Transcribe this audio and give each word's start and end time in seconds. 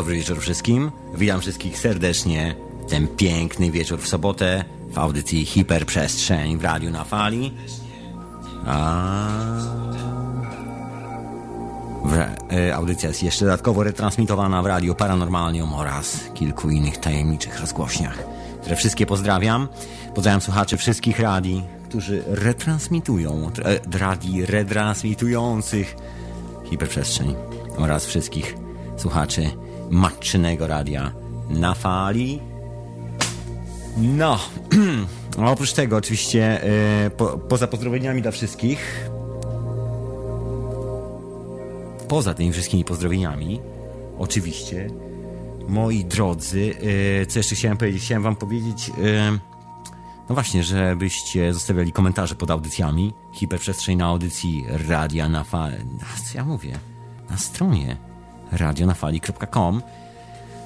Dobry 0.00 0.16
wieczór 0.16 0.40
wszystkim. 0.40 0.90
Witam 1.14 1.40
wszystkich 1.40 1.78
serdecznie. 1.78 2.54
Ten 2.88 3.08
piękny 3.08 3.70
wieczór 3.70 4.00
w 4.00 4.08
sobotę 4.08 4.64
w 4.90 4.98
audycji 4.98 5.44
Hiperprzestrzeń 5.44 6.58
w 6.58 6.64
Radiu 6.64 6.90
na 6.90 7.04
Fali. 7.04 7.52
A... 8.66 9.28
E, 12.52 12.74
audycja 12.74 13.08
jest 13.08 13.22
jeszcze 13.22 13.44
dodatkowo 13.44 13.82
retransmitowana 13.82 14.62
w 14.62 14.66
Radiu 14.66 14.94
Paranormalium 14.94 15.74
oraz 15.74 16.20
kilku 16.34 16.70
innych 16.70 16.98
tajemniczych 16.98 17.60
rozgłośniach, 17.60 18.18
które 18.60 18.76
wszystkie 18.76 19.06
pozdrawiam. 19.06 19.68
Pozdrawiam 20.14 20.40
słuchaczy 20.40 20.76
wszystkich 20.76 21.18
radii, 21.18 21.62
którzy 21.88 22.22
retransmitują, 22.26 23.50
e, 23.64 23.98
radii 23.98 24.46
retransmitujących 24.46 25.96
Hiperprzestrzeń 26.64 27.34
oraz 27.76 28.06
wszystkich 28.06 28.54
słuchaczy 28.96 29.50
matczynego 29.90 30.66
radia 30.66 31.12
na 31.50 31.74
fali. 31.74 32.40
No, 33.96 34.38
oprócz 35.52 35.72
tego 35.72 35.96
oczywiście 35.96 36.60
yy, 37.04 37.10
po, 37.10 37.26
poza 37.38 37.66
pozdrowieniami 37.66 38.22
dla 38.22 38.30
wszystkich 38.30 39.10
poza 42.08 42.34
tymi 42.34 42.52
wszystkimi 42.52 42.84
pozdrowieniami 42.84 43.60
oczywiście 44.18 44.90
moi 45.68 46.04
drodzy 46.04 46.60
yy, 46.60 47.26
co 47.26 47.38
jeszcze 47.38 47.54
chciałem 47.54 47.78
powiedzieć 47.78 48.02
chciałem 48.02 48.22
wam 48.22 48.36
powiedzieć 48.36 48.88
yy, 48.88 49.38
no 50.28 50.34
właśnie, 50.34 50.64
żebyście 50.64 51.54
zostawiali 51.54 51.92
komentarze 51.92 52.34
pod 52.34 52.50
audycjami 52.50 53.12
hiperprzestrzeń 53.32 53.98
na 53.98 54.06
audycji 54.06 54.64
radia 54.88 55.28
na 55.28 55.44
co 56.24 56.38
ja 56.38 56.44
mówię 56.44 56.78
na 57.30 57.36
stronie 57.36 57.96
radionafali.com. 58.52 59.82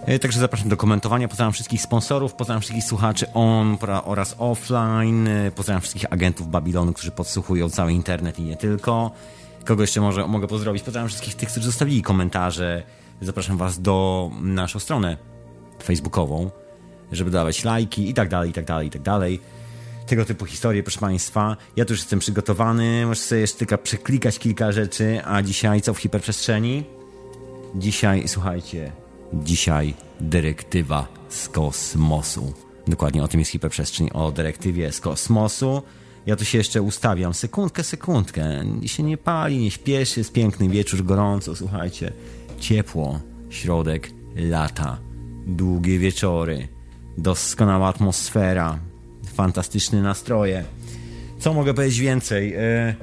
E, 0.07 0.19
także 0.19 0.41
zapraszam 0.41 0.69
do 0.69 0.77
komentowania. 0.77 1.29
Pozdrawiam 1.29 1.53
wszystkich 1.53 1.83
sponsorów, 1.83 2.35
pozdrawiam 2.35 2.61
wszystkich 2.61 2.85
słuchaczy 2.85 3.27
on 3.35 3.79
oraz 4.05 4.37
offline. 4.39 5.29
E, 5.29 5.51
pozdrawiam 5.51 5.81
wszystkich 5.81 6.13
agentów 6.13 6.49
Babilonu, 6.49 6.93
którzy 6.93 7.11
podsłuchują 7.11 7.71
cały 7.71 7.93
internet 7.93 8.39
i 8.39 8.43
nie 8.43 8.57
tylko. 8.57 9.11
Kogo 9.65 9.83
jeszcze 9.83 10.01
może, 10.01 10.27
mogę 10.27 10.47
pozdrowić? 10.47 10.83
Pozdrawiam 10.83 11.09
wszystkich 11.09 11.35
tych, 11.35 11.49
którzy 11.49 11.67
zostawili 11.67 12.03
komentarze. 12.03 12.83
Zapraszam 13.21 13.57
Was 13.57 13.81
do 13.81 14.31
naszą 14.41 14.79
stronę 14.79 15.17
facebookową, 15.83 16.51
żeby 17.13 17.31
dawać 17.31 17.65
lajki 17.65 18.11
i 18.11 18.15
tak 18.15 18.29
dalej, 18.29 18.51
i 18.51 18.53
tak 18.53 18.65
dalej, 18.65 18.87
i 18.87 18.91
tak 18.91 19.03
dalej. 19.03 19.41
Tego 20.07 20.25
typu 20.25 20.47
historie, 20.47 20.83
proszę 20.83 21.01
Państwa. 21.01 21.57
Ja 21.77 21.85
tu 21.85 21.93
już 21.93 22.01
jestem 22.01 22.19
przygotowany. 22.19 23.07
Muszę 23.07 23.21
sobie 23.21 23.41
jeszcze 23.41 23.59
tylko 23.59 23.79
przeklikać 23.79 24.39
kilka 24.39 24.73
rzeczy. 24.73 25.21
A 25.25 25.43
dzisiaj 25.43 25.81
co 25.81 25.95
w 25.95 25.99
hiperprzestrzeni? 25.99 26.85
Dzisiaj, 27.75 28.29
słuchajcie, 28.29 28.93
dzisiaj 29.33 29.95
dyrektywa 30.21 31.09
z 31.29 31.49
kosmosu. 31.49 32.53
Dokładnie 32.87 33.23
o 33.23 33.29
tym 33.29 33.41
jest 33.41 33.53
hiperprzestrzeń, 33.53 34.11
o 34.13 34.33
dyrektywie 34.33 34.93
z 34.93 35.01
kosmosu. 35.01 35.83
Ja 36.27 36.37
tu 36.37 36.45
się 36.45 36.59
jeszcze 36.59 36.83
ustawiam, 36.83 37.35
sekundkę, 37.35 37.85
sekundkę. 37.85 38.65
I 38.83 38.89
się 38.89 39.03
nie 39.03 39.17
pali, 39.17 39.59
nie 39.59 39.71
śpieszy, 39.71 40.21
jest 40.21 40.33
piękny 40.33 40.69
wieczór, 40.69 41.05
gorąco, 41.05 41.57
słuchajcie. 41.57 42.13
Ciepło, 42.61 43.21
środek 43.51 44.11
lata, 44.37 44.99
długie 45.47 45.99
wieczory, 45.99 46.69
doskonała 47.19 47.89
atmosfera, 47.89 48.79
fantastyczne 49.35 50.03
nastroje. 50.03 50.65
Co 51.39 51.55
mogę 51.55 51.75
powiedzieć 51.75 51.99
więcej? 51.99 52.55
E, 52.55 52.95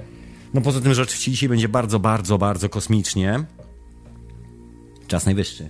no 0.53 0.61
poza 0.61 0.81
tym, 0.81 0.93
że 0.93 1.01
oczywiście 1.01 1.31
dzisiaj 1.31 1.49
będzie 1.49 1.69
bardzo, 1.69 1.99
bardzo, 1.99 2.37
bardzo 2.37 2.69
kosmicznie. 2.69 3.43
Czas 5.11 5.25
najwyższy, 5.25 5.69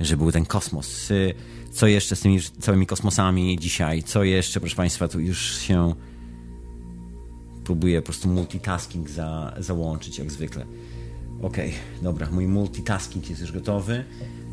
że 0.00 0.16
był 0.16 0.32
ten 0.32 0.46
kosmos. 0.46 1.10
Y, 1.10 1.34
co 1.72 1.86
jeszcze 1.86 2.16
z 2.16 2.20
tymi 2.20 2.40
całymi 2.60 2.86
kosmosami 2.86 3.58
dzisiaj? 3.58 4.02
Co 4.02 4.24
jeszcze, 4.24 4.60
proszę 4.60 4.76
Państwa, 4.76 5.08
tu 5.08 5.20
już 5.20 5.58
się 5.58 5.94
próbuję 7.64 8.02
po 8.02 8.04
prostu 8.04 8.28
multitasking 8.28 9.10
za, 9.10 9.54
załączyć, 9.58 10.18
jak 10.18 10.30
zwykle. 10.30 10.66
Okej, 11.42 11.68
okay, 11.68 12.02
dobra, 12.02 12.28
mój 12.30 12.46
multitasking 12.46 13.30
jest 13.30 13.40
już 13.40 13.52
gotowy. 13.52 14.04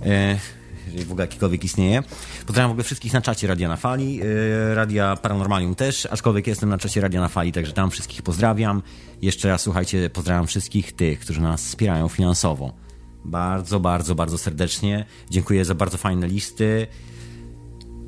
E, 0.06 0.40
jeżeli 0.86 1.06
w 1.06 1.12
ogóle 1.12 1.24
jakikolwiek 1.24 1.64
istnieje. 1.64 2.04
Pozdrawiam 2.46 2.70
w 2.70 2.72
ogóle 2.72 2.84
wszystkich 2.84 3.14
na 3.14 3.22
czacie 3.22 3.48
Radia 3.48 3.68
na 3.68 3.78
Fali, 3.78 4.22
e, 4.22 4.76
Radia 4.76 5.16
Paranormalium 5.16 5.76
też, 5.76 6.06
aczkolwiek 6.06 6.48
jestem 6.48 6.70
na 6.70 6.78
czacie 6.78 7.02
Radia 7.02 7.22
na 7.22 7.28
Fali, 7.28 7.52
także 7.52 7.74
tam 7.74 7.92
wszystkich 7.92 8.22
pozdrawiam. 8.22 8.82
Jeszcze 9.22 9.48
raz, 9.48 9.62
słuchajcie, 9.62 10.10
pozdrawiam 10.10 10.48
wszystkich 10.48 10.94
tych, 10.94 11.20
którzy 11.20 11.42
nas 11.42 11.66
wspierają 11.66 12.08
finansowo 12.08 12.91
bardzo, 13.26 13.80
bardzo, 13.80 14.16
bardzo 14.16 14.38
serdecznie. 14.38 15.06
Dziękuję 15.30 15.66
za 15.66 15.76
bardzo 15.76 15.98
fajne 15.98 16.28
listy. 16.28 16.88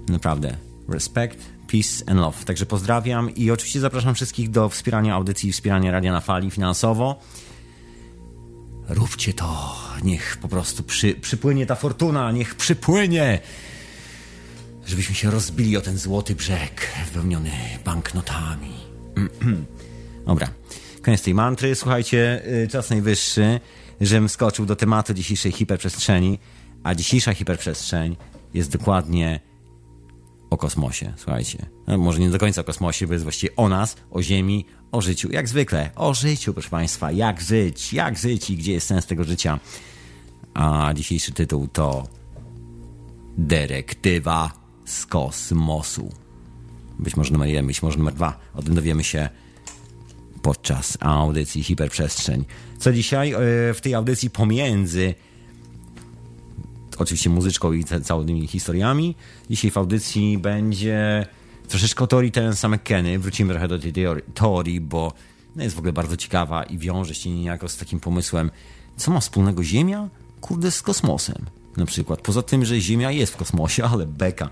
Naprawdę. 0.10 0.58
Respect, 0.90 1.40
peace 1.68 2.04
and 2.08 2.20
love. 2.20 2.46
Także 2.46 2.66
pozdrawiam 2.66 3.36
i 3.36 3.52
oczywiście 3.52 3.80
zapraszam 3.80 4.16
wszystkich 4.16 4.50
do 4.50 4.70
wspierania 4.70 5.16
audycji, 5.16 5.52
wspierania 5.52 5.92
Radia 5.92 6.12
na 6.12 6.22
Fali 6.22 6.52
finansowo. 6.52 7.20
Róbcie 8.90 9.34
to. 9.34 9.76
Niech 10.04 10.38
po 10.42 10.48
prostu 10.48 10.84
przy, 10.84 11.14
przypłynie 11.14 11.66
ta 11.66 11.76
fortuna, 11.76 12.32
niech 12.32 12.56
przypłynie. 12.56 13.40
Żebyśmy 14.86 15.16
się 15.16 15.32
rozbili 15.32 15.78
o 15.78 15.82
ten 15.82 15.98
złoty 15.98 16.36
brzeg 16.36 16.90
wypełniony 17.06 17.52
banknotami. 17.86 18.74
Dobra, 20.28 20.48
koniec 21.02 21.22
tej 21.22 21.34
mantry. 21.34 21.76
Słuchajcie, 21.76 22.42
y, 22.64 22.68
czas 22.68 22.90
najwyższy 22.90 23.60
żebym 24.02 24.30
skoczył 24.30 24.66
do 24.66 24.76
tematu 24.76 25.14
dzisiejszej 25.14 25.52
hiperprzestrzeni, 25.52 26.40
a 26.84 26.96
dzisiejsza 26.96 27.34
hiperprzestrzeń 27.34 28.18
jest 28.54 28.72
dokładnie 28.72 29.40
o 30.50 30.58
kosmosie, 30.58 31.14
słuchajcie. 31.18 31.66
No, 31.88 31.98
może 31.98 32.20
nie 32.20 32.30
do 32.30 32.40
końca 32.40 32.62
o 32.62 32.64
kosmosie, 32.64 33.08
bo 33.08 33.14
jest 33.14 33.24
właściwie 33.24 33.56
o 33.56 33.70
nas, 33.70 33.96
o 34.12 34.22
Ziemi, 34.22 34.66
o 34.92 35.02
życiu. 35.02 35.32
Jak 35.32 35.50
zwykle, 35.50 35.90
o 35.96 36.14
życiu, 36.14 36.54
proszę 36.54 36.70
Państwa. 36.70 37.12
Jak 37.12 37.42
żyć, 37.42 37.94
jak 37.94 38.18
żyć 38.18 38.50
i 38.50 38.58
gdzie 38.58 38.74
jest 38.74 38.88
sens 38.88 39.06
tego 39.06 39.24
życia. 39.24 39.60
A 40.54 40.94
dzisiejszy 40.94 41.32
tytuł 41.32 41.68
to 41.68 42.08
Dyrektywa 43.38 44.52
z 44.86 45.06
kosmosu. 45.06 46.10
Być 47.00 47.18
może 47.18 47.34
numer 47.34 47.50
jeden, 47.50 47.68
być 47.68 47.84
może 47.84 47.98
numer 47.98 48.14
dwa. 48.14 48.40
O 48.54 48.62
tym 48.62 48.76
dowiemy 48.76 49.04
się 49.04 49.30
podczas 50.44 50.98
audycji 51.00 51.64
Hiperprzestrzeń. 51.64 52.46
Co 52.80 52.94
dzisiaj 52.94 53.32
e, 53.32 53.38
w 53.74 53.80
tej 53.82 53.94
audycji 53.94 54.30
pomiędzy 54.30 55.16
oczywiście 56.98 57.30
muzyczką 57.30 57.74
i 57.74 57.84
całymi 57.84 58.48
historiami, 58.48 59.16
dzisiaj 59.50 59.72
w 59.72 59.78
audycji 59.78 60.38
będzie 60.38 61.26
troszeczkę 61.68 62.04
o 62.04 62.08
teorii 62.08 62.32
Terensa 62.32 62.68
McKenny. 62.68 63.20
Wrócimy 63.20 63.54
trochę 63.54 63.68
do 63.68 63.80
tej 63.80 63.94
teorii, 64.34 64.82
bo 64.82 65.14
no, 65.56 65.64
jest 65.64 65.76
w 65.76 65.80
ogóle 65.80 65.94
bardzo 65.94 66.18
ciekawa 66.18 66.64
i 66.64 66.78
wiąże 66.78 67.16
się 67.16 67.30
niejako 67.30 67.70
z 67.70 67.78
takim 67.78 68.00
pomysłem, 68.00 68.52
co 68.98 69.12
ma 69.12 69.20
wspólnego 69.20 69.64
Ziemia, 69.64 70.10
kurde, 70.42 70.72
z 70.72 70.82
kosmosem. 70.82 71.46
Na 71.78 71.86
przykład. 71.86 72.22
Poza 72.22 72.42
tym, 72.42 72.66
że 72.66 72.82
Ziemia 72.82 73.12
jest 73.12 73.34
w 73.34 73.38
kosmosie, 73.38 73.84
ale 73.84 74.06
beka. 74.06 74.50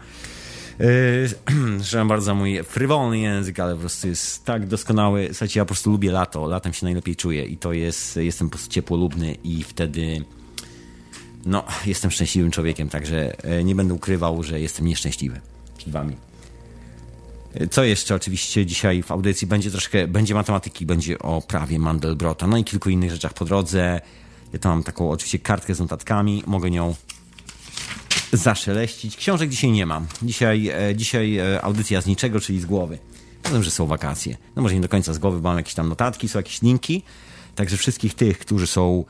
Przepraszam 1.81 2.07
bardzo 2.07 2.35
mój 2.35 2.63
frywolny 2.63 3.19
język, 3.19 3.59
ale 3.59 3.73
po 3.73 3.79
prostu 3.79 4.07
jest 4.07 4.45
tak 4.45 4.67
doskonały. 4.67 5.27
Słuchajcie, 5.31 5.59
ja 5.59 5.65
po 5.65 5.67
prostu 5.67 5.91
lubię 5.91 6.11
lato. 6.11 6.47
Latem 6.47 6.73
się 6.73 6.85
najlepiej 6.85 7.15
czuję 7.15 7.45
i 7.45 7.57
to 7.57 7.73
jest, 7.73 8.15
jestem 8.15 8.49
po 8.49 8.51
prostu 8.51 8.73
ciepłolubny 8.73 9.33
i 9.43 9.63
wtedy 9.63 10.25
no, 11.45 11.63
jestem 11.85 12.11
szczęśliwym 12.11 12.51
człowiekiem, 12.51 12.89
także 12.89 13.43
e, 13.43 13.63
nie 13.63 13.75
będę 13.75 13.93
ukrywał, 13.93 14.43
że 14.43 14.59
jestem 14.59 14.87
nieszczęśliwy 14.87 15.41
przed 15.77 15.89
wami. 15.89 16.15
E, 17.53 17.67
co 17.67 17.83
jeszcze 17.83 18.15
oczywiście 18.15 18.65
dzisiaj 18.65 19.03
w 19.03 19.11
audycji 19.11 19.47
będzie 19.47 19.71
troszkę, 19.71 20.07
będzie 20.07 20.33
matematyki, 20.33 20.85
będzie 20.85 21.19
o 21.19 21.41
prawie 21.41 21.79
Mandelbrota, 21.79 22.47
no 22.47 22.57
i 22.57 22.63
kilku 22.63 22.89
innych 22.89 23.11
rzeczach 23.11 23.33
po 23.33 23.45
drodze. 23.45 24.01
Ja 24.53 24.59
tam 24.59 24.71
mam 24.71 24.83
taką 24.83 25.11
oczywiście 25.11 25.39
kartkę 25.39 25.75
z 25.75 25.79
notatkami, 25.79 26.43
mogę 26.47 26.71
nią 26.71 26.95
zaszeleścić. 28.31 29.17
Książek 29.17 29.49
dzisiaj 29.49 29.71
nie 29.71 29.85
mam. 29.85 30.07
Dzisiaj, 30.21 30.67
e, 30.67 30.95
dzisiaj 30.95 31.37
e, 31.37 31.61
audycja 31.61 32.01
z 32.01 32.05
niczego, 32.05 32.39
czyli 32.39 32.61
z 32.61 32.65
głowy. 32.65 32.97
Wiem, 33.51 33.63
że 33.63 33.71
są 33.71 33.85
wakacje. 33.85 34.37
No 34.55 34.61
może 34.61 34.75
nie 34.75 34.81
do 34.81 34.89
końca 34.89 35.13
z 35.13 35.17
głowy, 35.17 35.39
bo 35.39 35.49
mam 35.49 35.57
jakieś 35.57 35.73
tam 35.73 35.89
notatki, 35.89 36.29
są 36.29 36.39
jakieś 36.39 36.61
linki. 36.61 37.03
Także 37.55 37.77
wszystkich 37.77 38.13
tych, 38.13 38.39
którzy 38.39 38.67
są 38.67 39.05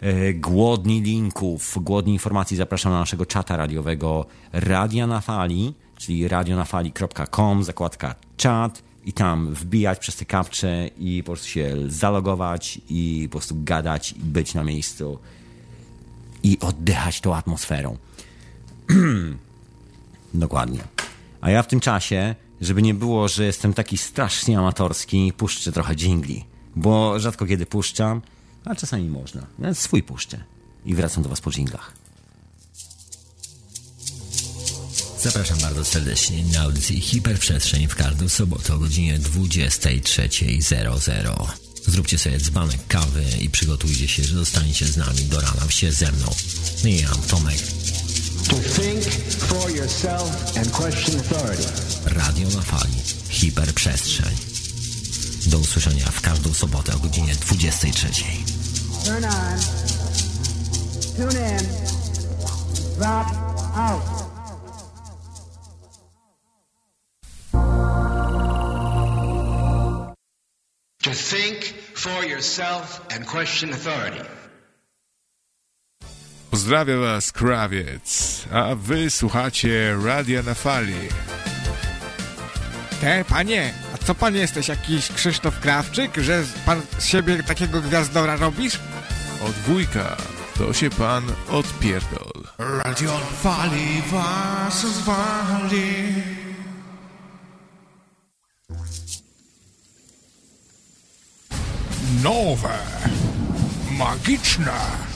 e, 0.00 0.34
głodni 0.34 1.02
linków, 1.02 1.78
głodni 1.80 2.12
informacji, 2.12 2.56
zapraszam 2.56 2.92
na 2.92 2.98
naszego 2.98 3.26
czata 3.26 3.56
radiowego 3.56 4.26
Radia 4.52 5.06
na 5.06 5.20
Fali, 5.20 5.74
czyli 5.98 6.28
radionafali.com, 6.28 7.64
zakładka 7.64 8.14
czat 8.36 8.82
i 9.04 9.12
tam 9.12 9.54
wbijać 9.54 9.98
przez 9.98 10.16
te 10.16 10.24
kapcze 10.24 10.90
i 10.98 11.22
po 11.22 11.26
prostu 11.26 11.48
się 11.48 11.76
zalogować 11.86 12.80
i 12.88 13.28
po 13.30 13.38
prostu 13.38 13.56
gadać 13.64 14.12
i 14.12 14.20
być 14.20 14.54
na 14.54 14.64
miejscu 14.64 15.18
i 16.42 16.58
oddychać 16.60 17.20
tą 17.20 17.34
atmosferą. 17.34 17.96
Dokładnie. 20.34 20.84
A 21.40 21.50
ja 21.50 21.62
w 21.62 21.66
tym 21.66 21.80
czasie, 21.80 22.34
żeby 22.60 22.82
nie 22.82 22.94
było, 22.94 23.28
że 23.28 23.44
jestem 23.44 23.74
taki 23.74 23.98
strasznie 23.98 24.58
amatorski, 24.58 25.32
puszczę 25.36 25.72
trochę 25.72 25.94
dżingli. 25.94 26.44
Bo 26.76 27.20
rzadko 27.20 27.46
kiedy 27.46 27.66
puszczam, 27.66 28.22
a 28.64 28.74
czasami 28.74 29.08
można. 29.08 29.46
Nawet 29.58 29.78
swój 29.78 30.02
puszczę. 30.02 30.44
I 30.84 30.94
wracam 30.94 31.22
do 31.22 31.28
was 31.28 31.40
po 31.40 31.50
dżinglach. 31.50 31.92
Zapraszam 35.20 35.58
bardzo 35.58 35.84
serdecznie 35.84 36.44
na 36.52 36.60
audycję 36.60 37.00
Hiperprzestrzeń 37.00 37.88
w 37.88 37.94
każdą 37.94 38.28
sobotę 38.28 38.74
o 38.74 38.78
godzinie 38.78 39.18
23.00. 39.18 41.46
Zróbcie 41.86 42.18
sobie 42.18 42.38
dzbanek 42.38 42.86
kawy 42.88 43.24
i 43.40 43.50
przygotujcie 43.50 44.08
się, 44.08 44.24
że 44.24 44.34
zostaniecie 44.34 44.86
z 44.86 44.96
nami 44.96 45.20
do 45.20 45.40
rana 45.40 45.70
się 45.70 45.92
ze 45.92 46.12
mną. 46.12 46.34
Ja, 46.84 47.08
Tomek. 47.28 47.58
To 48.48 48.56
think 48.56 49.02
for 49.50 49.70
yourself 49.70 50.56
and 50.56 50.72
question 50.72 51.20
authority. 51.20 51.66
Radio 52.14 52.48
na 52.48 52.62
fali. 52.62 53.02
Hiperprzestrzeń. 53.28 54.36
Do 55.46 55.58
usłyszenia 55.58 56.06
w 56.06 56.20
każdą 56.20 56.54
sobotę 56.54 56.94
o 56.94 56.98
godzinie 56.98 57.34
23. 57.34 58.08
Turn 59.04 59.24
on. 59.24 59.58
Tune 61.16 61.58
in. 61.58 61.66
Drop 62.98 63.26
out. 63.76 64.26
to 71.06 71.14
think 71.14 71.62
for 71.94 72.24
yourself 72.24 73.00
and 73.14 73.24
question 73.24 73.70
authority. 73.70 74.20
Pozdrawiam 76.56 77.00
Was, 77.00 77.32
Krawiec, 77.32 78.44
a 78.52 78.74
Wy 78.74 79.10
słuchacie 79.10 79.96
Radia 80.04 80.42
na 80.42 80.54
Fali. 80.54 81.08
Te, 83.00 83.24
panie, 83.24 83.74
a 83.94 83.98
co 83.98 84.14
pan 84.14 84.34
jesteś, 84.34 84.68
jakiś 84.68 85.08
Krzysztof 85.08 85.60
Krawczyk, 85.60 86.16
że 86.16 86.44
pan 86.66 86.82
z 86.98 87.04
siebie 87.06 87.42
takiego 87.42 87.80
gwiazdora 87.80 88.36
robisz? 88.36 88.78
Od 89.44 89.52
wujka, 89.52 90.16
to 90.58 90.72
się 90.72 90.90
pan 90.90 91.24
odpierdol. 91.50 92.42
Radio 92.58 93.12
na 93.12 93.50
Fali 93.50 94.02
was 94.10 94.86
zwali. 94.86 96.14
nowe, 102.22 102.78
magiczne 103.98 105.15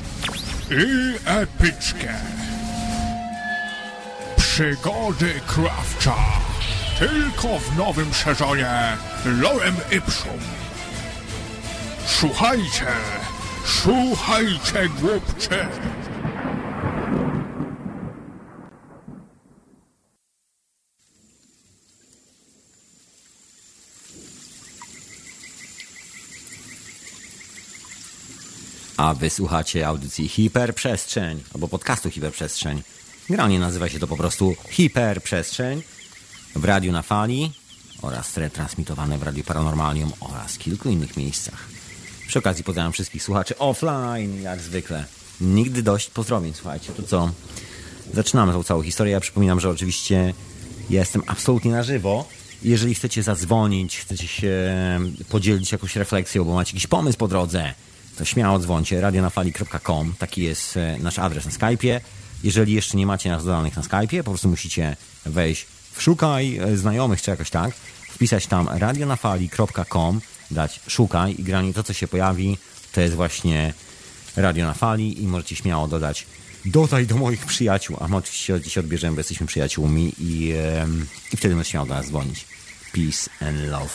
i 0.71 1.15
epickie. 1.25 2.15
Przygody 4.37 5.41
Krawcza 5.47 6.17
tylko 6.99 7.59
w 7.59 7.77
nowym 7.77 8.15
sezonie 8.15 8.97
Lorem 9.25 9.77
Ipsum. 9.91 10.41
Słuchajcie, 12.07 12.87
słuchajcie 13.65 14.89
głupcze. 15.01 15.69
A 29.01 29.15
wysłuchacie 29.15 29.87
audycji 29.87 30.29
Hiperprzestrzeń, 30.29 31.43
albo 31.55 31.69
podcastu 31.69 32.11
Hiperprzestrzeń. 32.11 32.83
Granie 33.31 33.59
nazywa 33.59 33.89
się 33.89 33.99
to 33.99 34.07
po 34.07 34.17
prostu 34.17 34.55
Hiperprzestrzeń 34.71 35.83
w 36.57 36.65
Radiu 36.65 36.93
na 36.93 37.03
Fali 37.03 37.53
oraz 38.03 38.37
retransmitowane 38.37 39.19
w 39.19 39.23
Radiu 39.23 39.45
Paranormalium 39.45 40.13
oraz 40.21 40.59
kilku 40.59 40.91
innych 40.91 41.17
miejscach. 41.17 41.69
Przy 42.29 42.39
okazji 42.39 42.65
pozdrawiam 42.65 42.93
wszystkich 42.93 43.23
słuchaczy 43.23 43.59
offline, 43.59 44.43
jak 44.43 44.61
zwykle. 44.61 45.05
Nigdy 45.41 45.83
dość 45.83 46.11
pozdrowień, 46.11 46.53
słuchajcie. 46.55 46.93
To 46.93 47.03
co? 47.03 47.31
Zaczynamy 48.15 48.53
tą 48.53 48.63
całą 48.63 48.83
historię. 48.83 49.13
Ja 49.13 49.21
przypominam, 49.21 49.61
że 49.61 49.71
oczywiście 49.71 50.35
jestem 50.91 51.23
absolutnie 51.27 51.71
na 51.71 51.83
żywo. 51.83 52.29
Jeżeli 52.63 52.95
chcecie 52.95 53.23
zadzwonić, 53.23 53.99
chcecie 53.99 54.27
się 54.27 54.55
podzielić 55.29 55.73
jakąś 55.73 55.97
refleksją, 55.97 56.45
bo 56.45 56.55
macie 56.55 56.71
jakiś 56.71 56.87
pomysł 56.87 57.19
po 57.19 57.29
drodze, 57.29 57.75
to 58.21 58.25
śmiało 58.25 58.59
dzwoncie, 58.59 59.01
radionafali.com, 59.01 60.15
taki 60.19 60.43
jest 60.43 60.77
e, 60.77 60.99
nasz 60.99 61.19
adres 61.19 61.45
na 61.45 61.51
Skype'ie. 61.51 62.01
Jeżeli 62.45 62.73
jeszcze 62.73 62.97
nie 62.97 63.07
macie 63.07 63.31
nas 63.31 63.45
dodanych 63.45 63.77
na 63.77 63.83
Skype'ie, 63.83 64.19
po 64.23 64.31
prostu 64.31 64.49
musicie 64.49 64.97
wejść 65.27 65.67
w 65.93 66.03
szukaj 66.03 66.59
e, 66.59 66.77
znajomych 66.77 67.23
czy 67.23 67.31
jakoś 67.31 67.51
tak, 67.51 67.75
wpisać 68.11 68.47
tam 68.47 68.69
radionafali.com, 68.69 70.21
dać 70.51 70.81
szukaj 70.87 71.35
i 71.39 71.43
granie 71.43 71.75
to, 71.75 71.83
co 71.83 71.93
się 71.93 72.09
pojawi, 72.09 72.59
to 72.93 73.01
jest 73.01 73.15
właśnie 73.15 73.75
Radio 74.37 74.67
na 74.67 74.75
Fali 74.75 75.23
i 75.23 75.27
możecie 75.27 75.57
śmiało 75.57 75.89
dodać 75.89 76.27
dodaj 76.65 77.07
do 77.07 77.17
moich 77.17 77.47
przyjaciół, 77.47 77.97
a 78.01 78.09
my 78.09 78.17
oczywiście 78.17 78.61
dzisiaj 78.61 78.85
odbierzemy, 78.85 79.15
bo 79.15 79.21
jesteśmy 79.21 79.47
przyjaciółmi 79.47 80.13
i, 80.19 80.53
i 81.33 81.37
wtedy 81.37 81.55
możecie 81.55 81.71
śmiało 81.71 81.87
do 81.87 81.95
nas 81.95 82.07
dzwonić. 82.07 82.47
Peace 82.93 83.31
and 83.41 83.71
love. 83.71 83.95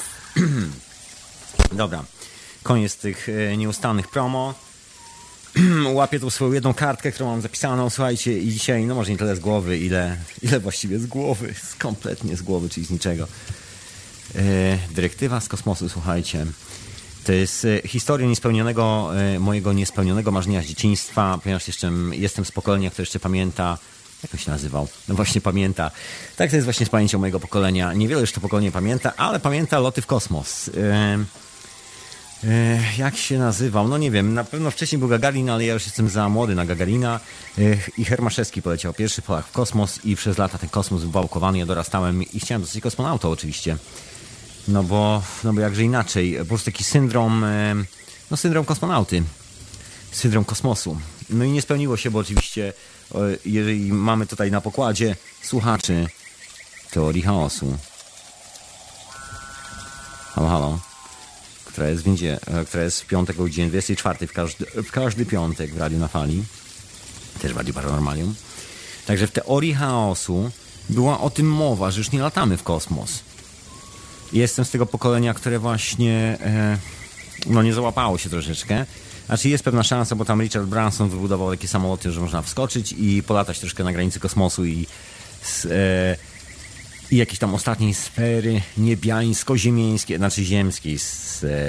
Dobra 1.83 2.14
koniec 2.65 2.97
tych 2.97 3.29
e, 3.29 3.57
nieustannych 3.57 4.07
promo. 4.07 4.53
Łapię 5.93 6.19
tą 6.19 6.29
swoją 6.29 6.51
jedną 6.51 6.73
kartkę, 6.73 7.11
którą 7.11 7.29
mam 7.29 7.41
zapisaną, 7.41 7.89
słuchajcie, 7.89 8.39
i 8.39 8.49
dzisiaj, 8.51 8.85
no 8.85 8.95
może 8.95 9.11
nie 9.11 9.17
tyle 9.17 9.35
z 9.35 9.39
głowy, 9.39 9.77
ile, 9.77 10.17
ile 10.41 10.59
właściwie 10.59 10.99
z 10.99 11.05
głowy, 11.05 11.53
z 11.63 11.75
kompletnie 11.75 12.37
z 12.37 12.41
głowy, 12.41 12.69
czyli 12.69 12.85
z 12.85 12.89
niczego. 12.89 13.27
E, 14.35 14.39
dyrektywa 14.91 15.39
z 15.39 15.47
kosmosu, 15.47 15.89
słuchajcie. 15.89 16.45
To 17.23 17.31
jest 17.31 17.65
e, 17.65 17.87
historia 17.87 18.27
niespełnionego, 18.27 19.11
mojego 19.39 19.73
niespełnionego 19.73 20.31
marzenia 20.31 20.61
z 20.61 20.65
dzieciństwa, 20.65 21.39
ponieważ 21.43 21.67
jeszcze 21.67 21.91
jestem 22.11 22.45
z 22.45 22.51
pokolenia, 22.51 22.89
które 22.89 23.01
jeszcze 23.01 23.19
pamięta, 23.19 23.77
jak 24.23 24.33
on 24.33 24.39
się 24.39 24.51
nazywał? 24.51 24.87
No 25.07 25.15
właśnie 25.15 25.41
pamięta. 25.41 25.91
Tak 26.35 26.49
to 26.49 26.55
jest 26.55 26.65
właśnie 26.65 26.85
z 26.85 26.89
pamięcią 26.89 27.19
mojego 27.19 27.39
pokolenia. 27.39 27.93
Niewiele 27.93 28.21
już 28.21 28.31
to 28.31 28.41
pokolenie 28.41 28.71
pamięta, 28.71 29.13
ale 29.17 29.39
pamięta 29.39 29.79
loty 29.79 30.01
w 30.01 30.05
kosmos. 30.05 30.69
E, 30.77 31.44
jak 32.97 33.17
się 33.17 33.39
nazywał? 33.39 33.87
No 33.87 33.97
nie 33.97 34.11
wiem, 34.11 34.33
na 34.33 34.43
pewno 34.43 34.71
wcześniej 34.71 34.99
był 34.99 35.07
Gagarin, 35.07 35.49
ale 35.49 35.65
ja 35.65 35.73
już 35.73 35.85
jestem 35.85 36.09
za 36.09 36.29
młody 36.29 36.55
na 36.55 36.65
Gagarina 36.65 37.19
e, 37.57 37.61
i 37.97 38.05
Hermaszewski 38.05 38.61
poleciał 38.61 38.93
pierwszy 38.93 39.21
Polak 39.21 39.45
w 39.45 39.51
kosmos 39.51 40.05
i 40.05 40.15
przez 40.15 40.37
lata 40.37 40.57
ten 40.57 40.69
kosmos 40.69 41.01
był 41.01 41.11
bałkowany, 41.11 41.57
ja 41.57 41.65
dorastałem 41.65 42.23
i 42.23 42.39
chciałem 42.39 42.61
zostać 42.61 42.83
kosmonautą 42.83 43.29
oczywiście. 43.29 43.77
No 44.67 44.83
bo, 44.83 45.23
no 45.43 45.53
bo 45.53 45.61
jakże 45.61 45.83
inaczej, 45.83 46.37
po 46.39 46.45
prostu 46.45 46.71
taki 46.71 46.83
syndrom, 46.83 47.43
e, 47.43 47.75
no 48.31 48.37
syndrom 48.37 48.65
kosmonauty, 48.65 49.23
syndrom 50.11 50.45
kosmosu. 50.45 50.97
No 51.29 51.43
i 51.43 51.51
nie 51.51 51.61
spełniło 51.61 51.97
się, 51.97 52.11
bo 52.11 52.19
oczywiście 52.19 52.73
jeżeli 53.45 53.93
mamy 53.93 54.25
tutaj 54.25 54.51
na 54.51 54.61
pokładzie 54.61 55.15
słuchaczy 55.41 56.07
teorii 56.91 57.21
chaosu. 57.21 57.77
Halo, 60.35 60.49
halo 60.49 60.94
która 61.75 61.89
jest, 61.89 62.03
będzie, 62.03 62.39
e, 62.47 62.65
która 62.65 62.83
jest 62.83 63.01
w 63.01 63.05
piątek 63.05 63.39
o 63.39 63.43
godzinie 63.43 63.67
24 63.67 64.27
w 64.27 64.33
każdy, 64.33 64.65
w 64.65 64.91
każdy 64.91 65.25
piątek 65.25 65.73
w 65.73 65.77
Radiu 65.77 65.99
na 65.99 66.07
Fali, 66.07 66.43
też 67.41 67.53
w 67.53 67.57
Radiu 67.57 67.73
Paranormalium. 67.73 68.35
Także 69.05 69.27
w 69.27 69.31
teorii 69.31 69.73
chaosu 69.73 70.51
była 70.89 71.19
o 71.19 71.29
tym 71.29 71.47
mowa, 71.47 71.91
że 71.91 71.97
już 71.99 72.11
nie 72.11 72.21
latamy 72.21 72.57
w 72.57 72.63
kosmos. 72.63 73.19
Jestem 74.33 74.65
z 74.65 74.69
tego 74.69 74.85
pokolenia, 74.85 75.33
które 75.33 75.59
właśnie 75.59 76.37
e, 76.41 76.77
no 77.45 77.63
nie 77.63 77.73
załapało 77.73 78.17
się 78.17 78.29
troszeczkę. 78.29 78.85
Znaczy 79.25 79.49
jest 79.49 79.63
pewna 79.63 79.83
szansa, 79.83 80.15
bo 80.15 80.25
tam 80.25 80.41
Richard 80.41 80.65
Branson 80.65 81.09
wybudował 81.09 81.51
takie 81.51 81.67
samoloty, 81.67 82.11
że 82.11 82.21
można 82.21 82.41
wskoczyć 82.41 82.95
i 82.97 83.23
polatać 83.23 83.59
troszkę 83.59 83.83
na 83.83 83.93
granicy 83.93 84.19
kosmosu 84.19 84.65
i 84.65 84.87
z, 85.41 85.65
e, 85.65 86.34
i 87.11 87.17
jakieś 87.17 87.39
tam 87.39 87.55
ostatniej 87.55 87.93
sfery 87.93 88.61
niebiańsko-ziemieńskiej, 88.77 90.17
znaczy 90.17 90.43
ziemskiej 90.43 90.99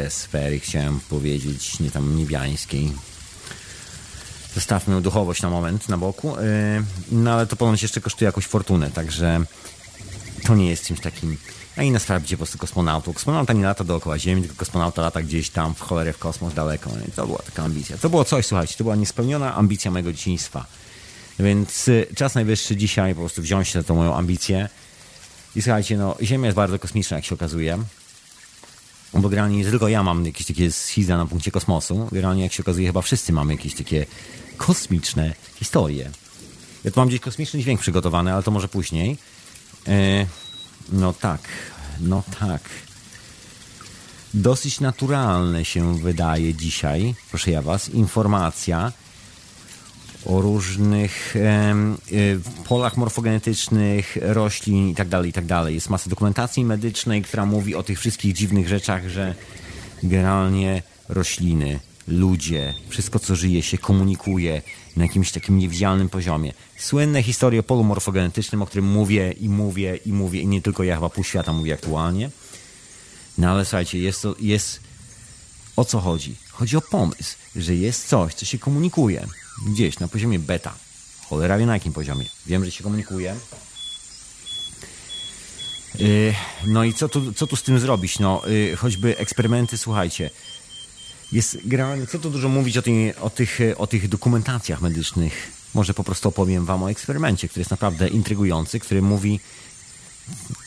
sfery, 0.08 0.60
chciałem 0.60 1.00
powiedzieć, 1.00 1.80
nie 1.80 1.90
tam 1.90 2.16
niebiańskiej. 2.16 2.92
Zostawmy 4.54 5.00
duchowość 5.00 5.42
na 5.42 5.50
moment 5.50 5.88
na 5.88 5.98
boku. 5.98 6.36
Y, 6.36 6.40
no 7.10 7.32
ale 7.32 7.46
to 7.46 7.56
ponoć 7.56 7.82
jeszcze 7.82 8.00
kosztuje 8.00 8.26
jakąś 8.26 8.46
fortunę, 8.46 8.90
także 8.90 9.40
to 10.46 10.54
nie 10.54 10.70
jest 10.70 10.86
czymś 10.86 11.00
takim. 11.00 11.36
A 11.76 11.82
inna 11.82 11.98
sprawa 11.98 12.20
będzie 12.20 12.36
po 12.36 12.38
prostu 12.38 12.58
kosmonautą. 12.58 13.12
Kosmonauta 13.12 13.52
nie 13.52 13.64
lata 13.64 13.84
dookoła 13.84 14.18
Ziemi, 14.18 14.42
tylko 14.42 14.56
kosmonauta 14.56 15.02
lata 15.02 15.22
gdzieś 15.22 15.50
tam 15.50 15.74
w 15.74 15.80
cholerę 15.80 16.12
w 16.12 16.18
kosmos 16.18 16.54
daleko. 16.54 16.90
I 17.08 17.12
to 17.12 17.26
była 17.26 17.38
taka 17.38 17.62
ambicja. 17.62 17.98
To 17.98 18.10
było 18.10 18.24
coś, 18.24 18.46
słuchajcie, 18.46 18.74
to 18.78 18.84
była 18.84 18.96
niespełniona 18.96 19.54
ambicja 19.54 19.90
mojego 19.90 20.12
dzieciństwa. 20.12 20.66
Więc 21.38 21.88
y, 21.88 22.06
czas 22.14 22.34
najwyższy 22.34 22.76
dzisiaj 22.76 23.14
po 23.14 23.20
prostu 23.20 23.42
wziąć 23.42 23.68
się 23.68 23.80
za 23.80 23.88
tą 23.88 23.94
moją 23.94 24.14
ambicję 24.14 24.68
i 25.56 25.62
słuchajcie, 25.62 25.96
no, 25.96 26.16
Ziemia 26.22 26.46
jest 26.46 26.56
bardzo 26.56 26.78
kosmiczna, 26.78 27.16
jak 27.16 27.24
się 27.24 27.34
okazuje. 27.34 27.78
Bo 29.14 29.28
generalnie 29.28 29.56
nie 29.56 29.64
tylko 29.64 29.88
ja 29.88 30.02
mam 30.02 30.26
jakieś 30.26 30.46
takie 30.46 30.72
schiza 30.72 31.16
na 31.16 31.26
punkcie 31.26 31.50
kosmosu. 31.50 32.08
Generalnie, 32.12 32.42
jak 32.42 32.52
się 32.52 32.62
okazuje, 32.62 32.86
chyba 32.86 33.02
wszyscy 33.02 33.32
mamy 33.32 33.52
jakieś 33.52 33.74
takie 33.74 34.06
kosmiczne 34.56 35.34
historie. 35.54 36.10
Ja 36.84 36.90
tu 36.90 37.00
mam 37.00 37.08
gdzieś 37.08 37.20
kosmiczny 37.20 37.60
dźwięk 37.60 37.80
przygotowany, 37.80 38.32
ale 38.32 38.42
to 38.42 38.50
może 38.50 38.68
później. 38.68 39.18
E, 39.88 40.26
no 40.92 41.12
tak, 41.12 41.40
no 42.00 42.22
tak. 42.40 42.62
Dosyć 44.34 44.80
naturalne 44.80 45.64
się 45.64 45.98
wydaje 45.98 46.54
dzisiaj, 46.54 47.14
proszę 47.30 47.50
ja 47.50 47.62
was, 47.62 47.88
informacja 47.88 48.92
o 50.26 50.40
różnych 50.40 51.36
e, 51.36 51.74
polach 52.68 52.96
morfogenetycznych 52.96 54.18
roślin 54.20 54.88
i 54.88 54.94
tak 54.94 55.08
dalej, 55.08 55.30
i 55.30 55.32
tak. 55.32 55.44
Jest 55.68 55.90
masa 55.90 56.10
dokumentacji 56.10 56.64
medycznej, 56.64 57.22
która 57.22 57.46
mówi 57.46 57.74
o 57.74 57.82
tych 57.82 57.98
wszystkich 57.98 58.32
dziwnych 58.32 58.68
rzeczach, 58.68 59.08
że 59.08 59.34
generalnie 60.02 60.82
rośliny, 61.08 61.80
ludzie, 62.08 62.74
wszystko 62.88 63.18
co 63.18 63.36
żyje 63.36 63.62
się 63.62 63.78
komunikuje 63.78 64.62
na 64.96 65.04
jakimś 65.04 65.32
takim 65.32 65.58
niewidzialnym 65.58 66.08
poziomie. 66.08 66.52
Słynne 66.78 67.22
historie 67.22 67.60
o 67.60 67.62
polu 67.62 67.84
morfogenetycznym, 67.84 68.62
o 68.62 68.66
którym 68.66 68.86
mówię 68.86 69.32
i 69.32 69.48
mówię 69.48 69.98
i 70.06 70.12
mówię 70.12 70.40
i 70.40 70.46
nie 70.46 70.62
tylko 70.62 70.84
ja, 70.84 70.94
chyba 70.94 71.08
pół 71.08 71.24
świata 71.24 71.52
mówię 71.52 71.74
aktualnie. 71.74 72.30
No 73.38 73.50
ale 73.50 73.64
słuchajcie, 73.64 73.98
jest, 73.98 74.22
to, 74.22 74.34
jest 74.40 74.80
o 75.76 75.84
co 75.84 76.00
chodzi? 76.00 76.36
Chodzi 76.50 76.76
o 76.76 76.80
pomysł, 76.80 77.36
że 77.56 77.74
jest 77.74 78.08
coś, 78.08 78.34
co 78.34 78.44
się 78.44 78.58
komunikuje 78.58 79.26
gdzieś 79.66 79.98
na 79.98 80.08
poziomie 80.08 80.38
beta. 80.38 80.74
Cholera 81.28 81.58
wie 81.58 81.66
na 81.66 81.74
jakim 81.74 81.92
poziomie. 81.92 82.24
Wiem, 82.46 82.64
że 82.64 82.70
się 82.70 82.84
komunikuje. 82.84 83.36
Yy, 85.98 86.34
no 86.66 86.84
i 86.84 86.94
co 86.94 87.08
tu, 87.08 87.32
co 87.32 87.46
tu 87.46 87.56
z 87.56 87.62
tym 87.62 87.78
zrobić? 87.78 88.18
No, 88.18 88.42
yy, 88.46 88.76
choćby 88.76 89.18
eksperymenty, 89.18 89.78
słuchajcie. 89.78 90.30
Jest 91.32 91.58
generalnie, 91.64 92.06
co 92.06 92.18
tu 92.18 92.30
dużo 92.30 92.48
mówić 92.48 92.76
o, 92.76 92.82
tej, 92.82 93.16
o, 93.16 93.30
tych, 93.30 93.58
o 93.76 93.86
tych 93.86 94.08
dokumentacjach 94.08 94.80
medycznych. 94.80 95.52
Może 95.74 95.94
po 95.94 96.04
prostu 96.04 96.28
opowiem 96.28 96.64
wam 96.64 96.82
o 96.82 96.90
eksperymencie, 96.90 97.48
który 97.48 97.60
jest 97.60 97.70
naprawdę 97.70 98.08
intrygujący, 98.08 98.80
który 98.80 99.02
mówi, 99.02 99.40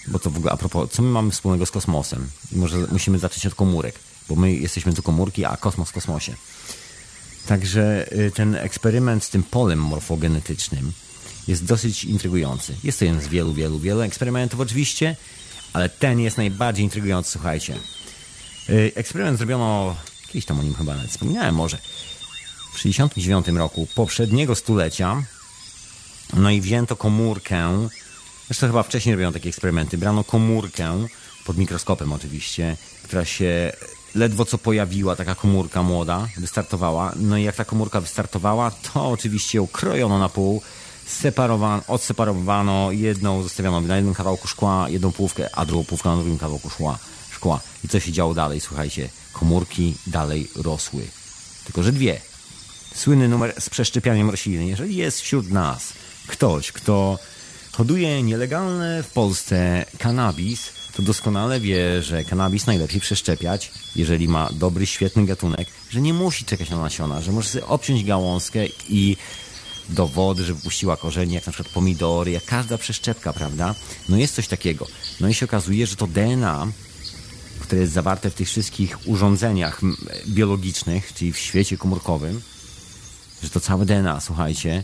bo 0.07 0.19
to 0.19 0.29
w 0.29 0.37
ogóle 0.37 0.51
a 0.51 0.57
propos, 0.57 0.91
co 0.91 1.01
my 1.01 1.09
mamy 1.09 1.31
wspólnego 1.31 1.65
z 1.65 1.71
kosmosem? 1.71 2.29
I 2.51 2.55
może 2.55 2.77
musimy 2.91 3.19
zacząć 3.19 3.45
od 3.45 3.55
komórek, 3.55 3.99
bo 4.29 4.35
my 4.35 4.53
jesteśmy 4.53 4.93
tu 4.93 5.03
komórki, 5.03 5.45
a 5.45 5.57
kosmos 5.57 5.89
w 5.89 5.93
kosmosie. 5.93 6.35
Także 7.49 8.07
y, 8.11 8.31
ten 8.31 8.55
eksperyment 8.55 9.23
z 9.23 9.29
tym 9.29 9.43
polem 9.43 9.79
morfogenetycznym 9.79 10.91
jest 11.47 11.65
dosyć 11.65 12.03
intrygujący. 12.03 12.75
Jest 12.83 12.99
to 12.99 13.05
jeden 13.05 13.21
z 13.21 13.27
wielu, 13.27 13.53
wielu, 13.53 13.79
wielu 13.79 14.01
eksperymentów 14.01 14.59
oczywiście, 14.59 15.15
ale 15.73 15.89
ten 15.89 16.19
jest 16.19 16.37
najbardziej 16.37 16.83
intrygujący, 16.83 17.31
słuchajcie. 17.31 17.75
Y, 18.69 18.91
eksperyment 18.95 19.37
zrobiono, 19.37 19.95
kiedyś 20.27 20.45
tam 20.45 20.59
o 20.59 20.63
nim 20.63 20.73
chyba 20.73 20.95
nawet 20.95 21.11
wspominałem 21.11 21.55
może, 21.55 21.77
w 22.73 22.81
1969 22.81 23.57
roku 23.57 23.87
poprzedniego 23.95 24.55
stulecia. 24.55 25.23
No 26.33 26.51
i 26.51 26.61
wzięto 26.61 26.95
komórkę, 26.95 27.89
zresztą 28.47 28.67
chyba 28.67 28.83
wcześniej 28.83 29.15
robiono 29.15 29.33
takie 29.33 29.49
eksperymenty, 29.49 29.97
brano 29.97 30.23
komórkę, 30.23 31.07
pod 31.45 31.57
mikroskopem 31.57 32.13
oczywiście, 32.13 32.77
która 33.03 33.25
się 33.25 33.71
ledwo 34.15 34.45
co 34.45 34.57
pojawiła 34.57 35.15
taka 35.15 35.35
komórka 35.35 35.83
młoda, 35.83 36.27
wystartowała. 36.37 37.13
No 37.15 37.37
i 37.37 37.43
jak 37.43 37.55
ta 37.55 37.65
komórka 37.65 38.01
wystartowała, 38.01 38.71
to 38.71 39.09
oczywiście 39.09 39.57
ją 39.57 39.67
krojono 39.67 40.19
na 40.19 40.29
pół, 40.29 40.61
separowano, 41.07 41.83
odseparowano, 41.87 42.91
jedną 42.91 43.43
zostawiono 43.43 43.81
na 43.81 43.95
jednym 43.95 44.13
kawałku 44.13 44.47
szkła, 44.47 44.89
jedną 44.89 45.11
półkę, 45.11 45.49
a 45.55 45.65
drugą 45.65 45.83
półkę 45.83 46.09
na 46.09 46.15
drugim 46.15 46.37
kawałku 46.37 46.69
szkła. 46.69 46.97
szkła. 47.31 47.59
I 47.83 47.87
co 47.87 47.99
się 47.99 48.11
działo 48.11 48.33
dalej? 48.33 48.59
Słuchajcie, 48.59 49.09
komórki 49.33 49.95
dalej 50.07 50.49
rosły. 50.55 51.07
Tylko, 51.63 51.83
że 51.83 51.91
dwie. 51.91 52.21
Słynny 52.95 53.27
numer 53.27 53.53
z 53.59 53.69
przeszczepianiem 53.69 54.29
rośliny. 54.29 54.65
Jeżeli 54.65 54.95
jest 54.95 55.21
wśród 55.21 55.51
nas 55.51 55.93
ktoś, 56.27 56.71
kto 56.71 57.19
hoduje 57.71 58.23
nielegalny 58.23 59.03
w 59.03 59.07
Polsce 59.07 59.85
kanabis, 59.97 60.78
to 60.95 61.01
doskonale 61.01 61.59
wie, 61.59 62.03
że 62.03 62.23
kanabis 62.23 62.67
najlepiej 62.67 63.01
przeszczepiać, 63.01 63.71
jeżeli 63.95 64.27
ma 64.27 64.49
dobry, 64.51 64.85
świetny 64.85 65.25
gatunek, 65.25 65.67
że 65.89 66.01
nie 66.01 66.13
musi 66.13 66.45
czekać 66.45 66.69
na 66.69 66.79
nasiona, 66.79 67.21
że 67.21 67.31
może 67.31 67.49
sobie 67.49 67.65
obciąć 67.65 68.03
gałązkę 68.03 68.59
i 68.89 69.17
do 69.89 70.07
wody, 70.07 70.43
żeby 70.43 70.59
puściła 70.61 70.97
korzenie, 70.97 71.35
jak 71.35 71.45
na 71.45 71.51
przykład 71.51 71.73
pomidory, 71.73 72.31
jak 72.31 72.45
każda 72.45 72.77
przeszczepka, 72.77 73.33
prawda? 73.33 73.75
No 74.09 74.17
jest 74.17 74.35
coś 74.35 74.47
takiego. 74.47 74.87
No 75.19 75.27
i 75.27 75.33
się 75.33 75.45
okazuje, 75.45 75.87
że 75.87 75.95
to 75.95 76.07
DNA, 76.07 76.67
które 77.59 77.81
jest 77.81 77.93
zawarte 77.93 78.29
w 78.29 78.33
tych 78.33 78.47
wszystkich 78.47 78.97
urządzeniach 79.05 79.81
biologicznych, 80.27 81.13
czyli 81.13 81.33
w 81.33 81.37
świecie 81.37 81.77
komórkowym, 81.77 82.41
że 83.43 83.49
to 83.49 83.59
całe 83.59 83.85
DNA, 83.85 84.21
słuchajcie, 84.21 84.83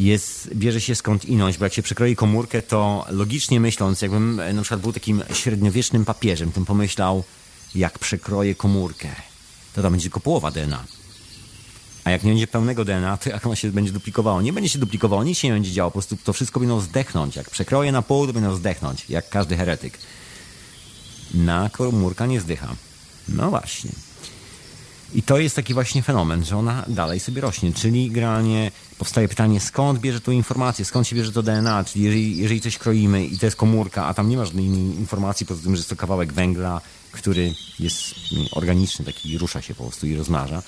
jest, 0.00 0.54
bierze 0.54 0.80
się 0.80 0.94
skąd 0.94 1.24
inąć, 1.24 1.58
bo 1.58 1.64
jak 1.64 1.74
się 1.74 1.82
przekroi 1.82 2.16
komórkę, 2.16 2.62
to 2.62 3.06
logicznie 3.10 3.60
myśląc, 3.60 4.02
jakbym 4.02 4.40
e, 4.40 4.52
na 4.52 4.62
przykład 4.62 4.80
był 4.80 4.92
takim 4.92 5.22
średniowiecznym 5.32 6.04
papieżem, 6.04 6.52
to 6.52 6.60
pomyślał, 6.60 7.24
jak 7.74 7.98
przekroję 7.98 8.54
komórkę, 8.54 9.08
to 9.74 9.82
tam 9.82 9.92
będzie 9.92 10.04
tylko 10.04 10.20
połowa 10.20 10.50
DNA. 10.50 10.84
A 12.04 12.10
jak 12.10 12.22
nie 12.22 12.30
będzie 12.30 12.46
pełnego 12.46 12.84
DNA, 12.84 13.16
to 13.16 13.30
jak 13.30 13.46
ono 13.46 13.54
się 13.54 13.72
będzie 13.72 13.92
duplikowało? 13.92 14.42
Nie 14.42 14.52
będzie 14.52 14.70
się 14.70 14.78
duplikowało, 14.78 15.24
nic 15.24 15.38
się 15.38 15.48
nie 15.48 15.54
będzie 15.54 15.72
działo, 15.72 15.90
po 15.90 15.92
prostu 15.92 16.16
to 16.16 16.32
wszystko 16.32 16.60
będą 16.60 16.80
zdechnąć. 16.80 17.36
Jak 17.36 17.50
przekroję 17.50 17.92
na 17.92 18.02
pół, 18.02 18.26
to 18.26 18.32
będą 18.32 18.54
zdechnąć, 18.54 19.04
jak 19.08 19.28
każdy 19.28 19.56
heretyk. 19.56 19.98
Na 21.34 21.70
komórka 21.70 22.26
nie 22.26 22.40
zdycha. 22.40 22.74
No 23.28 23.50
właśnie. 23.50 23.90
I 25.14 25.22
to 25.22 25.38
jest 25.38 25.56
taki 25.56 25.74
właśnie 25.74 26.02
fenomen, 26.02 26.44
że 26.44 26.56
ona 26.56 26.84
dalej 26.88 27.20
sobie 27.20 27.40
rośnie, 27.40 27.72
czyli 27.72 28.10
generalnie 28.10 28.70
powstaje 28.98 29.28
pytanie, 29.28 29.60
skąd 29.60 29.98
bierze 30.00 30.20
tu 30.20 30.32
informację, 30.32 30.84
skąd 30.84 31.08
się 31.08 31.16
bierze 31.16 31.32
to 31.32 31.42
DNA, 31.42 31.84
czyli 31.84 32.04
jeżeli, 32.04 32.36
jeżeli 32.36 32.60
coś 32.60 32.78
kroimy 32.78 33.26
i 33.26 33.38
to 33.38 33.46
jest 33.46 33.56
komórka, 33.56 34.06
a 34.06 34.14
tam 34.14 34.28
nie 34.28 34.36
ma 34.36 34.44
żadnej 34.44 34.66
informacji 34.66 35.46
poza 35.46 35.62
tym, 35.62 35.76
że 35.76 35.80
jest 35.80 35.90
to 35.90 35.96
kawałek 35.96 36.32
węgla, 36.32 36.80
który 37.12 37.54
jest 37.78 38.14
organiczny, 38.52 39.04
taki 39.04 39.38
rusza 39.38 39.62
się 39.62 39.74
po 39.74 39.84
prostu 39.84 40.06
i 40.06 40.16
rozmarza. 40.16 40.62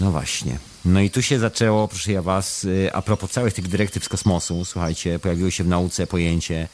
No 0.00 0.10
właśnie. 0.10 0.58
No 0.84 1.00
i 1.00 1.10
tu 1.10 1.22
się 1.22 1.38
zaczęło, 1.38 1.88
proszę 1.88 2.12
ja 2.12 2.22
was, 2.22 2.64
y, 2.64 2.90
a 2.92 3.02
propos 3.02 3.30
całych 3.30 3.54
tych 3.54 3.68
dyrektyw 3.68 4.04
z 4.04 4.08
kosmosu, 4.08 4.64
słuchajcie, 4.64 5.18
pojawiło 5.18 5.50
się 5.50 5.64
w 5.64 5.68
nauce 5.68 6.06
pojęcie, 6.06 6.68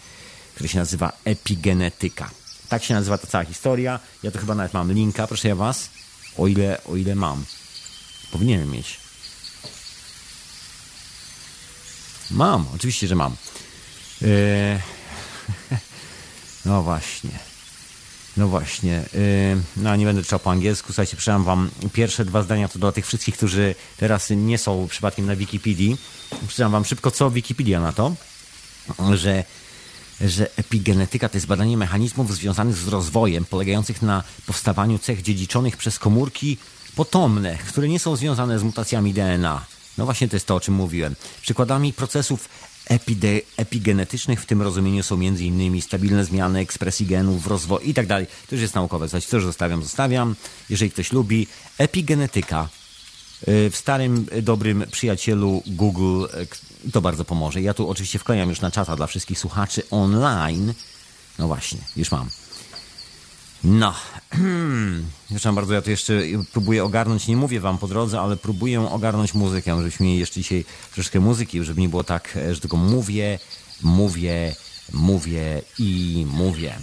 które 0.54 0.68
się 0.68 0.78
nazywa 0.78 1.12
epigenetyka. 1.24 2.30
Tak 2.68 2.84
się 2.84 2.94
nazywa 2.94 3.18
ta 3.18 3.26
cała 3.26 3.44
historia. 3.44 4.00
Ja 4.22 4.30
to 4.30 4.38
chyba 4.38 4.54
nawet 4.54 4.74
mam 4.74 4.92
linka, 4.92 5.26
proszę 5.26 5.48
ja 5.48 5.54
was 5.54 5.99
o 6.38 6.46
ile, 6.46 6.84
o 6.84 6.96
ile 6.96 7.14
mam. 7.14 7.44
Powinienem 8.32 8.70
mieć. 8.70 9.00
Mam, 12.30 12.66
oczywiście, 12.74 13.06
że 13.06 13.14
mam. 13.14 13.36
Eee, 14.22 14.80
no 16.66 16.82
właśnie. 16.82 17.30
No 18.36 18.48
właśnie. 18.48 18.96
Eee, 19.14 19.62
no 19.76 19.96
nie 19.96 20.04
będę 20.04 20.22
czytał 20.22 20.38
po 20.38 20.50
angielsku. 20.50 20.86
Słuchajcie, 20.86 21.16
przeczytam 21.16 21.44
wam 21.44 21.70
pierwsze 21.92 22.24
dwa 22.24 22.42
zdania 22.42 22.68
to 22.68 22.78
dla 22.78 22.92
tych 22.92 23.06
wszystkich, 23.06 23.36
którzy 23.36 23.74
teraz 23.96 24.30
nie 24.30 24.58
są 24.58 24.88
przypadkiem 24.90 25.26
na 25.26 25.36
Wikipedii. 25.36 25.96
Przeczytam 26.46 26.72
wam 26.72 26.84
szybko, 26.84 27.10
co 27.10 27.30
Wikipedia 27.30 27.80
na 27.80 27.92
to, 27.92 28.14
że 29.14 29.44
że 30.20 30.56
epigenetyka 30.56 31.28
to 31.28 31.36
jest 31.36 31.46
badanie 31.46 31.76
mechanizmów 31.76 32.34
związanych 32.34 32.76
z 32.76 32.88
rozwojem, 32.88 33.44
polegających 33.44 34.02
na 34.02 34.22
powstawaniu 34.46 34.98
cech 34.98 35.22
dziedziczonych 35.22 35.76
przez 35.76 35.98
komórki 35.98 36.58
potomne, 36.96 37.58
które 37.68 37.88
nie 37.88 37.98
są 37.98 38.16
związane 38.16 38.58
z 38.58 38.62
mutacjami 38.62 39.14
DNA. 39.14 39.64
No 39.98 40.04
właśnie 40.04 40.28
to 40.28 40.36
jest 40.36 40.46
to, 40.46 40.54
o 40.54 40.60
czym 40.60 40.74
mówiłem. 40.74 41.14
Przykładami 41.42 41.92
procesów 41.92 42.48
epide, 42.86 43.40
epigenetycznych 43.56 44.40
w 44.42 44.46
tym 44.46 44.62
rozumieniu 44.62 45.02
są 45.02 45.14
m.in. 45.14 45.82
stabilne 45.82 46.24
zmiany 46.24 46.58
ekspresji 46.58 47.06
genów, 47.06 47.46
rozwój 47.46 47.78
i 47.82 47.94
tak 47.94 48.06
dalej. 48.06 48.26
To 48.26 48.54
już 48.54 48.62
jest 48.62 48.74
naukowe. 48.74 49.08
Coś, 49.08 49.26
co 49.26 49.36
już 49.36 49.46
zostawiam, 49.46 49.82
zostawiam. 49.82 50.36
Jeżeli 50.70 50.90
ktoś 50.90 51.12
lubi, 51.12 51.46
epigenetyka 51.78 52.68
w 53.46 53.72
starym, 53.72 54.26
dobrym 54.42 54.84
przyjacielu 54.90 55.62
Google 55.66 56.24
to 56.92 57.00
bardzo 57.00 57.24
pomoże. 57.24 57.60
Ja 57.60 57.74
tu 57.74 57.90
oczywiście 57.90 58.18
wklejam 58.18 58.48
już 58.48 58.60
na 58.60 58.70
czata 58.70 58.96
dla 58.96 59.06
wszystkich 59.06 59.38
słuchaczy 59.38 59.82
online. 59.90 60.74
No 61.38 61.46
właśnie, 61.46 61.78
już 61.96 62.10
mam. 62.10 62.28
No, 63.64 63.94
zresztą 65.30 65.54
bardzo 65.54 65.74
ja 65.74 65.82
tu 65.82 65.90
jeszcze 65.90 66.22
próbuję 66.52 66.84
ogarnąć, 66.84 67.26
nie 67.26 67.36
mówię 67.36 67.60
wam 67.60 67.78
po 67.78 67.88
drodze, 67.88 68.20
ale 68.20 68.36
próbuję 68.36 68.90
ogarnąć 68.90 69.34
muzykę, 69.34 69.76
żebyśmy 69.76 70.06
mieli 70.06 70.18
jeszcze 70.18 70.40
dzisiaj 70.40 70.64
troszeczkę 70.94 71.20
muzyki, 71.20 71.64
żeby 71.64 71.80
nie 71.80 71.88
było 71.88 72.04
tak, 72.04 72.38
że 72.52 72.60
tylko 72.60 72.76
mówię, 72.76 73.38
mówię, 73.82 74.54
mówię 74.92 75.62
i 75.78 76.26
mówię. 76.32 76.74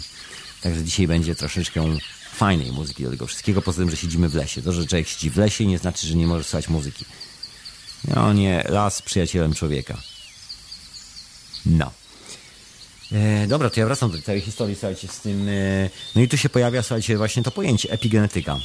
Także 0.61 0.83
dzisiaj 0.83 1.07
będzie 1.07 1.35
troszeczkę 1.35 1.97
fajnej 2.37 2.71
muzyki 2.71 3.03
do 3.03 3.09
tego 3.09 3.27
wszystkiego, 3.27 3.61
poza 3.61 3.77
tym, 3.81 3.89
że 3.89 3.97
siedzimy 3.97 4.29
w 4.29 4.35
lesie. 4.35 4.61
To, 4.61 4.73
że 4.73 4.85
człowiek 4.85 5.07
siedzi 5.07 5.29
w 5.29 5.37
lesie 5.37 5.65
nie 5.65 5.77
znaczy, 5.77 6.07
że 6.07 6.15
nie 6.15 6.27
może 6.27 6.43
słuchać 6.43 6.69
muzyki. 6.69 7.05
No 8.07 8.33
nie, 8.33 8.63
las 8.69 9.01
przyjacielem 9.01 9.53
człowieka. 9.53 9.97
No. 11.65 11.91
E, 13.11 13.47
dobra, 13.47 13.69
to 13.69 13.79
ja 13.79 13.85
wracam 13.85 14.11
do 14.11 14.21
tej 14.21 14.41
historii, 14.41 14.75
słuchajcie, 14.75 15.07
z 15.07 15.19
tym... 15.19 15.49
E, 15.49 15.89
no 16.15 16.21
i 16.21 16.27
tu 16.27 16.37
się 16.37 16.49
pojawia, 16.49 16.83
słuchajcie, 16.83 17.17
właśnie 17.17 17.43
to 17.43 17.51
pojęcie 17.51 17.91
epigenetyka. 17.91 18.59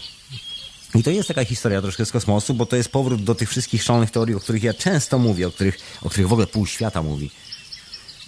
I 0.95 1.03
to 1.03 1.11
jest 1.11 1.29
taka 1.29 1.45
historia 1.45 1.83
troszkę 1.83 2.07
z 2.07 2.13
kosmosu, 2.13 2.55
bo 2.55 2.67
to 2.67 2.77
jest 2.77 2.89
powrót 2.89 3.25
do 3.25 3.35
tych 3.35 3.51
wszystkich 3.51 3.83
szalonych 3.83 4.11
teorii, 4.11 4.35
o 4.35 4.41
których 4.41 4.63
ja 4.63 4.75
często 4.75 5.19
mówię, 5.19 5.49
o 5.49 5.51
których, 5.51 5.79
o 6.03 6.11
których 6.11 6.29
w 6.29 6.33
ogóle 6.33 6.47
pół 6.47 6.67
świata 6.67 7.03
mówi. 7.03 7.31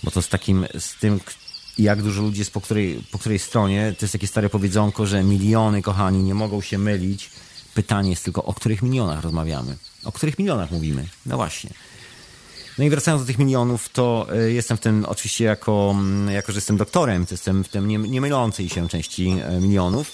Bo 0.02 0.10
to 0.10 0.22
z 0.22 0.28
takim, 0.28 0.66
z 0.78 0.94
tym, 0.94 1.20
jak 1.78 2.02
dużo 2.02 2.22
ludzi 2.22 2.38
jest 2.38 2.50
po 2.50 2.60
której, 2.60 3.04
po 3.10 3.18
której 3.18 3.38
stronie. 3.38 3.94
To 3.98 4.04
jest 4.04 4.12
takie 4.12 4.26
stare 4.26 4.50
powiedzonko, 4.50 5.06
że 5.06 5.24
miliony, 5.24 5.82
kochani, 5.82 6.22
nie 6.22 6.34
mogą 6.34 6.60
się 6.60 6.78
mylić 6.78 7.30
Pytanie 7.74 8.10
jest 8.10 8.24
tylko, 8.24 8.44
o 8.44 8.54
których 8.54 8.82
milionach 8.82 9.22
rozmawiamy? 9.22 9.76
O 10.04 10.12
których 10.12 10.38
milionach 10.38 10.70
mówimy? 10.70 11.06
No 11.26 11.36
właśnie. 11.36 11.70
No 12.78 12.84
i 12.84 12.90
wracając 12.90 13.22
do 13.22 13.26
tych 13.26 13.38
milionów, 13.38 13.88
to 13.88 14.26
e, 14.32 14.50
jestem 14.50 14.76
w 14.76 14.80
tym 14.80 15.04
oczywiście 15.08 15.44
jako, 15.44 15.94
mm, 15.94 16.34
jako 16.34 16.52
że 16.52 16.56
jestem 16.56 16.76
doktorem, 16.76 17.26
to 17.26 17.34
jestem 17.34 17.64
w 17.64 17.68
tym 17.68 17.88
nie, 17.88 17.98
nie 17.98 18.20
mylącej 18.20 18.68
się 18.68 18.88
części 18.88 19.28
e, 19.28 19.60
milionów. 19.60 20.12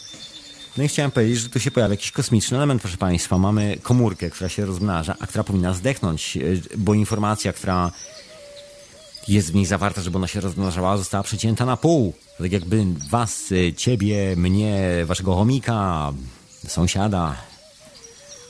No 0.76 0.84
i 0.84 0.88
chciałem 0.88 1.10
powiedzieć, 1.10 1.38
że 1.38 1.48
tu 1.48 1.60
się 1.60 1.70
pojawia 1.70 1.94
jakiś 1.94 2.12
kosmiczny 2.12 2.56
element, 2.56 2.82
proszę 2.82 2.96
Państwa. 2.96 3.38
Mamy 3.38 3.78
komórkę, 3.82 4.30
która 4.30 4.48
się 4.48 4.66
rozmnaża, 4.66 5.16
a 5.20 5.26
która 5.26 5.44
powinna 5.44 5.74
zdechnąć, 5.74 6.36
e, 6.36 6.40
bo 6.78 6.94
informacja, 6.94 7.52
która 7.52 7.92
jest 9.30 9.52
w 9.52 9.54
niej 9.54 9.66
zawarta, 9.66 10.02
żeby 10.02 10.16
ona 10.16 10.26
się 10.26 10.40
rozmnażała, 10.40 10.96
została 10.96 11.22
przecięta 11.22 11.66
na 11.66 11.76
pół. 11.76 12.14
Tak 12.38 12.52
jakby 12.52 12.84
was, 13.10 13.54
ciebie, 13.76 14.36
mnie, 14.36 14.82
waszego 15.04 15.34
chomika, 15.34 16.12
sąsiada, 16.68 17.36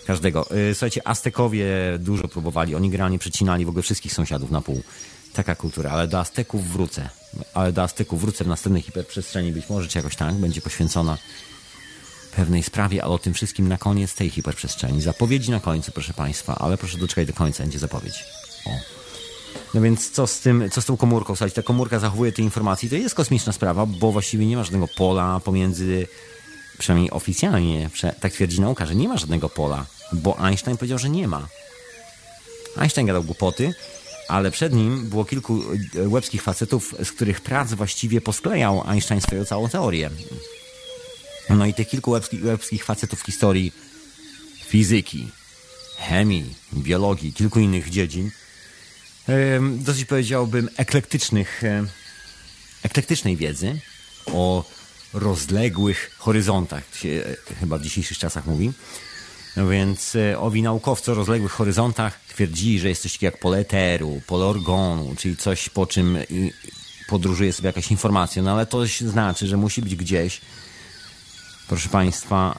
każdego. 0.06 0.46
Y, 0.70 0.74
słuchajcie, 0.74 1.08
Aztekowie 1.08 1.66
dużo 1.98 2.28
próbowali, 2.28 2.74
oni 2.74 2.90
generalnie 2.90 3.18
przecinali 3.18 3.64
w 3.64 3.68
ogóle 3.68 3.82
wszystkich 3.82 4.12
sąsiadów 4.12 4.50
na 4.50 4.60
pół. 4.60 4.82
Taka 5.32 5.54
kultura, 5.54 5.90
ale 5.90 6.08
do 6.08 6.18
Azteków 6.18 6.68
wrócę. 6.68 7.08
Ale 7.54 7.72
do 7.72 7.82
Azteków 7.82 8.20
wrócę 8.20 8.44
w 8.44 8.48
następnej 8.48 8.82
hiperprzestrzeni, 8.82 9.52
być 9.52 9.68
może 9.68 9.88
czy 9.88 9.98
jakoś 9.98 10.16
tak, 10.16 10.34
będzie 10.34 10.60
poświęcona 10.60 11.18
pewnej 12.36 12.62
sprawie, 12.62 13.04
ale 13.04 13.12
o 13.12 13.18
tym 13.18 13.34
wszystkim 13.34 13.68
na 13.68 13.78
koniec 13.78 14.14
tej 14.14 14.30
hiperprzestrzeni. 14.30 15.02
Zapowiedzi 15.02 15.50
na 15.50 15.60
końcu, 15.60 15.92
proszę 15.92 16.14
Państwa, 16.14 16.54
ale 16.54 16.78
proszę 16.78 16.98
doczekać 16.98 17.26
do 17.26 17.32
końca, 17.32 17.62
będzie 17.62 17.78
zapowiedź. 17.78 18.24
O. 18.66 18.89
No 19.74 19.80
więc 19.80 20.10
co 20.10 20.26
z 20.26 20.40
tym, 20.40 20.70
co 20.70 20.82
z 20.82 20.84
tą 20.84 20.96
komórką? 20.96 21.34
Słuchajcie, 21.36 21.54
ta 21.54 21.62
komórka 21.62 21.98
zachowuje 21.98 22.32
te 22.32 22.42
informacje. 22.42 22.90
To 22.90 22.96
jest 22.96 23.14
kosmiczna 23.14 23.52
sprawa, 23.52 23.86
bo 23.86 24.12
właściwie 24.12 24.46
nie 24.46 24.56
ma 24.56 24.64
żadnego 24.64 24.88
pola 24.96 25.40
pomiędzy, 25.40 26.06
przynajmniej 26.78 27.10
oficjalnie, 27.10 27.90
tak 28.20 28.32
twierdzi 28.32 28.60
nauka, 28.60 28.86
że 28.86 28.94
nie 28.94 29.08
ma 29.08 29.16
żadnego 29.16 29.48
pola 29.48 29.86
bo 30.12 30.38
Einstein 30.38 30.76
powiedział, 30.76 30.98
że 30.98 31.10
nie 31.10 31.28
ma. 31.28 31.48
Einstein 32.76 33.06
gadał 33.06 33.24
głupoty, 33.24 33.74
ale 34.28 34.50
przed 34.50 34.72
nim 34.72 35.08
było 35.08 35.24
kilku 35.24 35.62
e, 35.96 36.08
łebskich 36.08 36.42
facetów, 36.42 36.94
z 37.04 37.12
których 37.12 37.40
prac 37.40 37.72
właściwie 37.74 38.20
posklejał 38.20 38.82
Einstein 38.86 39.20
swoją 39.20 39.44
całą 39.44 39.68
teorię. 39.68 40.10
No 41.50 41.66
i 41.66 41.74
tych 41.74 41.88
kilku 41.88 42.10
łebskich, 42.10 42.44
łebskich 42.44 42.84
facetów 42.84 43.20
w 43.20 43.26
historii 43.26 43.72
fizyki, 44.66 45.28
chemii, 45.98 46.54
biologii, 46.74 47.32
kilku 47.32 47.60
innych 47.60 47.90
dziedzin, 47.90 48.30
dosyć 49.78 50.04
powiedziałbym 50.04 50.68
eklektycznych, 50.76 51.64
e, 51.64 51.84
eklektycznej 52.82 53.36
wiedzy 53.36 53.80
o 54.26 54.64
rozległych 55.12 56.10
horyzontach, 56.18 56.82
się 56.94 57.08
e, 57.50 57.54
chyba 57.54 57.78
w 57.78 57.82
dzisiejszych 57.82 58.18
czasach 58.18 58.46
mówi, 58.46 58.72
no 59.56 59.68
więc 59.68 60.16
e, 60.16 60.38
owi 60.38 60.62
naukowcy 60.62 61.12
o 61.12 61.14
rozległych 61.14 61.52
horyzontach 61.52 62.20
twierdzili, 62.28 62.80
że 62.80 62.88
jest 62.88 63.02
coś 63.02 63.12
takiego 63.12 63.32
jak 63.32 63.40
pole 63.40 63.58
eteru, 63.58 64.22
pole 64.26 64.46
organu, 64.46 65.14
czyli 65.18 65.36
coś 65.36 65.68
po 65.68 65.86
czym 65.86 66.18
podróżuje 67.08 67.52
sobie 67.52 67.66
jakaś 67.66 67.90
informacja. 67.90 68.42
No 68.42 68.52
ale 68.52 68.66
to 68.66 68.86
znaczy, 68.86 69.46
że 69.46 69.56
musi 69.56 69.82
być 69.82 69.96
gdzieś, 69.96 70.40
proszę 71.68 71.88
Państwa, 71.88 72.58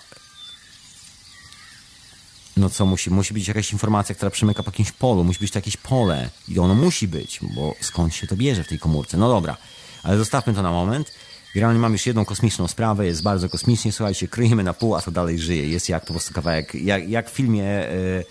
no 2.58 2.70
co 2.70 2.86
musi? 2.86 3.10
Musi 3.10 3.34
być 3.34 3.48
jakaś 3.48 3.72
informacja, 3.72 4.16
która 4.16 4.32
przemyka 4.32 4.64
po 4.64 4.72
jakimś 4.72 4.92
polu, 4.92 5.24
musi 5.24 5.40
być 5.40 5.52
to 5.52 5.58
jakieś 5.58 5.78
pole 5.78 6.30
i 6.48 6.60
ono 6.60 6.76
musi 6.76 7.08
być, 7.08 7.40
bo 7.56 7.76
skąd 7.82 8.16
się 8.16 8.28
to 8.28 8.36
bierze 8.36 8.64
w 8.64 8.68
tej 8.68 8.80
komórce? 8.80 9.18
No 9.18 9.30
dobra, 9.30 9.58
ale 10.04 10.18
zostawmy 10.18 10.54
to 10.54 10.62
na 10.62 10.72
moment. 10.72 11.12
Generalnie 11.54 11.80
mam 11.80 11.92
już 11.92 12.06
jedną 12.06 12.26
kosmiczną 12.26 12.68
sprawę, 12.68 13.06
jest 13.06 13.24
bardzo 13.24 13.50
kosmicznie, 13.50 13.92
słuchajcie, 13.92 14.28
kryjemy 14.28 14.64
na 14.64 14.74
pół, 14.74 14.96
a 14.96 15.02
to 15.02 15.12
dalej 15.12 15.40
żyje. 15.40 15.70
Jest 15.70 15.90
jak 15.90 16.06
po 16.06 16.14
prostu 16.14 16.34
kawałek, 16.34 16.76
jak, 16.76 17.10
jak 17.10 17.30
w 17.30 17.34
filmie, 17.34 17.64
e, 17.64 18.24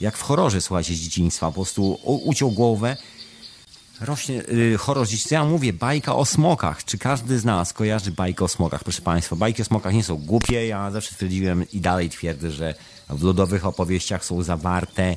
jak 0.00 0.16
w 0.16 0.22
horrorze, 0.22 0.60
słuchajcie, 0.60 0.94
z 0.94 0.98
dzieciństwa. 0.98 1.46
Po 1.46 1.52
prostu 1.52 1.98
uciął 2.02 2.50
głowę, 2.50 2.96
rośnie 4.00 4.42
y, 4.48 4.78
horror 4.78 5.06
dzieciństwa. 5.06 5.34
Ja 5.34 5.44
mówię, 5.44 5.72
bajka 5.72 6.16
o 6.16 6.24
smokach. 6.24 6.84
Czy 6.84 6.98
każdy 6.98 7.38
z 7.38 7.44
nas 7.44 7.72
kojarzy 7.72 8.10
bajkę 8.10 8.44
o 8.44 8.48
smokach? 8.48 8.84
Proszę 8.84 9.02
Państwa, 9.02 9.36
bajki 9.36 9.62
o 9.62 9.64
smokach 9.64 9.94
nie 9.94 10.04
są 10.04 10.16
głupie. 10.16 10.66
Ja 10.66 10.90
zawsze 10.90 11.14
twierdziłem 11.14 11.70
i 11.72 11.80
dalej 11.80 12.10
twierdzę, 12.10 12.50
że 12.50 12.74
w 13.08 13.22
ludowych 13.22 13.66
opowieściach 13.66 14.24
są 14.24 14.42
zawarte 14.42 15.16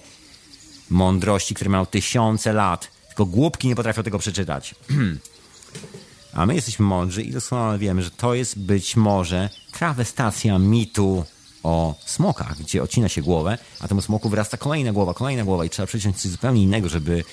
mądrości, 0.90 1.56
które 1.56 1.70
mają 1.70 1.86
tysiące 1.86 2.54
lat. 2.54 2.92
Tylko 3.08 3.26
głupki 3.26 3.68
nie 3.68 3.76
potrafią 3.76 4.04
tego 4.04 4.20
przeczytać. 4.20 4.76
A 6.34 6.46
my 6.46 6.56
jesteśmy 6.56 6.86
mądrzy 6.86 7.24
i 7.24 7.32
doskonale 7.32 7.78
wiemy, 7.78 8.04
że 8.04 8.12
to 8.12 8.34
jest 8.34 8.60
być 8.60 8.96
może 8.96 9.50
trawestacja 9.72 10.60
mitu 10.60 11.26
o 11.64 11.96
smokach, 12.06 12.58
gdzie 12.58 12.84
odcina 12.84 13.10
się 13.10 13.22
głowę, 13.22 13.58
a 13.80 13.88
temu 13.88 14.02
smoku 14.02 14.30
wyrasta 14.30 14.58
kolejna 14.58 14.92
głowa, 14.92 15.14
kolejna 15.14 15.44
głowa 15.44 15.66
i 15.66 15.70
trzeba 15.70 15.86
przeciąć 15.86 16.22
coś 16.22 16.32
zupełnie 16.32 16.64
innego, 16.64 16.90
żeby 16.90 17.24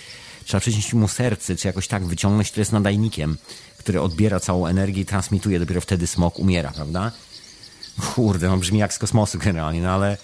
trzeba 0.44 0.60
przeciąć 0.60 0.94
mu 0.94 1.08
serce, 1.08 1.56
czy 1.56 1.68
jakoś 1.68 1.88
tak 1.88 2.06
wyciągnąć, 2.06 2.50
które 2.50 2.60
jest 2.60 2.72
nadajnikiem, 2.72 3.36
który 3.78 4.00
odbiera 4.00 4.40
całą 4.40 4.66
energię 4.66 5.02
i 5.02 5.06
transmituje, 5.06 5.58
dopiero 5.58 5.80
wtedy 5.80 6.06
smok 6.06 6.38
umiera, 6.38 6.72
prawda? 6.72 7.12
Kurde, 8.14 8.48
no 8.48 8.56
brzmi 8.56 8.78
jak 8.78 8.94
z 8.94 8.98
kosmosu 8.98 9.38
generalnie, 9.38 9.82
no 9.82 9.90
ale 9.90 10.16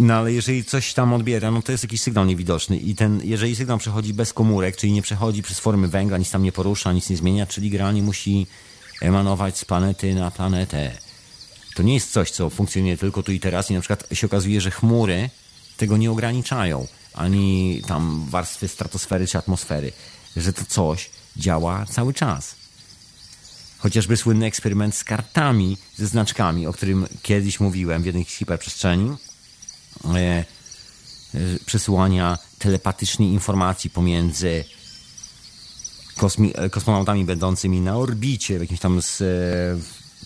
no 0.00 0.14
ale 0.14 0.32
jeżeli 0.32 0.64
coś 0.64 0.94
tam 0.94 1.12
odbiera, 1.12 1.50
no 1.50 1.62
to 1.62 1.72
jest 1.72 1.84
jakiś 1.84 2.00
sygnał 2.00 2.24
niewidoczny 2.24 2.76
i 2.76 2.94
ten, 2.94 3.20
jeżeli 3.24 3.56
sygnał 3.56 3.78
przechodzi 3.78 4.14
bez 4.14 4.32
komórek, 4.32 4.76
czyli 4.76 4.92
nie 4.92 5.02
przechodzi 5.02 5.42
przez 5.42 5.58
formy 5.58 5.88
węgla, 5.88 6.18
nic 6.18 6.30
tam 6.30 6.42
nie 6.42 6.52
porusza, 6.52 6.92
nic 6.92 7.10
nie 7.10 7.16
zmienia, 7.16 7.46
czyli 7.46 7.70
generalnie 7.70 8.02
musi 8.02 8.46
emanować 9.00 9.58
z 9.58 9.64
planety 9.64 10.14
na 10.14 10.30
planetę. 10.30 10.92
To 11.74 11.82
nie 11.82 11.94
jest 11.94 12.12
coś, 12.12 12.30
co 12.30 12.50
funkcjonuje 12.50 12.96
tylko 12.96 13.22
tu 13.22 13.32
i 13.32 13.40
teraz 13.40 13.70
i 13.70 13.74
na 13.74 13.80
przykład 13.80 14.04
się 14.12 14.26
okazuje, 14.26 14.60
że 14.60 14.70
chmury 14.70 15.30
tego 15.76 15.96
nie 15.96 16.10
ograniczają, 16.10 16.86
ani 17.14 17.82
tam 17.86 18.26
warstwy 18.28 18.68
stratosfery 18.68 19.26
czy 19.26 19.38
atmosfery, 19.38 19.92
że 20.36 20.52
to 20.52 20.64
coś 20.64 21.10
działa 21.36 21.86
cały 21.86 22.14
czas. 22.14 22.57
Chociażby 23.78 24.16
słynny 24.16 24.46
eksperyment 24.46 24.94
z 24.94 25.04
kartami, 25.04 25.76
ze 25.96 26.06
znaczkami, 26.06 26.66
o 26.66 26.72
którym 26.72 27.06
kiedyś 27.22 27.60
mówiłem 27.60 28.02
w 28.02 28.06
jednej 28.06 28.24
hiperprzestrzeni, 28.24 29.16
E, 30.04 30.18
e, 30.18 30.44
przesyłania 31.66 32.38
telepatycznej 32.58 33.28
informacji 33.28 33.90
pomiędzy 33.90 34.64
kosmi, 36.16 36.52
e, 36.54 36.70
kosmonautami 36.70 37.24
będącymi 37.24 37.80
na 37.80 37.96
orbicie 37.96 38.58
w 38.58 38.60
jakimś 38.60 38.80
tam 38.80 39.02
z, 39.02 39.22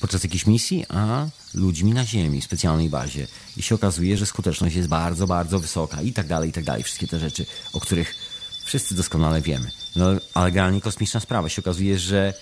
podczas 0.00 0.24
jakiejś 0.24 0.46
misji, 0.46 0.84
a 0.88 1.26
ludźmi 1.54 1.92
na 1.92 2.04
Ziemi 2.06 2.40
w 2.40 2.44
specjalnej 2.44 2.88
bazie. 2.88 3.26
I 3.56 3.62
się 3.62 3.74
okazuje, 3.74 4.16
że 4.16 4.26
skuteczność 4.26 4.76
jest 4.76 4.88
bardzo, 4.88 5.26
bardzo 5.26 5.58
wysoka 5.58 6.02
i 6.02 6.12
tak 6.12 6.26
dalej, 6.26 6.50
i 6.50 6.52
tak 6.52 6.64
dalej. 6.64 6.82
Wszystkie 6.82 7.08
te 7.08 7.18
rzeczy, 7.18 7.46
o 7.72 7.80
których 7.80 8.14
wszyscy 8.64 8.94
doskonale 8.94 9.40
wiemy. 9.40 9.70
No, 9.96 10.06
ale 10.34 10.50
generalnie 10.50 10.80
kosmiczna 10.80 11.20
sprawa. 11.20 11.48
Się 11.48 11.62
okazuje, 11.62 11.98
że 11.98 12.34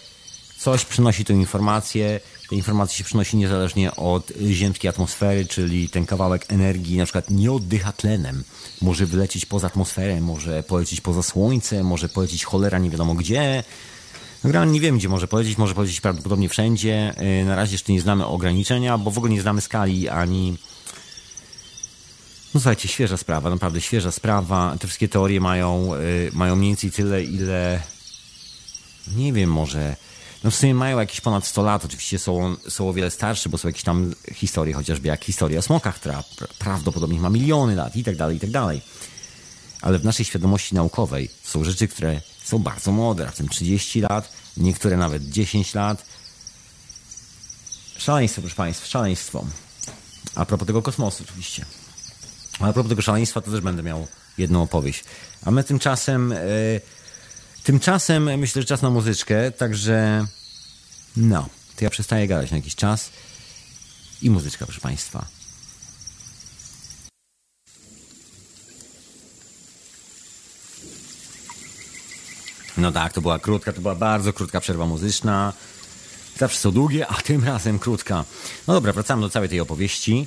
coś 0.60 0.84
przynosi 0.84 1.24
tę 1.24 1.32
informację, 1.32 2.20
te 2.48 2.56
informacje 2.56 2.98
się 2.98 3.04
przynosi 3.04 3.36
niezależnie 3.36 3.96
od 3.96 4.32
ziemskiej 4.50 4.88
atmosfery, 4.88 5.46
czyli 5.46 5.88
ten 5.88 6.06
kawałek 6.06 6.46
energii 6.48 6.96
na 6.96 7.04
przykład 7.04 7.30
nie 7.30 7.52
oddycha 7.52 7.92
tlenem. 7.92 8.44
Może 8.82 9.06
wylecieć 9.06 9.46
poza 9.46 9.66
atmosferę, 9.66 10.20
może 10.20 10.62
polecieć 10.62 11.00
poza 11.00 11.22
słońce, 11.22 11.84
może 11.84 12.08
polecieć 12.08 12.44
cholera 12.44 12.78
nie 12.78 12.90
wiadomo 12.90 13.14
gdzie. 13.14 13.64
No, 14.44 14.64
nie 14.64 14.80
wiem, 14.80 14.98
gdzie 14.98 15.08
może 15.08 15.28
polecieć, 15.28 15.58
może 15.58 15.74
polecieć 15.74 16.00
prawdopodobnie 16.00 16.48
wszędzie. 16.48 17.14
Y, 17.40 17.44
na 17.44 17.56
razie 17.56 17.74
jeszcze 17.74 17.92
nie 17.92 18.00
znamy 18.00 18.26
ograniczenia, 18.26 18.98
bo 18.98 19.10
w 19.10 19.18
ogóle 19.18 19.32
nie 19.32 19.42
znamy 19.42 19.60
skali 19.60 20.08
ani... 20.08 20.56
No 22.54 22.60
słuchajcie, 22.60 22.88
świeża 22.88 23.16
sprawa, 23.16 23.50
naprawdę 23.50 23.80
świeża 23.80 24.10
sprawa. 24.10 24.76
Te 24.80 24.86
wszystkie 24.86 25.08
teorie 25.08 25.40
mają, 25.40 25.94
y, 25.94 26.30
mają 26.32 26.56
mniej 26.56 26.70
więcej 26.70 26.90
tyle, 26.90 27.24
ile... 27.24 27.82
Nie 29.16 29.32
wiem, 29.32 29.52
może 29.52 29.96
no 30.44 30.50
w 30.50 30.56
sumie 30.56 30.74
mają 30.74 30.98
jakieś 30.98 31.20
ponad 31.20 31.46
100 31.46 31.62
lat, 31.62 31.84
oczywiście 31.84 32.18
są, 32.18 32.56
są 32.68 32.88
o 32.88 32.92
wiele 32.92 33.10
starsze, 33.10 33.48
bo 33.48 33.58
są 33.58 33.68
jakieś 33.68 33.82
tam 33.82 34.14
historie, 34.34 34.74
chociażby 34.74 35.08
jak 35.08 35.24
historia 35.24 35.58
o 35.58 35.62
smokach, 35.62 35.94
która 35.94 36.24
prawdopodobnie 36.58 37.20
ma 37.20 37.30
miliony 37.30 37.74
lat 37.76 37.96
i 37.96 38.04
tak 38.04 38.16
dalej, 38.16 38.36
i 38.36 38.40
tak 38.40 38.50
dalej. 38.50 38.82
Ale 39.82 39.98
w 39.98 40.04
naszej 40.04 40.24
świadomości 40.24 40.74
naukowej 40.74 41.30
są 41.42 41.64
rzeczy, 41.64 41.88
które 41.88 42.20
są 42.44 42.58
bardzo 42.58 42.92
młode, 42.92 43.24
raptem 43.24 43.48
30 43.48 44.00
lat, 44.00 44.32
niektóre 44.56 44.96
nawet 44.96 45.28
10 45.28 45.74
lat. 45.74 46.04
Szaleństwo, 47.98 48.40
proszę 48.40 48.56
Państwa, 48.56 48.86
szaleństwo. 48.86 49.44
A 50.34 50.44
propos 50.44 50.66
tego 50.66 50.82
kosmosu 50.82 51.24
oczywiście. 51.28 51.64
A 52.60 52.72
propos 52.72 52.88
tego 52.88 53.02
szaleństwa 53.02 53.40
to 53.40 53.50
też 53.50 53.60
będę 53.60 53.82
miał 53.82 54.06
jedną 54.38 54.62
opowieść. 54.62 55.04
A 55.44 55.50
my 55.50 55.64
tymczasem... 55.64 56.30
Yy, 56.30 56.99
Tymczasem 57.64 58.38
myślę, 58.38 58.62
że 58.62 58.68
czas 58.68 58.82
na 58.82 58.90
muzyczkę, 58.90 59.50
także 59.50 60.26
no, 61.16 61.48
to 61.76 61.84
ja 61.84 61.90
przestaję 61.90 62.28
gadać 62.28 62.50
na 62.50 62.56
jakiś 62.56 62.74
czas 62.74 63.10
i 64.22 64.30
muzyczka, 64.30 64.66
proszę 64.66 64.80
Państwa. 64.80 65.26
No 72.76 72.92
tak, 72.92 73.12
to 73.12 73.20
była 73.20 73.38
krótka, 73.38 73.72
to 73.72 73.80
była 73.80 73.94
bardzo 73.94 74.32
krótka 74.32 74.60
przerwa 74.60 74.86
muzyczna. 74.86 75.52
Zawsze 76.38 76.58
są 76.58 76.70
długie, 76.70 77.06
a 77.06 77.14
tym 77.14 77.44
razem 77.44 77.78
krótka. 77.78 78.24
No 78.66 78.74
dobra, 78.74 78.92
wracamy 78.92 79.22
do 79.22 79.30
całej 79.30 79.48
tej 79.48 79.60
opowieści 79.60 80.26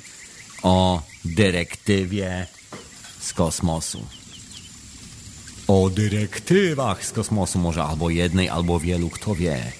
o 0.62 1.02
dyrektywie 1.24 2.46
z 3.20 3.32
kosmosu. 3.32 4.06
O 5.68 5.90
dyrektywach 5.90 7.06
z 7.06 7.12
kosmosu, 7.12 7.58
może 7.58 7.82
albo 7.82 8.10
jednej, 8.10 8.48
albo 8.48 8.80
wielu, 8.80 9.10
kto 9.10 9.34
wie. 9.34 9.72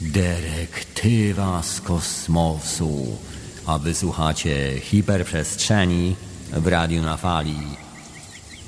Dyrektywa 0.00 1.62
z 1.62 1.80
kosmosu. 1.80 3.18
A 3.66 3.78
wysłuchacie 3.78 4.80
hiperprzestrzeni 4.80 6.16
w 6.52 6.66
radiu 6.66 7.02
na 7.02 7.16
fali, 7.16 7.56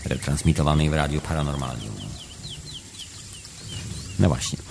retransmitowanej 0.05 0.90
w 0.90 0.94
radiu 0.94 1.20
Paranormalium. 1.20 1.94
No 4.18 4.29
właśnie. 4.29 4.67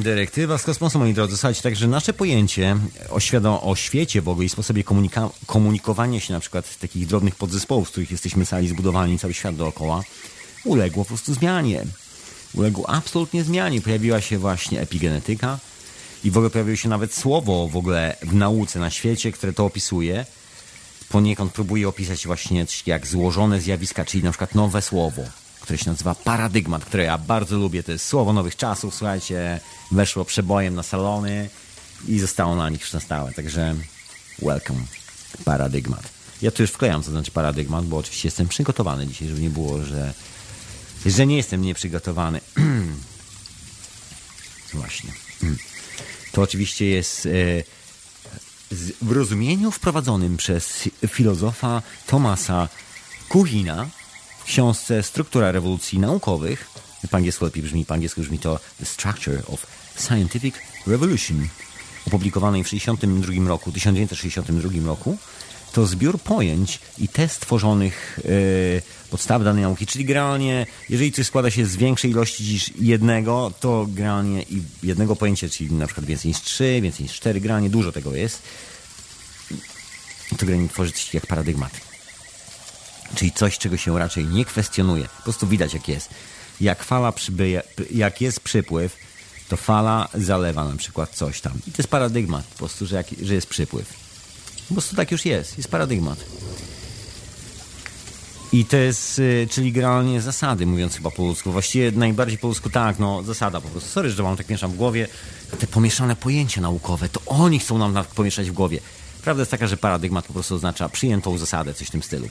Dyrektywa 0.00 0.58
z 0.58 0.62
kosmosu, 0.62 0.98
moi 0.98 1.14
drodzy. 1.14 1.36
Słuchajcie, 1.36 1.62
także 1.62 1.88
nasze 1.88 2.12
pojęcie 2.12 2.76
o, 3.44 3.62
o 3.62 3.76
świecie 3.76 4.22
w 4.22 4.28
ogóle 4.28 4.46
i 4.46 4.48
sposobie 4.48 4.84
komunika- 4.84 5.30
komunikowania 5.46 6.20
się 6.20 6.32
na 6.32 6.40
przykład 6.40 6.78
takich 6.78 7.06
drobnych 7.06 7.34
podzespołów, 7.34 7.88
z 7.88 7.90
których 7.90 8.10
jesteśmy 8.10 8.46
cali 8.46 8.68
zbudowani, 8.68 9.18
cały 9.18 9.34
świat 9.34 9.56
dookoła, 9.56 10.02
uległo 10.64 11.04
po 11.04 11.08
prostu 11.08 11.34
zmianie. 11.34 11.84
Uległo 12.54 12.90
absolutnie 12.90 13.44
zmianie. 13.44 13.80
Pojawiła 13.80 14.20
się 14.20 14.38
właśnie 14.38 14.80
epigenetyka 14.80 15.58
i 16.24 16.30
w 16.30 16.36
ogóle 16.36 16.50
pojawiło 16.50 16.76
się 16.76 16.88
nawet 16.88 17.14
słowo 17.14 17.68
w 17.68 17.76
ogóle 17.76 18.16
w 18.22 18.34
nauce 18.34 18.78
na 18.78 18.90
świecie, 18.90 19.32
które 19.32 19.52
to 19.52 19.64
opisuje. 19.64 20.26
Poniekąd 21.08 21.52
próbuje 21.52 21.88
opisać 21.88 22.26
właśnie 22.26 22.66
jak 22.86 23.06
złożone 23.06 23.60
zjawiska, 23.60 24.04
czyli 24.04 24.24
na 24.24 24.30
przykład 24.30 24.54
nowe 24.54 24.82
słowo 24.82 25.41
które 25.62 25.78
się 25.78 25.90
nazywa 25.90 26.14
Paradygmat, 26.14 26.84
które 26.84 27.04
ja 27.04 27.18
bardzo 27.18 27.56
lubię. 27.56 27.82
To 27.82 27.92
jest 27.92 28.06
słowo 28.06 28.32
nowych 28.32 28.56
czasów, 28.56 28.94
słuchajcie, 28.94 29.60
weszło 29.90 30.24
przebojem 30.24 30.74
na 30.74 30.82
salony 30.82 31.48
i 32.08 32.18
zostało 32.18 32.56
na 32.56 32.68
nich 32.68 32.92
na 32.92 33.00
stałe. 33.00 33.32
Także 33.32 33.74
welcome, 34.42 34.80
Paradygmat. 35.44 36.02
Ja 36.42 36.50
tu 36.50 36.62
już 36.62 36.70
wklejam, 36.70 37.02
co 37.02 37.10
znaczy 37.10 37.30
paradygmat, 37.30 37.86
bo 37.86 37.96
oczywiście 37.96 38.28
jestem 38.28 38.48
przygotowany 38.48 39.06
dzisiaj, 39.06 39.28
żeby 39.28 39.40
nie 39.40 39.50
było, 39.50 39.84
że, 39.84 40.14
że 41.06 41.26
nie 41.26 41.36
jestem 41.36 41.62
nieprzygotowany. 41.62 42.40
Właśnie. 44.74 45.12
To 46.32 46.42
oczywiście 46.42 46.86
jest 46.86 47.26
e, 47.26 47.28
w 49.02 49.12
rozumieniu 49.12 49.70
wprowadzonym 49.70 50.36
przez 50.36 50.88
filozofa 51.08 51.82
Tomasa 52.06 52.68
Kuhina, 53.28 53.88
w 54.42 54.44
książce 54.44 55.02
Struktura 55.02 55.52
rewolucji 55.52 55.98
naukowych, 55.98 56.70
po 57.10 57.16
angielsku 57.16 57.44
lepiej 57.44 57.62
brzmi, 57.62 57.84
po 57.84 57.94
angielsku 57.94 58.20
brzmi 58.20 58.38
to 58.38 58.60
The 58.78 58.86
Structure 58.86 59.42
of 59.46 59.66
Scientific 59.96 60.54
Revolution, 60.86 61.48
opublikowanej 62.06 62.64
w 62.64 62.68
62 62.68 63.48
roku, 63.48 63.72
1962 63.72 64.86
roku, 64.86 65.18
to 65.72 65.86
zbiór 65.86 66.20
pojęć 66.20 66.80
i 66.98 67.08
test 67.08 67.40
tworzonych 67.40 68.20
yy, 68.24 68.82
podstaw 69.10 69.44
danej 69.44 69.62
nauki, 69.62 69.86
czyli 69.86 70.04
generalnie, 70.04 70.66
jeżeli 70.88 71.12
coś 71.12 71.26
składa 71.26 71.50
się 71.50 71.66
z 71.66 71.76
większej 71.76 72.10
ilości 72.10 72.44
niż 72.44 72.70
jednego, 72.80 73.52
to 73.60 73.86
generalnie 73.88 74.42
i 74.42 74.62
jednego 74.82 75.16
pojęcia, 75.16 75.48
czyli 75.48 75.72
na 75.72 75.86
przykład 75.86 76.06
więcej 76.06 76.28
niż 76.28 76.40
trzy, 76.40 76.80
więcej 76.82 77.02
niż 77.02 77.12
cztery, 77.12 77.40
generalnie 77.40 77.70
dużo 77.70 77.92
tego 77.92 78.14
jest, 78.14 78.42
to 80.30 80.46
generalnie 80.46 80.68
tworzy 80.68 80.92
coś 80.92 81.14
jak 81.14 81.26
paradygmat. 81.26 81.91
Czyli 83.14 83.32
coś, 83.32 83.58
czego 83.58 83.76
się 83.76 83.98
raczej 83.98 84.24
nie 84.26 84.44
kwestionuje. 84.44 85.08
Po 85.16 85.22
prostu 85.22 85.46
widać, 85.46 85.74
jak 85.74 85.88
jest. 85.88 86.08
Jak 86.60 86.84
fala 86.84 87.12
przybyje, 87.12 87.62
jak 87.90 88.20
jest 88.20 88.40
przypływ, 88.40 88.96
to 89.48 89.56
fala 89.56 90.08
zalewa 90.14 90.64
na 90.64 90.76
przykład 90.76 91.10
coś 91.14 91.40
tam. 91.40 91.52
I 91.66 91.70
to 91.70 91.76
jest 91.78 91.90
paradygmat, 91.90 92.44
po 92.44 92.58
prostu, 92.58 92.86
że, 92.86 92.96
jak, 92.96 93.06
że 93.22 93.34
jest 93.34 93.46
przypływ. 93.46 93.94
Po 94.68 94.74
prostu 94.74 94.96
tak 94.96 95.12
już 95.12 95.24
jest. 95.24 95.58
Jest 95.58 95.70
paradygmat. 95.70 96.18
I 98.52 98.64
to 98.64 98.76
jest, 98.76 99.18
y, 99.18 99.48
czyli 99.50 99.72
generalnie 99.72 100.20
zasady, 100.20 100.66
mówiąc 100.66 100.96
chyba 100.96 101.10
po 101.10 101.22
ludzku. 101.22 101.52
Właściwie 101.52 101.92
najbardziej 101.92 102.38
po 102.38 102.48
ludzku 102.48 102.70
tak, 102.70 102.98
no 102.98 103.22
zasada 103.22 103.60
po 103.60 103.68
prostu. 103.68 103.90
Sorry, 103.90 104.10
że 104.10 104.22
wam 104.22 104.36
tak 104.36 104.48
mieszam 104.48 104.72
w 104.72 104.76
głowie. 104.76 105.08
Te 105.58 105.66
pomieszane 105.66 106.16
pojęcia 106.16 106.60
naukowe, 106.60 107.08
to 107.08 107.20
oni 107.26 107.58
chcą 107.58 107.78
nam 107.78 108.04
pomieszać 108.14 108.50
w 108.50 108.52
głowie. 108.52 108.80
Prawda 109.22 109.40
jest 109.40 109.50
taka, 109.50 109.66
że 109.66 109.76
paradygmat 109.76 110.24
po 110.24 110.32
prostu 110.32 110.54
oznacza 110.54 110.88
przyjętą 110.88 111.38
zasadę, 111.38 111.74
coś 111.74 111.88
w 111.88 111.90
tym 111.90 112.02
stylu. 112.02 112.28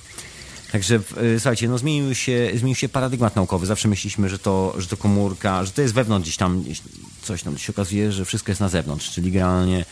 Także 0.72 0.96
y, 0.96 1.40
słuchajcie, 1.40 1.68
no 1.68 1.78
zmienił 1.78 2.16
się, 2.16 2.52
zmienił 2.56 2.76
się 2.76 2.90
paradygmat 2.90 3.36
naukowy. 3.36 3.66
Zawsze 3.66 3.88
myśleliśmy, 3.88 4.30
że 4.30 4.40
to, 4.40 4.76
że 4.78 4.88
to 4.88 4.98
komórka, 4.98 5.66
że 5.66 5.72
to 5.72 5.82
jest 5.82 5.94
wewnątrz 5.94 6.24
gdzieś 6.26 6.38
tam, 6.38 6.64
coś 7.22 7.44
tam 7.44 7.58
się 7.58 7.74
okazuje, 7.74 8.12
że 8.12 8.26
wszystko 8.26 8.52
jest 8.52 8.62
na 8.62 8.70
zewnątrz, 8.70 9.12
czyli 9.12 9.32
generalnie 9.32 9.86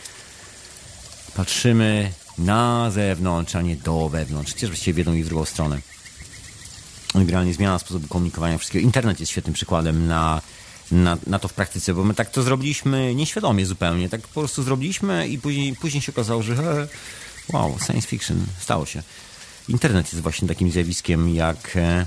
patrzymy 1.34 2.12
na 2.38 2.90
zewnątrz, 2.90 3.56
a 3.56 3.62
nie 3.62 3.76
do 3.76 4.08
wewnątrz. 4.08 4.52
Chociaż 4.52 4.70
właściwie 4.70 4.94
w 4.94 4.98
jedną 4.98 5.14
i 5.14 5.22
w 5.22 5.28
drugą 5.28 5.44
stronę. 5.44 5.80
Generalnie 7.14 7.54
zmiana 7.54 7.78
sposobu 7.78 8.08
komunikowania 8.08 8.58
wszystkiego. 8.58 8.84
Internet 8.84 9.20
jest 9.20 9.32
świetnym 9.32 9.54
przykładem 9.54 10.06
na, 10.06 10.42
na, 10.90 11.18
na 11.26 11.38
to 11.38 11.48
w 11.48 11.52
praktyce, 11.52 11.94
bo 11.94 12.04
my 12.04 12.14
tak 12.14 12.30
to 12.30 12.42
zrobiliśmy 12.42 13.14
nieświadomie 13.14 13.66
zupełnie. 13.66 14.08
Tak 14.08 14.20
po 14.20 14.40
prostu 14.40 14.62
zrobiliśmy 14.62 15.28
i 15.28 15.38
później, 15.38 15.76
później 15.76 16.02
się 16.02 16.12
okazało, 16.12 16.42
że 16.42 16.54
wow, 17.52 17.78
science 17.86 18.08
fiction, 18.08 18.46
stało 18.60 18.86
się. 18.86 19.02
Internet 19.68 20.12
jest 20.12 20.22
właśnie 20.22 20.48
takim 20.48 20.70
zjawiskiem 20.70 21.34
jak 21.34 21.76
e, 21.76 22.06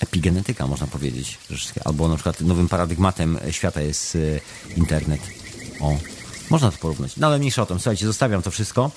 epigenetyka, 0.00 0.66
można 0.66 0.86
powiedzieć. 0.86 1.38
Albo 1.84 2.08
na 2.08 2.14
przykład 2.14 2.40
nowym 2.40 2.68
paradygmatem 2.68 3.38
świata 3.50 3.80
jest 3.80 4.16
e, 4.16 4.40
internet. 4.76 5.20
O, 5.80 5.98
można 6.50 6.70
to 6.70 6.78
porównać. 6.78 7.16
No 7.16 7.26
ale 7.26 7.38
mniejsza 7.38 7.62
o 7.62 7.66
tym. 7.66 7.78
Słuchajcie, 7.78 8.06
zostawiam 8.06 8.42
to 8.42 8.50
wszystko. 8.50 8.90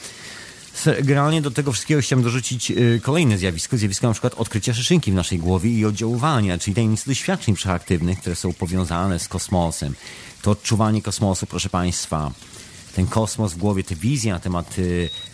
Generalnie 1.04 1.42
do 1.42 1.52
tego 1.52 1.72
wszystkiego 1.72 2.02
chciałem 2.02 2.24
dorzucić 2.24 2.72
e, 2.72 2.76
kolejne 3.02 3.38
zjawisko. 3.38 3.78
Zjawisko 3.78 4.08
na 4.08 4.14
przykład 4.14 4.34
odkrycia 4.34 4.74
szyszynki 4.74 5.12
w 5.12 5.16
naszej 5.16 5.40
głowie 5.40 5.70
i 5.70 5.86
oddziaływania, 5.86 6.58
czyli 6.58 6.76
tajemnicy 6.76 7.06
doświadczeń 7.06 7.56
przeaktywnych, 7.56 8.20
które 8.20 8.36
są 8.36 8.54
powiązane 8.54 9.20
z 9.20 9.28
kosmosem. 9.28 9.96
To 10.42 10.52
odczuwanie 10.52 11.02
kosmosu, 11.02 11.46
proszę 11.46 11.70
Państwa. 11.70 12.32
Ten 12.96 13.08
kosmos 13.08 13.54
w 13.54 13.58
głowie, 13.58 13.84
te 13.84 13.96
wizje 13.96 14.34
na 14.34 14.40
temat 14.40 14.76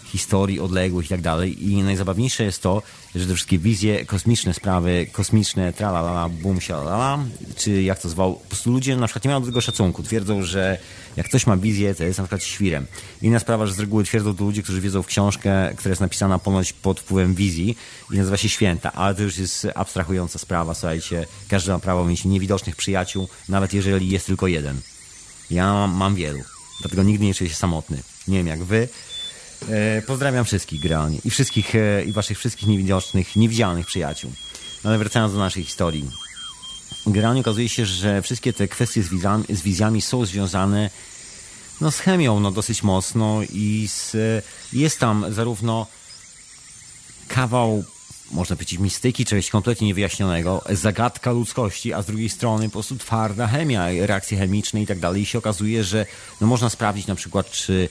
historii 0.10 0.60
odległych 0.60 1.06
i 1.06 1.10
tak 1.10 1.22
dalej. 1.22 1.70
I 1.70 1.84
najzabawniejsze 1.84 2.44
jest 2.44 2.62
to, 2.62 2.82
że 3.16 3.28
te 3.28 3.36
wszystkie 3.36 3.58
wizje, 3.58 4.06
kosmiczne 4.06 4.54
sprawy, 4.54 5.08
kosmiczne 5.12 5.74
tralalala, 5.74 6.30
bum, 6.30 6.62
sialala, 6.62 7.20
czy 7.56 7.84
jak 7.84 8.00
to 8.00 8.10
zwał, 8.10 8.34
po 8.34 8.48
prostu 8.48 8.72
ludzie 8.72 8.96
na 8.96 9.08
przykład 9.08 9.24
nie 9.24 9.30
mają 9.30 9.42
do 9.42 9.48
tego 9.48 9.62
szacunku. 9.62 10.04
Twierdzą, 10.04 10.44
że 10.44 10.78
jak 11.18 11.26
ktoś 11.26 11.48
ma 11.48 11.58
wizję, 11.58 11.96
to 11.96 12.04
jest 12.04 12.20
na 12.20 12.24
przykład 12.24 12.44
świrem. 12.44 12.86
Inna 13.22 13.40
sprawa, 13.40 13.66
że 13.66 13.74
z 13.74 13.80
reguły 13.80 14.04
twierdzą 14.04 14.36
to 14.36 14.44
ludzie, 14.44 14.64
którzy 14.64 14.82
wiedzą 14.82 15.04
w 15.04 15.08
książkę, 15.08 15.74
która 15.78 15.90
jest 15.90 16.02
napisana 16.02 16.40
ponoć 16.40 16.74
pod 16.74 17.00
wpływem 17.00 17.36
wizji 17.36 17.78
i 18.12 18.18
nazywa 18.18 18.38
się 18.38 18.50
Święta, 18.50 18.92
ale 18.92 19.16
to 19.16 19.24
już 19.24 19.38
jest 19.38 19.68
abstrahująca 19.76 20.40
sprawa, 20.40 20.74
słuchajcie. 20.74 21.26
Każdy 21.48 21.72
ma 21.72 21.80
prawo 21.80 22.06
mieć 22.06 22.26
niewidocznych 22.26 22.76
przyjaciół, 22.76 23.28
nawet 23.50 23.74
jeżeli 23.74 24.10
jest 24.10 24.26
tylko 24.26 24.48
jeden. 24.48 24.82
Ja 25.52 25.88
mam 25.88 26.16
wielu, 26.16 26.40
dlatego 26.82 27.04
nigdy 27.04 27.26
nie 27.26 27.34
czuję 27.34 27.50
się 27.50 27.56
samotny. 27.56 28.04
Nie 28.28 28.38
wiem 28.38 28.48
jak 28.48 28.64
wy, 28.64 28.88
pozdrawiam 30.08 30.46
wszystkich 30.46 30.82
generalnie 30.82 31.20
i 31.26 31.30
wszystkich, 31.30 31.76
e, 31.76 32.04
i 32.04 32.12
waszych 32.12 32.38
wszystkich 32.40 32.68
niewidocznych, 32.68 33.36
niewidzialnych 33.36 33.86
przyjaciół. 33.86 34.32
No 34.84 34.90
ale 34.90 35.00
wracając 35.00 35.34
do 35.34 35.40
naszej 35.40 35.64
historii. 35.64 36.10
Generalnie 37.08 37.42
okazuje 37.42 37.70
się, 37.70 37.86
że 37.86 38.22
wszystkie 38.22 38.54
te 38.54 38.68
kwestie 38.68 39.04
z 39.04 39.10
wizjami, 39.10 39.44
z 39.50 39.62
wizjami 39.62 40.02
są 40.02 40.26
związane 40.26 40.90
no, 41.82 41.92
z 41.92 42.00
chemią 42.00 42.40
no, 42.40 42.52
dosyć 42.52 42.84
mocno 42.84 43.42
i 43.54 43.88
z, 43.88 44.16
jest 44.74 45.00
tam 45.00 45.26
zarówno 45.34 45.88
kawał, 47.28 47.84
można 48.32 48.56
powiedzieć, 48.56 48.80
mistyki, 48.80 49.26
czegoś 49.26 49.50
kompletnie 49.50 49.88
niewyjaśnionego, 49.88 50.64
zagadka 50.70 51.32
ludzkości, 51.32 51.94
a 51.94 52.02
z 52.02 52.06
drugiej 52.06 52.30
strony 52.30 52.66
po 52.66 52.74
prostu 52.74 52.98
twarda 52.98 53.48
chemia, 53.48 53.88
reakcje 54.06 54.38
chemiczne 54.38 54.82
i 54.82 54.88
tak 54.88 55.00
dalej. 55.00 55.22
I 55.22 55.26
się 55.26 55.38
okazuje, 55.38 55.84
że 55.84 56.06
no, 56.42 56.48
można 56.48 56.70
sprawdzić 56.70 57.08
na 57.08 57.16
przykład, 57.16 57.52
czy 57.52 57.90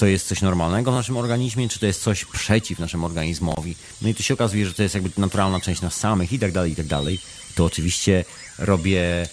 to 0.00 0.06
jest 0.06 0.28
coś 0.28 0.42
normalnego 0.42 0.92
w 0.92 0.94
naszym 0.94 1.16
organizmie, 1.16 1.68
czy 1.68 1.78
to 1.78 1.86
jest 1.86 2.02
coś 2.02 2.24
przeciw 2.24 2.78
naszemu 2.78 3.06
organizmowi. 3.06 3.76
No 4.02 4.08
i 4.08 4.14
tu 4.14 4.22
się 4.22 4.34
okazuje, 4.34 4.66
że 4.66 4.74
to 4.74 4.82
jest 4.82 4.94
jakby 4.94 5.10
naturalna 5.16 5.60
część 5.60 5.80
nas 5.80 5.96
samych 5.96 6.32
i 6.32 6.38
tak 6.38 6.52
dalej, 6.52 6.72
i 6.72 6.76
tak 6.76 6.86
dalej. 6.86 7.20
To 7.54 7.64
oczywiście 7.64 8.24
robię 8.58 9.28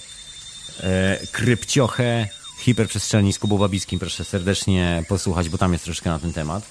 e, 0.79 1.19
krypciochę 1.31 2.27
hiperprzestrzeni 2.59 3.33
z 3.33 3.39
Kubą 3.39 3.57
Babickim. 3.57 3.99
Proszę 3.99 4.25
serdecznie 4.25 5.03
posłuchać, 5.07 5.49
bo 5.49 5.57
tam 5.57 5.73
jest 5.73 5.85
troszkę 5.85 6.09
na 6.09 6.19
ten 6.19 6.33
temat. 6.33 6.63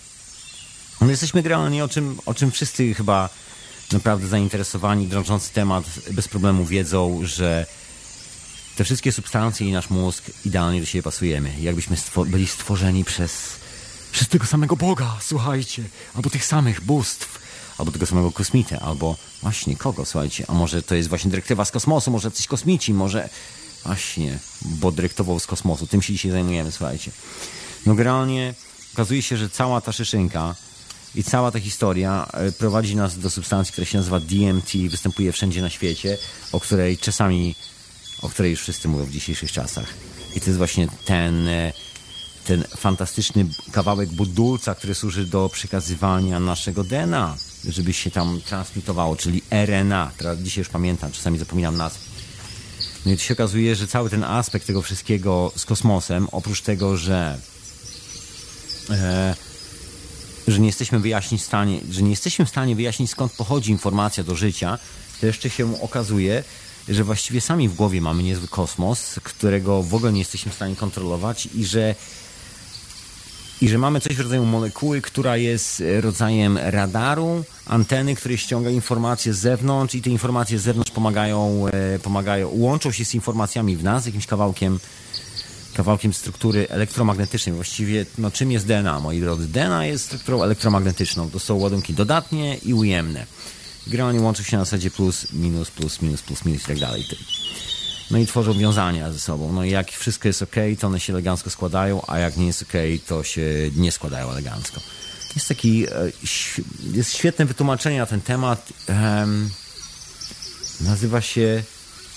My 1.01 1.11
jesteśmy 1.11 1.43
generalnie 1.43 1.85
o 1.85 1.89
czym, 1.89 2.19
o 2.27 2.35
czym 2.35 2.51
wszyscy 2.51 2.95
chyba 2.95 3.29
naprawdę 3.93 4.29
zainteresowani, 4.29 5.07
drążący 5.07 5.53
temat 5.53 5.85
bez 6.11 6.29
problemu 6.29 6.65
wiedzą, 6.65 7.21
że 7.25 7.67
te 8.77 8.85
wszystkie 8.85 9.13
substancje 9.13 9.69
i 9.69 9.73
nasz 9.73 9.91
mózg 9.91 10.25
idealnie 10.45 10.81
do 10.81 10.87
siebie 10.87 11.03
pasujemy. 11.03 11.53
Jakbyśmy 11.61 11.97
byli 12.27 12.47
stworzeni 12.47 13.05
przez 13.05 13.66
przez 14.17 14.29
tego 14.29 14.47
samego 14.47 14.77
Boga, 14.77 15.17
słuchajcie, 15.21 15.83
albo 16.15 16.31
tych 16.31 16.45
samych 16.45 16.81
bóstw, 16.81 17.39
albo 17.79 17.93
tego 17.93 18.07
samego 18.07 18.33
kosmitę, 18.33 18.81
albo 18.81 19.17
właśnie 19.43 19.77
kogo, 19.77 20.05
słuchajcie, 20.05 20.45
a 20.49 20.53
może 20.53 20.83
to 20.83 20.95
jest 20.95 21.09
właśnie 21.09 21.31
dyrektywa 21.31 21.65
z 21.65 21.71
kosmosu, 21.71 22.11
może 22.11 22.31
coś 22.31 22.47
kosmici, 22.47 22.95
może 22.95 23.29
Właśnie, 23.87 24.39
bo 24.63 24.93
dyrektował 24.93 25.41
z 25.41 25.47
kosmosu. 25.47 25.87
Tym 25.87 26.03
się 26.03 26.13
dzisiaj 26.13 26.31
zajmujemy, 26.31 26.73
słuchajcie. 26.73 27.11
No 27.87 27.95
generalnie 27.95 28.55
okazuje 28.95 29.23
się, 29.23 29.37
że 29.37 29.51
cała 29.51 29.81
ta 29.81 29.93
szyszynka 29.93 30.55
i 31.15 31.25
cała 31.25 31.51
ta 31.51 31.61
historia 31.61 32.29
e, 32.33 32.53
prowadzi 32.53 32.97
nas 32.97 33.19
do 33.19 33.31
substancji, 33.31 33.73
która 33.73 33.85
się 33.85 33.99
nazywa 33.99 34.21
DMT, 34.21 34.73
występuje 34.91 35.33
wszędzie 35.33 35.63
na 35.63 35.71
świecie, 35.71 36.19
o 36.53 36.61
której 36.61 36.99
czasami, 36.99 37.55
o 38.23 38.29
której 38.29 38.51
już 38.51 38.61
wszyscy 38.61 38.89
mówią 38.89 39.05
w 39.05 39.11
dzisiejszych 39.11 39.53
czasach. 39.53 39.87
I 40.35 40.41
to 40.41 40.47
jest 40.47 40.59
właśnie 40.59 40.89
ten, 41.05 41.49
e, 41.49 41.73
ten 42.47 42.65
fantastyczny 42.77 43.47
kawałek 43.73 44.09
budulca, 44.09 44.75
który 44.75 44.95
służy 44.95 45.27
do 45.27 45.49
przekazywania 45.49 46.41
naszego 46.41 46.85
DNA, 46.85 47.37
żeby 47.69 47.93
się 47.93 48.11
tam 48.11 48.41
transmitowało, 48.41 49.17
czyli 49.17 49.43
RNA. 49.51 50.11
Teraz 50.17 50.39
dzisiaj 50.39 50.61
już 50.61 50.69
pamiętam, 50.69 51.13
czasami 51.13 51.39
zapominam 51.39 51.77
nazw. 51.77 52.01
No 53.07 53.13
i 53.13 53.17
to 53.17 53.23
się 53.23 53.35
okazuje, 53.35 53.77
że 53.77 53.87
cały 53.87 54.11
ten 54.11 54.25
aspekt 54.25 54.67
tego 54.67 54.83
wszystkiego 54.83 55.53
z 55.57 55.65
kosmosem, 55.65 56.29
oprócz 56.33 56.61
tego, 56.61 56.97
że 56.97 57.39
e, 58.91 59.35
że 60.49 60.59
nie 60.59 60.67
jesteśmy 60.67 61.01
wyjaśnić 61.01 61.43
stanie, 61.43 61.81
że 61.91 62.03
nie 62.03 62.11
jesteśmy 62.11 62.45
w 62.45 62.49
stanie 62.49 62.77
wyjaśnić 62.77 63.11
skąd 63.11 63.33
pochodzi 63.33 63.71
informacja 63.73 64.25
do 64.25 64.37
życia, 64.37 64.79
to 65.21 65.27
jeszcze 65.27 65.51
się 65.51 65.81
okazuje, 65.83 66.45
że 66.89 67.05
właściwie 67.05 67.41
sami 67.41 67.69
w 67.69 67.75
głowie 67.75 68.01
mamy 68.01 68.23
niezły 68.23 68.49
kosmos, 68.49 69.21
którego 69.23 69.83
w 69.83 69.95
ogóle 69.95 70.13
nie 70.13 70.19
jesteśmy 70.19 70.53
w 70.53 70.55
stanie 70.55 70.77
kontrolować 70.77 71.49
i 71.55 71.65
że 71.65 71.95
i 73.61 73.69
że 73.69 73.79
mamy 73.79 74.01
coś 74.01 74.17
w 74.17 74.21
rodzaju 74.21 74.45
molekuły, 74.45 75.01
która 75.01 75.37
jest 75.37 75.83
rodzajem 76.01 76.59
radaru, 76.59 77.45
anteny, 77.67 78.15
które 78.15 78.39
ściąga 78.39 78.71
informacje 78.71 79.35
z 79.35 79.39
zewnątrz 79.39 79.95
i 79.95 80.03
te 80.03 80.11
informacje 80.11 80.59
z 80.59 80.63
zewnątrz 80.63 80.91
pomagają, 80.91 81.67
e, 81.67 81.99
pomagają 81.99 82.49
łączą 82.53 82.93
się 82.93 83.05
z 83.05 83.15
informacjami 83.15 83.77
w 83.77 83.85
nas, 83.85 84.07
jakimś 84.07 84.27
kawałkiem 84.27 84.79
kawałkiem 85.75 86.15
struktury 86.15 86.69
elektromagnetycznej. 86.69 87.55
Właściwie, 87.55 88.07
no 88.19 88.31
czym 88.31 88.53
jest 88.53 88.67
DNA, 88.67 89.01
moi 89.01 89.21
drodzy? 89.21 89.49
DNA 89.49 89.87
jest 89.87 90.05
strukturą 90.05 90.43
elektromagnetyczną. 90.43 91.31
To 91.31 91.39
są 91.39 91.55
ładunki 91.55 91.95
dodatnie 91.95 92.57
i 92.57 92.75
ujemne. 92.75 93.27
Granie 93.87 94.21
łączy 94.21 94.45
się 94.45 94.57
na 94.57 94.65
zasadzie 94.65 94.91
plus, 94.91 95.33
minus, 95.33 95.71
plus, 95.71 96.03
minus, 96.03 96.23
plus, 96.23 96.45
minus 96.45 96.63
i 96.63 96.67
tak 96.67 96.79
dalej. 96.79 97.05
No 98.11 98.19
i 98.19 98.27
tworzą 98.27 98.53
wiązania 98.53 99.13
ze 99.13 99.19
sobą. 99.19 99.53
No 99.53 99.65
i 99.65 99.71
jak 99.71 99.91
wszystko 99.91 100.29
jest 100.29 100.43
ok, 100.43 100.57
to 100.81 100.87
one 100.87 101.01
się 101.01 101.13
elegancko 101.13 101.51
składają, 101.51 102.03
a 102.07 102.19
jak 102.19 102.37
nie 102.37 102.47
jest 102.47 102.63
ok, 102.63 102.73
to 103.07 103.25
się 103.25 103.71
nie 103.77 103.93
składają 103.93 104.31
elegancko. 104.31 104.81
Jest 105.35 105.49
taki, 105.49 105.87
e, 105.87 105.91
jest 106.93 107.15
świetne 107.15 107.45
wytłumaczenie 107.45 107.99
na 107.99 108.07
ten 108.07 108.21
temat. 108.21 108.73
nazywa 110.81 111.21
się, 111.21 111.63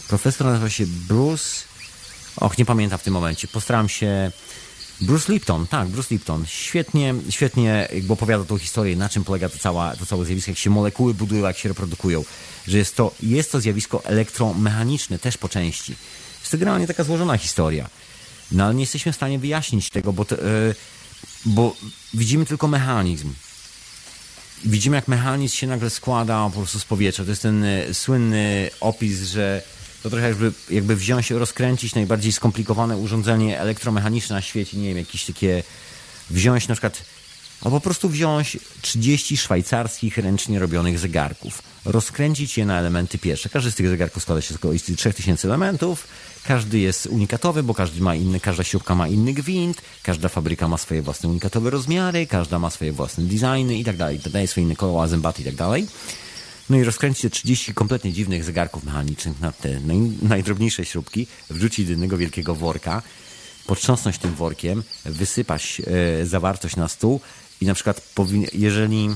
profesor 0.07 0.47
nazywa 0.47 0.69
się 0.69 0.85
Bruce 0.87 1.69
Och, 2.39 2.57
nie 2.57 2.65
pamiętam 2.65 2.99
w 2.99 3.03
tym 3.03 3.13
momencie. 3.13 3.47
Postaram 3.47 3.89
się. 3.89 4.31
Bruce 5.01 5.33
Lipton, 5.33 5.67
tak, 5.67 5.87
Bruce 5.87 6.15
Lipton. 6.15 6.45
Świetnie, 6.47 7.15
świetnie 7.29 7.87
jakby 7.93 8.13
opowiada 8.13 8.45
tą 8.45 8.57
historię, 8.57 8.95
na 8.95 9.09
czym 9.09 9.23
polega 9.23 9.49
to, 9.49 9.57
cała, 9.57 9.95
to 9.95 10.05
całe 10.05 10.25
zjawisko, 10.25 10.51
jak 10.51 10.57
się 10.57 10.69
molekuły 10.69 11.13
budują, 11.13 11.43
jak 11.43 11.57
się 11.57 11.69
reprodukują. 11.69 12.25
Że 12.67 12.77
jest 12.77 12.95
to, 12.95 13.11
jest 13.23 13.51
to 13.51 13.61
zjawisko 13.61 14.03
elektromechaniczne 14.05 15.19
też 15.19 15.37
po 15.37 15.49
części. 15.49 15.95
Jest 16.39 16.51
to 16.51 16.57
generalnie 16.57 16.87
taka 16.87 17.03
złożona 17.03 17.37
historia. 17.37 17.89
No 18.51 18.65
ale 18.65 18.73
nie 18.73 18.81
jesteśmy 18.81 19.11
w 19.11 19.15
stanie 19.15 19.39
wyjaśnić 19.39 19.89
tego, 19.89 20.13
bo, 20.13 20.25
to, 20.25 20.35
yy, 20.35 20.75
bo 21.45 21.75
widzimy 22.13 22.45
tylko 22.45 22.67
mechanizm. 22.67 23.33
Widzimy, 24.65 24.95
jak 24.95 25.07
mechanizm 25.07 25.55
się 25.55 25.67
nagle 25.67 25.89
składa 25.89 26.49
po 26.49 26.59
prostu 26.59 26.79
z 26.79 26.85
powietrza. 26.85 27.23
To 27.23 27.29
jest 27.29 27.41
ten 27.41 27.63
y, 27.63 27.93
słynny 27.93 28.69
opis, 28.79 29.23
że 29.23 29.61
to 30.03 30.09
trochę 30.09 30.27
jakby, 30.27 30.51
jakby 30.69 30.95
wziąć, 30.95 31.31
rozkręcić 31.31 31.95
najbardziej 31.95 32.31
skomplikowane 32.31 32.97
urządzenie 32.97 33.59
elektromechaniczne 33.59 34.35
na 34.35 34.41
świecie, 34.41 34.77
nie 34.77 34.87
wiem, 34.87 34.97
jakieś 34.97 35.25
takie, 35.25 35.63
wziąć 36.29 36.67
na 36.67 36.75
przykład, 36.75 37.03
albo 37.61 37.79
po 37.79 37.83
prostu 37.83 38.09
wziąć 38.09 38.57
30 38.81 39.37
szwajcarskich 39.37 40.17
ręcznie 40.17 40.59
robionych 40.59 40.99
zegarków, 40.99 41.61
rozkręcić 41.85 42.57
je 42.57 42.65
na 42.65 42.79
elementy 42.79 43.17
pierwsze. 43.17 43.49
Każdy 43.49 43.71
z 43.71 43.75
tych 43.75 43.89
zegarków 43.89 44.23
składa 44.23 44.41
się 44.41 44.53
z 44.53 44.57
około 44.57 44.73
3000 44.97 45.47
elementów, 45.47 46.07
każdy 46.43 46.79
jest 46.79 47.05
unikatowy, 47.05 47.63
bo 47.63 47.73
każdy 47.73 48.01
ma 48.01 48.15
inny, 48.15 48.39
każda 48.39 48.63
śrubka 48.63 48.95
ma 48.95 49.07
inny 49.07 49.33
gwint, 49.33 49.81
każda 50.03 50.29
fabryka 50.29 50.67
ma 50.67 50.77
swoje 50.77 51.01
własne 51.01 51.29
unikatowe 51.29 51.69
rozmiary, 51.69 52.27
każda 52.27 52.59
ma 52.59 52.69
swoje 52.69 52.91
własne 52.91 53.23
designy 53.23 53.75
i 53.77 53.83
tak 53.83 53.97
dalej, 53.97 54.19
dodaje 54.19 54.47
swoje 54.47 54.65
inne 54.65 54.75
koła, 54.75 55.07
zębaty 55.07 55.41
i 55.41 55.45
tak 55.45 55.55
dalej. 55.55 55.87
No 56.69 56.77
i 56.77 56.83
rozkręcić 56.83 57.21
te 57.21 57.29
30 57.29 57.73
kompletnie 57.73 58.13
dziwnych 58.13 58.43
zegarków 58.43 58.83
mechanicznych 58.83 59.39
na 59.39 59.51
te 59.51 59.79
najdrobniejsze 60.21 60.85
śrubki, 60.85 61.27
wrzucić 61.49 61.85
do 61.85 61.91
jednego 61.91 62.17
wielkiego 62.17 62.55
worka, 62.55 63.01
potrząsnąć 63.67 64.17
tym 64.17 64.35
workiem, 64.35 64.83
wysypać 65.05 65.81
e, 66.21 66.25
zawartość 66.25 66.75
na 66.75 66.87
stół 66.87 67.19
i 67.61 67.65
na 67.65 67.73
przykład 67.73 68.13
jeżeli 68.53 69.09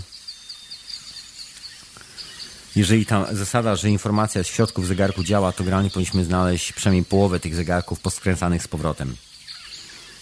jeżeli 2.76 3.06
ta 3.06 3.36
zasada, 3.36 3.76
że 3.76 3.90
informacja 3.90 4.44
z 4.44 4.48
środków 4.48 4.88
zegarku 4.88 5.24
działa, 5.24 5.52
to 5.52 5.64
generalnie 5.64 5.90
powinniśmy 5.90 6.26
znaleźć 6.26 6.74
przynajmniej 6.74 7.06
połowę 7.06 7.40
tych 7.40 7.56
zegarków 7.56 8.00
poskręcanych 8.00 8.64
z 8.64 8.68
powrotem. 8.68 9.16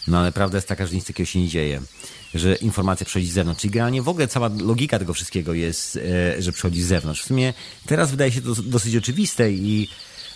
No 0.07 0.19
ale 0.19 0.31
prawda 0.31 0.57
jest 0.57 0.67
taka, 0.67 0.85
że 0.85 0.95
nic 0.95 1.05
takiego 1.05 1.27
się 1.27 1.39
nie 1.39 1.47
dzieje 1.47 1.81
że 2.33 2.55
informacja 2.55 3.05
przychodzi 3.05 3.27
z 3.27 3.33
zewnątrz. 3.33 3.61
Czyli 3.61 3.71
generalnie 3.71 4.01
w 4.01 4.09
ogóle 4.09 4.27
cała 4.27 4.49
logika 4.57 4.99
tego 4.99 5.13
wszystkiego 5.13 5.53
jest, 5.53 5.95
e, 5.95 6.41
że 6.41 6.51
przychodzi 6.51 6.81
z 6.81 6.87
zewnątrz. 6.87 7.21
W 7.21 7.25
sumie 7.25 7.53
teraz 7.85 8.11
wydaje 8.11 8.31
się 8.31 8.41
to 8.41 8.55
dosyć 8.55 8.95
oczywiste 8.95 9.51
i 9.51 9.89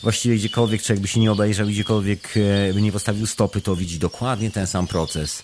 właściwie 0.03 0.35
gdziekolwiek 0.35 0.81
człowiek 0.81 1.01
by 1.01 1.07
się 1.07 1.19
nie 1.19 1.31
obejrzał, 1.31 1.67
gdziekolwiek 1.67 2.33
e, 2.69 2.73
by 2.73 2.81
nie 2.81 2.91
postawił 2.91 3.27
stopy, 3.27 3.61
to 3.61 3.75
widzi 3.75 3.99
dokładnie 3.99 4.51
ten 4.51 4.67
sam 4.67 4.87
proces. 4.87 5.43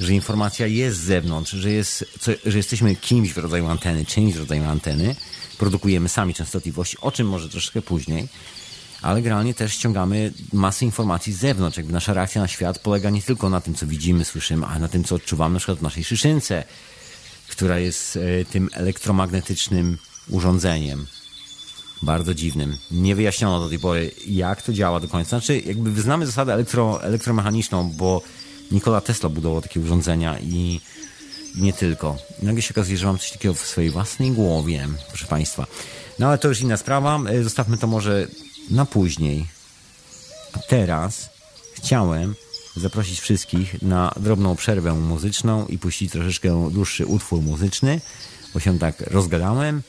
Że 0.00 0.14
informacja 0.14 0.66
jest 0.66 0.98
z 0.98 1.00
zewnątrz, 1.00 1.52
że, 1.52 1.70
jest, 1.70 2.04
co, 2.20 2.32
że 2.46 2.56
jesteśmy 2.56 2.96
kimś 2.96 3.32
w 3.32 3.38
rodzaju 3.38 3.66
anteny, 3.66 4.06
czymś 4.06 4.34
w 4.34 4.38
rodzaju 4.38 4.64
anteny, 4.64 5.16
produkujemy 5.58 6.08
sami 6.08 6.34
częstotliwości, 6.34 6.96
o 7.00 7.12
czym 7.12 7.28
może 7.28 7.48
troszkę 7.48 7.82
później 7.82 8.28
ale 9.02 9.22
generalnie 9.22 9.54
też 9.54 9.72
ściągamy 9.72 10.32
masę 10.52 10.84
informacji 10.84 11.32
z 11.32 11.38
zewnątrz. 11.38 11.76
Jakby 11.76 11.92
nasza 11.92 12.14
reakcja 12.14 12.40
na 12.40 12.48
świat 12.48 12.78
polega 12.78 13.10
nie 13.10 13.22
tylko 13.22 13.50
na 13.50 13.60
tym, 13.60 13.74
co 13.74 13.86
widzimy, 13.86 14.24
słyszymy, 14.24 14.66
ale 14.66 14.80
na 14.80 14.88
tym, 14.88 15.04
co 15.04 15.14
odczuwamy 15.14 15.52
na 15.52 15.58
przykład 15.58 15.78
w 15.78 15.82
naszej 15.82 16.04
szyszynce, 16.04 16.64
która 17.48 17.78
jest 17.78 18.16
e, 18.16 18.44
tym 18.44 18.68
elektromagnetycznym 18.72 19.98
urządzeniem. 20.28 21.06
Bardzo 22.02 22.34
dziwnym. 22.34 22.76
Nie 22.90 23.14
wyjaśniono 23.16 23.60
do 23.60 23.68
tej 23.68 23.78
pory, 23.78 24.10
jak 24.26 24.62
to 24.62 24.72
działa 24.72 25.00
do 25.00 25.08
końca. 25.08 25.28
Znaczy, 25.28 25.60
jakby 25.60 25.90
wyznamy 25.90 26.26
zasadę 26.26 26.54
elektro, 26.54 27.02
elektromechaniczną, 27.02 27.90
bo 27.90 28.22
Nikola 28.70 29.00
Tesla 29.00 29.28
budował 29.28 29.60
takie 29.60 29.80
urządzenia 29.80 30.38
i 30.38 30.80
nie 31.54 31.72
tylko. 31.72 32.16
Nagle 32.42 32.62
się 32.62 32.74
okazuje, 32.74 32.98
że 32.98 33.06
mam 33.06 33.18
coś 33.18 33.30
takiego 33.30 33.54
w 33.54 33.66
swojej 33.66 33.90
własnej 33.90 34.30
głowie, 34.30 34.88
proszę 35.08 35.26
Państwa. 35.26 35.66
No 36.18 36.28
ale 36.28 36.38
to 36.38 36.48
już 36.48 36.60
inna 36.60 36.76
sprawa. 36.76 37.20
E, 37.28 37.42
zostawmy 37.44 37.78
to 37.78 37.86
może 37.86 38.28
na 38.70 38.86
później. 38.86 39.46
A 40.52 40.58
teraz 40.58 41.30
chciałem 41.74 42.34
zaprosić 42.76 43.20
wszystkich 43.20 43.82
na 43.82 44.14
drobną 44.16 44.56
przerwę 44.56 44.92
muzyczną 44.94 45.66
i 45.66 45.78
puścić 45.78 46.12
troszeczkę 46.12 46.70
dłuższy 46.72 47.06
utwór 47.06 47.42
muzyczny, 47.42 48.00
bo 48.54 48.60
się 48.60 48.78
tak 48.78 49.00
rozgadałem, 49.00 49.82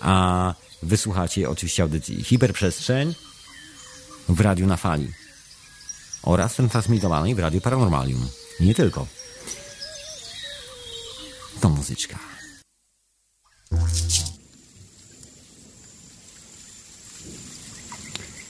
a 0.00 0.54
wysłuchacie 0.82 1.50
oczywiście 1.50 1.82
audycji 1.82 2.24
Hiperprzestrzeń 2.24 3.14
w 4.28 4.40
Radiu 4.40 4.66
na 4.66 4.76
Fali 4.76 5.12
oraz 6.22 6.54
transmitowanej 6.54 7.34
w 7.34 7.38
Radiu 7.38 7.60
Paranormalium. 7.60 8.28
Nie 8.60 8.74
tylko. 8.74 9.06
To 11.60 11.68
muzyczka. 11.68 12.18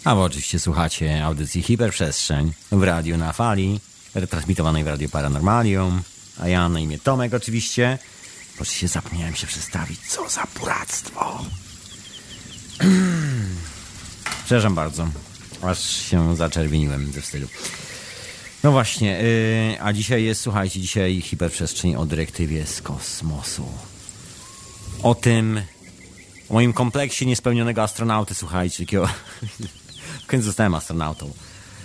A 0.05 0.15
wy 0.15 0.21
oczywiście 0.21 0.59
słuchacie 0.59 1.25
audycji 1.25 1.63
Hiperprzestrzeń 1.63 2.53
w 2.73 2.83
radiu 2.83 3.17
na 3.17 3.33
fali, 3.33 3.81
retransmitowanej 4.15 4.85
w 4.85 4.87
Radiu 4.87 5.09
Paranormalium. 5.09 6.03
A 6.41 6.49
ja 6.49 6.69
na 6.69 6.81
imię 6.81 6.99
Tomek 6.99 7.35
oczywiście. 7.35 7.99
się 8.63 8.89
zapomniałem 8.89 9.35
się 9.35 9.47
przedstawić. 9.47 10.01
Co 10.01 10.29
za 10.29 10.47
buractwo. 10.59 11.45
Przepraszam 14.45 14.75
bardzo. 14.75 15.09
Aż 15.63 15.97
się 15.97 16.37
zaczerwieniłem 16.37 17.13
ze 17.13 17.21
wstydu. 17.21 17.47
No 18.63 18.73
właśnie, 18.73 19.11
yy, 19.11 19.83
a 19.83 19.93
dzisiaj 19.93 20.25
jest, 20.25 20.41
słuchajcie, 20.41 20.81
dzisiaj 20.81 21.21
hiperprzestrzeń 21.21 21.97
o 21.97 22.07
dyrektywie 22.07 22.67
z 22.67 22.83
kosmosu. 22.83 23.69
O 25.03 25.15
tym, 25.15 25.63
o 26.49 26.55
moim 26.55 26.73
kompleksie 26.73 27.27
niespełnionego 27.27 27.83
astronauty, 27.83 28.35
słuchajcie, 28.35 28.85
takiego 28.85 29.09
końcu 30.33 30.47
zostałem 30.47 30.75
astronautą. 30.75 31.33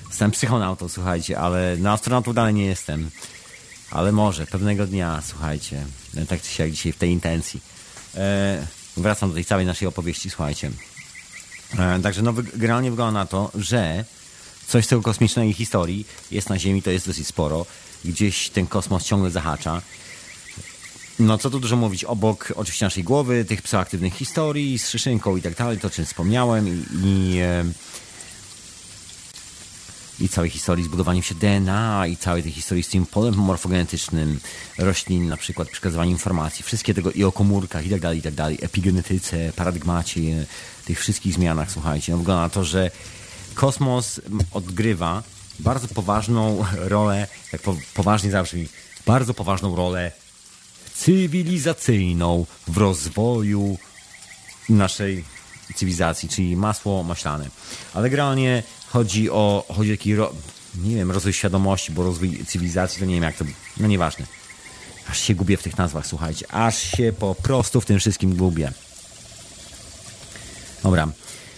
Zostałem 0.09 0.31
psychonautą, 0.31 0.89
słuchajcie, 0.89 1.39
ale 1.39 1.77
no 1.79 1.91
astronautą 1.91 2.33
dalej 2.33 2.53
nie 2.53 2.65
jestem. 2.65 3.09
Ale 3.91 4.11
może, 4.11 4.45
pewnego 4.45 4.87
dnia, 4.87 5.21
słuchajcie, 5.25 5.85
tak 6.29 6.41
czy 6.41 6.49
siak 6.49 6.71
dzisiaj 6.71 6.91
w 6.91 6.97
tej 6.97 7.11
intencji. 7.11 7.61
E, 8.15 8.67
wracam 8.97 9.29
do 9.29 9.35
tej 9.35 9.45
całej 9.45 9.65
naszej 9.65 9.87
opowieści, 9.87 10.29
słuchajcie. 10.29 10.71
E, 11.79 11.99
także 11.99 12.21
no, 12.21 12.33
generalnie 12.33 12.89
wygląda 12.89 13.19
na 13.19 13.25
to, 13.25 13.51
że 13.55 14.05
coś 14.67 14.85
z 14.85 14.87
tego 14.87 15.01
kosmicznej 15.01 15.53
historii 15.53 16.07
jest 16.31 16.49
na 16.49 16.59
Ziemi, 16.59 16.81
to 16.81 16.91
jest 16.91 17.07
dosyć 17.07 17.27
sporo. 17.27 17.65
Gdzieś 18.05 18.49
ten 18.49 18.67
kosmos 18.67 19.03
ciągle 19.03 19.31
zahacza. 19.31 19.81
No 21.19 21.37
co 21.37 21.49
tu 21.49 21.59
dużo 21.59 21.75
mówić, 21.75 22.03
obok 22.03 22.53
oczywiście 22.55 22.85
naszej 22.85 23.03
głowy, 23.03 23.45
tych 23.45 23.61
psychoaktywnych 23.61 24.13
historii 24.13 24.79
z 24.79 24.89
szyszynką 24.89 25.37
i 25.37 25.41
tak 25.41 25.55
dalej, 25.55 25.77
to 25.77 25.87
o 25.87 25.91
czym 25.91 26.05
wspomniałem 26.05 26.67
i, 26.67 26.83
i, 27.03 27.39
i 30.19 30.29
całej 30.29 30.49
historii 30.49 30.85
z 30.85 30.87
budowaniem 30.87 31.23
się 31.23 31.35
DNA 31.35 32.07
i 32.07 32.17
całej 32.17 32.43
tej 32.43 32.51
historii 32.51 32.83
z 32.83 32.87
tym 32.87 33.05
polem 33.05 33.35
morfogenetycznym 33.35 34.39
roślin, 34.77 35.27
na 35.27 35.37
przykład 35.37 35.69
przekazywanie 35.69 36.11
informacji, 36.11 36.63
wszystkie 36.63 36.93
tego 36.93 37.11
i 37.11 37.23
o 37.23 37.31
komórkach 37.31 37.85
i 37.85 37.89
tak 37.89 38.01
dalej, 38.01 38.19
i 38.19 38.21
tak 38.21 38.33
dalej, 38.33 38.57
epigenetyce, 38.61 39.53
paradygmacie, 39.55 40.45
tych 40.85 40.99
wszystkich 40.99 41.33
zmianach, 41.33 41.71
słuchajcie, 41.71 42.11
no 42.11 42.17
wygląda 42.17 42.41
na 42.41 42.49
to, 42.49 42.63
że 42.63 42.91
kosmos 43.55 44.21
odgrywa 44.51 45.23
bardzo 45.59 45.87
poważną 45.87 46.65
rolę, 46.75 47.27
jak 47.53 47.61
po, 47.61 47.75
poważnie 47.93 48.31
zabrzmi, 48.31 48.67
bardzo 49.05 49.33
poważną 49.33 49.75
rolę 49.75 50.11
cywilizacyjną 50.93 52.45
w 52.67 52.77
rozwoju 52.77 53.77
naszej 54.69 55.23
cywilizacji, 55.75 56.29
czyli 56.29 56.55
masło 56.55 57.03
maślane. 57.03 57.49
Ale 57.93 58.09
generalnie 58.09 58.63
chodzi 58.89 59.29
o, 59.29 59.65
chodzi 59.75 59.93
o 59.93 59.97
taki, 59.97 60.15
ro, 60.15 60.33
nie 60.83 60.95
wiem, 60.95 61.11
rozwój 61.11 61.33
świadomości, 61.33 61.91
bo 61.91 62.03
rozwój 62.03 62.45
cywilizacji 62.45 62.99
to 62.99 63.05
nie 63.05 63.13
wiem 63.13 63.23
jak 63.23 63.37
to, 63.37 63.45
no 63.77 63.87
nieważne. 63.87 64.25
Aż 65.09 65.19
się 65.19 65.35
gubię 65.35 65.57
w 65.57 65.63
tych 65.63 65.77
nazwach, 65.77 66.07
słuchajcie. 66.07 66.51
Aż 66.51 66.77
się 66.77 67.13
po 67.19 67.35
prostu 67.35 67.81
w 67.81 67.85
tym 67.85 67.99
wszystkim 67.99 68.35
gubię. 68.35 68.71
Dobra. 70.83 71.07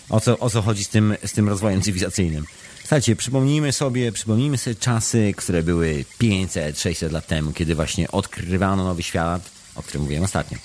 O 0.09 0.19
co, 0.19 0.39
o 0.39 0.49
co 0.49 0.61
chodzi 0.61 0.83
z 0.83 0.89
tym, 0.89 1.15
z 1.25 1.31
tym 1.31 1.49
rozwojem 1.49 1.81
cywilizacyjnym? 1.81 2.45
Słuchajcie, 2.79 3.15
przypomnijmy 3.15 3.71
sobie, 3.71 4.11
przypomnijmy 4.11 4.57
sobie 4.57 4.75
czasy, 4.75 5.33
które 5.37 5.63
były 5.63 6.05
500, 6.17 6.79
600 6.79 7.11
lat 7.11 7.27
temu, 7.27 7.51
kiedy 7.51 7.75
właśnie 7.75 8.11
odkrywano 8.11 8.83
nowy 8.83 9.03
świat, 9.03 9.41
o 9.75 9.83
którym 9.83 10.01
mówiłem 10.01 10.23
ostatnio. 10.23 10.57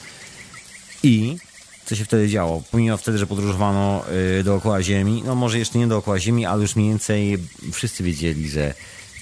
I 1.02 1.36
co 1.84 1.96
się 1.96 2.04
wtedy 2.04 2.28
działo? 2.28 2.62
Pomimo 2.70 2.96
wtedy, 2.96 3.18
że 3.18 3.26
podróżowano 3.26 4.04
y, 4.40 4.44
dookoła 4.44 4.82
Ziemi, 4.82 5.22
no 5.26 5.34
może 5.34 5.58
jeszcze 5.58 5.78
nie 5.78 5.86
dookoła 5.86 6.18
Ziemi, 6.18 6.46
ale 6.46 6.62
już 6.62 6.76
mniej 6.76 6.88
więcej 6.88 7.38
wszyscy 7.72 8.02
wiedzieli, 8.04 8.48
że 8.48 8.74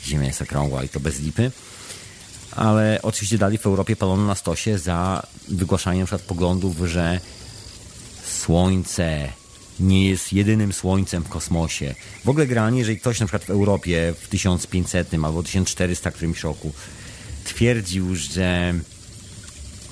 Ziemia 0.04 0.26
jest 0.26 0.42
okrągła 0.42 0.84
i 0.84 0.88
to 0.88 1.00
bez 1.00 1.20
lipy. 1.20 1.50
Ale 2.56 2.98
oczywiście 3.02 3.38
dalej 3.38 3.58
w 3.58 3.66
Europie 3.66 3.96
palono 3.96 4.26
na 4.26 4.34
stosie 4.34 4.78
za 4.78 5.26
wygłaszanie 5.48 6.04
przykład 6.04 6.22
poglądów, 6.22 6.76
że 6.78 7.20
Słońce 8.24 9.28
nie 9.80 10.08
jest 10.08 10.32
jedynym 10.32 10.72
słońcem 10.72 11.22
w 11.22 11.28
kosmosie. 11.28 11.94
W 12.24 12.28
ogóle 12.28 12.46
generalnie, 12.46 12.78
jeżeli 12.78 13.00
ktoś 13.00 13.16
przykład 13.16 13.44
w 13.44 13.50
Europie 13.50 14.14
w 14.20 14.28
1500 14.28 15.14
albo 15.14 15.42
1400 15.42 16.10
którymś 16.10 16.42
roku 16.42 16.72
twierdził, 17.44 18.16
że 18.16 18.74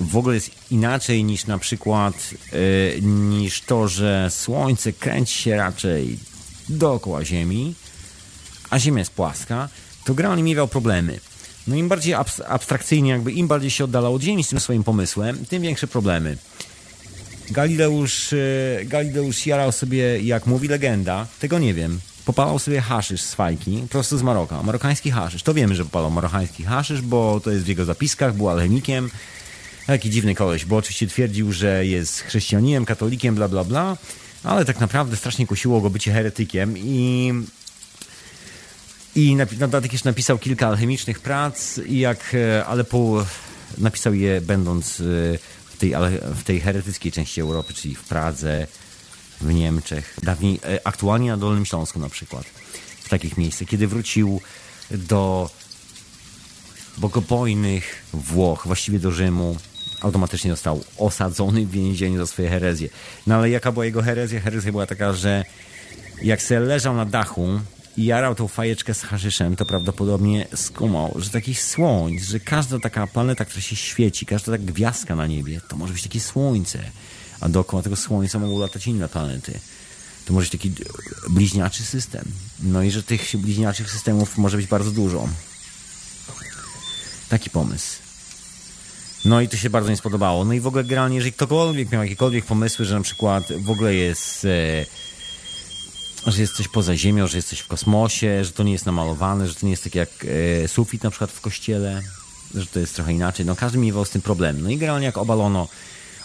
w 0.01 0.17
ogóle 0.17 0.35
jest 0.35 0.51
inaczej 0.71 1.23
niż 1.23 1.45
na 1.45 1.57
przykład 1.57 2.33
yy, 2.51 3.01
niż 3.01 3.61
to, 3.61 3.87
że 3.87 4.27
słońce 4.29 4.93
kręci 4.93 5.41
się 5.41 5.55
raczej 5.55 6.19
dookoła 6.69 7.25
Ziemi, 7.25 7.75
a 8.69 8.79
Ziemia 8.79 8.99
jest 8.99 9.11
płaska, 9.11 9.69
to 10.05 10.13
generalnie 10.13 10.55
miał 10.55 10.67
problemy. 10.67 11.19
No 11.67 11.75
im 11.75 11.87
bardziej 11.87 12.13
abstrakcyjnie, 12.47 13.11
jakby 13.11 13.31
im 13.31 13.47
bardziej 13.47 13.69
się 13.69 13.83
oddalał 13.83 14.15
od 14.15 14.21
Ziemi 14.21 14.43
z 14.43 14.49
tym 14.49 14.59
swoim 14.59 14.83
pomysłem, 14.83 15.45
tym 15.45 15.61
większe 15.61 15.87
problemy. 15.87 16.37
Galileusz, 17.51 18.33
e, 18.33 18.37
Galileusz 18.85 19.45
jarał 19.45 19.71
sobie, 19.71 20.21
jak 20.21 20.45
mówi 20.45 20.67
legenda, 20.67 21.27
tego 21.39 21.59
nie 21.59 21.73
wiem, 21.73 21.99
popalał 22.25 22.59
sobie 22.59 22.81
haszysz 22.81 23.21
z 23.21 23.35
fajki, 23.35 23.83
prosto 23.89 24.17
z 24.17 24.23
Maroka. 24.23 24.63
Marokański 24.63 25.11
haszysz. 25.11 25.43
To 25.43 25.53
wiemy, 25.53 25.75
że 25.75 25.85
popalał 25.85 26.11
marokański 26.11 26.63
haszysz, 26.63 27.01
bo 27.01 27.39
to 27.39 27.51
jest 27.51 27.65
w 27.65 27.67
jego 27.67 27.85
zapiskach, 27.85 28.35
był 28.35 28.49
alchemikiem. 28.49 29.09
Taki 29.87 30.09
dziwny 30.09 30.35
koleś, 30.35 30.65
bo 30.65 30.77
oczywiście 30.77 31.07
twierdził, 31.07 31.51
że 31.51 31.85
jest 31.85 32.21
chrześcijaninem, 32.21 32.85
katolikiem, 32.85 33.35
bla, 33.35 33.47
bla, 33.47 33.63
bla, 33.63 33.97
ale 34.43 34.65
tak 34.65 34.79
naprawdę 34.79 35.15
strasznie 35.15 35.47
kusiło 35.47 35.81
go 35.81 35.89
bycie 35.89 36.11
heretykiem 36.11 36.77
i 36.77 37.33
i 39.15 39.35
na, 39.35 39.45
dodatek 39.45 39.93
jeszcze 39.93 40.09
napisał 40.09 40.37
kilka 40.37 40.67
alchemicznych 40.67 41.19
prac, 41.19 41.79
jak, 41.89 42.35
e, 42.35 42.65
ale 42.65 42.83
po, 42.83 43.25
napisał 43.77 44.13
je 44.13 44.41
będąc 44.41 45.01
e, 45.01 45.03
tej, 45.81 45.93
w 46.35 46.43
tej 46.43 46.59
heretyckiej 46.61 47.11
części 47.11 47.41
Europy, 47.41 47.73
czyli 47.73 47.95
w 47.95 48.03
Pradze, 48.03 48.67
w 49.41 49.53
Niemczech, 49.53 50.17
dawniej, 50.23 50.59
e, 50.63 50.87
aktualnie 50.87 51.29
na 51.29 51.37
Dolnym 51.37 51.65
Śląsku 51.65 51.99
na 51.99 52.09
przykład, 52.09 52.45
w 53.03 53.09
takich 53.09 53.37
miejscach. 53.37 53.67
Kiedy 53.67 53.87
wrócił 53.87 54.41
do 54.91 55.49
bogobojnych 56.97 58.05
Włoch, 58.13 58.63
właściwie 58.65 58.99
do 58.99 59.11
Rzymu, 59.11 59.57
automatycznie 60.01 60.51
został 60.51 60.83
osadzony 60.97 61.65
w 61.65 61.71
więzieniu 61.71 62.17
za 62.17 62.27
swoje 62.27 62.49
herezje. 62.49 62.89
No 63.27 63.35
ale 63.35 63.49
jaka 63.49 63.71
była 63.71 63.85
jego 63.85 64.01
herezja? 64.01 64.41
Herezja 64.41 64.71
była 64.71 64.87
taka, 64.87 65.13
że 65.13 65.45
jak 66.21 66.41
se 66.41 66.59
leżał 66.59 66.95
na 66.95 67.05
dachu 67.05 67.59
i 67.97 68.05
jarał 68.05 68.35
tą 68.35 68.47
fajeczkę 68.47 68.93
z 68.93 69.01
haszyszem, 69.01 69.55
to 69.55 69.65
prawdopodobnie 69.65 70.47
skumał, 70.55 71.15
że 71.19 71.29
taki 71.29 71.55
słońc, 71.55 72.23
że 72.23 72.39
każda 72.39 72.79
taka 72.79 73.07
planeta, 73.07 73.45
która 73.45 73.61
się 73.61 73.75
świeci, 73.75 74.25
każda 74.25 74.51
taka 74.51 74.63
gwiazdka 74.63 75.15
na 75.15 75.27
niebie, 75.27 75.61
to 75.67 75.75
może 75.75 75.93
być 75.93 76.03
takie 76.03 76.19
słońce, 76.19 76.79
a 77.39 77.49
dookoła 77.49 77.83
tego 77.83 77.95
słońca 77.95 78.39
mogą 78.39 78.59
latać 78.59 78.87
inne 78.87 79.09
planety. 79.09 79.59
To 80.25 80.33
może 80.33 80.43
być 80.43 80.51
taki 80.51 80.71
bliźniaczy 81.29 81.83
system. 81.83 82.25
No 82.63 82.83
i 82.83 82.91
że 82.91 83.03
tych 83.03 83.37
bliźniaczych 83.37 83.91
systemów 83.91 84.37
może 84.37 84.57
być 84.57 84.67
bardzo 84.67 84.91
dużo. 84.91 85.29
Taki 87.29 87.49
pomysł. 87.49 88.00
No 89.25 89.41
i 89.41 89.47
to 89.47 89.57
się 89.57 89.69
bardzo 89.69 89.89
nie 89.89 89.97
spodobało. 89.97 90.45
No 90.45 90.53
i 90.53 90.59
w 90.59 90.67
ogóle 90.67 90.83
generalnie, 90.83 91.15
jeżeli 91.15 91.33
ktokolwiek 91.33 91.91
miał 91.91 92.03
jakiekolwiek 92.03 92.45
pomysły, 92.45 92.85
że 92.85 92.95
na 92.95 93.01
przykład 93.01 93.43
w 93.59 93.69
ogóle 93.69 93.95
jest... 93.95 94.45
E, 94.45 94.85
że 96.27 96.41
jest 96.41 96.55
coś 96.55 96.67
poza 96.67 96.95
ziemią, 96.95 97.27
że 97.27 97.37
jest 97.37 97.49
coś 97.49 97.59
w 97.59 97.67
kosmosie, 97.67 98.45
że 98.45 98.51
to 98.51 98.63
nie 98.63 98.71
jest 98.71 98.85
namalowane, 98.85 99.47
że 99.47 99.55
to 99.55 99.65
nie 99.65 99.71
jest 99.71 99.83
tak 99.83 99.95
jak 99.95 100.09
e, 100.63 100.67
sufit 100.67 101.03
na 101.03 101.09
przykład 101.09 101.31
w 101.31 101.41
kościele, 101.41 102.01
że 102.55 102.65
to 102.65 102.79
jest 102.79 102.95
trochę 102.95 103.13
inaczej. 103.13 103.45
No 103.45 103.55
każdy 103.55 103.77
miewał 103.77 104.05
z 104.05 104.09
tym 104.09 104.21
problem. 104.21 104.61
No 104.61 104.69
i 104.69 104.77
generalnie 104.77 105.05
jak 105.05 105.17
obalono, 105.17 105.67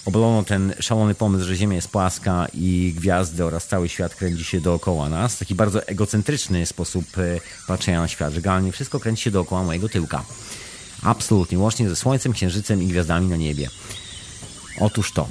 obalono 0.05 0.43
ten 0.43 0.75
szalony 0.81 1.15
pomysł, 1.15 1.45
że 1.45 1.57
Ziemia 1.57 1.77
jest 1.77 1.89
płaska 1.89 2.47
i 2.55 2.95
gwiazdy 2.97 3.45
oraz 3.45 3.67
cały 3.67 3.89
świat 3.89 4.15
kręci 4.15 4.45
się 4.45 4.61
dookoła 4.61 5.09
nas, 5.09 5.39
taki 5.39 5.55
bardzo 5.55 5.87
egocentryczny 5.87 6.67
sposób 6.67 7.19
e, 7.19 7.41
patrzenia 7.67 8.01
na 8.01 8.09
świat, 8.09 8.33
że 8.33 8.41
generalnie 8.41 8.73
wszystko 8.73 9.01
kręci 9.01 9.23
się 9.23 9.31
dookoła 9.31 9.63
mojego 9.63 9.89
tyłka. 9.89 10.25
Absolutnie, 11.03 11.59
łącznie 11.59 11.89
ze 11.89 11.97
Słońcem, 11.97 12.33
Księżycem 12.33 12.83
i 12.83 12.87
gwiazdami 12.87 13.27
na 13.29 13.37
niebie. 13.37 13.71
Otóż 14.81 15.13
to 15.13 15.29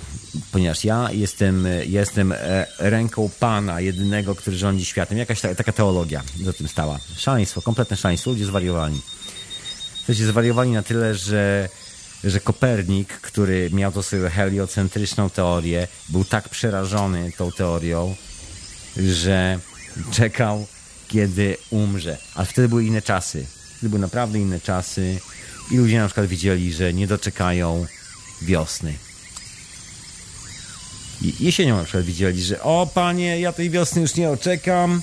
ponieważ 0.51 0.83
ja 0.83 1.11
jestem, 1.11 1.67
jestem 1.85 2.31
e, 2.31 2.65
ręką 2.79 3.29
Pana, 3.39 3.81
jedynego, 3.81 4.35
który 4.35 4.57
rządzi 4.57 4.85
światem. 4.85 5.17
Jakaś 5.17 5.41
ta, 5.41 5.55
taka 5.55 5.71
teologia 5.71 6.23
za 6.43 6.53
tym 6.53 6.67
stała. 6.67 6.99
Szaleństwo, 7.17 7.61
kompletne 7.61 7.97
szaleństwo. 7.97 8.31
Ludzie 8.31 8.45
zwariowali. 8.45 9.01
Ludzie 10.07 10.25
zwariowali 10.25 10.71
na 10.71 10.83
tyle, 10.83 11.15
że, 11.15 11.69
że 12.23 12.39
Kopernik, 12.39 13.07
który 13.07 13.69
miał 13.73 13.91
to 13.91 14.03
swoją 14.03 14.29
heliocentryczną 14.29 15.29
teorię, 15.29 15.87
był 16.09 16.25
tak 16.25 16.49
przerażony 16.49 17.31
tą 17.37 17.51
teorią, 17.51 18.15
że 18.97 19.59
czekał, 20.11 20.67
kiedy 21.07 21.57
umrze. 21.69 22.17
Ale 22.35 22.45
wtedy 22.45 22.69
były 22.69 22.85
inne 22.85 23.01
czasy. 23.01 23.45
Wtedy 23.77 23.89
były 23.89 24.01
naprawdę 24.01 24.39
inne 24.39 24.59
czasy 24.59 25.19
i 25.71 25.77
ludzie 25.77 25.99
na 25.99 26.05
przykład 26.05 26.27
widzieli, 26.27 26.73
że 26.73 26.93
nie 26.93 27.07
doczekają 27.07 27.85
wiosny 28.41 28.93
jesienią 31.39 31.77
na 31.77 31.83
przykład 31.83 32.05
widzieli, 32.05 32.43
że 32.43 32.61
o 32.61 32.89
panie, 32.93 33.39
ja 33.39 33.53
tej 33.53 33.69
wiosny 33.69 34.01
już 34.01 34.15
nie 34.15 34.29
oczekam. 34.29 35.01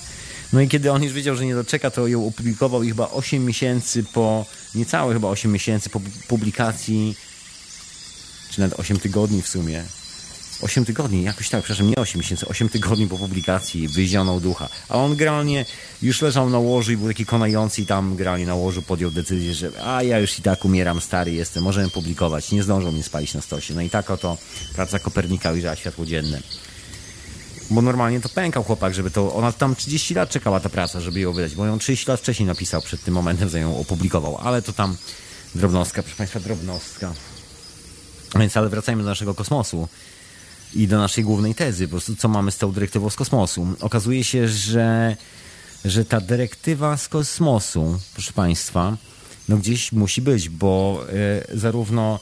No 0.53 0.61
i 0.61 0.67
kiedy 0.67 0.91
on 0.91 1.03
już 1.03 1.13
wiedział, 1.13 1.35
że 1.35 1.45
nie 1.45 1.55
doczeka, 1.55 1.91
to 1.91 2.07
ją 2.07 2.27
opublikował 2.27 2.83
i 2.83 2.87
chyba 2.87 3.09
8 3.09 3.45
miesięcy 3.45 4.03
po, 4.03 4.45
niecałe 4.75 5.13
chyba 5.13 5.27
8 5.27 5.51
miesięcy 5.51 5.89
po 5.89 6.01
publikacji, 6.27 7.15
czy 8.51 8.59
nawet 8.59 8.79
8 8.79 8.99
tygodni 8.99 9.41
w 9.41 9.47
sumie, 9.47 9.83
8 10.63 10.85
tygodni, 10.85 11.23
jakoś 11.23 11.49
tak, 11.49 11.63
przepraszam, 11.63 11.89
nie 11.89 11.95
8 11.95 12.21
miesięcy, 12.21 12.47
8 12.47 12.69
tygodni 12.69 13.07
po 13.07 13.17
publikacji 13.17 13.87
wyzionął 13.87 14.39
ducha. 14.39 14.69
A 14.89 14.95
on 14.95 15.15
generalnie 15.15 15.65
już 16.01 16.21
leżał 16.21 16.49
na 16.49 16.59
łożu 16.59 16.91
i 16.91 16.97
był 16.97 17.07
taki 17.07 17.25
konający 17.25 17.81
i 17.81 17.85
tam 17.85 18.15
generalnie 18.15 18.45
na 18.45 18.55
łożu 18.55 18.81
podjął 18.81 19.11
decyzję, 19.11 19.53
że 19.53 19.71
a 19.85 20.03
ja 20.03 20.19
już 20.19 20.39
i 20.39 20.41
tak 20.41 20.65
umieram, 20.65 21.01
stary 21.01 21.31
jestem, 21.31 21.63
możemy 21.63 21.89
publikować. 21.89 22.51
Nie 22.51 22.63
zdążą 22.63 22.91
mnie 22.91 23.03
spalić 23.03 23.33
na 23.33 23.41
stosie. 23.41 23.73
No 23.73 23.81
i 23.81 23.89
tak 23.89 24.11
oto 24.11 24.37
praca 24.75 24.99
Kopernika 24.99 25.51
ujrzała 25.51 25.75
światło 25.75 26.05
dzienne. 26.05 26.41
Bo 27.69 27.81
normalnie 27.81 28.21
to 28.21 28.29
pękał 28.29 28.63
chłopak, 28.63 28.93
żeby 28.93 29.11
to... 29.11 29.33
Ona 29.33 29.51
tam 29.51 29.75
30 29.75 30.13
lat 30.13 30.29
czekała 30.29 30.59
ta 30.59 30.69
praca, 30.69 31.01
żeby 31.01 31.19
ją 31.19 31.33
wydać, 31.33 31.55
bo 31.55 31.65
ją 31.65 31.79
30 31.79 32.11
lat 32.11 32.19
wcześniej 32.19 32.47
napisał 32.47 32.81
przed 32.81 33.03
tym 33.03 33.13
momentem, 33.13 33.49
że 33.49 33.59
ją 33.59 33.77
opublikował. 33.77 34.37
Ale 34.37 34.61
to 34.61 34.73
tam 34.73 34.97
drobnostka, 35.55 36.03
proszę 36.03 36.17
Państwa, 36.17 36.39
drobnostka. 36.39 37.13
Więc 38.39 38.57
ale 38.57 38.69
wracajmy 38.69 39.03
do 39.03 39.09
naszego 39.09 39.33
kosmosu 39.33 39.87
i 40.75 40.87
do 40.87 40.97
naszej 40.97 41.23
głównej 41.23 41.55
tezy, 41.55 41.87
po 41.87 41.91
prostu 41.91 42.15
co 42.15 42.27
mamy 42.27 42.51
z 42.51 42.57
tą 42.57 42.71
dyrektywą 42.71 43.09
z 43.09 43.15
kosmosu. 43.15 43.67
Okazuje 43.79 44.23
się, 44.23 44.47
że 44.47 45.17
że 45.85 46.05
ta 46.05 46.21
dyrektywa 46.21 46.97
z 46.97 47.07
kosmosu, 47.07 47.99
proszę 48.13 48.33
Państwa, 48.33 48.97
no 49.49 49.57
gdzieś 49.57 49.91
musi 49.91 50.21
być, 50.21 50.49
bo 50.49 51.05
y, 51.53 51.57
zarówno 51.57 52.19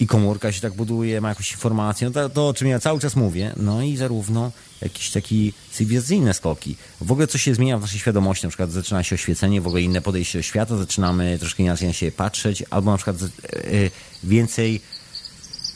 i 0.00 0.06
komórka 0.06 0.52
się 0.52 0.60
tak 0.60 0.74
buduje, 0.74 1.20
ma 1.20 1.28
jakąś 1.28 1.52
informację, 1.52 2.06
no 2.08 2.14
to, 2.14 2.28
to, 2.28 2.48
o 2.48 2.54
czym 2.54 2.68
ja 2.68 2.80
cały 2.80 3.00
czas 3.00 3.16
mówię, 3.16 3.52
no 3.56 3.82
i 3.82 3.96
zarówno 3.96 4.52
jakieś 4.82 5.10
takie 5.10 5.36
cywilizacyjne 5.72 6.34
skoki. 6.34 6.76
W 7.00 7.12
ogóle 7.12 7.26
coś 7.26 7.42
się 7.42 7.54
zmienia 7.54 7.78
w 7.78 7.80
naszej 7.80 7.98
świadomości, 7.98 8.46
na 8.46 8.50
przykład 8.50 8.70
zaczyna 8.70 9.02
się 9.02 9.14
oświecenie, 9.14 9.60
w 9.60 9.66
ogóle 9.66 9.82
inne 9.82 10.00
podejście 10.00 10.38
do 10.38 10.42
świata, 10.42 10.76
zaczynamy 10.76 11.38
troszkę 11.38 11.62
inaczej 11.62 11.88
na 11.88 11.94
siebie 11.94 12.12
patrzeć, 12.12 12.64
albo 12.70 12.90
na 12.90 12.96
przykład 12.96 13.16
y, 13.22 13.90
więcej 14.24 14.80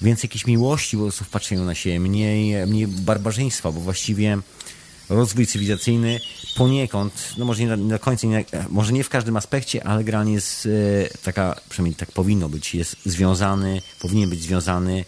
więcej 0.02 0.28
jakiejś 0.28 0.46
miłości 0.46 0.96
po 0.96 1.02
prostu 1.02 1.24
w 1.24 1.28
patrzeniu 1.28 1.64
na 1.64 1.74
siebie, 1.74 2.00
mniej, 2.00 2.66
mniej 2.66 2.86
barbarzyństwa, 2.86 3.72
bo 3.72 3.80
właściwie 3.80 4.38
rozwój 5.08 5.46
cywilizacyjny 5.46 6.20
poniekąd, 6.56 7.34
no 7.38 7.44
może 7.44 7.62
nie 7.62 7.76
na 7.76 7.98
końcu, 7.98 8.28
nie, 8.28 8.44
może 8.70 8.92
nie 8.92 9.04
w 9.04 9.08
każdym 9.08 9.36
aspekcie, 9.36 9.86
ale 9.86 10.04
generalnie 10.04 10.32
jest 10.32 10.66
e, 10.66 11.18
taka, 11.18 11.60
przynajmniej 11.68 11.96
tak 11.96 12.12
powinno 12.12 12.48
być, 12.48 12.74
jest 12.74 12.96
związany, 13.04 13.82
powinien 14.00 14.30
być 14.30 14.42
związany 14.42 15.04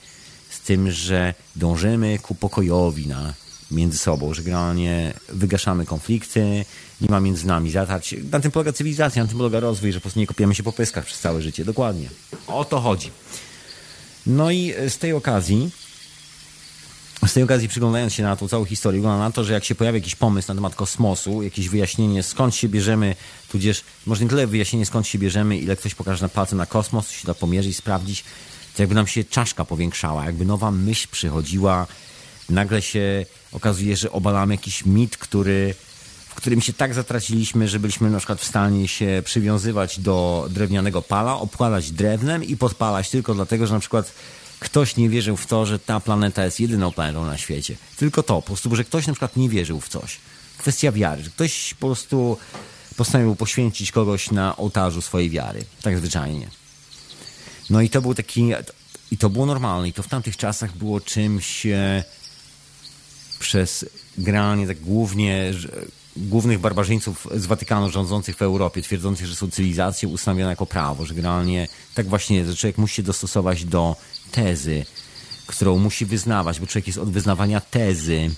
z 0.50 0.60
tym, 0.60 0.90
że 0.90 1.34
dążymy 1.56 2.18
ku 2.18 2.34
pokojowi 2.34 3.06
na, 3.06 3.34
między 3.70 3.98
sobą, 3.98 4.34
że 4.34 4.42
generalnie 4.42 5.14
wygaszamy 5.28 5.86
konflikty, 5.86 6.64
nie 7.00 7.08
ma 7.08 7.20
między 7.20 7.46
nami 7.46 7.70
zatarć. 7.70 8.14
Na 8.30 8.40
tym 8.40 8.50
polega 8.50 8.72
cywilizacja, 8.72 9.22
na 9.22 9.28
tym 9.28 9.38
polega 9.38 9.60
rozwój, 9.60 9.92
że 9.92 9.98
po 9.98 10.02
prostu 10.02 10.20
nie 10.20 10.26
kopiemy 10.26 10.54
się 10.54 10.62
po 10.62 10.72
pyskach 10.72 11.04
przez 11.04 11.20
całe 11.20 11.42
życie. 11.42 11.64
Dokładnie. 11.64 12.08
O 12.46 12.64
to 12.64 12.80
chodzi. 12.80 13.10
No 14.28 14.50
i 14.50 14.74
z 14.88 14.98
tej 14.98 15.12
okazji 15.12 15.70
z 17.26 17.32
tej 17.32 17.42
okazji 17.42 17.68
przyglądając 17.68 18.14
się 18.14 18.22
na 18.22 18.36
tą 18.36 18.48
całą 18.48 18.64
historię, 18.64 19.00
wygląda 19.00 19.24
na 19.24 19.30
to, 19.30 19.44
że 19.44 19.52
jak 19.52 19.64
się 19.64 19.74
pojawia 19.74 19.98
jakiś 19.98 20.16
pomysł 20.16 20.48
na 20.48 20.54
temat 20.54 20.74
kosmosu, 20.74 21.42
jakieś 21.42 21.68
wyjaśnienie 21.68 22.22
skąd 22.22 22.54
się 22.54 22.68
bierzemy, 22.68 23.14
tudzież 23.48 23.84
może 24.06 24.24
nie 24.24 24.30
tyle 24.30 24.46
wyjaśnienie 24.46 24.86
skąd 24.86 25.06
się 25.06 25.18
bierzemy, 25.18 25.58
ile 25.58 25.76
ktoś 25.76 25.94
pokaże 25.94 26.22
na 26.22 26.28
palce 26.28 26.56
na 26.56 26.66
kosmos, 26.66 27.10
się 27.10 27.26
da 27.26 27.34
pomierzyć, 27.34 27.76
sprawdzić, 27.76 28.24
to 28.76 28.82
jakby 28.82 28.94
nam 28.94 29.06
się 29.06 29.24
czaszka 29.24 29.64
powiększała, 29.64 30.24
jakby 30.24 30.44
nowa 30.44 30.70
myśl 30.70 31.08
przychodziła, 31.10 31.86
nagle 32.50 32.82
się 32.82 33.26
okazuje, 33.52 33.96
że 33.96 34.12
obalamy 34.12 34.54
jakiś 34.54 34.86
mit, 34.86 35.16
który, 35.16 35.74
którym 36.38 36.60
się 36.60 36.72
tak 36.72 36.94
zatraciliśmy, 36.94 37.68
że 37.68 37.80
byliśmy 37.80 38.10
na 38.10 38.18
przykład 38.18 38.40
w 38.40 38.44
stanie 38.44 38.88
się 38.88 39.22
przywiązywać 39.24 40.00
do 40.00 40.46
drewnianego 40.50 41.02
pala, 41.02 41.38
obkładać 41.38 41.90
drewnem 41.90 42.44
i 42.44 42.56
podpalać 42.56 43.10
tylko 43.10 43.34
dlatego, 43.34 43.66
że 43.66 43.74
na 43.74 43.80
przykład 43.80 44.12
ktoś 44.58 44.96
nie 44.96 45.08
wierzył 45.08 45.36
w 45.36 45.46
to, 45.46 45.66
że 45.66 45.78
ta 45.78 46.00
planeta 46.00 46.44
jest 46.44 46.60
jedyną 46.60 46.92
planetą 46.92 47.26
na 47.26 47.38
świecie. 47.38 47.76
Tylko 47.96 48.22
to, 48.22 48.34
po 48.34 48.42
prostu, 48.42 48.76
że 48.76 48.84
ktoś 48.84 49.06
na 49.06 49.12
przykład 49.12 49.36
nie 49.36 49.48
wierzył 49.48 49.80
w 49.80 49.88
coś. 49.88 50.16
Kwestia 50.58 50.92
wiary, 50.92 51.22
że 51.22 51.30
ktoś 51.30 51.74
po 51.74 51.86
prostu 51.86 52.38
postanowił 52.96 53.36
poświęcić 53.36 53.92
kogoś 53.92 54.30
na 54.30 54.56
ołtarzu 54.56 55.02
swojej 55.02 55.30
wiary. 55.30 55.64
Tak 55.82 55.98
zwyczajnie. 55.98 56.48
No 57.70 57.80
i 57.80 57.90
to 57.90 58.02
był 58.02 58.14
taki, 58.14 58.50
i 59.10 59.18
to 59.18 59.30
było 59.30 59.46
normalne, 59.46 59.88
i 59.88 59.92
to 59.92 60.02
w 60.02 60.08
tamtych 60.08 60.36
czasach 60.36 60.76
było 60.76 61.00
czymś 61.00 61.66
e, 61.66 62.04
przez 63.38 63.84
granie 64.18 64.66
tak 64.66 64.80
głównie 64.80 65.52
głównych 66.18 66.58
barbarzyńców 66.58 67.28
z 67.34 67.46
Watykanu 67.46 67.90
rządzących 67.90 68.36
w 68.36 68.42
Europie, 68.42 68.82
twierdzących, 68.82 69.26
że 69.26 69.36
są 69.36 69.50
cywilizacje 69.50 70.08
ustanowione 70.08 70.50
jako 70.50 70.66
prawo, 70.66 71.06
że 71.06 71.14
generalnie 71.14 71.68
tak 71.94 72.06
właśnie 72.06 72.36
jest, 72.36 72.50
że 72.50 72.56
człowiek 72.56 72.78
musi 72.78 72.94
się 72.94 73.02
dostosować 73.02 73.64
do 73.64 73.96
tezy, 74.30 74.84
którą 75.46 75.78
musi 75.78 76.06
wyznawać, 76.06 76.60
bo 76.60 76.66
człowiek 76.66 76.86
jest 76.86 76.98
od 76.98 77.10
wyznawania 77.10 77.60
tezy. 77.60 78.30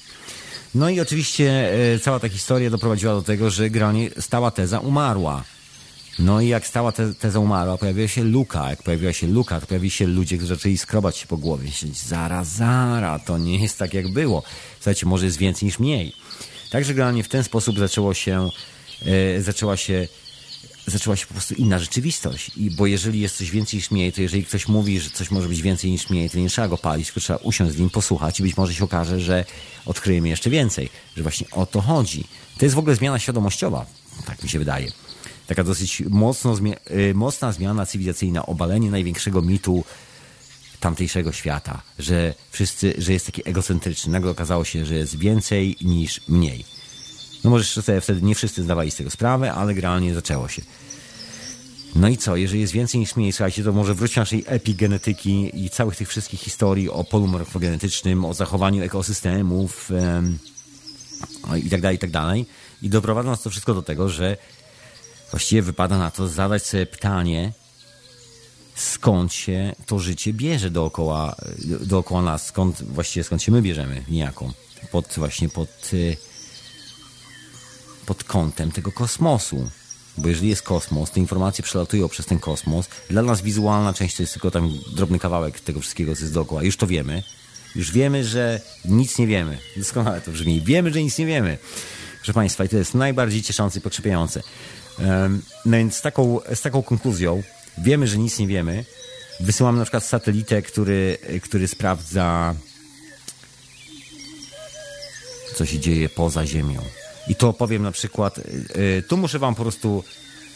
No 0.74 0.90
i 0.90 1.00
oczywiście 1.00 1.72
e, 1.94 1.98
cała 1.98 2.20
ta 2.20 2.28
historia 2.28 2.70
doprowadziła 2.70 3.14
do 3.14 3.22
tego, 3.22 3.50
że 3.50 3.70
granie 3.70 4.10
stała 4.18 4.50
teza 4.50 4.78
umarła. 4.78 5.44
No 6.18 6.40
i 6.40 6.48
jak 6.48 6.66
stała 6.66 6.92
te, 6.92 7.14
teza 7.14 7.38
umarła, 7.38 7.78
pojawiła 7.78 8.08
się 8.08 8.24
luka. 8.24 8.70
Jak 8.70 8.82
pojawiła 8.82 9.12
się 9.12 9.26
luka, 9.26 9.60
to 9.60 9.66
pojawili 9.66 9.90
się 9.90 10.06
ludzie, 10.06 10.36
którzy 10.36 10.54
zaczęli 10.54 10.78
skrobać 10.78 11.16
się 11.16 11.26
po 11.26 11.36
głowie. 11.36 11.64
Myśleć, 11.64 11.98
zara, 11.98 12.44
zara, 12.44 13.18
to 13.18 13.38
nie 13.38 13.58
jest 13.58 13.78
tak 13.78 13.94
jak 13.94 14.12
było. 14.12 14.42
Słuchajcie, 14.76 15.06
może 15.06 15.26
jest 15.26 15.38
więcej 15.38 15.66
niż 15.66 15.78
mniej. 15.78 16.12
Także 16.70 16.94
generalnie 16.94 17.22
w 17.22 17.28
ten 17.28 17.44
sposób 17.44 17.78
zaczęło 17.78 18.14
się, 18.14 18.48
e, 19.36 19.42
zaczęła 19.42 19.76
się 19.76 20.08
zaczęła 20.86 21.16
się 21.16 21.26
po 21.26 21.34
prostu 21.34 21.54
inna 21.54 21.78
rzeczywistość. 21.78 22.50
I, 22.56 22.70
bo 22.70 22.86
jeżeli 22.86 23.20
jest 23.20 23.36
coś 23.36 23.50
więcej 23.50 23.78
niż 23.78 23.90
mniej, 23.90 24.12
to 24.12 24.22
jeżeli 24.22 24.44
ktoś 24.44 24.68
mówi, 24.68 25.00
że 25.00 25.10
coś 25.10 25.30
może 25.30 25.48
być 25.48 25.62
więcej 25.62 25.90
niż 25.90 26.10
mniej, 26.10 26.30
to 26.30 26.38
nie 26.38 26.48
trzeba 26.48 26.68
go 26.68 26.78
palić, 26.78 27.06
tylko 27.06 27.20
trzeba 27.20 27.38
usiąść 27.38 27.74
z 27.74 27.78
nim, 27.78 27.90
posłuchać 27.90 28.40
i 28.40 28.42
być 28.42 28.56
może 28.56 28.74
się 28.74 28.84
okaże, 28.84 29.20
że 29.20 29.44
odkryjemy 29.86 30.28
jeszcze 30.28 30.50
więcej. 30.50 30.90
Że 31.16 31.22
właśnie 31.22 31.46
o 31.50 31.66
to 31.66 31.80
chodzi. 31.80 32.24
To 32.58 32.64
jest 32.64 32.74
w 32.74 32.78
ogóle 32.78 32.94
zmiana 32.94 33.18
świadomościowa, 33.18 33.86
tak 34.26 34.42
mi 34.42 34.48
się 34.48 34.58
wydaje. 34.58 34.92
Taka 35.46 35.64
dosyć 35.64 36.02
mocno, 36.08 36.56
y, 36.90 37.14
mocna 37.14 37.52
zmiana 37.52 37.86
cywilizacyjna, 37.86 38.46
obalenie 38.46 38.90
największego 38.90 39.42
mitu 39.42 39.84
tamtejszego 40.80 41.32
świata, 41.32 41.82
że 41.98 42.34
wszyscy, 42.50 42.94
że 42.98 43.12
jest 43.12 43.26
taki 43.26 43.48
egocentryczny. 43.48 44.12
Nagle 44.12 44.30
okazało 44.30 44.64
się, 44.64 44.86
że 44.86 44.94
jest 44.94 45.18
więcej 45.18 45.76
niż 45.80 46.20
mniej. 46.28 46.64
No 47.44 47.50
może 47.50 47.82
sobie 47.82 48.00
wtedy 48.00 48.22
nie 48.22 48.34
wszyscy 48.34 48.62
zdawali 48.62 48.90
z 48.90 48.96
tego 48.96 49.10
sprawę, 49.10 49.52
ale 49.52 49.74
generalnie 49.74 50.14
zaczęło 50.14 50.48
się. 50.48 50.62
No 51.94 52.08
i 52.08 52.16
co, 52.16 52.36
jeżeli 52.36 52.60
jest 52.60 52.72
więcej 52.72 53.00
niż 53.00 53.16
mniej, 53.16 53.32
słuchajcie, 53.32 53.64
to 53.64 53.72
może 53.72 53.94
wróćmy 53.94 54.20
naszej 54.20 54.44
epigenetyki 54.46 55.64
i 55.64 55.70
całych 55.70 55.96
tych 55.96 56.08
wszystkich 56.08 56.40
historii 56.40 56.90
o 56.90 57.04
polu 57.04 57.26
morfogenetycznym, 57.26 58.24
o 58.24 58.34
zachowaniu 58.34 58.82
ekosystemów 58.82 59.90
um, 59.90 60.38
i 61.64 61.70
tak 61.70 61.80
dalej, 61.80 61.96
i 61.96 61.98
tak 61.98 62.10
dalej. 62.10 62.46
I 62.82 62.88
doprowadza 62.88 63.30
nas 63.30 63.42
to 63.42 63.50
wszystko 63.50 63.74
do 63.74 63.82
tego, 63.82 64.08
że 64.08 64.36
właściwie 65.30 65.62
wypada 65.62 65.98
na 65.98 66.10
to 66.10 66.28
zadać 66.28 66.66
sobie 66.66 66.86
pytanie, 66.86 67.52
skąd 68.80 69.32
się 69.32 69.72
to 69.86 69.98
życie 69.98 70.32
bierze 70.32 70.70
dookoła, 70.70 71.36
dookoła 71.80 72.22
nas, 72.22 72.46
skąd 72.46 72.82
właściwie 72.82 73.24
skąd 73.24 73.42
się 73.42 73.52
my 73.52 73.62
bierzemy 73.62 74.04
niejako. 74.08 74.52
Pod 74.92 75.14
właśnie 75.16 75.48
pod 75.48 75.90
y, 75.92 76.16
pod 78.06 78.24
kątem 78.24 78.72
tego 78.72 78.92
kosmosu. 78.92 79.70
Bo 80.18 80.28
jeżeli 80.28 80.48
jest 80.48 80.62
kosmos, 80.62 81.10
te 81.10 81.20
informacje 81.20 81.64
przelatują 81.64 82.08
przez 82.08 82.26
ten 82.26 82.38
kosmos. 82.38 82.86
Dla 83.10 83.22
nas 83.22 83.42
wizualna 83.42 83.92
część 83.92 84.16
to 84.16 84.22
jest 84.22 84.32
tylko 84.32 84.50
tam 84.50 84.70
drobny 84.94 85.18
kawałek 85.18 85.60
tego 85.60 85.80
wszystkiego, 85.80 86.14
co 86.14 86.20
jest 86.20 86.34
dookoła. 86.34 86.62
Już 86.62 86.76
to 86.76 86.86
wiemy. 86.86 87.22
Już 87.76 87.92
wiemy, 87.92 88.24
że 88.24 88.60
nic 88.84 89.18
nie 89.18 89.26
wiemy. 89.26 89.58
Doskonale 89.76 90.20
to 90.20 90.30
brzmi. 90.30 90.60
Wiemy, 90.60 90.92
że 90.92 91.02
nic 91.02 91.18
nie 91.18 91.26
wiemy. 91.26 91.58
Proszę 92.16 92.32
Państwa, 92.32 92.64
i 92.64 92.68
to 92.68 92.76
jest 92.76 92.94
najbardziej 92.94 93.42
cieszące 93.42 93.78
i 93.78 93.82
pokrzepiające. 93.82 94.42
No 95.64 95.76
więc 95.76 95.96
z 95.96 96.02
taką, 96.02 96.38
z 96.54 96.60
taką 96.60 96.82
konkluzją 96.82 97.42
wiemy, 97.78 98.06
że 98.06 98.18
nic 98.18 98.38
nie 98.38 98.46
wiemy. 98.46 98.84
Wysyłamy 99.40 99.78
na 99.78 99.84
przykład 99.84 100.04
satelitę, 100.04 100.62
który, 100.62 101.18
który 101.42 101.68
sprawdza, 101.68 102.54
co 105.54 105.66
się 105.66 105.78
dzieje 105.78 106.08
poza 106.08 106.46
Ziemią. 106.46 106.82
I 107.28 107.34
to 107.34 107.48
opowiem 107.48 107.82
na 107.82 107.92
przykład, 107.92 108.38
yy, 108.76 109.02
tu 109.08 109.16
muszę 109.16 109.38
wam 109.38 109.54
po 109.54 109.62
prostu, 109.62 110.04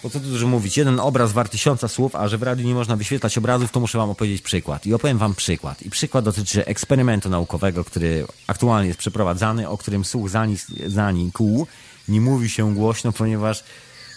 po 0.03 0.11
co 0.11 0.21
tu 0.21 0.27
dużo 0.27 0.47
mówić, 0.47 0.77
jeden 0.77 1.01
obraz 1.01 1.33
wart 1.33 1.53
tysiąca 1.53 1.89
słów, 1.89 2.17
a 2.17 2.29
że 2.29 2.39
w 2.39 2.43
radiu 2.43 2.67
nie 2.67 2.75
można 2.75 2.97
wyświetlać 2.97 3.39
obrazów, 3.39 3.73
to 3.73 3.81
muszę 3.81 3.99
wam 3.99 4.11
opowiedzieć 4.11 4.43
przykład. 4.43 4.87
I 4.87 4.95
opowiem 4.95 5.19
wam 5.19 5.35
przykład. 5.35 5.83
I 5.83 5.91
przykład 5.91 6.25
dotyczy 6.25 6.67
eksperymentu 6.67 7.29
naukowego, 7.29 7.85
który 7.85 8.27
aktualnie 8.47 8.89
jest 8.89 8.99
przeprowadzany, 8.99 9.69
o 9.69 9.79
którym 9.79 10.05
słuch 10.05 10.31
zanikł. 10.87 11.67
Nie 12.09 12.21
mówi 12.21 12.51
się 12.51 12.75
głośno, 12.75 13.13
ponieważ 13.13 13.65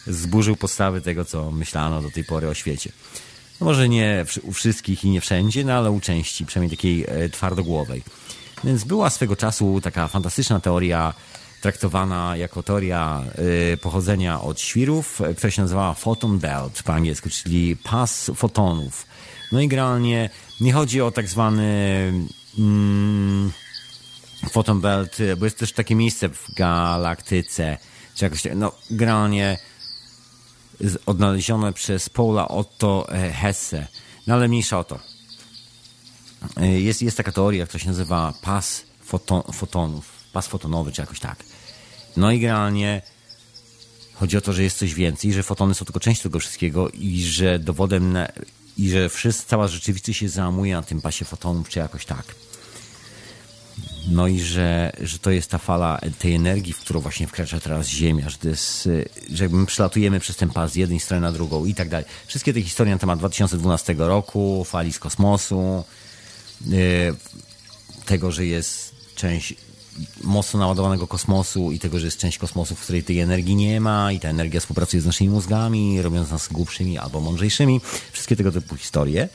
zburzył 0.08 0.56
podstawy 0.56 1.02
tego, 1.02 1.26
co 1.26 1.52
myślano 1.52 2.02
do 2.02 2.12
tej 2.12 2.24
pory 2.24 2.48
o 2.48 2.54
świecie. 2.54 2.92
No 3.60 3.66
może 3.66 3.90
nie 3.90 4.26
u 4.44 4.54
wszystkich 4.54 5.04
i 5.04 5.10
nie 5.10 5.22
wszędzie, 5.22 5.66
no 5.66 5.74
ale 5.74 5.92
u 5.92 6.00
części, 6.00 6.46
przynajmniej 6.46 6.78
takiej 6.78 7.06
e, 7.08 7.30
twardogłowej. 7.30 8.04
Więc 8.64 8.84
była 8.84 9.10
swego 9.10 9.36
czasu 9.36 9.82
taka 9.82 10.08
fantastyczna 10.08 10.60
teoria 10.60 11.14
traktowana 11.62 12.38
jako 12.38 12.64
teoria 12.64 13.24
y, 13.74 13.78
pochodzenia 13.78 14.42
od 14.42 14.60
świrów, 14.60 15.22
która 15.38 15.52
się 15.52 15.62
nazywała 15.62 15.94
photon 15.94 16.40
belt 16.40 16.84
po 16.84 16.94
angielsku, 16.94 17.30
czyli 17.30 17.78
pas 17.78 18.32
fotonów. 18.36 19.06
No 19.52 19.62
i 19.62 19.68
generalnie 19.68 20.30
nie 20.62 20.74
chodzi 20.74 21.02
o 21.02 21.12
tak 21.12 21.28
zwany 21.28 21.64
mm, 22.60 23.52
photon 24.52 24.82
belt, 24.82 25.18
bo 25.38 25.46
jest 25.46 25.60
też 25.60 25.72
takie 25.72 25.96
miejsce 25.96 26.30
w 26.30 26.54
galaktyce, 26.54 27.78
czy 28.16 28.26
jakoś, 28.26 28.44
no 28.56 28.72
generalnie 28.92 29.58
odnalezione 31.06 31.74
przez 31.74 32.10
Paula 32.10 32.48
Otto 32.48 33.08
e, 33.10 33.34
Hesse. 33.34 33.88
No 34.28 34.34
ale 34.34 34.48
mniejsza 34.48 34.80
o 34.80 34.84
to. 34.84 35.00
E, 36.58 36.68
jest, 36.68 37.02
jest 37.02 37.18
taka 37.18 37.32
teoria, 37.32 37.68
która 37.68 37.84
się 37.84 37.88
nazywa 37.88 38.34
pas 38.42 38.84
foton, 39.06 39.44
fotonów 39.54 40.18
pas 40.34 40.48
fotonowy, 40.48 40.92
czy 40.92 41.02
jakoś 41.02 41.20
tak. 41.20 41.44
No 42.18 42.32
i 42.32 42.40
generalnie 42.40 43.02
chodzi 44.14 44.38
o 44.38 44.42
to, 44.42 44.54
że 44.54 44.64
jest 44.64 44.78
coś 44.78 44.94
więcej, 44.94 45.34
że 45.34 45.44
fotony 45.44 45.74
są 45.74 45.86
tylko 45.86 46.00
część 46.00 46.22
tego 46.22 46.40
wszystkiego 46.40 46.90
i 46.90 47.22
że 47.22 47.60
dowodem 47.60 48.14
na, 48.14 48.28
i 48.78 48.90
że 48.90 49.10
wszyscy, 49.10 49.48
cała 49.48 49.68
rzeczywistość 49.68 50.20
się 50.20 50.30
załamuje 50.30 50.74
na 50.74 50.82
tym 50.82 51.02
pasie 51.02 51.26
fotonów, 51.26 51.70
czy 51.70 51.80
jakoś 51.80 52.06
tak. 52.06 52.36
No 54.08 54.28
i 54.28 54.40
że, 54.40 54.92
że 55.02 55.20
to 55.20 55.32
jest 55.32 55.52
ta 55.52 55.58
fala 55.58 56.00
tej 56.20 56.36
energii, 56.36 56.74
w 56.74 56.80
którą 56.80 57.00
właśnie 57.00 57.28
wkracza 57.28 57.60
teraz 57.60 57.88
Ziemia, 57.88 58.30
że, 58.30 58.38
to 58.38 58.48
jest, 58.48 58.90
że 59.34 59.50
my 59.50 59.66
przelatujemy 59.66 60.20
przez 60.20 60.36
ten 60.36 60.50
pas 60.50 60.72
z 60.72 60.76
jednej 60.76 61.00
strony 61.00 61.22
na 61.22 61.32
drugą 61.32 61.66
i 61.66 61.76
tak 61.76 61.90
dalej. 61.90 62.06
Wszystkie 62.28 62.54
te 62.54 62.62
historie 62.62 62.94
na 62.94 63.00
temat 63.00 63.20
2012 63.20 63.96
roku, 63.98 64.64
fali 64.64 64.94
z 64.94 65.00
kosmosu, 65.00 65.84
yy, 66.66 67.16
tego, 68.06 68.32
że 68.32 68.46
jest 68.46 68.96
część 69.16 69.56
mocno 70.24 70.60
naładowanego 70.60 71.08
kosmosu 71.08 71.72
i 71.72 71.80
tego, 71.80 72.00
że 72.00 72.06
jest 72.06 72.18
część 72.18 72.38
kosmosu, 72.38 72.76
w 72.76 72.82
której 72.82 73.04
tej 73.04 73.20
energii 73.20 73.56
nie 73.56 73.82
ma 73.82 74.12
i 74.12 74.20
ta 74.20 74.30
energia 74.30 74.60
współpracuje 74.60 75.02
z 75.02 75.06
naszymi 75.06 75.30
mózgami, 75.30 76.02
robiąc 76.02 76.32
nas 76.32 76.48
głupszymi 76.48 76.98
albo 76.98 77.22
mądrzejszymi. 77.22 77.82
Wszystkie 78.12 78.36
tego 78.36 78.52
typu 78.52 78.76
historie. 78.76 79.30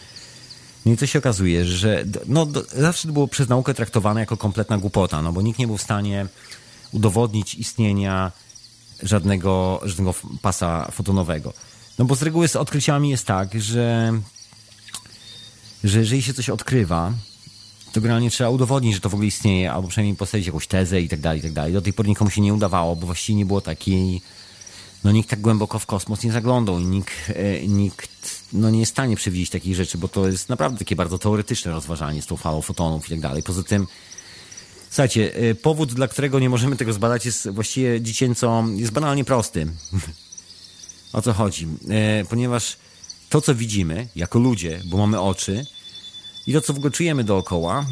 No 0.86 0.92
i 0.92 0.96
to 0.96 1.06
się 1.06 1.18
okazuje, 1.18 1.64
że 1.64 2.04
no, 2.26 2.46
zawsze 2.76 3.08
to 3.08 3.14
było 3.14 3.28
przez 3.28 3.48
naukę 3.48 3.74
traktowane 3.74 4.20
jako 4.20 4.36
kompletna 4.36 4.78
głupota, 4.78 5.22
no 5.22 5.32
bo 5.32 5.42
nikt 5.42 5.58
nie 5.58 5.66
był 5.66 5.76
w 5.76 5.82
stanie 5.82 6.26
udowodnić 6.92 7.54
istnienia 7.54 8.32
żadnego, 9.02 9.80
żadnego 9.84 10.14
pasa 10.42 10.90
fotonowego. 10.90 11.52
No 11.98 12.04
bo 12.04 12.14
z 12.14 12.22
reguły 12.22 12.48
z 12.48 12.56
odkryciami 12.56 13.10
jest 13.10 13.26
tak, 13.26 13.60
że, 13.60 14.12
że 15.84 15.98
jeżeli 15.98 16.22
się 16.22 16.34
coś 16.34 16.50
odkrywa, 16.50 17.12
to 17.92 18.00
generalnie 18.00 18.30
trzeba 18.30 18.50
udowodnić, 18.50 18.94
że 18.94 19.00
to 19.00 19.08
w 19.08 19.14
ogóle 19.14 19.28
istnieje, 19.28 19.72
albo 19.72 19.88
przynajmniej 19.88 20.16
postawić 20.16 20.46
jakąś 20.46 20.66
tezę 20.66 21.00
i 21.00 21.08
tak 21.08 21.20
dalej, 21.20 21.38
i 21.38 21.42
tak 21.42 21.52
dalej. 21.52 21.72
Do 21.72 21.82
tej 21.82 21.92
pory 21.92 22.08
nikomu 22.08 22.30
się 22.30 22.40
nie 22.40 22.54
udawało, 22.54 22.96
bo 22.96 23.06
właściwie 23.06 23.36
nie 23.36 23.46
było 23.46 23.60
takiej 23.60 24.22
no 25.04 25.12
nikt 25.12 25.30
tak 25.30 25.40
głęboko 25.40 25.78
w 25.78 25.86
kosmos 25.86 26.22
nie 26.22 26.32
zaglądał 26.32 26.78
i 26.78 26.84
nikt, 26.84 27.12
e, 27.28 27.66
nikt 27.66 28.41
no 28.52 28.70
nie 28.70 28.80
jest 28.80 28.92
w 28.92 28.94
stanie 28.94 29.16
przewidzieć 29.16 29.50
takich 29.50 29.74
rzeczy, 29.74 29.98
bo 29.98 30.08
to 30.08 30.28
jest 30.28 30.48
naprawdę 30.48 30.78
takie 30.78 30.96
bardzo 30.96 31.18
teoretyczne 31.18 31.72
rozważanie 31.72 32.22
z 32.22 32.26
tą 32.26 32.36
falą 32.36 32.62
fotonów 32.62 33.06
i 33.06 33.10
tak 33.10 33.20
dalej. 33.20 33.42
Poza 33.42 33.62
tym, 33.62 33.86
słuchajcie, 34.90 35.34
e, 35.34 35.54
powód, 35.54 35.94
dla 35.94 36.08
którego 36.08 36.38
nie 36.38 36.50
możemy 36.50 36.76
tego 36.76 36.92
zbadać 36.92 37.26
jest 37.26 37.48
właściwie 37.48 38.00
dziecięco, 38.00 38.64
jest 38.76 38.92
banalnie 38.92 39.24
prosty. 39.24 39.66
o 41.12 41.22
co 41.22 41.32
chodzi? 41.32 41.68
E, 41.90 42.24
ponieważ 42.24 42.76
to, 43.28 43.40
co 43.40 43.54
widzimy 43.54 44.08
jako 44.16 44.38
ludzie, 44.38 44.80
bo 44.84 44.96
mamy 44.96 45.20
oczy 45.20 45.66
i 46.46 46.52
to, 46.52 46.60
co 46.60 46.72
w 46.72 46.76
ogóle 46.76 46.90
czujemy 46.90 47.24
dookoła, 47.24 47.86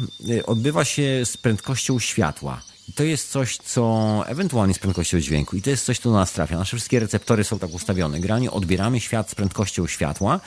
odbywa 0.45 0.85
się 0.85 1.21
z 1.25 1.37
prędkością 1.37 1.99
światła. 1.99 2.61
To 2.95 3.03
jest 3.03 3.29
coś, 3.29 3.57
co 3.57 4.23
ewentualnie 4.27 4.73
z 4.73 4.79
prędkością 4.79 5.19
dźwięku 5.19 5.57
i 5.57 5.61
to 5.61 5.69
jest 5.69 5.85
coś, 5.85 5.99
co 5.99 6.09
do 6.09 6.15
nas 6.15 6.31
trafia. 6.31 6.57
Nasze 6.57 6.77
wszystkie 6.77 6.99
receptory 6.99 7.43
są 7.43 7.59
tak 7.59 7.73
ustawione. 7.73 8.19
Granie 8.19 8.51
odbieramy 8.51 8.99
świat 8.99 9.29
z 9.29 9.35
prędkością 9.35 9.87
światła, 9.87 10.39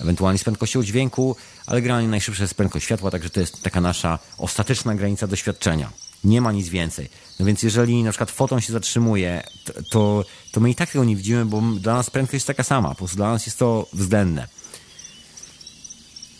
ewentualnie 0.00 0.38
z 0.38 0.44
prędkością 0.44 0.82
dźwięku, 0.82 1.36
ale 1.66 1.82
granie 1.82 2.08
najszybsze 2.08 2.44
jest 2.44 2.54
prędkość 2.54 2.84
światła, 2.84 3.10
także 3.10 3.30
to 3.30 3.40
jest 3.40 3.62
taka 3.62 3.80
nasza 3.80 4.18
ostateczna 4.38 4.94
granica 4.94 5.26
doświadczenia. 5.26 5.90
Nie 6.24 6.40
ma 6.40 6.52
nic 6.52 6.68
więcej. 6.68 7.08
No 7.40 7.46
więc 7.46 7.62
jeżeli 7.62 8.02
na 8.02 8.10
przykład 8.10 8.30
foton 8.30 8.60
się 8.60 8.72
zatrzymuje, 8.72 9.42
to, 9.90 10.24
to 10.52 10.60
my 10.60 10.70
i 10.70 10.74
tak 10.74 10.90
tego 10.90 11.04
nie 11.04 11.16
widzimy, 11.16 11.44
bo 11.44 11.62
dla 11.80 11.94
nas 11.94 12.10
prędkość 12.10 12.34
jest 12.34 12.46
taka 12.46 12.62
sama. 12.62 12.88
Po 12.88 12.94
prostu 12.94 13.16
dla 13.16 13.30
nas 13.30 13.46
jest 13.46 13.58
to 13.58 13.86
względne. 13.92 14.48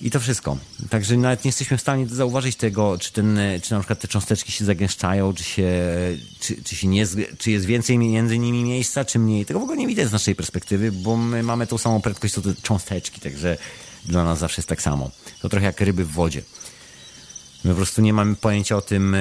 I 0.00 0.10
to 0.10 0.20
wszystko. 0.20 0.58
Także 0.90 1.16
nawet 1.16 1.44
nie 1.44 1.48
jesteśmy 1.48 1.76
w 1.78 1.80
stanie 1.80 2.06
zauważyć 2.06 2.56
tego, 2.56 2.98
czy, 2.98 3.12
ten, 3.12 3.38
czy 3.62 3.72
na 3.72 3.80
przykład 3.80 4.00
te 4.00 4.08
cząsteczki 4.08 4.52
się 4.52 4.64
zagęszczają, 4.64 5.34
czy, 5.34 5.44
się, 5.44 5.72
czy, 6.40 6.62
czy, 6.62 6.76
się 6.76 6.88
nie, 6.88 7.06
czy 7.38 7.50
jest 7.50 7.66
więcej 7.66 7.98
między 7.98 8.38
nimi 8.38 8.64
miejsca, 8.64 9.04
czy 9.04 9.18
mniej. 9.18 9.46
Tego 9.46 9.60
w 9.60 9.62
ogóle 9.62 9.78
nie 9.78 9.86
widać 9.86 10.08
z 10.08 10.12
naszej 10.12 10.34
perspektywy, 10.34 10.92
bo 10.92 11.16
my 11.16 11.42
mamy 11.42 11.66
tą 11.66 11.78
samą 11.78 12.00
prędkość, 12.00 12.34
co 12.34 12.42
te 12.42 12.54
cząsteczki, 12.54 13.20
także 13.20 13.58
dla 14.04 14.24
nas 14.24 14.38
zawsze 14.38 14.60
jest 14.60 14.68
tak 14.68 14.82
samo. 14.82 15.10
To 15.40 15.48
trochę 15.48 15.66
jak 15.66 15.80
ryby 15.80 16.04
w 16.04 16.12
wodzie. 16.12 16.42
My 17.64 17.70
po 17.70 17.76
prostu 17.76 18.02
nie 18.02 18.12
mamy 18.12 18.34
pojęcia 18.34 18.76
o 18.76 18.80
tym, 18.80 19.16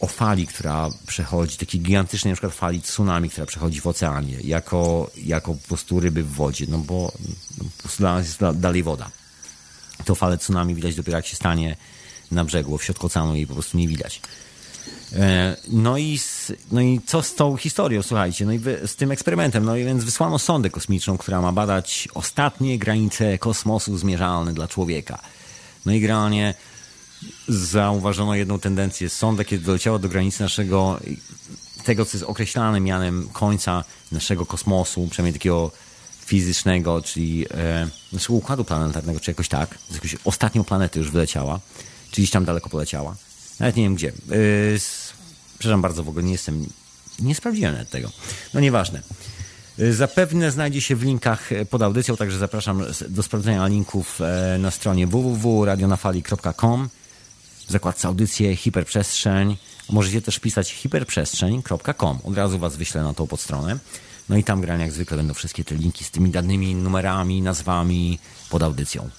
o 0.00 0.06
fali, 0.06 0.46
która 0.46 0.90
przechodzi, 1.06 1.56
takiej 1.56 1.80
gigantycznej 1.80 2.32
na 2.32 2.34
przykład 2.34 2.54
fali 2.54 2.82
tsunami, 2.82 3.30
która 3.30 3.46
przechodzi 3.46 3.80
w 3.80 3.86
oceanie, 3.86 4.36
jako, 4.44 5.10
jako 5.16 5.54
po 5.54 5.68
prostu 5.68 6.00
ryby 6.00 6.22
w 6.22 6.32
wodzie, 6.32 6.66
no 6.68 6.78
bo 6.78 7.12
no, 7.58 7.64
prostu 7.78 7.98
dla 7.98 8.14
nas 8.14 8.26
jest 8.26 8.58
dalej 8.60 8.82
woda 8.82 9.10
to 10.04 10.14
falę 10.14 10.38
tsunami 10.38 10.74
widać 10.74 10.94
dopiero 10.94 11.18
jak 11.18 11.26
się 11.26 11.36
stanie 11.36 11.76
na 12.30 12.44
brzegu, 12.44 12.78
w 12.78 12.84
środku 12.84 13.06
oceanu 13.06 13.34
jej 13.34 13.46
po 13.46 13.54
prostu 13.54 13.78
nie 13.78 13.88
widać. 13.88 14.20
E, 15.12 15.56
no 15.68 15.98
i, 15.98 16.20
no 16.72 16.80
i 16.80 17.00
co 17.06 17.22
z 17.22 17.34
tą 17.34 17.56
historią, 17.56 18.02
słuchajcie, 18.02 18.46
no 18.46 18.52
i 18.52 18.60
z 18.86 18.96
tym 18.96 19.10
eksperymentem, 19.10 19.64
no 19.64 19.76
i 19.76 19.84
więc 19.84 20.04
wysłano 20.04 20.38
sondę 20.38 20.70
kosmiczną, 20.70 21.18
która 21.18 21.40
ma 21.40 21.52
badać 21.52 22.08
ostatnie 22.14 22.78
granice 22.78 23.38
kosmosu 23.38 23.98
zmierzalne 23.98 24.54
dla 24.54 24.68
człowieka. 24.68 25.18
No 25.86 25.92
i 25.92 26.00
generalnie 26.00 26.54
zauważono 27.48 28.34
jedną 28.34 28.58
tendencję. 28.58 29.10
Sonda, 29.10 29.44
kiedy 29.44 29.64
doleciała 29.64 29.98
do 29.98 30.08
granicy 30.08 30.42
naszego, 30.42 31.00
tego, 31.84 32.04
co 32.04 32.16
jest 32.16 32.30
określane 32.30 32.80
mianem 32.80 33.28
końca 33.32 33.84
naszego 34.12 34.46
kosmosu, 34.46 35.08
przynajmniej 35.10 35.32
takiego 35.32 35.70
fizycznego, 36.28 37.02
czyli 37.02 37.46
e, 37.50 37.88
naszego 38.12 38.34
układu 38.34 38.64
planetarnego, 38.64 39.20
czy 39.20 39.30
jakoś 39.30 39.48
tak, 39.48 39.78
z 39.90 39.94
jakąś 39.94 40.16
ostatnią 40.24 40.64
planety 40.64 40.98
już 40.98 41.10
wyleciała, 41.10 41.60
czy 42.10 42.20
gdzieś 42.20 42.30
tam 42.30 42.44
daleko 42.44 42.68
poleciała. 42.68 43.16
Nawet 43.60 43.76
nie 43.76 43.82
wiem 43.82 43.94
gdzie. 43.94 44.08
E, 44.08 44.12
przepraszam 45.58 45.82
bardzo, 45.82 46.04
w 46.04 46.08
ogóle 46.08 46.24
nie 46.24 46.32
jestem, 46.32 46.66
nie 47.18 47.34
sprawdziłem 47.34 47.72
nawet 47.72 47.90
tego. 47.90 48.10
No 48.54 48.60
nieważne. 48.60 49.02
E, 49.78 49.92
zapewne 49.92 50.50
znajdzie 50.50 50.80
się 50.80 50.96
w 50.96 51.02
linkach 51.02 51.50
pod 51.70 51.82
audycją, 51.82 52.16
także 52.16 52.38
zapraszam 52.38 52.82
do 53.08 53.22
sprawdzenia 53.22 53.66
linków 53.66 54.20
na 54.58 54.70
stronie 54.70 55.06
www.radionafali.com 55.06 56.88
w 57.68 57.72
zakładce 57.72 58.08
audycje 58.08 58.56
hiperprzestrzeń. 58.56 59.56
Możecie 59.90 60.22
też 60.22 60.38
pisać 60.38 60.72
hiperprzestrzeń.com. 60.72 62.18
Od 62.24 62.36
razu 62.36 62.58
Was 62.58 62.76
wyślę 62.76 63.02
na 63.02 63.14
tą 63.14 63.26
podstronę. 63.26 63.78
No 64.28 64.36
i 64.36 64.44
tam 64.44 64.60
grania 64.60 64.84
jak 64.84 64.92
zwykle 64.92 65.16
będą 65.16 65.34
wszystkie 65.34 65.64
te 65.64 65.74
linki 65.74 66.04
z 66.04 66.10
tymi 66.10 66.30
danymi, 66.30 66.74
numerami, 66.74 67.42
nazwami 67.42 68.18
pod 68.50 68.62
audycją. 68.62 69.10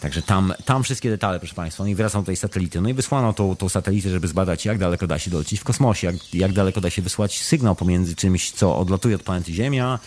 Także 0.00 0.22
tam, 0.22 0.54
tam 0.64 0.82
wszystkie 0.82 1.10
detale, 1.10 1.38
proszę 1.38 1.54
Państwa. 1.54 1.84
No 1.84 1.90
i 1.90 1.94
wracam 1.94 2.22
do 2.22 2.26
tej 2.26 2.36
satelity. 2.36 2.80
No 2.80 2.88
i 2.88 2.94
wysłano 2.94 3.32
tą, 3.32 3.56
tą 3.56 3.68
satelitę, 3.68 4.10
żeby 4.10 4.28
zbadać, 4.28 4.64
jak 4.64 4.78
daleko 4.78 5.06
da 5.06 5.18
się 5.18 5.30
dolecieć 5.30 5.60
w 5.60 5.64
kosmosie, 5.64 6.06
jak, 6.06 6.34
jak 6.34 6.52
daleko 6.52 6.80
da 6.80 6.90
się 6.90 7.02
wysłać 7.02 7.42
sygnał 7.42 7.76
pomiędzy 7.76 8.16
czymś, 8.16 8.50
co 8.50 8.78
odlatuje 8.78 9.16
od 9.16 9.22
planety 9.22 9.52
Ziemia, 9.52 9.98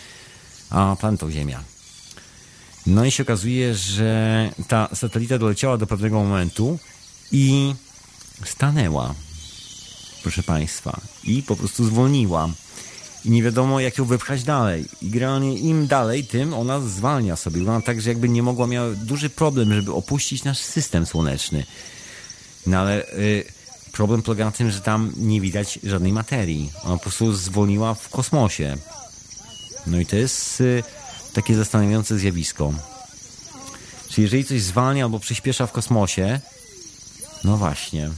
a 0.70 0.96
planetą 1.00 1.30
Ziemia. 1.30 1.60
No 2.86 3.04
i 3.04 3.10
się 3.10 3.22
okazuje, 3.22 3.74
że 3.74 4.50
ta 4.68 4.88
satelita 4.94 5.38
doleciała 5.38 5.78
do 5.78 5.86
pewnego 5.86 6.22
momentu 6.22 6.78
i 7.32 7.74
stanęła, 8.44 9.14
proszę 10.22 10.42
Państwa, 10.42 11.00
i 11.24 11.42
po 11.42 11.56
prostu 11.56 11.84
zwolniła 11.84 12.48
i 13.26 13.30
nie 13.30 13.42
wiadomo, 13.42 13.80
jak 13.80 13.98
ją 13.98 14.04
wypchać 14.04 14.44
dalej. 14.44 14.84
I 15.02 15.10
generalnie 15.10 15.58
im 15.58 15.86
dalej, 15.86 16.24
tym 16.24 16.54
ona 16.54 16.80
zwalnia 16.80 17.36
sobie. 17.36 17.62
Ona 17.62 17.80
tak, 17.80 18.00
że 18.00 18.10
jakby 18.10 18.28
nie 18.28 18.42
mogła, 18.42 18.66
miała 18.66 18.90
duży 18.90 19.30
problem, 19.30 19.74
żeby 19.74 19.92
opuścić 19.92 20.44
nasz 20.44 20.58
system 20.58 21.06
słoneczny. 21.06 21.64
No 22.66 22.78
ale 22.78 23.08
y, 23.12 23.44
problem 23.92 24.22
polega 24.22 24.44
na 24.44 24.52
tym, 24.52 24.70
że 24.70 24.80
tam 24.80 25.12
nie 25.16 25.40
widać 25.40 25.78
żadnej 25.84 26.12
materii. 26.12 26.72
Ona 26.84 26.96
po 26.96 27.02
prostu 27.02 27.32
zwolniła 27.32 27.94
w 27.94 28.08
kosmosie. 28.08 28.76
No 29.86 30.00
i 30.00 30.06
to 30.06 30.16
jest 30.16 30.60
y, 30.60 30.82
takie 31.32 31.54
zastanawiające 31.54 32.18
zjawisko. 32.18 32.72
Czyli 34.08 34.22
jeżeli 34.22 34.44
coś 34.44 34.62
zwalnia 34.62 35.04
albo 35.04 35.20
przyspiesza 35.20 35.66
w 35.66 35.72
kosmosie, 35.72 36.40
no 37.44 37.56
właśnie, 37.56 38.10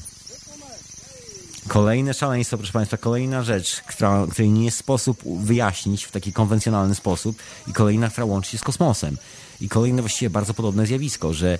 Kolejne 1.68 2.14
szaleństwo, 2.14 2.58
proszę 2.58 2.72
Państwa, 2.72 2.96
kolejna 2.96 3.42
rzecz, 3.42 3.80
która, 3.80 4.26
której 4.30 4.50
nie 4.50 4.64
jest 4.64 4.78
sposób 4.78 5.22
wyjaśnić 5.42 6.04
w 6.04 6.10
taki 6.10 6.32
konwencjonalny 6.32 6.94
sposób 6.94 7.42
i 7.66 7.72
kolejna, 7.72 8.10
która 8.10 8.24
łączy 8.24 8.50
się 8.50 8.58
z 8.58 8.62
kosmosem. 8.62 9.18
I 9.60 9.68
kolejne 9.68 10.02
właściwie 10.02 10.30
bardzo 10.30 10.54
podobne 10.54 10.86
zjawisko, 10.86 11.34
że 11.34 11.58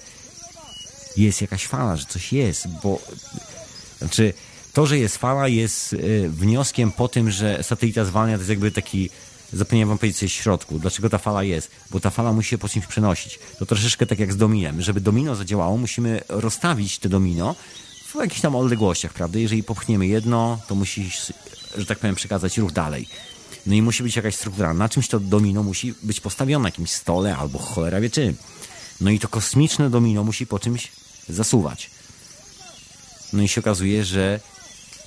jest 1.17 1.41
jakaś 1.41 1.67
fala, 1.67 1.97
że 1.97 2.05
coś 2.05 2.33
jest, 2.33 2.69
bo 2.83 2.99
znaczy 3.99 4.35
to, 4.73 4.87
że 4.87 4.99
jest 4.99 5.17
fala 5.17 5.49
jest 5.49 5.93
y, 5.93 6.31
wnioskiem 6.31 6.93
po 6.93 7.09
tym, 7.09 7.31
że 7.31 7.63
satelita 7.63 8.05
zwalnia, 8.05 8.37
to 8.37 8.41
jest 8.41 8.51
jakby 8.51 8.71
taki 8.71 9.11
zapomniałem 9.53 9.89
wam 9.89 9.99
powiedzieć 9.99 10.19
coś 10.19 10.33
w 10.33 10.43
środku. 10.43 10.79
Dlaczego 10.79 11.11
ta 11.11 11.19
fala 11.19 11.43
jest? 11.43 11.71
Bo 11.91 12.01
ta 12.01 12.11
fala 12.11 12.33
musi 12.33 12.49
się 12.49 12.59
po 12.59 12.69
czymś 12.69 12.87
przenosić. 12.87 13.39
To 13.59 13.67
troszeczkę 13.67 14.07
tak 14.07 14.19
jak 14.19 14.33
z 14.33 14.37
dominem. 14.37 14.83
Żeby 14.83 15.01
domino 15.01 15.35
zadziałało, 15.35 15.77
musimy 15.77 16.21
rozstawić 16.29 16.99
te 16.99 17.09
domino 17.09 17.55
w 18.09 18.15
jakichś 18.15 18.41
tam 18.41 18.57
odległościach, 18.57 19.13
prawda? 19.13 19.39
Jeżeli 19.39 19.63
popchniemy 19.63 20.07
jedno, 20.07 20.61
to 20.69 20.75
musi, 20.75 21.11
że 21.77 21.87
tak 21.87 21.99
powiem, 21.99 22.15
przekazać 22.15 22.59
ruch 22.59 22.73
dalej. 22.73 23.09
No 23.67 23.75
i 23.75 23.83
musi 23.83 24.03
być 24.03 24.17
jakaś 24.17 24.35
struktura. 24.35 24.75
Na 24.75 24.89
czymś 24.89 25.09
to 25.09 25.21
domino 25.21 25.63
musi 25.63 25.95
być 26.03 26.21
postawione, 26.21 26.63
na 26.63 26.69
jakimś 26.69 26.91
stole 26.91 27.37
albo 27.37 27.59
cholera 27.59 28.01
wie 28.01 28.11
czym. 28.11 28.37
No 29.01 29.11
i 29.11 29.19
to 29.19 29.29
kosmiczne 29.29 29.91
domino 29.91 30.25
musi 30.25 30.47
po 30.47 30.59
czymś 30.59 30.89
zasuwać. 31.29 31.91
No 33.33 33.43
i 33.43 33.49
się 33.49 33.61
okazuje, 33.61 34.05
że 34.05 34.41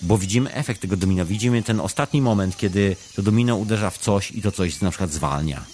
bo 0.02 0.18
widzimy 0.18 0.54
efekt 0.54 0.82
tego 0.82 0.98
domina, 0.98 1.26
widzimy 1.26 1.64
ten 1.64 1.80
ostatni 1.80 2.22
moment, 2.22 2.58
kiedy 2.58 2.96
to 3.16 3.22
domino 3.22 3.56
uderza 3.56 3.90
w 3.90 3.98
coś 3.98 4.32
i 4.32 4.42
to 4.42 4.52
coś 4.52 4.82
na 4.82 4.90
przykład 4.90 5.12
zwalnia. 5.12 5.66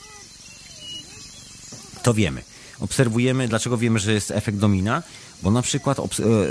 To 2.04 2.14
wiemy. 2.14 2.44
Obserwujemy, 2.80 3.48
dlaczego 3.48 3.78
wiemy, 3.78 4.00
że 4.00 4.14
jest 4.14 4.32
efekt 4.32 4.58
domina? 4.58 5.04
Bo 5.44 5.52
na 5.52 5.62
przykład 5.62 6.00
e, 6.00 6.04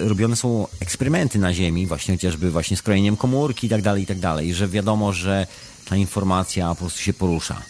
robione 0.09 0.37
są 0.37 0.67
eksperymenty 0.81 1.39
na 1.39 1.55
Ziemi, 1.55 1.87
właśnie 1.87 2.15
chociażby 2.15 2.51
właśnie 2.51 2.77
z 2.77 2.83
komórki 3.19 3.67
i 3.67 3.71
tak 3.71 3.83
dalej, 3.83 4.03
i 4.03 4.07
tak 4.07 4.19
dalej, 4.19 4.55
że 4.55 4.69
wiadomo, 4.69 5.13
że 5.13 5.47
ta 5.85 5.97
informacja 5.97 6.69
po 6.69 6.75
prostu 6.75 7.01
się 7.01 7.13
porusza. 7.13 7.63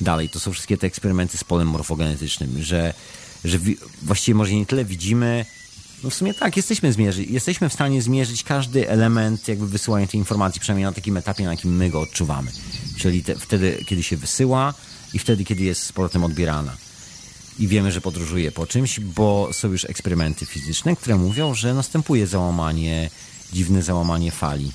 Dalej, 0.00 0.28
to 0.28 0.40
są 0.40 0.52
wszystkie 0.52 0.76
te 0.76 0.86
eksperymenty 0.86 1.38
z 1.38 1.44
polem 1.44 1.68
morfogenetycznym, 1.68 2.62
że, 2.62 2.94
że 3.44 3.58
właściwie 4.02 4.34
może 4.34 4.52
nie 4.52 4.66
tyle 4.66 4.84
widzimy, 4.84 5.46
no 6.04 6.10
w 6.10 6.14
sumie 6.14 6.34
tak, 6.34 6.56
jesteśmy, 6.56 6.92
zmierzy, 6.92 7.24
jesteśmy 7.24 7.68
w 7.68 7.72
stanie 7.72 8.02
zmierzyć 8.02 8.42
każdy 8.42 8.88
element 8.88 9.48
jakby 9.48 9.66
wysyłania 9.68 10.06
tej 10.06 10.20
informacji, 10.20 10.60
przynajmniej 10.60 10.84
na 10.84 10.92
takim 10.92 11.16
etapie, 11.16 11.44
na 11.44 11.50
jakim 11.50 11.76
my 11.76 11.90
go 11.90 12.00
odczuwamy. 12.00 12.50
Czyli 12.98 13.22
te, 13.22 13.34
wtedy, 13.34 13.84
kiedy 13.86 14.02
się 14.02 14.16
wysyła 14.16 14.74
i 15.12 15.18
wtedy, 15.18 15.44
kiedy 15.44 15.62
jest 15.62 15.82
z 15.82 15.92
powrotem 15.92 16.24
odbierana 16.24 16.85
i 17.58 17.68
wiemy, 17.68 17.92
że 17.92 18.00
podróżuje 18.00 18.52
po 18.52 18.66
czymś, 18.66 19.00
bo 19.00 19.48
są 19.52 19.72
już 19.72 19.84
eksperymenty 19.84 20.46
fizyczne, 20.46 20.96
które 20.96 21.16
mówią, 21.16 21.54
że 21.54 21.74
następuje 21.74 22.26
załamanie, 22.26 23.10
dziwne 23.52 23.82
załamanie 23.82 24.30
fali 24.30 24.72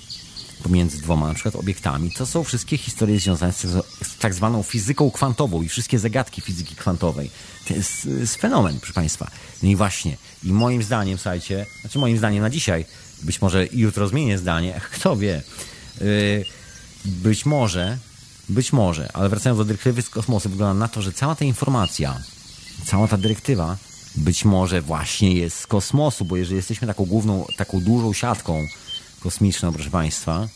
pomiędzy 0.63 1.01
dwoma 1.01 1.27
na 1.27 1.33
przykład 1.33 1.55
obiektami. 1.55 2.11
To 2.11 2.25
są 2.25 2.43
wszystkie 2.43 2.77
historie 2.77 3.19
związane 3.19 3.53
z, 3.53 3.85
tak 4.19 4.33
zwaną 4.33 4.63
fizyką 4.63 5.11
kwantową 5.11 5.61
i 5.61 5.69
wszystkie 5.69 5.99
zagadki 5.99 6.41
fizyki 6.41 6.75
kwantowej. 6.75 7.31
To 7.67 7.73
jest, 7.73 8.05
jest 8.05 8.35
fenomen, 8.35 8.77
proszę 8.79 8.93
Państwa. 8.93 9.31
No 9.63 9.69
i 9.69 9.75
właśnie, 9.75 10.17
i 10.43 10.53
moim 10.53 10.83
zdaniem, 10.83 11.17
słuchajcie, 11.17 11.65
znaczy 11.81 11.99
moim 11.99 12.17
zdaniem 12.17 12.41
na 12.41 12.49
dzisiaj, 12.49 12.85
być 13.23 13.41
może 13.41 13.67
jutro 13.71 14.07
zmienię 14.07 14.37
zdanie, 14.37 14.81
kto 14.95 15.15
wie, 15.15 15.43
yy, 16.01 16.45
być 17.05 17.45
może, 17.45 17.97
być 18.49 18.73
może, 18.73 19.09
ale 19.13 19.29
wracając 19.29 19.57
do 19.57 19.65
dyrektywy 19.65 20.01
z 20.01 20.09
kosmosu, 20.09 20.49
wygląda 20.49 20.79
na 20.79 20.87
to, 20.87 21.01
że 21.01 21.11
cała 21.11 21.35
ta 21.35 21.45
informacja, 21.45 22.21
cała 22.85 23.07
ta 23.07 23.17
dyrektywa 23.17 23.77
być 24.15 24.45
może 24.45 24.81
właśnie 24.81 25.33
jest 25.33 25.59
z 25.59 25.67
kosmosu, 25.67 26.25
bo 26.25 26.37
jeżeli 26.37 26.55
jesteśmy 26.55 26.87
taką 26.87 27.05
główną, 27.05 27.45
taką 27.57 27.81
dużą 27.81 28.13
siatką 28.13 28.67
kosmiczną, 29.19 29.73
proszę 29.73 29.89
Państwa, 29.89 30.47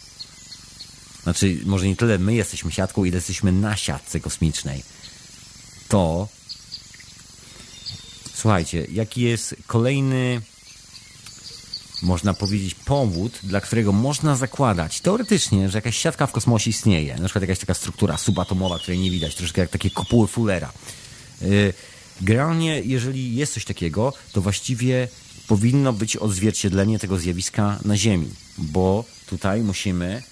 znaczy 1.24 1.58
może 1.66 1.88
nie 1.88 1.96
tyle 1.96 2.18
my 2.18 2.34
jesteśmy 2.34 2.72
siatką, 2.72 3.06
ile 3.06 3.16
jesteśmy 3.16 3.52
na 3.52 3.78
siatce 3.78 4.20
kosmicznej, 4.20 4.84
to 5.88 6.28
słuchajcie, 8.34 8.88
jaki 8.92 9.22
jest 9.22 9.56
kolejny 9.68 10.42
można 12.02 12.34
powiedzieć, 12.34 12.76
powód, 12.76 13.40
dla 13.44 13.62
którego 13.62 13.92
można 13.92 14.36
zakładać 14.36 15.02
teoretycznie, 15.02 15.70
że 15.70 15.78
jakaś 15.78 15.98
siatka 15.98 16.28
w 16.28 16.32
kosmosie 16.32 16.70
istnieje. 16.70 17.16
Na 17.16 17.24
przykład 17.24 17.42
jakaś 17.42 17.60
taka 17.60 17.74
struktura 17.74 18.18
subatomowa, 18.18 18.80
której 18.80 19.00
nie 19.00 19.12
widać, 19.12 19.36
troszkę 19.36 19.62
jak 19.62 19.70
takie 19.70 19.90
kopuły 19.90 20.28
Fullera. 20.28 20.72
Yy, 21.42 21.74
generalnie, 22.22 22.82
jeżeli 22.86 23.36
jest 23.36 23.53
coś 23.53 23.66
takiego, 23.66 24.13
to 24.32 24.41
właściwie 24.41 25.07
powinno 25.47 25.93
być 25.93 26.18
odzwierciedlenie 26.18 26.99
tego 26.99 27.18
zjawiska 27.18 27.80
na 27.86 27.97
Ziemi, 27.97 28.30
bo 28.57 29.05
tutaj 29.26 29.61
musimy 29.61 30.24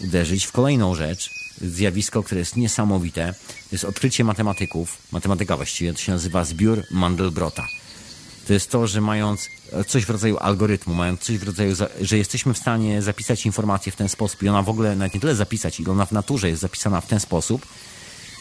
uderzyć 0.00 0.44
w 0.44 0.52
kolejną 0.52 0.94
rzecz, 0.94 1.30
zjawisko, 1.60 2.22
które 2.22 2.38
jest 2.38 2.56
niesamowite. 2.56 3.34
To 3.46 3.68
jest 3.72 3.84
odkrycie 3.84 4.24
matematyków, 4.24 4.96
matematyka 5.12 5.56
właściwie, 5.56 5.92
to 5.92 6.00
się 6.00 6.12
nazywa 6.12 6.44
zbiór 6.44 6.82
Mandelbrota. 6.90 7.66
To 8.46 8.52
jest 8.52 8.70
to, 8.70 8.86
że 8.86 9.00
mając 9.00 9.48
coś 9.86 10.04
w 10.04 10.10
rodzaju 10.10 10.38
algorytmu, 10.38 10.94
mając 10.94 11.20
coś 11.20 11.38
w 11.38 11.42
rodzaju, 11.42 11.74
że 12.00 12.18
jesteśmy 12.18 12.54
w 12.54 12.58
stanie 12.58 13.02
zapisać 13.02 13.46
informację 13.46 13.92
w 13.92 13.96
ten 13.96 14.08
sposób 14.08 14.42
i 14.42 14.48
ona 14.48 14.62
w 14.62 14.68
ogóle 14.68 14.96
nawet 14.96 15.14
nie 15.14 15.20
tyle 15.20 15.34
zapisać, 15.34 15.80
ile 15.80 15.92
ona 15.92 16.06
w 16.06 16.12
naturze 16.12 16.48
jest 16.48 16.62
zapisana 16.62 17.00
w 17.00 17.06
ten 17.06 17.20
sposób, 17.20 17.66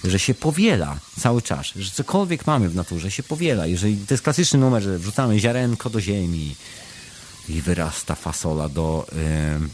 że 0.03 0.19
się 0.19 0.33
powiela 0.33 0.99
cały 1.19 1.41
czas, 1.41 1.67
że 1.75 1.91
cokolwiek 1.91 2.47
mamy 2.47 2.69
w 2.69 2.75
naturze 2.75 3.11
się 3.11 3.23
powiela. 3.23 3.67
Jeżeli 3.67 3.97
to 3.97 4.13
jest 4.13 4.23
klasyczny 4.23 4.59
numer, 4.59 4.83
że 4.83 4.99
wrzucamy 4.99 5.39
ziarenko 5.39 5.89
do 5.89 6.01
ziemi 6.01 6.55
i 7.49 7.61
wyrasta 7.61 8.15
fasola 8.15 8.69
do, 8.69 9.07
yy, 9.61 9.69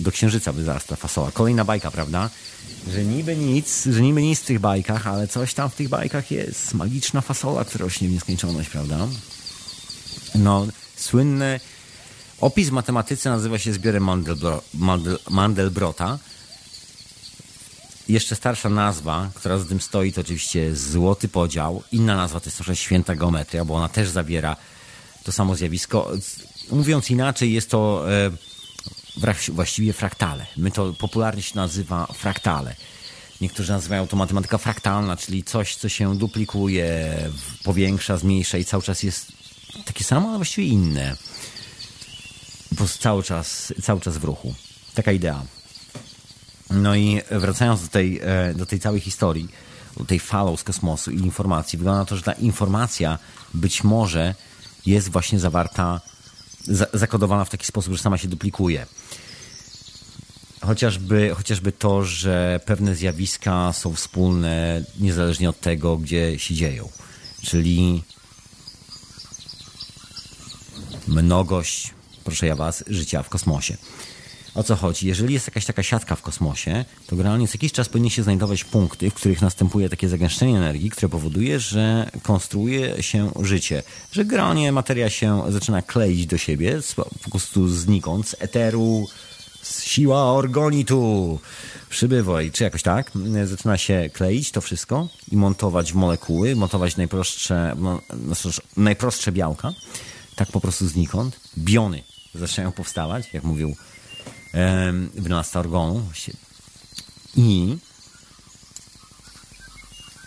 do 0.00 0.12
księżyca 0.12 0.52
wyrasta 0.52 0.96
fasola. 0.96 1.30
Kolejna 1.30 1.64
bajka, 1.64 1.90
prawda? 1.90 2.30
Że 2.92 3.04
niby 3.04 3.36
nic, 3.36 3.84
że 3.84 4.00
niby 4.02 4.22
nic 4.22 4.40
w 4.40 4.44
tych 4.44 4.58
bajkach, 4.58 5.06
ale 5.06 5.28
coś 5.28 5.54
tam 5.54 5.70
w 5.70 5.74
tych 5.74 5.88
bajkach 5.88 6.30
jest. 6.30 6.74
Magiczna 6.74 7.20
fasola, 7.20 7.64
która 7.64 7.84
rośnie 7.84 8.08
w 8.08 8.12
nieskończoność, 8.12 8.68
prawda? 8.68 9.08
No, 10.34 10.66
słynny 10.96 11.60
opis 12.40 12.68
w 12.68 12.72
matematyce 12.72 13.30
nazywa 13.30 13.58
się 13.58 13.72
zbiorem 13.72 14.04
Mandelbro, 14.04 14.62
Mandel, 14.74 15.18
Mandelbrota 15.30 16.18
jeszcze 18.08 18.36
starsza 18.36 18.68
nazwa, 18.68 19.30
która 19.34 19.58
za 19.58 19.64
tym 19.64 19.80
stoi, 19.80 20.12
to 20.12 20.20
oczywiście 20.20 20.76
złoty 20.76 21.28
podział. 21.28 21.82
Inna 21.92 22.16
nazwa 22.16 22.40
to 22.40 22.46
jest 22.46 22.56
troszkę 22.56 22.76
święta 22.76 23.14
geometria, 23.14 23.64
bo 23.64 23.74
ona 23.74 23.88
też 23.88 24.08
zawiera 24.08 24.56
to 25.24 25.32
samo 25.32 25.56
zjawisko. 25.56 26.10
Mówiąc 26.70 27.10
inaczej, 27.10 27.52
jest 27.52 27.70
to 27.70 28.04
e, 28.12 28.30
właściwie 29.52 29.92
fraktale. 29.92 30.46
My 30.56 30.70
to 30.70 30.92
popularnie 30.92 31.42
się 31.42 31.56
nazywa 31.56 32.06
fraktale. 32.06 32.76
Niektórzy 33.40 33.72
nazywają 33.72 34.06
to 34.06 34.16
matematyka 34.16 34.58
fraktalna, 34.58 35.16
czyli 35.16 35.44
coś, 35.44 35.76
co 35.76 35.88
się 35.88 36.18
duplikuje, 36.18 37.16
powiększa, 37.64 38.16
zmniejsza 38.16 38.58
i 38.58 38.64
cały 38.64 38.82
czas 38.82 39.02
jest 39.02 39.32
takie 39.84 40.04
samo, 40.04 40.28
ale 40.28 40.36
właściwie 40.36 40.66
inne. 40.66 41.16
Prostu 42.76 43.02
cały 43.02 43.22
czas, 43.22 43.74
cały 43.82 44.00
czas 44.00 44.18
w 44.18 44.24
ruchu. 44.24 44.54
Taka 44.94 45.12
idea. 45.12 45.42
No 46.70 46.96
i 46.96 47.20
wracając 47.30 47.82
do 47.82 47.88
tej, 47.88 48.20
e, 48.22 48.54
do 48.54 48.66
tej 48.66 48.80
całej 48.80 49.00
historii, 49.00 49.48
do 49.96 50.04
tej 50.04 50.20
falą 50.20 50.56
z 50.56 50.64
kosmosu 50.64 51.10
i 51.10 51.18
informacji, 51.18 51.78
wygląda 51.78 51.98
na 51.98 52.04
to, 52.04 52.16
że 52.16 52.22
ta 52.22 52.32
informacja 52.32 53.18
być 53.54 53.84
może 53.84 54.34
jest 54.86 55.08
właśnie 55.08 55.40
zawarta, 55.40 56.00
zakodowana 56.92 57.44
w 57.44 57.50
taki 57.50 57.66
sposób, 57.66 57.92
że 57.92 58.02
sama 58.02 58.18
się 58.18 58.28
duplikuje. 58.28 58.86
Chociażby, 60.60 61.34
chociażby 61.36 61.72
to, 61.72 62.04
że 62.04 62.60
pewne 62.64 62.94
zjawiska 62.94 63.72
są 63.72 63.94
wspólne 63.94 64.84
niezależnie 65.00 65.50
od 65.50 65.60
tego, 65.60 65.96
gdzie 65.96 66.38
się 66.38 66.54
dzieją. 66.54 66.88
Czyli 67.42 68.02
mnogość, 71.08 71.94
proszę 72.24 72.46
ja 72.46 72.56
was, 72.56 72.84
życia 72.86 73.22
w 73.22 73.28
kosmosie 73.28 73.76
o 74.54 74.62
co 74.62 74.76
chodzi. 74.76 75.06
Jeżeli 75.06 75.34
jest 75.34 75.46
jakaś 75.46 75.64
taka 75.64 75.82
siatka 75.82 76.16
w 76.16 76.22
kosmosie, 76.22 76.84
to 77.06 77.16
generalnie 77.16 77.48
co 77.48 77.54
jakiś 77.54 77.72
czas 77.72 77.88
powinny 77.88 78.10
się 78.10 78.22
znajdować 78.22 78.64
punkty, 78.64 79.10
w 79.10 79.14
których 79.14 79.42
następuje 79.42 79.88
takie 79.88 80.08
zagęszczenie 80.08 80.56
energii, 80.56 80.90
które 80.90 81.08
powoduje, 81.08 81.60
że 81.60 82.10
konstruuje 82.22 83.02
się 83.02 83.30
życie. 83.42 83.82
Że 84.12 84.24
generalnie 84.24 84.72
materia 84.72 85.10
się 85.10 85.42
zaczyna 85.48 85.82
kleić 85.82 86.26
do 86.26 86.38
siebie, 86.38 86.80
po 87.24 87.30
prostu 87.30 87.68
znikąd, 87.68 88.28
z 88.28 88.36
eteru, 88.38 89.08
z 89.62 89.82
siła 89.84 90.32
organitu 90.32 91.40
przybywaj, 91.90 92.50
czy 92.50 92.64
jakoś 92.64 92.82
tak, 92.82 93.10
zaczyna 93.44 93.78
się 93.78 94.10
kleić 94.12 94.50
to 94.50 94.60
wszystko 94.60 95.08
i 95.32 95.36
montować 95.36 95.92
w 95.92 95.94
molekuły, 95.94 96.56
montować 96.56 96.96
najprostsze, 96.96 97.76
no, 97.78 98.00
najprostsze 98.76 99.32
białka, 99.32 99.72
tak 100.36 100.52
po 100.52 100.60
prostu 100.60 100.88
znikąd. 100.88 101.40
Biony 101.58 102.02
zaczynają 102.34 102.72
powstawać, 102.72 103.28
jak 103.32 103.44
mówił 103.44 103.76
wynalazca 105.14 105.60
organu. 105.60 106.02
I 107.36 107.76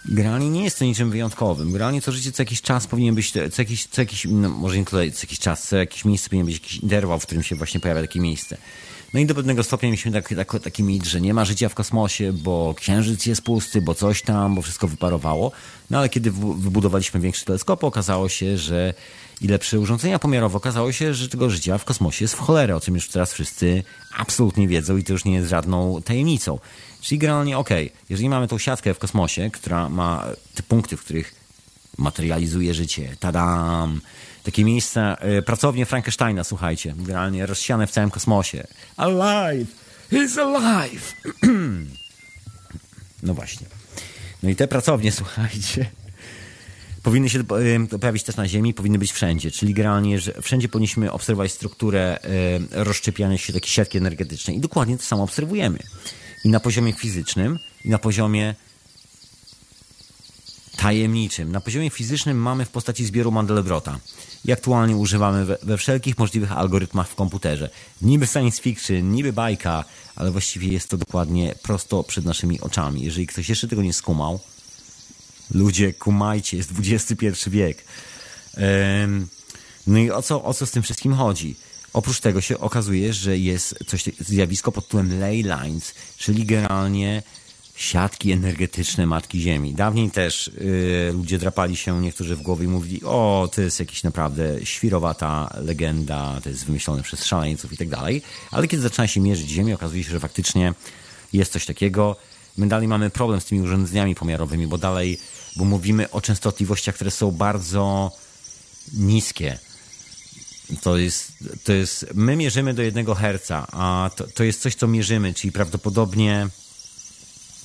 generalnie 0.05 0.49
nie 0.49 0.63
jest 0.63 0.80
to 0.80 0.86
niczym 0.86 1.11
wyjątkowym. 1.11 1.67
Generalnie 1.67 2.01
to 2.01 2.11
życie 2.11 2.32
co 2.32 2.41
jakiś 2.41 2.61
czas 2.61 2.88
powinien 2.88 3.15
być, 3.15 3.32
co 3.32 3.61
jakiś, 3.61 3.86
co 3.86 4.01
jakiś 4.01 4.28
no 4.30 4.49
może 4.49 4.78
nie 4.78 4.86
tutaj 4.86 5.11
co 5.11 5.23
jakiś 5.23 5.39
czas, 5.39 5.67
co 5.67 5.78
jakiś 5.78 6.05
miejsce 6.05 6.30
powinien 6.30 6.45
być 6.45 6.55
jakiś 6.55 6.75
interwał, 6.78 7.19
w 7.19 7.25
którym 7.25 7.43
się 7.43 7.55
właśnie 7.55 7.80
pojawia 7.80 8.01
takie 8.01 8.19
miejsce. 8.19 8.57
No 9.14 9.20
i 9.20 9.26
do 9.26 9.36
pewnego 9.36 9.64
stopnia 9.64 9.89
mieliśmy 9.89 10.12
taki, 10.12 10.36
taki, 10.36 10.60
taki 10.60 10.84
mit, 10.84 11.05
że 11.05 11.22
nie 11.22 11.34
ma 11.34 11.45
życia 11.45 11.70
w 11.70 11.74
kosmosie, 11.74 12.34
bo 12.34 12.74
księżyc 12.78 13.26
jest 13.26 13.41
pusty, 13.41 13.82
bo 13.82 13.95
coś 13.95 14.22
tam, 14.22 14.55
bo 14.55 14.62
wszystko 14.62 14.88
wyparowało. 14.88 15.51
No 15.89 15.97
ale 15.97 16.10
kiedy 16.10 16.32
wybudowaliśmy 16.32 17.20
większy 17.20 17.45
teleskop, 17.45 17.84
okazało 17.84 18.30
się, 18.30 18.58
że 18.58 18.93
i 19.41 19.47
lepsze 19.47 19.80
urządzenia 19.80 20.20
pomiarowe. 20.20 20.58
Okazało 20.58 20.91
się, 20.91 21.14
że 21.14 21.30
tego 21.30 21.49
życia 21.49 21.78
w 21.78 21.86
kosmosie 21.86 22.24
jest 22.24 22.36
w 22.36 22.39
cholerę, 22.39 22.76
o 22.76 22.80
czym 22.80 22.95
już 22.95 23.10
teraz 23.10 23.34
wszyscy 23.34 23.84
absolutnie 24.18 24.68
wiedzą 24.68 24.97
i 24.97 25.03
to 25.03 25.14
już 25.14 25.26
nie 25.26 25.34
jest 25.34 25.49
żadną 25.49 26.01
tajemnicą. 26.01 26.60
Czyli 27.01 27.20
generalnie, 27.20 27.58
okej, 27.58 27.88
okay, 27.88 27.99
jeżeli 28.10 28.30
mamy 28.30 28.47
tą 28.47 28.58
siatkę 28.58 28.93
w 28.93 28.99
kosmosie, 28.99 29.49
która 29.53 29.89
ma 29.89 30.26
te 30.55 30.64
punkty, 30.64 30.97
w 30.97 31.01
których 31.03 31.36
materializuje 31.97 32.74
życie, 32.74 33.16
tadam, 33.20 34.01
takie 34.48 34.66
miejsca, 34.66 35.18
y, 35.39 35.41
pracownie 35.41 35.86
Frankensteina, 35.86 36.43
słuchajcie, 36.43 36.93
generalnie 36.98 37.45
rozsiane 37.45 37.88
w 37.88 37.91
całym 37.91 38.12
kosmosie. 38.12 38.68
Alive! 38.98 39.68
He's 40.12 40.39
alive! 40.39 41.14
no 43.24 43.34
właśnie. 43.34 43.68
No 44.43 44.50
i 44.50 44.56
te 44.56 44.68
pracownie, 44.68 45.12
słuchajcie, 45.22 45.89
powinny 47.04 47.30
się 47.30 47.43
pojawić 48.00 48.24
też 48.24 48.36
na 48.36 48.48
Ziemi, 48.48 48.74
powinny 48.74 49.00
być 49.00 49.12
wszędzie. 49.12 49.52
Czyli 49.52 49.74
generalnie, 49.74 50.20
że 50.20 50.41
wszędzie 50.41 50.70
powinniśmy 50.70 51.12
obserwować 51.12 51.52
strukturę 51.52 52.20
rozszczepiania 52.72 53.38
się 53.38 53.54
takiej 53.54 53.70
siatki 53.70 53.98
energetycznej. 53.98 54.58
I 54.58 54.60
dokładnie 54.60 54.98
to 54.98 55.04
samo 55.04 55.24
obserwujemy. 55.24 55.80
I 56.45 56.50
na 56.50 56.60
poziomie 56.60 56.93
fizycznym, 56.93 57.60
i 57.86 57.89
na 57.89 57.98
poziomie 57.98 58.56
tajemniczym. 60.78 61.52
Na 61.52 61.62
poziomie 61.62 61.89
fizycznym 61.89 62.38
mamy 62.38 62.66
w 62.66 62.70
postaci 62.70 63.06
zbioru 63.06 63.32
Mandelebrota 63.32 64.00
i 64.45 64.51
aktualnie 64.51 64.95
używamy 64.95 65.45
we, 65.45 65.57
we, 65.63 65.77
wszelkich 65.77 66.17
możliwych 66.17 66.51
algorytmach 66.51 67.09
w 67.09 67.15
komputerze. 67.15 67.69
Niby 68.01 68.27
science 68.27 68.61
fiction, 68.61 69.11
niby 69.11 69.33
bajka, 69.33 69.85
ale 70.15 70.31
właściwie 70.31 70.67
jest 70.67 70.89
to 70.89 70.97
dokładnie 70.97 71.55
prosto 71.63 72.03
przed 72.03 72.25
naszymi 72.25 72.61
oczami. 72.61 73.01
Jeżeli 73.01 73.27
ktoś 73.27 73.49
jeszcze 73.49 73.67
tego 73.67 73.81
nie 73.81 73.93
skumał, 73.93 74.39
ludzie, 75.51 75.93
kumajcie, 75.93 76.57
jest 76.57 76.71
XXI 76.79 77.49
wiek. 77.49 77.83
No 79.88 79.97
i 79.97 80.11
o 80.11 80.21
co, 80.21 80.43
o 80.43 80.53
co 80.53 80.65
z 80.65 80.71
tym 80.71 80.83
wszystkim 80.83 81.13
chodzi? 81.13 81.55
Oprócz 81.93 82.19
tego 82.19 82.41
się 82.41 82.59
okazuje, 82.59 83.13
że 83.13 83.38
jest 83.38 83.75
coś 83.88 84.03
zjawisko 84.19 84.71
pod 84.71 84.85
tytułem 84.85 85.19
ley 85.19 85.43
lines, 85.43 85.93
czyli 86.17 86.45
generalnie 86.45 87.23
siatki 87.78 88.32
energetyczne 88.32 89.05
Matki 89.05 89.41
Ziemi. 89.41 89.73
Dawniej 89.73 90.11
też 90.11 90.51
yy, 90.57 91.11
ludzie 91.13 91.38
drapali 91.38 91.75
się 91.75 92.01
niektórzy 92.01 92.36
w 92.36 92.41
głowie 92.41 92.65
i 92.65 92.67
mówili, 92.67 93.01
o, 93.03 93.49
to 93.55 93.61
jest 93.61 93.80
jakiś 93.80 94.03
naprawdę 94.03 94.65
świrowata 94.65 95.55
legenda, 95.61 96.41
to 96.43 96.49
jest 96.49 96.65
wymyślone 96.65 97.03
przez 97.03 97.25
szaleńców 97.25 97.73
i 97.73 97.78
tak 97.78 97.89
dalej. 97.89 98.21
Ale 98.51 98.67
kiedy 98.67 98.84
zaczyna 98.84 99.07
się 99.07 99.21
mierzyć 99.21 99.49
Ziemię, 99.49 99.75
okazuje 99.75 100.03
się, 100.03 100.09
że 100.09 100.19
faktycznie 100.19 100.73
jest 101.34 101.51
coś 101.51 101.65
takiego. 101.65 102.15
My 102.57 102.67
dalej 102.67 102.88
mamy 102.88 103.09
problem 103.09 103.41
z 103.41 103.45
tymi 103.45 103.61
urządzeniami 103.61 104.15
pomiarowymi, 104.15 104.67
bo 104.67 104.78
dalej, 104.78 105.19
bo 105.55 105.65
mówimy 105.65 106.11
o 106.11 106.21
częstotliwościach, 106.21 106.95
które 106.95 107.11
są 107.11 107.32
bardzo 107.32 108.11
niskie. 108.93 109.59
To 110.82 110.97
jest, 110.97 111.32
to 111.63 111.73
jest, 111.73 112.05
my 112.13 112.36
mierzymy 112.36 112.73
do 112.73 112.82
jednego 112.82 113.15
herca, 113.15 113.67
a 113.71 114.09
to, 114.15 114.28
to 114.28 114.43
jest 114.43 114.61
coś, 114.61 114.75
co 114.75 114.88
mierzymy, 114.88 115.34
czyli 115.34 115.51
prawdopodobnie 115.51 116.47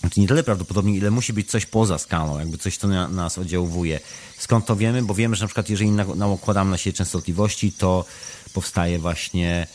znaczy 0.02 0.20
nie 0.20 0.28
tyle 0.28 0.42
prawdopodobnie, 0.42 0.96
ile 0.96 1.10
musi 1.10 1.32
być 1.32 1.50
coś 1.50 1.66
poza 1.66 1.98
skalą, 1.98 2.38
jakby 2.38 2.58
coś, 2.58 2.76
co 2.76 2.88
na 2.88 3.08
nas 3.08 3.38
oddziałuje. 3.38 4.00
Skąd 4.38 4.66
to 4.66 4.76
wiemy? 4.76 5.02
Bo 5.02 5.14
wiemy, 5.14 5.36
że 5.36 5.44
na 5.44 5.48
przykład 5.48 5.70
jeżeli 5.70 5.90
nakładamy 6.16 6.70
na 6.70 6.78
siebie 6.78 6.96
częstotliwości, 6.96 7.72
to 7.72 8.04
powstaje 8.52 8.98
właśnie 8.98 9.66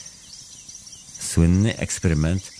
słynny 1.19 1.77
eksperyment 1.77 2.57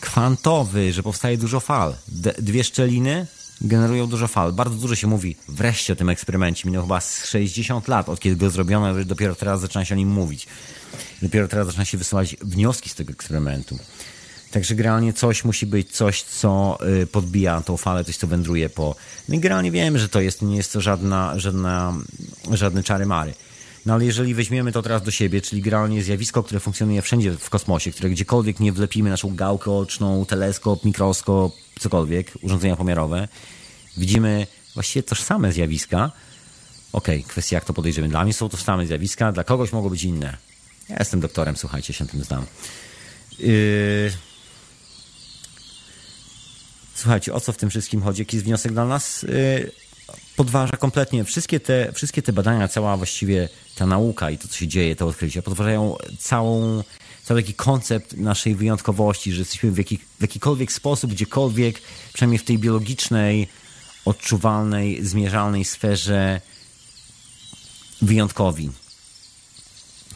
kwantowy, 0.00 0.92
że 0.92 1.02
powstaje 1.02 1.38
dużo 1.38 1.60
fal. 1.60 1.94
D 2.08 2.34
dwie 2.38 2.64
szczeliny 2.64 3.26
generują 3.60 4.06
dużo 4.06 4.28
fal. 4.28 4.52
Bardzo 4.52 4.76
dużo 4.76 4.94
się 4.94 5.06
mówi 5.06 5.36
wreszcie 5.48 5.92
o 5.92 5.96
tym 5.96 6.08
eksperymencie. 6.08 6.62
Minęło 6.68 6.84
chyba 6.84 7.00
60 7.00 7.88
lat, 7.88 8.08
od 8.08 8.20
kiedy 8.20 8.36
go 8.36 8.50
zrobiono, 8.50 9.04
dopiero 9.04 9.34
teraz 9.34 9.60
zaczyna 9.60 9.84
się 9.84 9.94
o 9.94 9.98
nim 9.98 10.08
mówić. 10.08 10.46
Dopiero 11.22 11.48
teraz 11.48 11.66
zaczyna 11.66 11.84
się 11.84 11.98
wysyłać 11.98 12.36
wnioski 12.42 12.88
z 12.90 12.94
tego 12.94 13.12
eksperymentu. 13.12 13.78
Także 14.54 14.74
generalnie 14.74 15.12
coś 15.12 15.44
musi 15.44 15.66
być, 15.66 15.90
coś, 15.90 16.22
co 16.22 16.78
y, 17.02 17.06
podbija 17.06 17.60
tą 17.60 17.76
falę, 17.76 18.04
coś, 18.04 18.16
co 18.16 18.26
wędruje 18.26 18.68
po... 18.68 18.96
No 19.28 19.34
i 19.34 19.38
generalnie 19.38 19.70
wiemy, 19.70 19.98
że 19.98 20.08
to 20.08 20.20
jest, 20.20 20.42
nie 20.42 20.56
jest 20.56 20.72
to 20.72 20.80
żadna, 20.80 21.38
żadna, 21.38 21.94
żadne 22.50 22.82
czary-mary. 22.82 23.34
No 23.86 23.94
ale 23.94 24.04
jeżeli 24.04 24.34
weźmiemy 24.34 24.72
to 24.72 24.82
teraz 24.82 25.02
do 25.02 25.10
siebie, 25.10 25.40
czyli 25.40 25.62
generalnie 25.62 26.02
zjawisko, 26.02 26.42
które 26.42 26.60
funkcjonuje 26.60 27.02
wszędzie 27.02 27.32
w 27.32 27.50
kosmosie, 27.50 27.92
które 27.92 28.10
gdziekolwiek 28.10 28.60
nie 28.60 28.72
wlepimy 28.72 29.10
naszą 29.10 29.36
gałkę 29.36 29.70
oczną, 29.70 30.26
teleskop, 30.26 30.84
mikroskop, 30.84 31.52
cokolwiek, 31.80 32.32
urządzenia 32.42 32.76
pomiarowe, 32.76 33.28
widzimy 33.96 34.46
właściwie 34.74 35.02
tożsame 35.02 35.52
zjawiska. 35.52 36.12
Okej, 36.92 37.18
okay, 37.18 37.30
kwestia 37.30 37.56
jak 37.56 37.64
to 37.64 37.72
podejrzymy. 37.72 38.08
Dla 38.08 38.24
mnie 38.24 38.32
są 38.32 38.48
tożsame 38.48 38.86
zjawiska, 38.86 39.32
dla 39.32 39.44
kogoś 39.44 39.72
mogą 39.72 39.88
być 39.88 40.04
inne. 40.04 40.36
Ja 40.88 40.96
jestem 40.98 41.20
doktorem, 41.20 41.56
słuchajcie, 41.56 41.92
się 41.92 42.06
tym 42.06 42.24
znam. 42.24 42.46
Yy... 43.38 44.33
Słuchajcie, 46.94 47.34
o 47.34 47.40
co 47.40 47.52
w 47.52 47.56
tym 47.56 47.70
wszystkim 47.70 48.02
chodzi? 48.02 48.22
Jaki 48.22 48.36
jest 48.36 48.46
wniosek 48.46 48.72
dla 48.72 48.84
nas? 48.84 49.22
Yy... 49.22 49.70
Podważa 50.36 50.76
kompletnie 50.76 51.24
wszystkie 51.24 51.60
te, 51.60 51.92
wszystkie 51.92 52.22
te 52.22 52.32
badania, 52.32 52.68
cała 52.68 52.96
właściwie 52.96 53.48
ta 53.74 53.86
nauka 53.86 54.30
i 54.30 54.38
to, 54.38 54.48
co 54.48 54.54
się 54.56 54.68
dzieje, 54.68 54.96
te 54.96 55.04
odkrycia, 55.04 55.42
podważają 55.42 55.96
całą, 56.18 56.82
cały 57.22 57.42
taki 57.42 57.54
koncept 57.54 58.16
naszej 58.16 58.54
wyjątkowości, 58.54 59.32
że 59.32 59.38
jesteśmy 59.38 59.70
w, 59.70 59.78
jaki, 59.78 59.98
w 59.98 60.22
jakikolwiek 60.22 60.72
sposób, 60.72 61.10
gdziekolwiek, 61.10 61.80
przynajmniej 62.12 62.38
w 62.38 62.44
tej 62.44 62.58
biologicznej, 62.58 63.48
odczuwalnej, 64.04 65.04
zmierzalnej 65.04 65.64
sferze 65.64 66.40
wyjątkowi. 68.02 68.70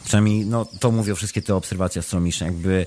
Przynajmniej 0.05 0.45
no, 0.45 0.65
to 0.79 0.91
mówią 0.91 1.15
wszystkie 1.15 1.41
te 1.41 1.55
obserwacje 1.55 1.99
astronomiczne. 1.99 2.47
Jakby 2.47 2.85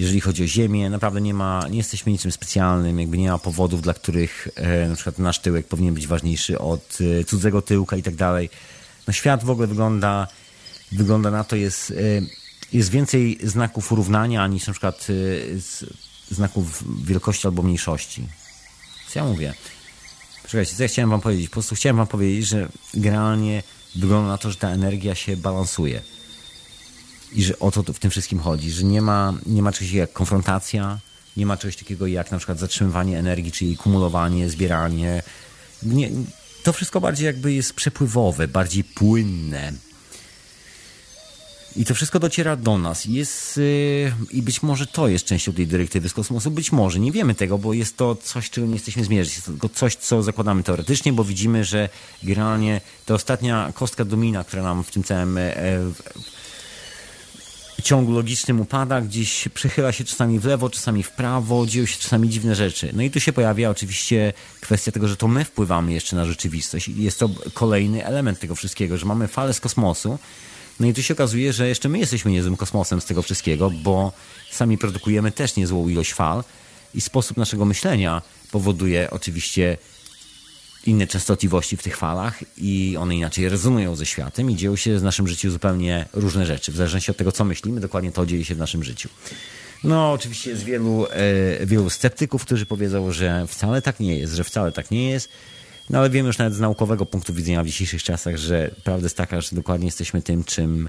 jeżeli 0.00 0.20
chodzi 0.20 0.44
o 0.44 0.46
Ziemię, 0.46 0.90
naprawdę 0.90 1.20
nie 1.20 1.34
ma, 1.34 1.68
nie 1.70 1.78
jesteśmy 1.78 2.12
niczym 2.12 2.32
specjalnym, 2.32 3.00
jakby 3.00 3.18
nie 3.18 3.30
ma 3.30 3.38
powodów, 3.38 3.82
dla 3.82 3.94
których 3.94 4.48
e, 4.54 4.88
na 4.88 4.94
przykład 4.94 5.18
nasz 5.18 5.38
tyłek 5.38 5.66
powinien 5.66 5.94
być 5.94 6.06
ważniejszy 6.06 6.58
od 6.58 6.98
e, 7.20 7.24
cudzego 7.24 7.62
tyłka 7.62 7.96
i 7.96 8.02
tak 8.02 8.14
dalej. 8.14 8.50
No 9.06 9.12
świat 9.12 9.44
w 9.44 9.50
ogóle 9.50 9.66
wygląda, 9.66 10.28
wygląda 10.92 11.30
na 11.30 11.44
to, 11.44 11.56
jest, 11.56 11.90
e, 11.90 11.94
jest 12.72 12.90
więcej 12.90 13.38
znaków 13.42 13.92
równania 13.92 14.46
niż 14.46 14.66
na 14.66 14.72
przykład 14.72 15.06
znaków 16.30 16.84
wielkości 17.04 17.46
albo 17.46 17.62
mniejszości. 17.62 18.26
Co 19.08 19.18
ja 19.18 19.24
mówię? 19.24 19.54
Czekajcie, 20.48 20.76
co 20.76 20.82
ja 20.82 20.88
chciałem 20.88 21.10
wam 21.10 21.20
powiedzieć? 21.20 21.48
Po 21.48 21.52
prostu 21.52 21.74
chciałem 21.74 21.96
wam 21.96 22.06
powiedzieć, 22.06 22.46
że 22.46 22.68
generalnie 22.94 23.62
wygląda 23.96 24.28
na 24.28 24.38
to, 24.38 24.50
że 24.50 24.56
ta 24.56 24.68
energia 24.68 25.14
się 25.14 25.36
balansuje. 25.36 26.00
I 27.32 27.42
że 27.42 27.58
o 27.58 27.70
to 27.70 27.82
w 27.82 27.98
tym 27.98 28.10
wszystkim 28.10 28.40
chodzi, 28.40 28.70
że 28.70 28.84
nie 28.84 29.02
ma, 29.02 29.34
nie 29.46 29.62
ma 29.62 29.72
czegoś 29.72 29.92
jak 29.92 30.12
konfrontacja, 30.12 30.98
nie 31.36 31.46
ma 31.46 31.56
czegoś 31.56 31.76
takiego 31.76 32.06
jak 32.06 32.30
na 32.30 32.38
przykład 32.38 32.58
zatrzymywanie 32.58 33.18
energii, 33.18 33.52
czyli 33.52 33.76
kumulowanie, 33.76 34.50
zbieranie. 34.50 35.22
Nie, 35.82 36.10
to 36.62 36.72
wszystko 36.72 37.00
bardziej 37.00 37.26
jakby 37.26 37.52
jest 37.52 37.74
przepływowe, 37.74 38.48
bardziej 38.48 38.84
płynne. 38.84 39.72
I 41.76 41.84
to 41.84 41.94
wszystko 41.94 42.18
dociera 42.18 42.56
do 42.56 42.78
nas. 42.78 43.04
Jest, 43.04 43.56
yy, 43.56 44.12
I 44.30 44.42
być 44.42 44.62
może 44.62 44.86
to 44.86 45.08
jest 45.08 45.24
częścią 45.24 45.52
tej 45.52 45.66
dyrektywy 45.66 46.08
z 46.08 46.14
kosmosu. 46.14 46.50
Być 46.50 46.72
może, 46.72 47.00
nie 47.00 47.12
wiemy 47.12 47.34
tego, 47.34 47.58
bo 47.58 47.72
jest 47.72 47.96
to 47.96 48.14
coś, 48.14 48.50
czego 48.50 48.66
nie 48.66 48.74
jesteśmy 48.74 49.04
zmierzyć. 49.04 49.36
Jest 49.36 49.50
to 49.60 49.68
coś, 49.68 49.96
co 49.96 50.22
zakładamy 50.22 50.62
teoretycznie, 50.62 51.12
bo 51.12 51.24
widzimy, 51.24 51.64
że 51.64 51.88
generalnie 52.22 52.80
ta 53.06 53.14
ostatnia 53.14 53.72
kostka 53.74 54.04
domina, 54.04 54.44
która 54.44 54.62
nam 54.62 54.84
w 54.84 54.90
tym 54.90 55.02
całym 55.04 55.38
e, 55.38 55.52
ciągu 57.82 58.12
logicznym 58.12 58.60
upada, 58.60 59.00
gdzieś 59.00 59.48
przechyla 59.54 59.92
się 59.92 60.04
czasami 60.04 60.38
w 60.38 60.44
lewo, 60.44 60.70
czasami 60.70 61.02
w 61.02 61.10
prawo, 61.10 61.66
dzieją 61.66 61.86
się 61.86 61.98
czasami 61.98 62.28
dziwne 62.28 62.54
rzeczy. 62.54 62.90
No 62.92 63.02
i 63.02 63.10
tu 63.10 63.20
się 63.20 63.32
pojawia 63.32 63.70
oczywiście 63.70 64.32
kwestia 64.60 64.92
tego, 64.92 65.08
że 65.08 65.16
to 65.16 65.28
my 65.28 65.44
wpływamy 65.44 65.92
jeszcze 65.92 66.16
na 66.16 66.24
rzeczywistość 66.24 66.88
i 66.88 67.02
jest 67.02 67.18
to 67.18 67.30
kolejny 67.54 68.06
element 68.06 68.40
tego 68.40 68.54
wszystkiego, 68.54 68.98
że 68.98 69.06
mamy 69.06 69.28
falę 69.28 69.54
z 69.54 69.60
kosmosu, 69.60 70.18
no 70.80 70.86
i 70.86 70.94
tu 70.94 71.02
się 71.02 71.14
okazuje, 71.14 71.52
że 71.52 71.68
jeszcze 71.68 71.88
my 71.88 71.98
jesteśmy 71.98 72.30
niezłym 72.30 72.56
kosmosem 72.56 73.00
z 73.00 73.04
tego 73.04 73.22
wszystkiego, 73.22 73.70
bo 73.70 74.12
sami 74.50 74.78
produkujemy 74.78 75.32
też 75.32 75.56
niezłą 75.56 75.88
ilość 75.88 76.12
fal 76.12 76.44
i 76.94 77.00
sposób 77.00 77.36
naszego 77.36 77.64
myślenia 77.64 78.22
powoduje 78.50 79.10
oczywiście 79.10 79.78
inne 80.86 81.06
częstotliwości 81.06 81.76
w 81.76 81.82
tych 81.82 81.96
falach 81.96 82.38
i 82.58 82.96
one 82.98 83.16
inaczej 83.16 83.48
rezonują 83.48 83.96
ze 83.96 84.06
światem 84.06 84.50
i 84.50 84.56
dzieją 84.56 84.76
się 84.76 84.98
w 84.98 85.02
naszym 85.02 85.28
życiu 85.28 85.50
zupełnie 85.50 86.08
różne 86.12 86.46
rzeczy. 86.46 86.72
W 86.72 86.76
zależności 86.76 87.10
od 87.10 87.16
tego, 87.16 87.32
co 87.32 87.44
myślimy, 87.44 87.80
dokładnie 87.80 88.12
to 88.12 88.26
dzieje 88.26 88.44
się 88.44 88.54
w 88.54 88.58
naszym 88.58 88.84
życiu. 88.84 89.08
No, 89.84 90.12
oczywiście 90.12 90.50
jest 90.50 90.64
wielu, 90.64 91.06
e, 91.10 91.66
wielu 91.66 91.90
sceptyków, 91.90 92.44
którzy 92.44 92.66
powiedzą, 92.66 93.12
że 93.12 93.46
wcale 93.46 93.82
tak 93.82 94.00
nie 94.00 94.18
jest, 94.18 94.34
że 94.34 94.44
wcale 94.44 94.72
tak 94.72 94.90
nie 94.90 95.10
jest. 95.10 95.28
No 95.90 95.98
ale 95.98 96.10
wiemy 96.10 96.26
już 96.26 96.38
nawet 96.38 96.54
z 96.54 96.60
naukowego 96.60 97.06
punktu 97.06 97.34
widzenia 97.34 97.64
w 97.64 97.66
dzisiejszych 97.66 98.02
czasach, 98.02 98.36
że 98.36 98.74
prawda 98.84 99.04
jest 99.04 99.16
taka, 99.16 99.40
że 99.40 99.48
dokładnie 99.52 99.86
jesteśmy 99.86 100.22
tym, 100.22 100.44
czym 100.44 100.88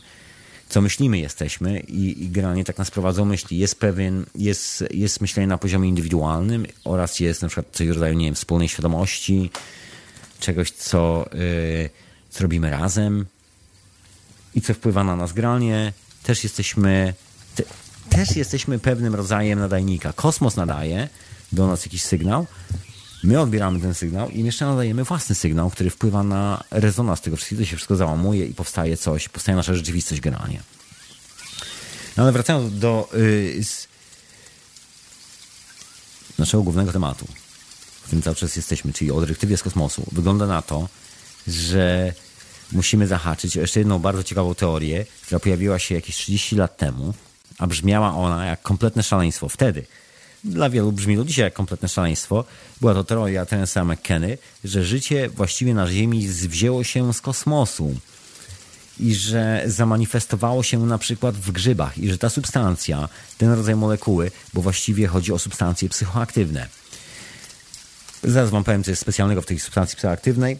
co 0.70 0.82
myślimy 0.82 1.20
jesteśmy 1.20 1.80
i, 1.80 2.24
i 2.24 2.30
generalnie 2.30 2.64
tak 2.64 2.78
nas 2.78 2.92
prowadzą 2.92 3.26
myśli. 3.26 3.58
Jest 3.58 3.80
pewien, 3.80 4.26
jest, 4.36 4.84
jest 4.92 5.22
myślenie 5.22 5.48
na 5.48 5.58
poziomie 5.58 5.90
indywidualnym 5.90 6.66
oraz 6.84 7.20
jest 7.20 7.42
na 7.42 7.48
przykład 7.48 7.68
coś 7.72 7.88
w 7.88 7.92
rodzaju, 7.92 8.14
nie 8.14 8.26
wiem, 8.26 8.36
wspólnej 8.36 8.68
świadomości, 8.68 9.52
czegoś, 10.42 10.72
co, 10.72 11.30
yy, 11.34 11.90
co 12.30 12.44
robimy 12.44 12.70
razem 12.70 13.26
i 14.56 14.62
co 14.62 14.74
wpływa 14.74 15.04
na 15.04 15.16
nas 15.16 15.34
granie. 15.34 15.94
Też 16.24 16.44
jesteśmy, 16.44 17.14
te, 17.56 17.64
też 18.10 18.36
jesteśmy 18.36 18.80
pewnym 18.80 19.16
rodzajem 19.16 19.60
nadajnika. 19.60 20.14
Kosmos 20.14 20.56
nadaje 20.56 21.10
do 21.52 21.68
nas 21.68 21.86
jakiś 21.86 22.04
sygnał, 22.04 22.48
my 23.24 23.40
odbieramy 23.40 23.80
ten 23.80 23.94
sygnał 23.94 24.30
i 24.30 24.44
jeszcze 24.44 24.66
nadajemy 24.66 25.04
własny 25.04 25.36
sygnał, 25.36 25.70
który 25.70 25.90
wpływa 25.90 26.24
na 26.24 26.64
rezonans 26.72 27.22
tego 27.22 27.38
wszystkiego, 27.38 27.66
się 27.66 27.76
wszystko 27.76 27.96
załamuje 27.96 28.46
i 28.46 28.54
powstaje 28.54 28.98
coś, 28.98 29.30
powstaje 29.30 29.56
nasza 29.56 29.74
rzeczywistość 29.74 30.22
generalnie. 30.22 30.62
No 32.18 32.24
ale 32.24 32.32
wracając 32.32 32.80
do 32.80 33.10
yy, 33.14 33.62
naszego 36.38 36.64
głównego 36.64 36.92
tematu 36.92 37.28
którym 38.04 38.22
cały 38.22 38.36
czas 38.36 38.56
jesteśmy, 38.56 38.94
czyli 38.94 39.12
o 39.12 39.22
dyrektywie 39.22 39.58
z 39.58 39.64
kosmosu, 39.64 40.06
wygląda 40.12 40.48
na 40.48 40.62
to, 40.62 40.90
że 41.48 42.14
musimy 42.72 43.08
zahaczyć 43.08 43.58
o 43.58 43.62
jeszcze 43.62 43.80
jedną 43.80 44.00
bardzo 44.00 44.24
ciekawą 44.24 44.56
teorię, 44.56 45.06
która 45.26 45.40
pojawiła 45.40 45.80
się 45.80 45.96
jakieś 45.96 46.16
30 46.16 46.56
lat 46.56 46.78
temu, 46.78 47.14
a 47.58 47.68
brzmiała 47.68 48.16
ona 48.16 48.46
jak 48.46 48.62
kompletne 48.62 49.04
szaleństwo 49.04 49.50
wtedy. 49.50 49.86
dla 50.44 50.70
wielu 50.70 50.92
brzmi 50.92 51.16
do 51.16 51.26
dzisiaj 51.26 51.46
jak 51.46 51.54
kompletne 51.54 51.90
szaleństwo. 51.90 52.46
Była 52.82 52.94
to 52.94 53.04
teoria 53.04 53.46
Terensa 53.46 53.86
McKenny, 53.86 54.38
że 54.64 54.84
życie 54.84 55.30
właściwie 55.30 55.74
na 55.74 55.88
Ziemi 55.88 56.28
wzięło 56.28 56.84
się 56.84 57.14
z 57.14 57.22
kosmosu 57.22 57.96
i 59.00 59.16
że 59.16 59.64
zamanifestowało 59.66 60.64
się 60.64 60.86
na 60.86 60.98
przykład 60.98 61.36
w 61.36 61.52
grzybach 61.52 61.98
i 61.98 62.10
że 62.10 62.18
ta 62.18 62.30
substancja, 62.30 63.10
ten 63.38 63.52
rodzaj 63.52 63.76
molekuły, 63.76 64.32
bo 64.54 64.62
właściwie 64.62 65.08
chodzi 65.08 65.34
o 65.34 65.40
substancje 65.40 65.90
psychoaktywne. 65.90 66.81
Zaraz 68.24 68.50
wam 68.50 68.64
powiem, 68.64 68.84
co 68.84 68.92
jest 68.92 69.02
specjalnego 69.02 69.42
w 69.42 69.46
tej 69.46 69.60
substancji 69.60 69.98
psychoaktywnej. 69.98 70.58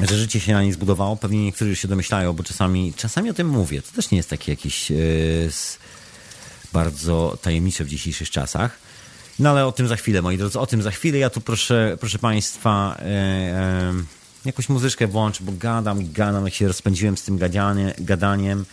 Że 0.00 0.16
życie 0.18 0.40
się 0.40 0.52
na 0.52 0.62
niej 0.62 0.72
zbudowało. 0.72 1.16
Pewnie 1.16 1.44
niektórzy 1.44 1.76
się 1.76 1.88
domyślają, 1.88 2.32
bo 2.32 2.42
czasami, 2.42 2.94
czasami 2.96 3.30
o 3.30 3.34
tym 3.34 3.48
mówię. 3.48 3.82
To 3.82 3.92
też 3.92 4.10
nie 4.10 4.16
jest 4.16 4.30
takie 4.30 4.52
jakieś 4.52 4.90
yy, 4.90 5.50
bardzo 6.72 7.38
tajemnicze 7.42 7.84
w 7.84 7.88
dzisiejszych 7.88 8.30
czasach. 8.30 8.78
No 9.38 9.50
ale 9.50 9.66
o 9.66 9.72
tym 9.72 9.88
za 9.88 9.96
chwilę, 9.96 10.22
moi 10.22 10.38
drodzy, 10.38 10.58
o 10.58 10.66
tym 10.66 10.82
za 10.82 10.90
chwilę. 10.90 11.18
Ja 11.18 11.30
tu 11.30 11.40
proszę, 11.40 11.96
proszę 12.00 12.18
Państwa, 12.18 12.96
e, 12.98 13.04
e, 13.04 13.92
jakąś 14.44 14.68
muzyczkę 14.68 15.06
włączę, 15.06 15.44
bo 15.44 15.52
gadam, 15.52 16.12
gadam, 16.12 16.44
jak 16.44 16.54
się 16.54 16.68
rozpędziłem 16.68 17.16
z 17.16 17.22
tym 17.22 17.38
gadanie, 17.38 17.94
gadaniem. 17.98 18.64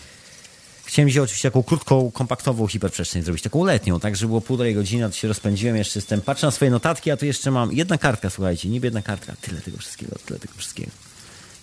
Chciałem 0.88 1.10
dzisiaj 1.10 1.24
oczywiście 1.24 1.50
taką 1.52 1.64
krótką, 1.64 2.12
kompaktową 2.12 2.68
hiperprzestrzeń 2.68 3.24
zrobić, 3.24 3.44
taką 3.44 3.64
letnią, 3.64 4.00
tak, 4.00 4.16
żeby 4.16 4.28
było 4.28 4.42
półtorej 4.42 4.76
godziny, 4.76 5.10
to 5.10 5.16
się 5.16 5.28
rozpędziłem, 5.28 5.76
jeszcze 5.76 6.00
jestem, 6.00 6.22
patrzę 6.22 6.48
na 6.48 6.52
swoje 6.52 6.72
notatki, 6.72 7.12
a 7.12 7.18
tu 7.18 7.26
jeszcze 7.26 7.52
mam 7.52 7.74
jedna 7.74 7.98
kartka, 7.98 8.30
słuchajcie, 8.30 8.70
niby 8.70 8.88
jedna 8.88 9.02
kartka, 9.02 9.36
tyle 9.42 9.62
tego 9.62 9.78
wszystkiego, 9.78 10.16
tyle 10.26 10.40
tego 10.40 10.54
wszystkiego 10.58 10.92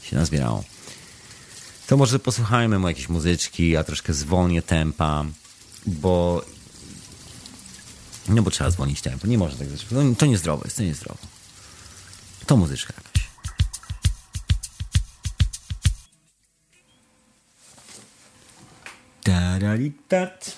się 0.03 0.17
nazbierało. 0.17 0.65
To 1.87 1.97
może 1.97 2.19
posłuchajmy 2.19 2.79
mu 2.79 2.89
jakieś 2.89 3.09
muzyczki, 3.09 3.71
ja 3.71 3.85
troszkę 3.85 4.13
zwolnię 4.13 4.63
tempa, 4.63 5.25
bo 5.87 6.45
no 8.29 8.43
bo 8.43 8.51
trzeba 8.51 8.71
zwolnić 8.71 9.01
tempo. 9.01 9.27
Nie 9.27 9.39
może 9.39 9.57
tak 9.57 9.69
zrobić. 9.69 9.87
No, 9.91 10.15
to 10.19 10.27
niezdrowo 10.27 10.65
jest, 10.65 10.77
to 10.77 10.83
niezdrowo. 10.83 11.21
To 12.47 12.57
muzyczka 12.57 12.95
jakaś. 12.97 13.24
Taralitat. 19.25 20.57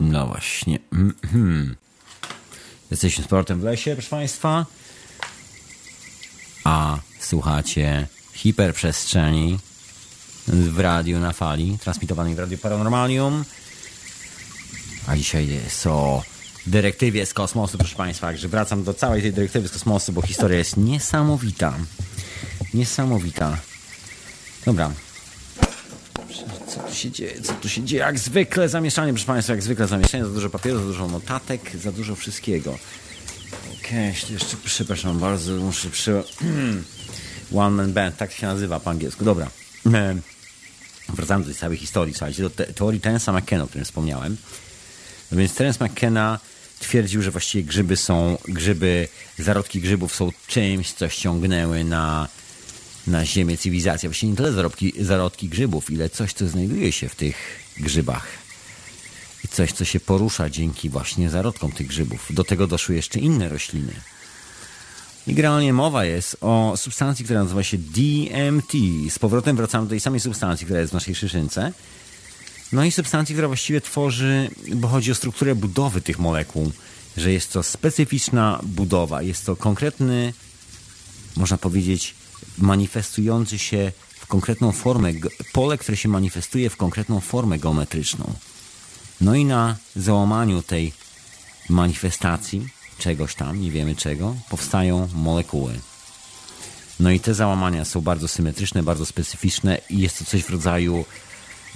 No 0.00 0.26
właśnie. 0.26 0.78
Mm 0.92 1.14
-hmm. 1.22 1.74
Jesteśmy 2.90 3.24
z 3.24 3.26
portem 3.26 3.60
w 3.60 3.62
lesie, 3.62 3.92
proszę 3.92 4.10
Państwa. 4.10 4.66
A 6.64 6.98
słuchacie 7.20 8.06
hiperprzestrzeni 8.32 9.58
w 10.46 10.78
radiu 10.78 11.18
na 11.18 11.32
fali, 11.32 11.78
transmitowanej 11.78 12.34
w 12.34 12.38
Radiu 12.38 12.58
Paranormalium. 12.58 13.44
A 15.06 15.16
dzisiaj 15.16 15.48
jest 15.48 15.86
o 15.86 16.22
dyrektywie 16.66 17.26
z 17.26 17.34
kosmosu, 17.34 17.78
proszę 17.78 17.96
Państwa. 17.96 18.26
Także 18.26 18.48
wracam 18.48 18.84
do 18.84 18.94
całej 18.94 19.22
tej 19.22 19.32
dyrektywy 19.32 19.68
z 19.68 19.72
kosmosu, 19.72 20.12
bo 20.12 20.22
historia 20.22 20.58
jest 20.58 20.76
niesamowita. 20.76 21.74
Niesamowita. 22.74 23.58
Dobra. 24.66 24.92
Co 26.66 26.80
tu 26.80 26.94
się 26.94 27.10
dzieje? 27.10 27.42
Co 27.42 27.52
tu 27.52 27.68
się 27.68 27.82
dzieje? 27.82 28.00
Jak 28.00 28.18
zwykle 28.18 28.68
zamieszanie, 28.68 29.12
proszę 29.12 29.26
Państwa, 29.26 29.52
jak 29.52 29.62
zwykle 29.62 29.86
zamieszanie. 29.86 30.24
Za 30.24 30.30
dużo 30.30 30.50
papieru, 30.50 30.78
za 30.78 30.84
dużo 30.84 31.08
notatek, 31.08 31.76
za 31.76 31.92
dużo 31.92 32.16
wszystkiego. 32.16 32.78
Okej, 33.80 34.10
okay, 34.10 34.32
jeszcze 34.32 34.56
przepraszam 34.64 35.18
bardzo, 35.18 35.52
muszę 35.52 35.90
przy... 35.90 36.22
One 37.54 37.76
Man 37.76 37.92
Band, 37.92 38.16
tak 38.16 38.32
się 38.32 38.46
nazywa 38.46 38.80
po 38.80 38.90
angielsku. 38.90 39.24
Dobra. 39.24 39.50
Wracając 41.08 41.46
do 41.46 41.52
tej 41.52 41.60
całej 41.60 41.76
historii, 41.76 42.14
słuchajcie, 42.14 42.42
do 42.42 42.50
te 42.50 42.64
teorii 42.64 43.00
Terensa 43.00 43.32
McKenna, 43.32 43.64
o 43.64 43.66
którym 43.66 43.84
wspomniałem. 43.84 44.36
No 45.32 45.38
więc 45.38 45.54
Terence 45.54 45.84
McKenna 45.84 46.38
twierdził, 46.78 47.22
że 47.22 47.30
właściwie 47.30 47.64
grzyby 47.64 47.96
są, 47.96 48.38
grzyby, 48.48 49.08
zarodki 49.38 49.80
grzybów 49.80 50.14
są 50.14 50.32
czymś, 50.46 50.92
co 50.92 51.08
ściągnęły 51.08 51.84
na, 51.84 52.28
na 53.08 53.26
ziemię 53.26 53.58
cywilizację. 53.58 54.08
Właściwie 54.08 54.30
nie 54.30 54.36
tyle 54.36 54.52
zarodki, 54.52 54.92
zarodki 55.00 55.48
grzybów, 55.48 55.90
ile 55.90 56.10
coś, 56.10 56.32
co 56.32 56.48
znajduje 56.48 56.92
się 56.92 57.08
w 57.08 57.14
tych 57.14 57.36
grzybach. 57.76 58.26
I 59.44 59.48
coś, 59.48 59.72
co 59.72 59.84
się 59.84 60.00
porusza 60.00 60.50
dzięki 60.50 60.90
właśnie 60.90 61.30
zarodkom 61.30 61.72
tych 61.72 61.86
grzybów. 61.86 62.26
Do 62.30 62.44
tego 62.44 62.66
doszły 62.66 62.94
jeszcze 62.94 63.18
inne 63.18 63.48
rośliny. 63.48 63.92
I 65.26 65.34
generalnie 65.34 65.72
mowa 65.72 66.04
jest 66.04 66.36
o 66.40 66.74
substancji, 66.76 67.24
która 67.24 67.42
nazywa 67.42 67.62
się 67.62 67.78
DMT. 67.78 68.72
Z 69.10 69.18
powrotem 69.18 69.56
wracamy 69.56 69.86
do 69.86 69.90
tej 69.90 70.00
samej 70.00 70.20
substancji, 70.20 70.64
która 70.64 70.80
jest 70.80 70.90
w 70.90 70.94
naszej 70.94 71.14
szyszynce. 71.14 71.72
No 72.72 72.84
i 72.84 72.92
substancji, 72.92 73.34
która 73.34 73.48
właściwie 73.48 73.80
tworzy, 73.80 74.50
bo 74.74 74.88
chodzi 74.88 75.12
o 75.12 75.14
strukturę 75.14 75.54
budowy 75.54 76.00
tych 76.00 76.18
molekuł, 76.18 76.72
że 77.16 77.32
jest 77.32 77.52
to 77.52 77.62
specyficzna 77.62 78.60
budowa, 78.62 79.22
jest 79.22 79.46
to 79.46 79.56
konkretny, 79.56 80.32
można 81.36 81.58
powiedzieć, 81.58 82.14
manifestujący 82.58 83.58
się 83.58 83.92
w 84.20 84.26
konkretną 84.26 84.72
formę, 84.72 85.12
pole, 85.52 85.78
które 85.78 85.96
się 85.96 86.08
manifestuje 86.08 86.70
w 86.70 86.76
konkretną 86.76 87.20
formę 87.20 87.58
geometryczną. 87.58 88.32
No 89.20 89.34
i 89.34 89.44
na 89.44 89.76
załamaniu 89.96 90.62
tej 90.62 90.92
manifestacji 91.68 92.68
czegoś 92.98 93.34
tam, 93.34 93.60
nie 93.60 93.70
wiemy 93.70 93.96
czego, 93.96 94.34
powstają 94.48 95.08
molekuły. 95.14 95.80
No 97.00 97.10
i 97.10 97.20
te 97.20 97.34
załamania 97.34 97.84
są 97.84 98.00
bardzo 98.00 98.28
symetryczne, 98.28 98.82
bardzo 98.82 99.06
specyficzne 99.06 99.80
i 99.90 99.98
jest 99.98 100.18
to 100.18 100.24
coś 100.24 100.42
w 100.42 100.50
rodzaju 100.50 101.04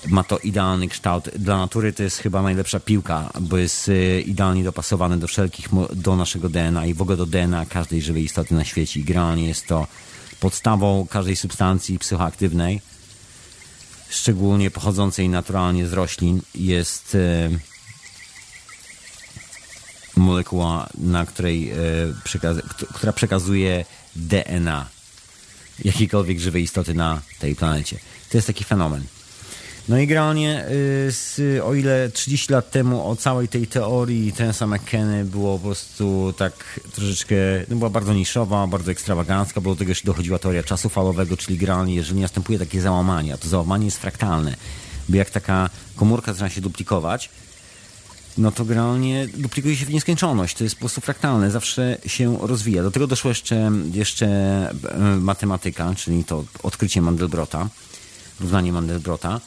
ma 0.07 0.25
to 0.25 0.39
idealny 0.39 0.89
kształt. 0.89 1.29
Dla 1.39 1.59
natury 1.59 1.93
to 1.93 2.03
jest 2.03 2.19
chyba 2.19 2.43
najlepsza 2.43 2.81
piłka, 2.81 3.31
bo 3.41 3.59
jest 3.59 3.89
y, 3.89 4.23
idealnie 4.27 4.65
dopasowane 4.65 5.19
do 5.19 5.27
wszelkich, 5.27 5.69
do 5.93 6.17
naszego 6.17 6.49
DNA 6.49 6.87
i 6.87 6.95
w 6.95 7.03
ogóle 7.03 7.17
do 7.17 7.27
DNA 7.27 7.67
każdej 7.67 8.03
żywej 8.03 8.25
istoty 8.25 8.55
na 8.55 8.65
świecie. 8.65 9.01
I 9.01 9.05
generalnie 9.05 9.47
jest 9.47 9.67
to 9.67 9.87
podstawą 10.43 11.07
każdej 11.11 11.37
substancji 11.37 11.99
psychoaktywnej, 11.99 12.81
szczególnie 14.09 14.71
pochodzącej 14.71 15.29
naturalnie 15.29 15.87
z 15.89 15.93
roślin, 15.93 16.41
jest 16.55 17.15
y, 17.15 17.59
molekuła, 20.17 20.89
na 20.99 21.27
której, 21.27 21.73
y, 21.73 22.15
która 22.95 23.13
przekazuje 23.13 23.85
DNA 24.17 24.87
jakiejkolwiek 25.85 26.41
żywej 26.41 26.63
istoty 26.63 26.95
na 26.95 27.21
tej 27.39 27.57
planecie. 27.57 27.99
To 28.31 28.39
jest 28.39 28.47
taki 28.47 28.65
fenomen. 28.65 29.05
No 29.89 29.99
i 29.99 30.07
generalnie, 30.07 30.65
y, 31.39 31.65
o 31.65 31.75
ile 31.75 32.11
30 32.11 32.53
lat 32.53 32.71
temu 32.71 33.11
o 33.11 33.17
całej 33.17 33.49
tej 33.49 33.67
teorii 33.67 34.33
Tensa 34.33 34.67
McKenny 34.67 35.25
było 35.25 35.59
po 35.59 35.65
prostu 35.65 36.35
tak 36.37 36.81
troszeczkę, 36.93 37.37
no 37.69 37.77
była 37.77 37.91
bardzo 37.91 38.15
niszowa, 38.15 38.67
bardzo 38.67 38.91
ekstrawagancka, 38.91 39.61
bo 39.61 39.71
do 39.71 39.77
tego 39.77 39.91
jeszcze 39.91 40.07
dochodziła 40.07 40.39
teoria 40.39 40.63
czasu 40.63 40.89
falowego, 40.89 41.37
czyli 41.37 41.59
generalnie, 41.59 41.95
jeżeli 41.95 42.21
następuje 42.21 42.59
takie 42.59 42.81
załamanie, 42.81 43.35
a 43.35 43.37
to 43.37 43.49
załamanie 43.49 43.85
jest 43.85 43.99
fraktalne, 43.99 44.57
bo 45.09 45.17
jak 45.17 45.31
taka 45.31 45.71
komórka 45.97 46.33
zaczyna 46.33 46.51
się 46.51 46.61
duplikować, 46.61 47.31
no 48.39 48.53
to 48.53 48.65
generalnie 48.65 49.29
duplikuje 49.35 49.77
się 49.77 49.87
w 49.87 49.91
nieskończoność. 49.91 50.57
To 50.57 50.65
jest 50.65 50.77
po 50.77 50.81
prostu 50.81 51.01
fraktalne, 51.01 51.51
zawsze 51.51 51.99
się 52.07 52.39
rozwija. 52.41 52.83
Do 52.83 52.91
tego 52.91 53.07
doszło 53.07 53.29
jeszcze, 53.29 53.73
jeszcze 53.93 54.27
e, 54.27 54.99
matematyka, 55.21 55.95
czyli 55.95 56.25
to 56.25 56.45
odkrycie 56.63 57.03
Mandelbrota, 57.03 57.69
równanie 58.41 58.73
Mandelbrota, 58.73 59.41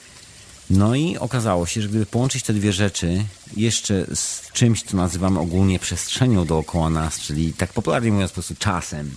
no 0.70 0.96
i 0.96 1.18
okazało 1.18 1.66
się, 1.66 1.82
że 1.82 1.88
gdyby 1.88 2.06
połączyć 2.06 2.44
te 2.44 2.54
dwie 2.54 2.74
rzeczy 2.74 3.26
jeszcze 3.58 4.06
z 4.16 4.52
czymś, 4.54 4.84
co 4.84 4.98
nazywamy 4.98 5.40
ogólnie 5.40 5.80
przestrzenią 5.80 6.46
dookoła 6.46 6.90
nas, 6.90 7.20
czyli 7.20 7.54
tak 7.54 7.74
popularnie 7.74 8.12
mówiąc 8.12 8.32
po 8.32 8.36
prostu 8.36 8.56
czasem, 8.60 9.16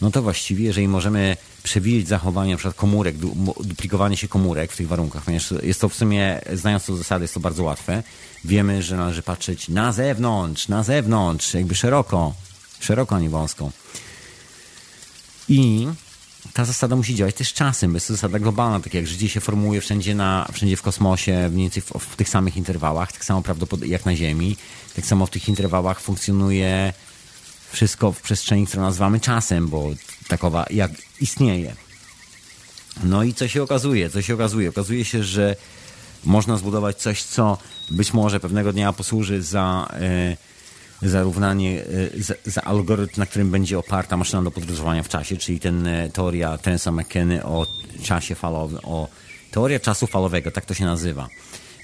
no 0.00 0.10
to 0.10 0.22
właściwie, 0.22 0.64
jeżeli 0.64 0.88
możemy 0.88 1.36
przewidzieć 1.62 2.08
zachowanie 2.08 2.52
np. 2.52 2.72
komórek, 2.76 3.16
duplikowanie 3.60 4.16
się 4.16 4.28
komórek 4.28 4.72
w 4.72 4.76
tych 4.76 4.88
warunkach, 4.88 5.24
ponieważ 5.24 5.54
jest 5.62 5.80
to 5.80 5.88
w 5.88 5.94
sumie, 5.94 6.40
znając 6.52 6.84
to 6.84 6.96
zasady, 6.96 7.24
jest 7.24 7.34
to 7.34 7.40
bardzo 7.40 7.62
łatwe. 7.62 8.02
Wiemy, 8.44 8.82
że 8.82 8.96
należy 8.96 9.22
patrzeć 9.22 9.68
na 9.68 9.92
zewnątrz, 9.92 10.68
na 10.68 10.82
zewnątrz, 10.82 11.54
jakby 11.54 11.74
szeroko, 11.74 12.34
szeroko, 12.80 13.16
a 13.16 13.20
nie 13.20 13.30
wąsko. 13.30 13.70
I 15.48 15.88
ta 16.52 16.64
zasada 16.64 16.96
musi 16.96 17.14
działać 17.14 17.34
też 17.34 17.52
czasem, 17.52 17.92
bo 17.92 17.96
jest 17.96 18.08
to 18.08 18.14
zasada 18.14 18.38
globalna, 18.38 18.80
tak 18.80 18.94
jak 18.94 19.06
życie 19.06 19.28
się 19.28 19.40
formułuje 19.40 19.80
wszędzie, 19.80 20.14
na, 20.14 20.48
wszędzie 20.52 20.76
w 20.76 20.82
kosmosie, 20.82 21.48
mniej 21.52 21.64
więcej 21.64 21.82
w, 21.82 21.86
w 21.86 22.16
tych 22.16 22.28
samych 22.28 22.56
interwałach, 22.56 23.12
tak 23.12 23.24
samo 23.24 23.42
prawdopodobnie 23.42 23.92
jak 23.92 24.06
na 24.06 24.16
Ziemi, 24.16 24.56
tak 24.96 25.06
samo 25.06 25.26
w 25.26 25.30
tych 25.30 25.48
interwałach 25.48 26.00
funkcjonuje 26.00 26.92
wszystko 27.72 28.12
w 28.12 28.22
przestrzeni, 28.22 28.66
którą 28.66 28.82
nazywamy 28.82 29.20
czasem, 29.20 29.68
bo 29.68 29.90
takowa 30.28 30.66
jak 30.70 30.90
istnieje. 31.20 31.76
No 33.04 33.22
i 33.22 33.34
co 33.34 33.48
się 33.48 33.62
okazuje? 33.62 34.10
Co 34.10 34.22
się 34.22 34.34
okazuje? 34.34 34.68
Okazuje 34.68 35.04
się, 35.04 35.24
że 35.24 35.56
można 36.24 36.56
zbudować 36.56 36.96
coś, 36.96 37.22
co 37.22 37.58
być 37.90 38.12
może 38.12 38.40
pewnego 38.40 38.72
dnia 38.72 38.92
posłuży 38.92 39.42
za... 39.42 39.88
Yy, 40.00 40.49
zarównanie, 41.02 41.84
za, 42.18 42.34
za, 42.44 42.62
algorytm, 42.62 43.20
na 43.20 43.26
którym 43.26 43.50
będzie 43.50 43.78
oparta 43.78 44.16
maszyna 44.16 44.42
do 44.42 44.50
podróżowania 44.50 45.02
w 45.02 45.08
czasie, 45.08 45.36
czyli 45.36 45.60
ten 45.60 45.86
e, 45.86 46.10
teoria 46.10 46.58
Tensa 46.58 46.92
McKenny 46.92 47.44
o 47.44 47.66
czasie 48.02 48.34
falowym, 48.34 48.78
o 48.82 49.08
teoria 49.50 49.80
czasu 49.80 50.06
falowego, 50.06 50.50
tak 50.50 50.64
to 50.64 50.74
się 50.74 50.84
nazywa. 50.84 51.28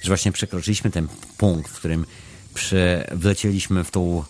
że 0.02 0.08
właśnie 0.08 0.32
przekroczyliśmy 0.32 0.90
ten 0.90 1.08
punkt, 1.36 1.70
w 1.70 1.74
którym 1.74 2.06
prze, 2.54 3.10
wlecieliśmy 3.12 3.84
w 3.84 3.90
tą, 3.90 4.24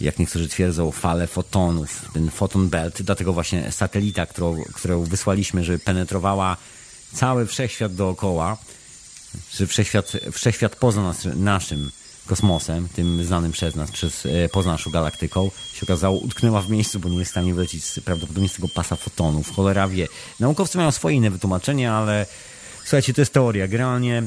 jak 0.00 0.18
niektórzy 0.18 0.48
twierdzą, 0.48 0.90
falę 0.90 1.26
fotonów, 1.26 2.08
ten 2.12 2.30
foton 2.30 2.68
belt, 2.68 3.02
dlatego 3.02 3.32
właśnie 3.32 3.72
satelita, 3.72 4.26
którą, 4.26 4.56
którą 4.74 5.04
wysłaliśmy, 5.04 5.64
żeby 5.64 5.78
penetrowała 5.78 6.56
cały 7.12 7.46
wszechświat 7.46 7.94
dookoła, 7.94 8.56
że 9.54 9.66
wszechświat, 9.66 10.12
wszechświat 10.32 10.76
poza 10.76 11.02
nas, 11.02 11.24
naszym 11.24 11.90
kosmosem, 12.26 12.88
tym 12.88 13.24
znanym 13.24 13.52
przez 13.52 13.76
nas, 13.76 13.90
przez, 13.90 14.26
e, 14.26 14.48
poza 14.48 14.70
naszą 14.70 14.90
galaktyką, 14.90 15.50
się 15.74 15.82
okazało, 15.82 16.18
utknęła 16.18 16.62
w 16.62 16.70
miejscu, 16.70 17.00
bo 17.00 17.08
nie 17.08 17.18
jest 17.18 17.30
w 17.30 17.34
stanie 17.34 17.54
wlecieć 17.54 17.84
z, 17.84 18.00
prawdopodobnie 18.00 18.48
z 18.48 18.52
tego 18.54 18.68
pasa 18.68 18.96
fotonów. 18.96 19.50
Cholera 19.50 19.88
wie. 19.88 20.08
Naukowcy 20.40 20.78
mają 20.78 20.90
swoje 20.90 21.16
inne 21.16 21.30
wytłumaczenia, 21.30 21.94
ale 21.94 22.26
słuchajcie, 22.82 23.14
to 23.14 23.20
jest 23.20 23.32
teoria. 23.32 23.68
Generalnie 23.68 24.22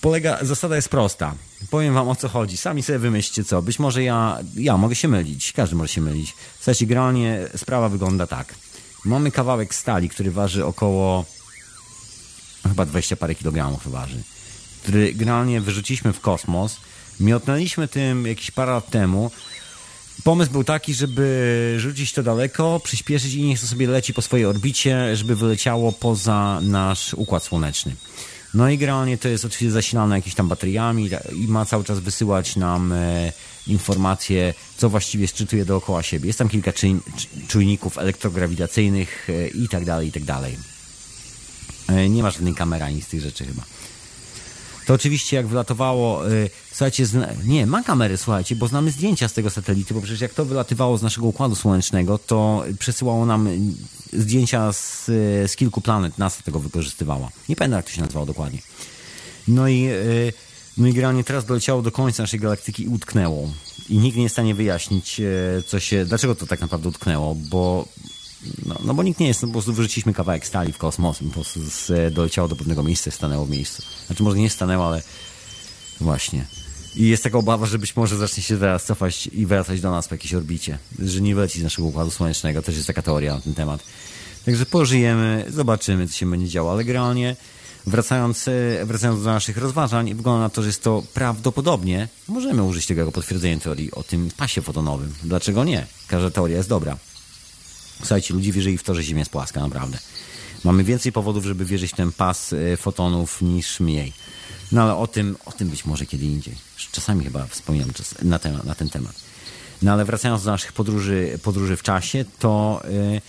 polega, 0.00 0.38
zasada 0.42 0.76
jest 0.76 0.88
prosta. 0.88 1.34
Powiem 1.70 1.94
wam 1.94 2.08
o 2.08 2.16
co 2.16 2.28
chodzi. 2.28 2.56
Sami 2.56 2.82
sobie 2.82 2.98
wymyślcie 2.98 3.44
co. 3.44 3.62
Być 3.62 3.78
może 3.78 4.02
ja, 4.02 4.38
ja 4.56 4.76
mogę 4.76 4.94
się 4.94 5.08
mylić. 5.08 5.52
Każdy 5.52 5.76
może 5.76 5.92
się 5.92 6.00
mylić. 6.00 6.34
Słuchajcie, 6.56 6.86
generalnie 6.86 7.48
sprawa 7.56 7.88
wygląda 7.88 8.26
tak. 8.26 8.54
Mamy 9.04 9.30
kawałek 9.30 9.74
stali, 9.74 10.08
który 10.08 10.30
waży 10.30 10.64
około 10.64 11.24
chyba 12.62 12.86
20 12.86 13.16
parę 13.16 13.34
kilogramów 13.34 13.90
waży 13.90 14.33
który 14.84 15.14
generalnie 15.14 15.60
wyrzuciliśmy 15.60 16.12
w 16.12 16.20
kosmos. 16.20 16.80
Miotnęliśmy 17.20 17.88
tym 17.88 18.26
jakiś 18.26 18.50
parę 18.50 18.72
lat 18.72 18.90
temu. 18.90 19.30
Pomysł 20.24 20.52
był 20.52 20.64
taki, 20.64 20.94
żeby 20.94 21.74
rzucić 21.78 22.12
to 22.12 22.22
daleko, 22.22 22.80
przyspieszyć 22.84 23.34
i 23.34 23.42
niech 23.42 23.60
to 23.60 23.66
sobie 23.66 23.88
leci 23.88 24.14
po 24.14 24.22
swojej 24.22 24.46
orbicie, 24.46 25.16
żeby 25.16 25.36
wyleciało 25.36 25.92
poza 25.92 26.60
nasz 26.62 27.14
układ 27.14 27.44
słoneczny. 27.44 27.96
No 28.54 28.70
i 28.70 28.78
generalnie 28.78 29.18
to 29.18 29.28
jest 29.28 29.44
oczywiście 29.44 29.70
zasilane 29.70 30.16
jakimiś 30.16 30.34
tam 30.34 30.48
bateriami 30.48 31.10
i 31.32 31.48
ma 31.48 31.64
cały 31.64 31.84
czas 31.84 31.98
wysyłać 32.00 32.56
nam 32.56 32.92
e, 32.92 33.32
informacje, 33.66 34.54
co 34.76 34.88
właściwie 34.88 35.28
szczytuje 35.28 35.64
dookoła 35.64 36.02
siebie. 36.02 36.26
Jest 36.26 36.38
tam 36.38 36.48
kilka 36.48 36.72
czujników 37.48 37.98
elektrograwitacyjnych 37.98 39.28
e, 39.30 39.48
i 39.48 39.68
tak 39.68 39.84
dalej, 39.84 40.08
i 40.08 40.12
tak 40.12 40.24
dalej. 40.24 40.56
E, 41.88 42.08
nie 42.08 42.22
ma 42.22 42.30
żadnej 42.30 42.54
kamery 42.54 42.84
ani 42.84 43.02
z 43.02 43.06
tych 43.06 43.20
rzeczy 43.20 43.44
chyba 43.44 43.62
to 44.86 44.94
oczywiście 44.94 45.36
jak 45.36 45.46
wylatowało, 45.46 46.30
y, 46.30 46.50
słuchajcie, 46.70 47.06
nie, 47.44 47.66
ma 47.66 47.82
kamery, 47.82 48.16
słuchajcie, 48.16 48.56
bo 48.56 48.68
znamy 48.68 48.90
zdjęcia 48.90 49.28
z 49.28 49.32
tego 49.32 49.50
satelity, 49.50 49.94
bo 49.94 50.00
przecież 50.00 50.20
jak 50.20 50.34
to 50.34 50.44
wylatywało 50.44 50.98
z 50.98 51.02
naszego 51.02 51.26
Układu 51.26 51.54
Słonecznego, 51.54 52.18
to 52.18 52.64
przesyłało 52.78 53.26
nam 53.26 53.48
zdjęcia 54.12 54.72
z, 54.72 55.08
y, 55.08 55.48
z 55.48 55.56
kilku 55.56 55.80
planet, 55.80 56.18
NASA 56.18 56.42
tego 56.42 56.60
wykorzystywała. 56.60 57.30
Nie 57.48 57.56
pamiętam, 57.56 57.78
jak 57.78 57.86
to 57.86 57.92
się 57.92 58.00
nazywało 58.00 58.26
dokładnie. 58.26 58.58
No 59.48 59.68
i, 59.68 59.88
y, 59.88 60.32
no 60.78 60.86
i 60.86 60.92
generalnie 60.92 61.24
teraz 61.24 61.44
doleciało 61.44 61.82
do 61.82 61.92
końca 61.92 62.22
naszej 62.22 62.40
galaktyki 62.40 62.82
i 62.82 62.88
utknęło. 62.88 63.50
I 63.88 63.98
nikt 63.98 64.16
nie 64.16 64.22
jest 64.22 64.32
w 64.32 64.36
stanie 64.36 64.54
wyjaśnić, 64.54 65.20
co 65.66 65.80
się, 65.80 66.04
dlaczego 66.04 66.34
to 66.34 66.46
tak 66.46 66.60
naprawdę 66.60 66.88
utknęło, 66.88 67.34
bo 67.34 67.88
no, 68.66 68.76
no 68.84 68.94
bo 68.94 69.02
nikt 69.02 69.20
nie 69.20 69.26
jest, 69.26 69.42
no 69.42 69.48
po 69.48 69.52
prostu 69.52 69.72
wyrzuciliśmy 69.72 70.14
kawałek 70.14 70.46
stali 70.46 70.72
w 70.72 70.78
kosmos 70.78 71.22
i 71.22 71.24
po 71.24 71.32
prostu 71.32 71.60
z, 71.62 72.14
doleciało 72.14 72.48
do 72.48 72.56
pewnego 72.56 72.82
miejsca 72.82 73.10
stanęło 73.10 73.44
w 73.44 73.50
miejscu. 73.50 73.82
Znaczy 74.06 74.22
może 74.22 74.38
nie 74.38 74.50
stanęło, 74.50 74.86
ale 74.86 75.02
właśnie. 76.00 76.44
I 76.96 77.08
jest 77.08 77.22
taka 77.22 77.38
obawa, 77.38 77.66
że 77.66 77.78
być 77.78 77.96
może 77.96 78.16
zacznie 78.16 78.42
się 78.42 78.58
teraz 78.58 78.84
cofać 78.84 79.26
i 79.26 79.46
wracać 79.46 79.80
do 79.80 79.90
nas 79.90 80.08
po 80.08 80.14
jakiejś 80.14 80.34
orbicie. 80.34 80.78
Że 80.98 81.20
nie 81.20 81.34
wleci 81.34 81.60
z 81.60 81.62
naszego 81.62 81.88
Układu 81.88 82.10
Słonecznego. 82.10 82.62
Też 82.62 82.74
jest 82.74 82.86
taka 82.86 83.02
teoria 83.02 83.34
na 83.34 83.40
ten 83.40 83.54
temat. 83.54 83.84
Także 84.44 84.66
pożyjemy, 84.66 85.44
zobaczymy, 85.48 86.08
co 86.08 86.14
się 86.14 86.30
będzie 86.30 86.48
działo. 86.48 86.72
Ale 86.72 86.84
generalnie 86.84 87.36
wracając, 87.86 88.48
e, 88.48 88.52
wracając 88.84 89.24
do 89.24 89.30
naszych 89.30 89.56
rozważań, 89.56 90.14
wygląda 90.14 90.40
na 90.40 90.48
to, 90.48 90.62
że 90.62 90.68
jest 90.68 90.82
to 90.82 91.02
prawdopodobnie, 91.14 92.08
możemy 92.28 92.62
użyć 92.62 92.86
tego 92.86 93.00
jako 93.00 93.12
potwierdzenie 93.12 93.60
teorii 93.60 93.92
o 93.92 94.02
tym 94.02 94.30
pasie 94.36 94.62
fotonowym. 94.62 95.14
Dlaczego 95.22 95.64
nie? 95.64 95.86
Każda 96.08 96.30
teoria 96.30 96.56
jest 96.56 96.68
dobra. 96.68 96.96
Słuchajcie, 97.98 98.34
ludzie 98.34 98.52
wierzyli 98.52 98.78
w 98.78 98.82
to, 98.82 98.94
że 98.94 99.02
Ziemia 99.02 99.18
jest 99.18 99.30
płaska, 99.30 99.60
naprawdę. 99.60 99.98
Mamy 100.64 100.84
więcej 100.84 101.12
powodów, 101.12 101.44
żeby 101.44 101.64
wierzyć 101.64 101.92
w 101.92 101.94
ten 101.94 102.12
pas 102.12 102.52
e, 102.52 102.76
fotonów 102.76 103.42
niż 103.42 103.80
mniej. 103.80 104.12
No 104.72 104.82
ale 104.82 104.96
o 104.96 105.06
tym, 105.06 105.36
o 105.46 105.52
tym 105.52 105.68
być 105.68 105.84
może 105.84 106.06
kiedy 106.06 106.24
indziej. 106.24 106.54
Czasami 106.92 107.24
chyba 107.24 107.46
wspominam 107.46 107.90
na 108.22 108.38
ten, 108.38 108.60
na 108.64 108.74
ten 108.74 108.90
temat. 108.90 109.14
No 109.82 109.92
ale 109.92 110.04
wracając 110.04 110.44
do 110.44 110.50
naszych 110.50 110.72
podróży, 110.72 111.38
podróży 111.42 111.76
w 111.76 111.82
czasie, 111.82 112.24
to 112.38 112.82
yy, 112.88 113.20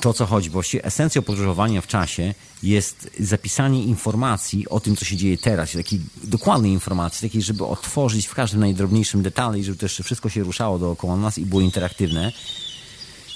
to, 0.00 0.12
co 0.12 0.26
chodzi. 0.26 0.50
Właściwie 0.50 0.84
esencją 0.84 1.22
podróżowania 1.22 1.80
w 1.80 1.86
czasie 1.86 2.34
jest 2.62 3.10
zapisanie 3.20 3.84
informacji 3.84 4.68
o 4.68 4.80
tym, 4.80 4.96
co 4.96 5.04
się 5.04 5.16
dzieje 5.16 5.38
teraz, 5.38 5.72
takiej 5.72 6.00
dokładnej 6.24 6.72
informacji, 6.72 7.28
takiej, 7.28 7.42
żeby 7.42 7.64
otworzyć 7.64 8.26
w 8.26 8.34
każdym 8.34 8.60
najdrobniejszym 8.60 9.22
detalu 9.22 9.58
i 9.58 9.64
żeby 9.64 9.78
też 9.78 10.00
wszystko 10.04 10.28
się 10.28 10.42
ruszało 10.42 10.78
dookoła 10.78 11.16
nas 11.16 11.38
i 11.38 11.46
było 11.46 11.60
interaktywne. 11.60 12.32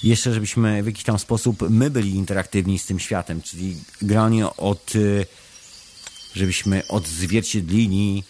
Jeszcze, 0.02 0.34
żebyśmy 0.34 0.82
w 0.82 0.86
jakiś 0.86 1.04
tam 1.04 1.18
sposób 1.18 1.70
my 1.70 1.90
byli 1.90 2.10
interaktywni 2.14 2.78
z 2.78 2.86
tym 2.86 2.98
światem, 2.98 3.42
czyli 3.42 3.76
granie 4.02 4.56
od, 4.56 4.94
y, 4.94 5.26
żebyśmy 6.34 6.82
odzwierciedlili 6.88 8.24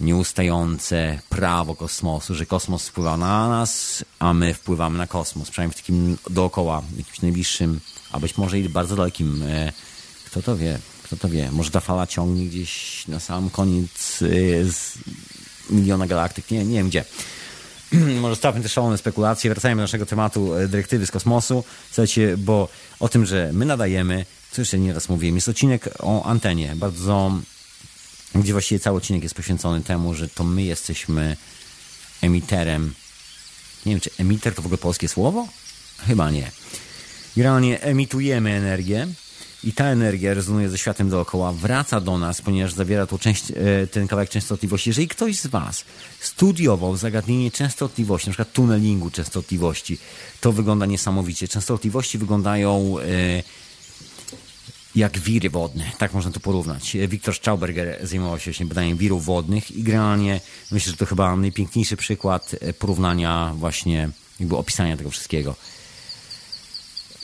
nieustające 0.00 1.18
prawo 1.28 1.76
kosmosu, 1.76 2.34
że 2.34 2.46
kosmos 2.46 2.88
wpływa 2.88 3.16
na 3.16 3.48
nas, 3.48 4.04
a 4.18 4.34
my 4.34 4.54
wpływamy 4.54 4.98
na 4.98 5.06
kosmos, 5.06 5.50
przynajmniej 5.50 5.74
w 5.74 5.80
takim 5.80 6.18
dookoła, 6.30 6.82
jakimś 6.96 7.22
najbliższym, 7.22 7.80
a 8.12 8.20
być 8.20 8.38
może 8.38 8.58
i 8.58 8.68
bardzo 8.68 8.96
dalekim. 8.96 9.42
E, 9.42 9.72
kto 10.26 10.42
to 10.42 10.56
wie? 10.56 10.78
Kto 11.02 11.16
to 11.16 11.28
wie? 11.28 11.50
Może 11.50 11.70
ta 11.70 11.80
fala 11.80 12.06
ciągnie 12.06 12.46
gdzieś 12.46 13.04
na 13.08 13.20
sam 13.20 13.50
koniec 13.50 14.22
e, 14.22 14.26
z 14.64 14.98
miliona 15.70 16.06
galaktyk, 16.06 16.50
nie, 16.50 16.64
nie 16.64 16.76
wiem 16.76 16.88
gdzie. 16.88 17.04
może 18.20 18.36
stawmy 18.36 18.62
te 18.62 18.68
szalone 18.68 18.98
spekulacje, 18.98 19.50
wracajmy 19.50 19.80
do 19.80 19.84
naszego 19.84 20.06
tematu 20.06 20.54
e, 20.54 20.68
dyrektywy 20.68 21.06
z 21.06 21.10
kosmosu. 21.10 21.64
Słuchajcie, 21.90 22.36
bo 22.36 22.68
o 23.00 23.08
tym, 23.08 23.26
że 23.26 23.50
my 23.52 23.64
nadajemy, 23.64 24.26
co 24.50 24.60
jeszcze 24.60 24.78
nieraz 24.78 25.08
mówiłem, 25.08 25.34
jest 25.34 25.48
odcinek 25.48 25.88
o 25.98 26.24
antenie, 26.24 26.76
bardzo 26.76 27.32
gdzie 28.34 28.52
właściwie 28.52 28.78
cały 28.80 28.96
odcinek 28.96 29.22
jest 29.22 29.34
poświęcony 29.34 29.80
temu, 29.80 30.14
że 30.14 30.28
to 30.28 30.44
my 30.44 30.62
jesteśmy 30.62 31.36
emiterem. 32.22 32.94
Nie 33.86 33.92
wiem, 33.92 34.00
czy 34.00 34.10
emiter 34.18 34.54
to 34.54 34.62
w 34.62 34.66
ogóle 34.66 34.78
polskie 34.78 35.08
słowo? 35.08 35.48
Chyba 35.98 36.30
nie. 36.30 36.50
Generalnie 37.36 37.80
emitujemy 37.80 38.50
energię 38.50 39.06
i 39.64 39.72
ta 39.72 39.84
energia 39.84 40.34
rezonuje 40.34 40.70
ze 40.70 40.78
światem 40.78 41.10
dookoła, 41.10 41.52
wraca 41.52 42.00
do 42.00 42.18
nas, 42.18 42.42
ponieważ 42.42 42.72
zawiera 42.72 43.06
tą 43.06 43.18
część, 43.18 43.50
e, 43.50 43.86
ten 43.86 44.08
kawałek 44.08 44.30
częstotliwości. 44.30 44.90
Jeżeli 44.90 45.08
ktoś 45.08 45.38
z 45.38 45.46
Was 45.46 45.84
studiował 46.20 46.96
zagadnienie 46.96 47.50
częstotliwości, 47.50 48.28
na 48.28 48.32
przykład 48.32 48.52
tunnelingu 48.52 49.10
częstotliwości, 49.10 49.98
to 50.40 50.52
wygląda 50.52 50.86
niesamowicie. 50.86 51.48
Częstotliwości 51.48 52.18
wyglądają 52.18 52.96
e, 52.98 53.42
jak 54.94 55.18
wiry 55.18 55.50
wodne, 55.50 55.84
tak 55.98 56.14
można 56.14 56.30
to 56.30 56.40
porównać. 56.40 56.96
Wiktor 57.08 57.34
Stauberger 57.34 58.06
zajmował 58.06 58.38
się 58.38 58.50
właśnie 58.50 58.66
badaniem 58.66 58.96
wirów 58.96 59.24
wodnych 59.24 59.70
i 59.70 59.82
generalnie 59.82 60.40
myślę, 60.70 60.90
że 60.90 60.96
to 60.96 61.06
chyba 61.06 61.36
najpiękniejszy 61.36 61.96
przykład 61.96 62.56
porównania 62.78 63.52
właśnie 63.56 64.10
jakby 64.40 64.56
opisania 64.56 64.96
tego 64.96 65.10
wszystkiego. 65.10 65.56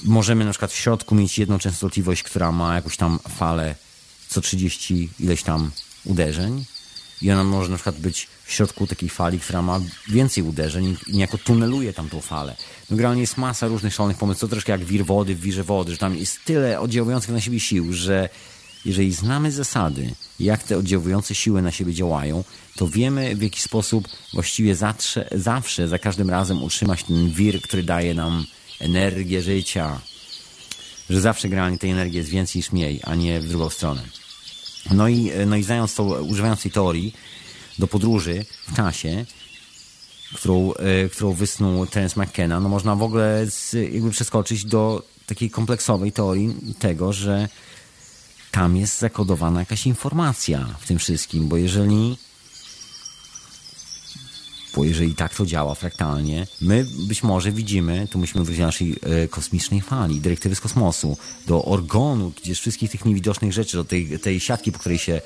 Możemy 0.05 0.45
na 0.45 0.51
przykład 0.51 0.73
w 0.73 0.77
środku 0.77 1.15
mieć 1.15 1.39
jedną 1.39 1.59
częstotliwość, 1.59 2.23
która 2.23 2.53
ma 2.53 2.75
jakąś 2.75 2.97
tam 2.97 3.19
falę 3.29 3.75
co 4.29 4.41
30 4.41 5.11
ileś 5.21 5.43
tam 5.43 5.71
uderzeń 6.05 6.65
i 7.23 7.31
ona 7.31 7.45
może 7.45 7.71
na 7.71 7.77
przykład 7.77 7.97
być 7.97 8.29
w 8.47 8.53
środku 8.53 8.87
takiej 8.87 9.09
fali, 9.09 9.41
która 9.41 9.63
ma 9.63 9.81
więcej 10.09 10.45
uderzeń 10.45 10.97
i 11.07 11.13
niejako 11.13 11.39
tuneluje 11.39 11.93
tam 11.93 12.09
tą 12.09 12.21
falę. 12.21 12.57
No 12.91 12.97
generalnie 12.97 13.21
jest 13.21 13.37
masa 13.37 13.69
różnych 13.69 13.95
szalonych 13.95 14.17
pomysłów, 14.17 14.41
to 14.41 14.49
troszkę 14.49 14.73
jak 14.73 14.85
wir 14.85 15.07
wody 15.07 15.35
w 15.35 15.41
wirze 15.41 15.65
wody, 15.65 15.93
że 15.93 15.99
tam 15.99 16.17
jest 16.17 16.45
tyle 16.45 16.81
oddziałujących 16.81 17.31
na 17.31 17.41
siebie 17.41 17.61
sił, 17.61 17.93
że 17.93 18.29
jeżeli 18.85 19.13
znamy 19.13 19.53
zasady, 19.53 20.15
jak 20.41 20.63
te 20.63 20.79
oddziałujące 20.79 21.35
siły 21.35 21.63
na 21.63 21.71
siebie 21.71 21.95
działają, 21.95 22.45
to 22.77 22.89
wiemy 22.89 23.37
w 23.37 23.43
jaki 23.43 23.61
sposób 23.61 24.09
właściwie 24.35 24.77
zawsze, 24.77 25.29
zawsze 25.33 25.89
za 25.89 25.99
każdym 25.99 26.31
razem 26.31 26.63
utrzymać 26.63 27.05
ten 27.05 27.31
wir, 27.31 27.61
który 27.61 27.83
daje 27.83 28.15
nam 28.15 28.47
energię 28.81 29.43
życia. 29.43 30.01
Że 31.11 31.21
zawsze 31.21 31.49
generalnie 31.49 31.79
tej 31.79 31.91
energii 31.91 32.19
jest 32.19 32.31
więcej 32.31 32.59
niż 32.59 32.73
mniej, 32.73 33.01
a 33.03 33.15
nie 33.15 33.41
w 33.41 33.49
drugą 33.49 33.71
stronę. 33.71 34.03
No 34.91 35.09
i, 35.09 35.31
no 35.47 35.57
i 35.57 35.63
znając 35.63 35.95
to, 35.95 36.03
używając 36.05 36.63
tej 36.63 36.71
teorii 36.71 37.15
do 37.79 37.87
podróży 37.87 38.45
w 38.69 38.77
czasie, 38.77 39.27
którą, 40.35 40.75
e, 40.75 41.09
którą 41.09 41.33
wysnuł 41.33 41.87
Terence 41.87 42.21
McKenna, 42.21 42.61
no 42.61 42.69
można 42.69 42.97
w 42.97 43.03
ogóle 43.03 43.47
z, 43.51 43.73
jakby 43.73 44.11
przeskoczyć 44.11 44.65
do 44.65 45.03
takiej 45.27 45.51
kompleksowej 45.51 46.13
teorii 46.13 46.55
tego, 46.79 47.13
że 47.13 47.49
tam 48.51 48.77
jest 48.77 48.99
zakodowana 48.99 49.61
jakaś 49.61 49.87
informacja 49.87 50.77
w 50.81 50.87
tym 50.87 50.99
wszystkim, 50.99 51.49
bo 51.49 51.57
jeżeli 51.57 52.17
Bo 54.77 54.85
jeżeli 54.85 55.15
tak 55.15 55.35
to 55.35 55.47
działa 55.47 55.75
fraktalnie, 55.75 56.47
my 56.61 56.87
być 57.09 57.23
może 57.23 57.53
widzimy, 57.53 58.09
tu 58.11 58.19
musimy 58.19 58.45
wrócić 58.45 58.61
do 58.61 58.67
naszej 58.67 58.97
e, 59.03 59.29
kosmicznej 59.29 59.81
fali, 59.81 60.21
dyrektywy 60.21 60.55
z 60.55 60.61
kosmosu, 60.61 61.17
do 61.47 61.65
organu, 61.65 62.33
gdzie 62.43 62.55
wszystkich 62.55 62.91
tych 62.91 63.05
niewidocznych 63.05 63.53
rzeczy, 63.53 63.77
do 63.77 63.85
tej, 63.85 64.19
tej 64.19 64.41
siatki, 64.41 64.73
po 64.73 64.79
której 64.79 64.99
się 64.99 65.21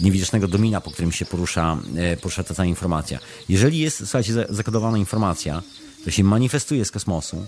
niewidocznego 0.00 0.48
domina, 0.48 0.80
po 0.80 0.90
którym 0.90 1.12
się 1.12 1.24
porusza, 1.24 1.78
e, 1.96 2.16
porusza 2.16 2.44
ta 2.44 2.54
cała 2.54 2.66
informacja. 2.66 3.18
Jeżeli 3.48 3.78
jest, 3.78 3.98
słuchajcie, 3.98 4.46
zakodowana 4.48 4.98
informacja, 4.98 5.62
to 6.04 6.10
się 6.10 6.24
manifestuje 6.24 6.84
z 6.84 6.90
kosmosu, 6.90 7.46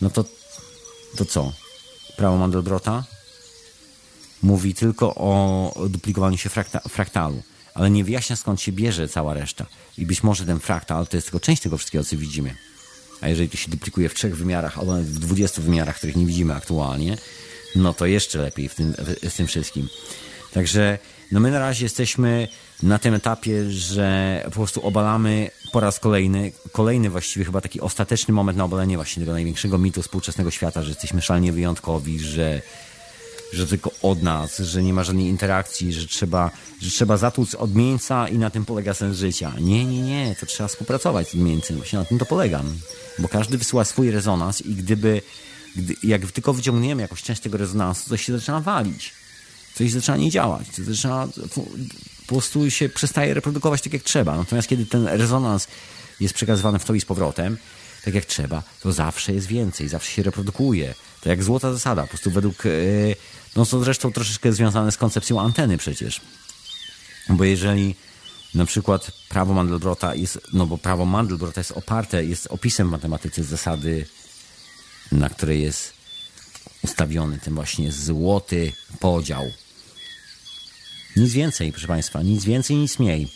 no 0.00 0.10
to, 0.10 0.24
to 1.16 1.24
co? 1.24 1.52
Prawo 2.16 2.38
Mandelbrota 2.38 3.04
mówi 4.42 4.74
tylko 4.74 5.14
o 5.14 5.72
duplikowaniu 5.88 6.38
się 6.38 6.48
frakta, 6.48 6.80
fraktalu, 6.80 7.42
ale 7.74 7.90
nie 7.90 8.04
wyjaśnia 8.04 8.36
skąd 8.36 8.60
się 8.60 8.72
bierze 8.72 9.08
cała 9.08 9.34
reszta. 9.34 9.66
I 9.98 10.06
być 10.06 10.22
może 10.22 10.46
ten 10.46 10.60
fraktal 10.60 11.06
to 11.06 11.16
jest 11.16 11.26
tylko 11.26 11.40
część 11.40 11.62
tego 11.62 11.78
wszystkiego, 11.78 12.04
co 12.04 12.16
widzimy. 12.16 12.54
A 13.20 13.28
jeżeli 13.28 13.48
to 13.48 13.56
się 13.56 13.70
duplikuje 13.70 14.08
w 14.08 14.14
trzech 14.14 14.36
wymiarach, 14.36 14.78
albo 14.78 14.94
w 14.94 15.18
dwudziestu 15.18 15.62
wymiarach, 15.62 15.96
których 15.96 16.16
nie 16.16 16.26
widzimy 16.26 16.54
aktualnie, 16.54 17.18
no 17.76 17.94
to 17.94 18.06
jeszcze 18.06 18.38
lepiej 18.38 18.68
w 18.68 18.74
tym, 18.74 18.94
w, 18.98 19.30
w 19.30 19.36
tym 19.36 19.46
wszystkim. 19.46 19.88
Także 20.52 20.98
no 21.32 21.40
my 21.40 21.50
na 21.50 21.58
razie 21.58 21.84
jesteśmy 21.84 22.48
na 22.82 22.98
tym 22.98 23.14
etapie, 23.14 23.70
że 23.70 24.40
po 24.44 24.50
prostu 24.50 24.86
obalamy 24.86 25.50
po 25.72 25.80
raz 25.80 26.00
kolejny, 26.00 26.52
kolejny 26.72 27.10
właściwie 27.10 27.44
chyba 27.44 27.60
taki 27.60 27.80
ostateczny 27.80 28.34
moment 28.34 28.58
na 28.58 28.64
obalenie 28.64 28.96
właśnie 28.96 29.20
tego 29.20 29.32
największego 29.32 29.78
mitu 29.78 30.02
współczesnego 30.02 30.50
świata, 30.50 30.82
że 30.82 30.88
jesteśmy 30.88 31.22
szalnie 31.22 31.52
wyjątkowi, 31.52 32.18
że, 32.18 32.62
że 33.52 33.66
tylko 33.66 33.90
od 34.02 34.22
nas, 34.22 34.58
że 34.58 34.82
nie 34.82 34.92
ma 34.92 35.04
żadnej 35.04 35.26
interakcji, 35.26 35.92
że 35.92 36.06
trzeba, 36.06 36.50
że 36.80 36.90
trzeba 36.90 37.16
zatłuc 37.16 37.54
odmieńca 37.54 38.28
i 38.28 38.38
na 38.38 38.50
tym 38.50 38.64
polega 38.64 38.94
sens 38.94 39.16
życia. 39.16 39.52
Nie, 39.60 39.84
nie, 39.84 40.02
nie, 40.02 40.36
to 40.40 40.46
trzeba 40.46 40.68
współpracować 40.68 41.28
z 41.28 41.34
odmieńcem, 41.34 41.76
właśnie 41.76 41.98
na 41.98 42.04
tym 42.04 42.18
to 42.18 42.26
polegam, 42.26 42.74
bo 43.18 43.28
każdy 43.28 43.58
wysyła 43.58 43.84
swój 43.84 44.10
rezonans 44.10 44.60
i 44.60 44.74
gdyby, 44.74 45.22
gdy, 45.76 45.94
jak 46.02 46.32
tylko 46.32 46.52
wyciągniemy 46.52 47.02
jakąś 47.02 47.22
część 47.22 47.40
tego 47.40 47.58
rezonansu, 47.58 48.08
to 48.08 48.16
się 48.16 48.38
zaczyna 48.38 48.60
walić 48.60 49.17
coś 49.78 49.90
zaczyna 49.90 50.16
nie 50.16 50.30
działać, 50.30 50.68
coś 50.68 50.84
zaczyna, 50.84 51.28
po 51.54 51.62
prostu 52.26 52.70
się 52.70 52.88
przestaje 52.88 53.34
reprodukować 53.34 53.82
tak 53.82 53.92
jak 53.92 54.02
trzeba. 54.02 54.36
Natomiast 54.36 54.68
kiedy 54.68 54.86
ten 54.86 55.06
rezonans 55.06 55.68
jest 56.20 56.34
przekazywany 56.34 56.78
w 56.78 56.84
to 56.84 56.94
i 56.94 57.00
z 57.00 57.04
powrotem, 57.04 57.56
tak 58.04 58.14
jak 58.14 58.24
trzeba, 58.24 58.62
to 58.80 58.92
zawsze 58.92 59.32
jest 59.32 59.46
więcej, 59.46 59.88
zawsze 59.88 60.10
się 60.10 60.22
reprodukuje. 60.22 60.94
To 61.20 61.28
jak 61.28 61.42
złota 61.42 61.72
zasada, 61.72 62.02
po 62.02 62.08
prostu 62.08 62.30
według, 62.30 62.66
e, 62.66 62.70
no 63.56 63.66
to 63.66 63.84
zresztą 63.84 64.12
troszeczkę 64.12 64.52
związane 64.52 64.92
z 64.92 64.96
koncepcją 64.96 65.40
anteny 65.40 65.78
przecież. 65.78 66.20
Bo 67.28 67.44
jeżeli 67.44 67.94
na 68.54 68.66
przykład 68.66 69.10
prawo 69.28 69.54
Mandelbrota 69.54 70.14
jest, 70.14 70.40
no 70.52 70.66
bo 70.66 70.78
prawo 70.78 71.04
Mandelbrota 71.04 71.60
jest 71.60 71.72
oparte, 71.72 72.24
jest 72.24 72.46
opisem 72.46 72.88
w 72.88 72.90
matematyce 72.90 73.44
zasady, 73.44 74.06
na 75.12 75.28
której 75.28 75.62
jest 75.62 75.92
ustawiony 76.82 77.38
ten 77.38 77.54
właśnie 77.54 77.92
złoty 77.92 78.72
podział 79.00 79.50
nic 81.18 81.32
więcej, 81.32 81.72
proszę 81.72 81.86
Państwa, 81.86 82.22
nic 82.22 82.44
więcej, 82.44 82.76
nic 82.76 82.98
mniej. 82.98 83.28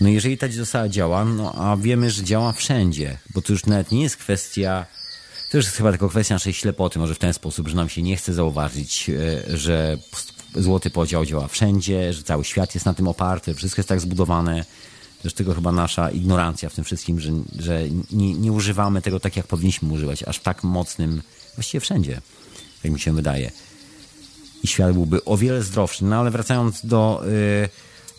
No 0.00 0.08
jeżeli 0.08 0.38
ta 0.38 0.48
zasada 0.48 0.88
działa, 0.88 1.24
no 1.24 1.54
a 1.54 1.76
wiemy, 1.76 2.10
że 2.10 2.24
działa 2.24 2.52
wszędzie, 2.52 3.18
bo 3.34 3.42
to 3.42 3.52
już 3.52 3.66
nawet 3.66 3.92
nie 3.92 4.02
jest 4.02 4.16
kwestia, 4.16 4.86
to 5.50 5.56
już 5.56 5.66
jest 5.66 5.76
chyba 5.76 5.90
tylko 5.90 6.08
kwestia 6.08 6.34
naszej 6.34 6.52
ślepoty, 6.52 6.98
może 6.98 7.14
w 7.14 7.18
ten 7.18 7.32
sposób, 7.32 7.68
że 7.68 7.76
nam 7.76 7.88
się 7.88 8.02
nie 8.02 8.16
chce 8.16 8.34
zauważyć, 8.34 9.10
e, 9.10 9.56
że 9.56 9.98
złoty 10.54 10.90
podział 10.90 11.26
działa 11.26 11.48
wszędzie, 11.48 12.12
że 12.12 12.22
cały 12.22 12.44
świat 12.44 12.74
jest 12.74 12.86
na 12.86 12.94
tym 12.94 13.08
oparty, 13.08 13.54
wszystko 13.54 13.80
jest 13.80 13.88
tak 13.88 14.00
zbudowane. 14.00 14.64
Też 15.22 15.34
tego 15.34 15.54
chyba 15.54 15.72
nasza 15.72 16.10
ignorancja 16.10 16.68
w 16.68 16.74
tym 16.74 16.84
wszystkim, 16.84 17.20
że, 17.20 17.32
że 17.58 17.82
nie, 18.10 18.34
nie 18.34 18.52
używamy 18.52 19.02
tego 19.02 19.20
tak, 19.20 19.36
jak 19.36 19.46
powinniśmy 19.46 19.92
używać, 19.92 20.22
aż 20.22 20.38
tak 20.38 20.64
mocnym, 20.64 21.22
właściwie 21.54 21.80
wszędzie, 21.80 22.20
jak 22.84 22.92
mi 22.92 23.00
się 23.00 23.14
wydaje 23.14 23.50
i 24.62 24.66
świat 24.66 24.92
byłby 24.92 25.24
o 25.24 25.36
wiele 25.36 25.62
zdrowszy. 25.62 26.04
No 26.04 26.16
ale 26.16 26.30
wracając 26.30 26.86
do, 26.86 27.22
yy, 27.24 27.68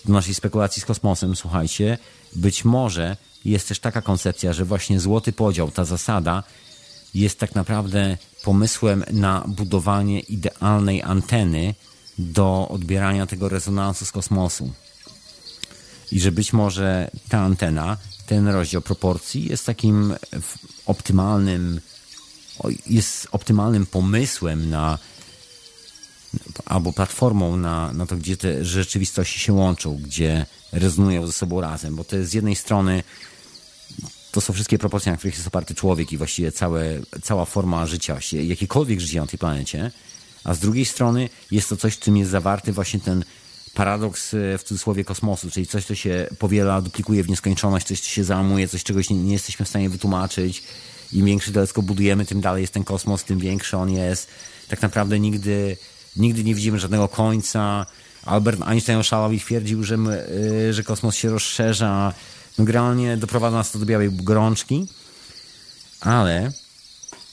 do 0.06 0.14
naszej 0.14 0.34
spekulacji 0.34 0.82
z 0.82 0.86
kosmosem, 0.86 1.36
słuchajcie, 1.36 1.98
być 2.36 2.66
może 2.66 3.18
jest 3.46 3.68
też 3.68 3.80
taka 3.80 4.02
koncepcja, 4.02 4.54
że 4.54 4.66
właśnie 4.66 5.00
złoty 5.00 5.34
podział, 5.34 5.72
ta 5.72 5.86
zasada 5.86 6.44
jest 7.16 7.40
tak 7.40 7.56
naprawdę 7.56 8.18
pomysłem 8.44 9.04
na 9.12 9.44
budowanie 9.48 10.20
idealnej 10.20 11.04
anteny 11.04 11.76
do 12.18 12.68
odbierania 12.72 13.26
tego 13.26 13.50
rezonansu 13.50 14.06
z 14.06 14.12
kosmosu. 14.12 14.74
I 16.12 16.20
że 16.20 16.32
być 16.32 16.54
może 16.54 17.12
ta 17.30 17.40
antena, 17.40 17.98
ten 18.26 18.48
rozdział 18.48 18.82
proporcji 18.82 19.50
jest 19.50 19.66
takim 19.66 20.16
optymalnym, 20.86 21.82
jest 22.88 23.28
optymalnym 23.32 23.86
pomysłem 23.86 24.70
na 24.70 25.00
albo 26.66 26.94
platformą 26.94 27.58
na, 27.58 27.94
na 27.94 28.06
to, 28.06 28.18
gdzie 28.18 28.38
te 28.38 28.66
rzeczywistości 28.66 29.40
się 29.40 29.54
łączą, 29.54 29.98
gdzie 29.98 30.46
rezonują 30.72 31.26
ze 31.26 31.32
sobą 31.32 31.62
razem, 31.62 31.96
bo 31.96 32.04
to 32.04 32.16
jest 32.16 32.32
z 32.32 32.34
jednej 32.34 32.56
strony 32.56 33.04
to 34.32 34.42
są 34.42 34.54
wszystkie 34.54 34.78
proporcje, 34.78 35.12
na 35.12 35.18
których 35.18 35.36
jest 35.36 35.48
oparty 35.48 35.76
człowiek 35.76 36.12
i 36.12 36.18
właściwie 36.18 36.52
całe, 36.52 36.84
cała 37.24 37.46
forma 37.46 37.86
życia, 37.86 38.20
jakiekolwiek 38.32 39.00
życie 39.00 39.22
na 39.22 39.28
tej 39.28 39.40
planecie, 39.40 39.92
a 40.44 40.54
z 40.54 40.60
drugiej 40.60 40.86
strony 40.86 41.30
jest 41.52 41.70
to 41.70 41.78
coś, 41.78 41.94
w 41.96 42.00
czym 42.00 42.18
jest 42.18 42.32
zawarty 42.32 42.74
właśnie 42.74 43.00
ten 43.00 43.24
paradoks 43.74 44.34
e, 44.34 44.58
w 44.58 44.64
cudzysłowie 44.64 45.04
kosmosu, 45.04 45.52
czyli 45.52 45.68
coś, 45.68 45.86
co 45.86 45.96
się 45.96 46.28
powiela, 46.40 46.82
duplikuje 46.82 47.24
w 47.24 47.30
nieskończoność, 47.30 47.88
coś, 47.88 48.00
co 48.00 48.10
się 48.10 48.24
załamuje, 48.24 48.68
coś, 48.68 48.84
czegoś 48.84 49.10
nie, 49.10 49.18
nie 49.18 49.34
jesteśmy 49.34 49.66
w 49.66 49.70
stanie 49.70 49.90
wytłumaczyć. 49.90 50.64
Im 51.14 51.26
większy 51.26 51.52
teleskop 51.52 51.86
budujemy, 51.86 52.26
tym 52.26 52.42
dalej 52.42 52.62
jest 52.62 52.74
ten 52.74 52.84
kosmos, 52.84 53.24
tym 53.24 53.40
większy 53.40 53.78
on 53.78 53.90
jest. 53.90 54.28
Tak 54.68 54.82
naprawdę 54.82 55.20
nigdy 55.20 55.78
nigdy 56.18 56.44
nie 56.44 56.56
widzimy 56.56 56.80
żadnego 56.80 57.08
końca. 57.08 57.86
Albert 58.26 58.62
Einstein 58.62 59.00
oszalał 59.00 59.32
i 59.32 59.40
twierdził, 59.40 59.84
że, 59.84 59.98
my, 59.98 60.28
y, 60.70 60.74
że 60.74 60.84
kosmos 60.84 61.16
się 61.16 61.30
rozszerza. 61.30 62.14
Generalnie 62.58 63.18
doprowadza 63.18 63.58
nas 63.58 63.72
to 63.72 63.80
do 63.80 63.86
białej 63.86 64.12
gorączki, 64.12 64.88
ale 66.02 66.52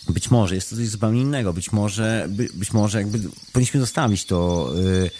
być 0.08 0.30
może 0.30 0.54
jest 0.54 0.70
to 0.70 0.76
coś 0.76 0.88
zupełnie 0.88 1.20
innego. 1.20 1.52
Być 1.52 1.72
może, 1.72 2.26
by, 2.28 2.48
być 2.54 2.72
może 2.72 2.98
jakby 2.98 3.18
powinniśmy 3.52 3.80
zostawić 3.80 4.24
to, 4.24 4.70
yy, 4.74 5.10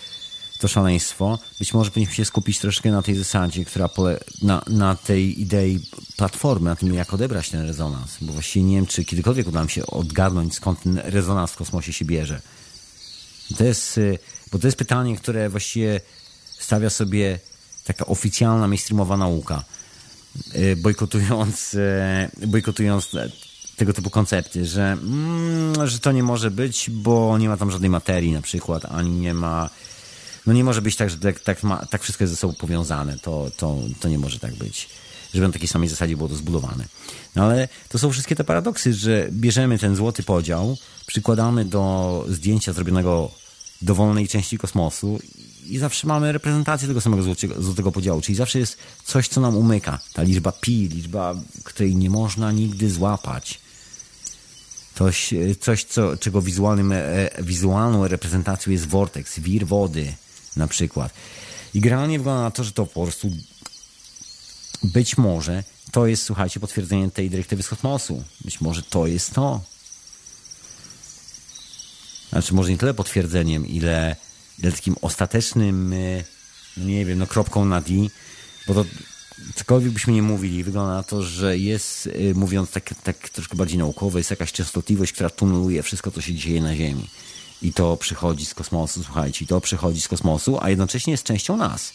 to 0.59 0.69
szaleństwo. 0.69 1.39
Być 1.59 1.75
może 1.75 1.91
powinniśmy 1.91 2.15
się 2.15 2.25
skupić 2.25 2.59
troszkę 2.59 2.91
na 2.91 3.03
tej 3.03 3.15
zasadzie, 3.15 3.65
która 3.65 3.89
pole, 3.89 4.21
na, 4.43 4.63
na 4.67 4.95
tej 4.95 5.41
idei 5.41 5.81
platformy, 6.17 6.71
na 6.71 6.77
tym, 6.77 6.95
jak 6.95 7.15
odebrać 7.15 7.51
ten 7.51 7.67
rezonans. 7.67 8.17
Bo 8.21 8.33
właściwie 8.33 8.65
nie 8.65 8.77
wiem, 8.77 8.87
czy 8.87 9.05
kiedykolwiek 9.05 9.49
uda 9.49 9.59
nam 9.59 9.69
się 9.69 9.87
odgadnąć, 9.87 10.55
skąd 10.55 10.83
ten 10.83 10.99
rezonans 10.99 11.51
w 11.51 11.57
kosmosie 11.57 11.93
się 11.93 12.05
bierze. 12.05 12.43
To 13.59 13.65
jest, 13.65 13.99
y, 13.99 14.19
bo 14.53 14.59
to 14.59 14.67
jest 14.67 14.79
pytanie, 14.79 15.17
które 15.17 15.49
właściwie 15.49 16.01
stawia 16.59 16.91
sobie 16.91 17.39
taka 17.85 18.07
oficjalna, 18.07 18.69
mainstreamowa 18.69 19.17
nauka, 19.17 19.65
y, 20.55 20.77
bojkotując, 20.77 21.75
y, 21.75 22.47
bojkotując 22.47 23.11
tego 23.77 23.93
typu 23.93 24.11
koncepty, 24.11 24.67
że, 24.67 24.93
mm, 24.93 25.89
że 25.89 25.99
to 25.99 26.13
nie 26.13 26.23
może 26.23 26.51
być, 26.51 26.91
bo 26.91 27.39
nie 27.39 27.49
ma 27.49 27.57
tam 27.57 27.71
żadnej 27.71 27.91
materii 27.91 28.33
na 28.33 28.43
przykład, 28.43 28.85
ani 28.85 29.11
nie 29.11 29.35
ma 29.35 29.71
no 30.47 30.53
nie 30.53 30.65
może 30.65 30.83
być 30.83 30.97
tak, 30.97 31.11
że 31.11 31.17
tak, 31.17 31.41
tak, 31.41 31.63
ma, 31.63 31.87
tak 31.87 32.03
wszystko 32.03 32.25
jest 32.25 32.35
ze 32.35 32.37
sobą 32.37 32.55
powiązane. 32.55 33.19
To, 33.19 33.51
to, 33.57 33.79
to 34.01 34.09
nie 34.09 34.19
może 34.19 34.39
tak 34.39 34.55
być. 34.55 34.89
Żeby 35.35 35.47
na 35.47 35.53
takiej 35.53 35.69
samej 35.69 35.89
zasadzie 35.89 36.17
było 36.17 36.29
to 36.29 36.37
zbudowane. 36.37 36.85
No 37.37 37.45
ale 37.45 37.69
to 37.89 37.99
są 37.99 38.11
wszystkie 38.11 38.37
te 38.37 38.45
paradoksy, 38.45 38.95
że 38.95 39.29
bierzemy 39.31 39.79
ten 39.79 39.97
złoty 39.97 40.23
podział, 40.23 40.77
przykładamy 41.07 41.65
do 41.65 42.25
zdjęcia 42.29 42.73
zrobionego 42.73 43.31
dowolnej 43.83 44.29
części 44.29 44.59
kosmosu 44.59 45.19
i 45.67 45.79
zawsze 45.79 46.07
mamy 46.07 46.33
reprezentację 46.33 46.89
tego 46.89 47.01
samego 47.01 47.23
złotego, 47.23 47.63
złotego 47.63 47.93
podziału, 47.93 48.21
czyli 48.21 48.37
zawsze 48.37 48.59
jest 48.59 48.77
coś, 49.05 49.29
co 49.29 49.41
nam 49.41 49.57
umyka. 49.57 49.99
Ta 50.13 50.23
liczba 50.23 50.53
pi, 50.53 50.89
liczba, 50.89 51.35
której 51.65 51.97
nie 51.97 52.11
można 52.11 52.53
nigdy 52.53 52.91
złapać. 52.91 53.61
Coś, 54.95 55.35
coś 55.61 55.85
co, 55.85 56.17
czego 56.17 56.43
wizualnym, 56.43 56.93
e, 56.93 57.31
wizualną 57.43 58.09
reprezentacją 58.09 58.73
jest 58.73 58.87
vortex, 58.87 59.41
wir 59.41 59.67
wody 59.67 60.15
na 60.57 60.67
przykład. 60.67 61.15
I 61.75 61.81
generalnie 61.81 62.19
wygląda 62.19 62.43
na 62.43 62.51
to, 62.51 62.65
że 62.65 62.73
to 62.73 62.87
po 62.87 63.03
prostu 63.03 63.31
być 64.85 65.19
może 65.19 65.65
to 65.93 66.07
jest, 66.07 66.23
słuchajcie, 66.23 66.61
potwierdzenie 66.61 67.11
tej 67.11 67.31
dyrektywy 67.31 67.63
z 67.63 67.69
kosmosu. 67.69 68.25
Być 68.45 68.61
może 68.61 68.83
to 68.83 69.07
jest 69.07 69.35
to 69.35 69.61
znaczy 72.35 72.55
może 72.55 72.71
nie 72.71 72.79
tyle 72.79 72.95
potwierdzeniem, 72.95 73.67
ile, 73.67 74.17
ile 74.59 74.73
takim 74.73 74.97
ostatecznym, 75.03 75.93
e, 75.93 76.25
no 76.77 76.85
nie 76.85 77.05
wiem, 77.05 77.19
no 77.19 77.27
kropką 77.27 77.65
na 77.65 77.81
D, 77.81 77.93
bo 78.67 78.75
to 78.75 78.85
cokolwiek 79.55 79.93
byśmy 79.93 80.13
nie 80.13 80.23
mówili, 80.23 80.65
wygląda 80.65 80.95
na 80.95 81.03
to, 81.03 81.23
że 81.23 81.59
jest, 81.59 82.09
e, 82.31 82.35
mówiąc 82.35 82.71
tak, 82.71 82.95
tak 83.03 83.29
troszkę 83.29 83.57
bardziej 83.57 83.79
naukowo, 83.79 84.19
jest 84.19 84.31
jakaś 84.31 84.53
częstotliwość, 84.53 85.13
która 85.13 85.31
tuneluje 85.31 85.83
wszystko, 85.83 86.11
co 86.11 86.21
się 86.21 86.35
dzieje 86.35 86.63
na 86.63 86.77
Ziemi. 86.77 87.09
I 87.63 87.73
to 87.73 87.97
przychodzi 87.97 88.47
z 88.47 88.55
kosmosu, 88.55 89.05
słuchajcie, 89.05 89.45
i 89.45 89.49
to 89.49 89.61
przychodzi 89.61 90.01
z 90.01 90.09
kosmosu, 90.09 90.59
a 90.61 90.71
jednocześnie 90.71 91.11
jest 91.11 91.25
częścią 91.25 91.57
nas. 91.57 91.93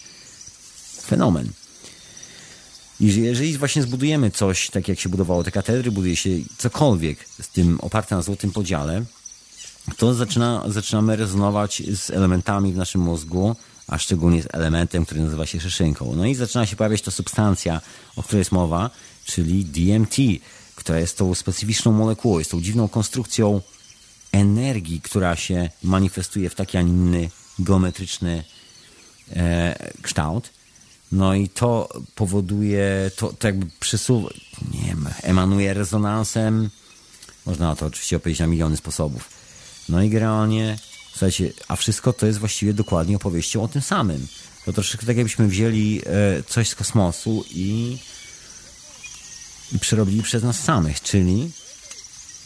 Fenomen. 1.06 1.50
I 3.00 3.12
że 3.12 3.20
jeżeli 3.20 3.58
właśnie 3.58 3.84
zbudujemy 3.84 4.32
coś, 4.32 4.70
tak 4.70 4.88
jak 4.88 5.00
się 5.00 5.10
budowało 5.10 5.44
te 5.44 5.52
katedry, 5.52 5.92
buduje 5.92 6.16
się 6.16 6.30
cokolwiek 6.58 7.26
z 7.42 7.48
tym 7.48 7.80
oparte 7.82 8.16
na 8.16 8.22
złotym 8.22 8.52
podziale, 8.52 9.06
to 9.98 10.14
zaczyna, 10.14 10.64
zaczynamy 10.68 11.16
rezonować 11.16 11.84
z 11.96 12.10
elementami 12.10 12.74
w 12.74 12.78
naszym 12.78 13.02
mózgu, 13.02 13.56
a 13.88 13.98
szczególnie 13.98 14.44
z 14.44 14.48
elementem, 14.54 15.06
który 15.06 15.22
nazywa 15.22 15.46
się 15.46 15.60
szyszynką. 15.60 16.16
No 16.16 16.26
i 16.26 16.36
zaczyna 16.36 16.66
się 16.66 16.76
pojawiać 16.76 17.02
ta 17.02 17.12
substancja, 17.12 17.82
o 18.16 18.24
której 18.24 18.40
jest 18.40 18.52
mowa, 18.52 18.90
czyli 19.26 19.66
DMT, 19.66 20.16
która 20.76 21.00
jest 21.00 21.18
tą 21.18 21.36
specyficzną 21.36 21.92
molekułą, 21.92 22.40
jest 22.40 22.52
tą 22.52 22.62
dziwną 22.62 22.88
konstrukcją 22.88 23.62
energii, 24.32 25.02
która 25.02 25.36
się 25.36 25.70
manifestuje 25.84 26.50
w 26.50 26.56
taki, 26.56 26.78
a 26.78 26.82
inny 26.82 27.30
geometryczny 27.60 28.44
e, 29.36 29.92
kształt. 30.02 30.50
No 31.12 31.34
i 31.34 31.50
to 31.50 31.90
powoduje, 32.16 33.12
to, 33.16 33.34
to 33.34 33.48
jakby 33.48 33.66
przysuwa, 33.80 34.30
nie 34.74 34.82
wiem, 34.82 35.10
emanuje 35.24 35.74
rezonansem. 35.74 36.70
Można 37.46 37.76
to 37.76 37.86
oczywiście 37.86 38.18
opowiedzieć 38.18 38.40
na 38.40 38.48
miliony 38.48 38.78
sposobów. 38.78 39.30
No 39.90 40.04
i 40.04 40.10
generalnie, 40.10 40.78
słuchajcie, 41.12 41.52
a 41.68 41.76
wszystko 41.76 42.14
to 42.14 42.26
jest 42.26 42.40
właściwie 42.40 42.74
dokładnie 42.74 43.16
opowieścią 43.16 43.64
o 43.64 43.68
tym 43.68 43.82
samym. 43.82 44.28
To 44.66 44.74
troszeczkę 44.74 45.08
tak 45.08 45.18
jakbyśmy 45.18 45.48
wzięli 45.48 46.02
e, 46.06 46.44
coś 46.44 46.70
z 46.70 46.76
kosmosu 46.76 47.46
i, 47.50 47.98
i 49.76 49.80
przerobili 49.80 50.24
przez 50.24 50.44
nas 50.44 50.60
samych, 50.60 51.02
czyli 51.02 51.52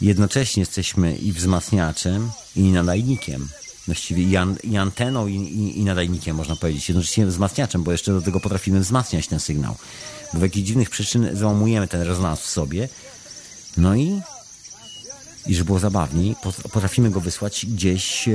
jednocześnie 0.00 0.60
jesteśmy 0.60 1.16
i 1.16 1.32
wzmacniaczem, 1.32 2.30
i 2.56 2.62
nadajnikiem. 2.62 3.48
Właściwie 3.86 4.22
i, 4.22 4.36
an, 4.36 4.56
i 4.62 4.76
anteną, 4.76 5.26
i, 5.26 5.34
i, 5.34 5.78
i, 5.78 5.84
nadajnikiem, 5.84 6.36
można 6.36 6.56
powiedzieć. 6.56 6.88
Jednocześnie 6.88 7.26
wzmacniaczem, 7.26 7.82
bo 7.82 7.92
jeszcze 7.92 8.12
do 8.12 8.22
tego 8.22 8.40
potrafimy 8.40 8.80
wzmacniać 8.80 9.28
ten 9.28 9.40
sygnał. 9.40 9.76
Bo 10.32 10.38
w 10.38 10.42
jakichś 10.42 10.66
dziwnych 10.66 10.90
przyczyn 10.90 11.28
załamujemy 11.32 11.88
ten 11.88 12.02
rezonans 12.02 12.40
w 12.40 12.50
sobie. 12.50 12.88
No 13.76 13.94
i, 13.94 14.20
i 15.46 15.54
żeby 15.54 15.66
było 15.66 15.78
zabawniej, 15.78 16.36
potrafimy 16.72 17.10
go 17.10 17.20
wysłać 17.20 17.66
gdzieś 17.66 18.28
e, 18.28 18.32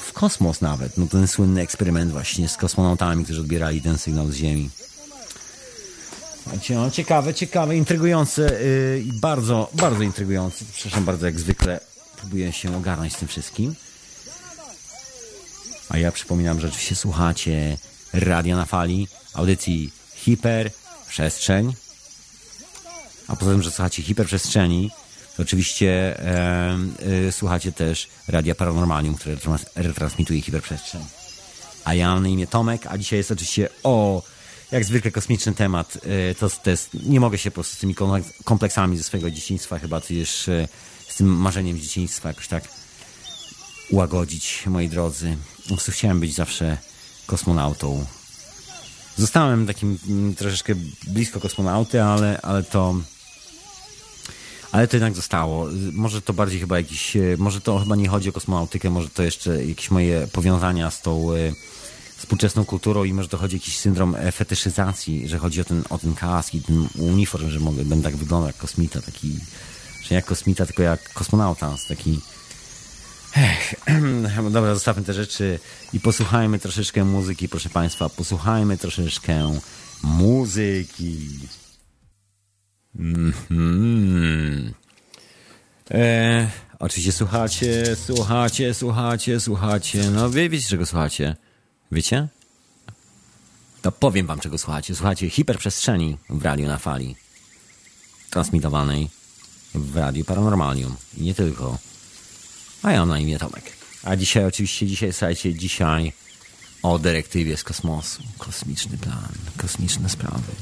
w 0.00 0.12
kosmos 0.12 0.60
nawet. 0.60 0.98
No 0.98 1.06
ten 1.06 1.26
słynny 1.26 1.60
eksperyment 1.60 2.12
właśnie 2.12 2.48
z 2.48 2.56
kosmonautami, 2.56 3.24
którzy 3.24 3.40
odbierali 3.40 3.82
ten 3.82 3.98
sygnał 3.98 4.30
z 4.30 4.34
Ziemi. 4.34 4.70
No, 6.70 6.90
ciekawe, 6.90 7.34
ciekawe, 7.34 7.76
intrygujące 7.76 8.60
y, 8.60 9.02
i 9.06 9.12
bardzo, 9.12 9.70
bardzo 9.74 10.02
intrygujące. 10.02 10.64
Przepraszam 10.72 11.04
bardzo, 11.04 11.26
jak 11.26 11.40
zwykle 11.40 11.80
próbuję 12.16 12.52
się 12.52 12.76
ogarnąć 12.76 13.12
z 13.12 13.16
tym 13.16 13.28
wszystkim. 13.28 13.74
A 15.92 15.98
ja 15.98 16.12
przypominam, 16.12 16.60
że 16.60 16.66
oczywiście 16.68 16.96
słuchacie 16.96 17.78
Radia 18.12 18.56
na 18.56 18.64
Fali, 18.64 19.08
audycji 19.34 19.92
Hiperprzestrzeń. 20.14 21.72
A 23.28 23.36
poza 23.36 23.50
tym, 23.50 23.62
że 23.62 23.70
słuchacie 23.70 24.02
Hiperprzestrzeni, 24.02 24.90
to 25.36 25.42
oczywiście 25.42 26.20
e, 26.20 26.78
e, 27.28 27.32
słuchacie 27.32 27.72
też 27.72 28.08
Radia 28.28 28.54
Paranormalium, 28.54 29.14
które 29.14 29.36
retransmituje 29.74 30.42
Hiperprzestrzeń. 30.42 31.04
A 31.84 31.94
ja 31.94 32.14
mam 32.14 32.22
na 32.22 32.28
imię 32.28 32.46
Tomek, 32.46 32.86
a 32.86 32.98
dzisiaj 32.98 33.18
jest 33.18 33.30
oczywiście 33.30 33.68
o 33.82 34.22
jak 34.70 34.84
zwykle 34.84 35.10
kosmiczny 35.10 35.54
temat. 35.54 35.98
To, 36.38 36.50
to 36.50 36.70
jest, 36.70 36.94
nie 36.94 37.20
mogę 37.20 37.38
się 37.38 37.50
po 37.50 37.54
prostu 37.54 37.76
z 37.76 37.78
tymi 37.78 37.94
kompleksami 38.44 38.98
ze 38.98 39.04
swojego 39.04 39.30
dzieciństwa 39.30 39.78
chyba, 39.78 40.00
tudzież 40.00 40.48
e, 40.48 40.68
z 41.08 41.16
tym 41.16 41.26
marzeniem 41.28 41.78
z 41.78 41.80
dzieciństwa 41.80 42.28
jakoś 42.28 42.48
tak 42.48 42.81
ułagodzić, 43.92 44.64
moi 44.66 44.88
drodzy. 44.88 45.36
Chciałem 45.88 46.20
być 46.20 46.34
zawsze 46.34 46.78
kosmonautą. 47.26 48.06
Zostałem 49.16 49.66
takim 49.66 49.98
mm, 50.08 50.34
troszeczkę 50.34 50.74
blisko 51.06 51.40
kosmonauty, 51.40 52.02
ale, 52.02 52.40
ale 52.40 52.62
to 52.62 52.94
ale 54.72 54.88
to 54.88 54.96
jednak 54.96 55.14
zostało. 55.14 55.66
Może 55.92 56.22
to 56.22 56.32
bardziej 56.32 56.60
chyba 56.60 56.76
jakiś, 56.76 57.16
e, 57.16 57.20
może 57.38 57.60
to 57.60 57.78
chyba 57.78 57.96
nie 57.96 58.08
chodzi 58.08 58.28
o 58.28 58.32
kosmonautykę, 58.32 58.90
może 58.90 59.08
to 59.08 59.22
jeszcze 59.22 59.64
jakieś 59.64 59.90
moje 59.90 60.28
powiązania 60.32 60.90
z 60.90 61.02
tą 61.02 61.28
współczesną 62.16 62.64
kulturą 62.64 63.04
i 63.04 63.12
może 63.12 63.28
dochodzi 63.28 63.56
jakiś 63.56 63.78
syndrom 63.78 64.14
e, 64.14 64.32
fetyszyzacji, 64.32 65.28
że 65.28 65.38
chodzi 65.38 65.60
o 65.60 65.64
ten, 65.64 65.84
o 65.90 65.98
ten 65.98 66.14
kask 66.14 66.54
i 66.54 66.62
ten 66.62 66.88
uniform, 66.98 67.50
że 67.50 67.60
mogę, 67.60 67.84
będę 67.84 68.04
tak 68.04 68.16
wyglądał 68.16 68.46
jak 68.46 68.56
kosmita, 68.56 69.00
taki, 69.00 69.38
że 70.02 70.14
jak 70.14 70.24
kosmita, 70.24 70.66
tylko 70.66 70.82
jak 70.82 71.12
kosmonauta, 71.12 71.76
taki 71.88 72.20
Ech, 73.36 73.74
dobra, 74.50 74.74
zostawmy 74.74 75.04
te 75.04 75.14
rzeczy 75.14 75.58
i 75.92 76.00
posłuchajmy 76.00 76.58
troszeczkę 76.58 77.04
muzyki, 77.04 77.48
proszę 77.48 77.68
Państwa, 77.68 78.08
posłuchajmy 78.08 78.78
troszeczkę 78.78 79.58
muzyki. 80.02 81.28
Mm 82.98 83.32
-hmm. 83.32 84.72
e, 85.90 86.50
oczywiście 86.78 87.12
słuchacie, 87.12 87.96
słuchacie, 87.96 88.74
słuchacie, 88.74 89.40
słuchacie. 89.40 90.10
No 90.10 90.30
wie, 90.30 90.48
wiecie 90.48 90.68
czego 90.68 90.86
słuchacie. 90.86 91.36
Wiecie? 91.92 92.28
To 93.82 93.92
powiem 93.92 94.26
wam, 94.26 94.40
czego 94.40 94.58
słuchacie. 94.58 94.94
Słuchacie 94.94 95.30
hiperprzestrzeni 95.30 96.18
w 96.30 96.44
radiu 96.44 96.66
na 96.66 96.78
fali. 96.78 97.16
Transmitowanej 98.30 99.10
w 99.74 99.96
radiu 99.96 100.24
Paranormalium. 100.24 100.96
I 101.16 101.22
nie 101.22 101.34
tylko. 101.34 101.78
A 102.82 102.92
ja 102.92 103.00
mam 103.00 103.08
na 103.08 103.18
imię 103.18 103.38
Tomek. 103.38 103.72
A 104.02 104.16
dzisiaj 104.16 104.44
oczywiście, 104.44 104.86
dzisiaj, 104.86 105.12
słuchajcie, 105.12 105.54
dzisiaj 105.54 106.12
o 106.82 106.98
dyrektywie 106.98 107.56
z 107.56 107.64
kosmosu. 107.64 108.22
Kosmiczny 108.38 108.98
plan, 108.98 109.32
kosmiczne 109.56 110.08
sprawy. 110.08 110.52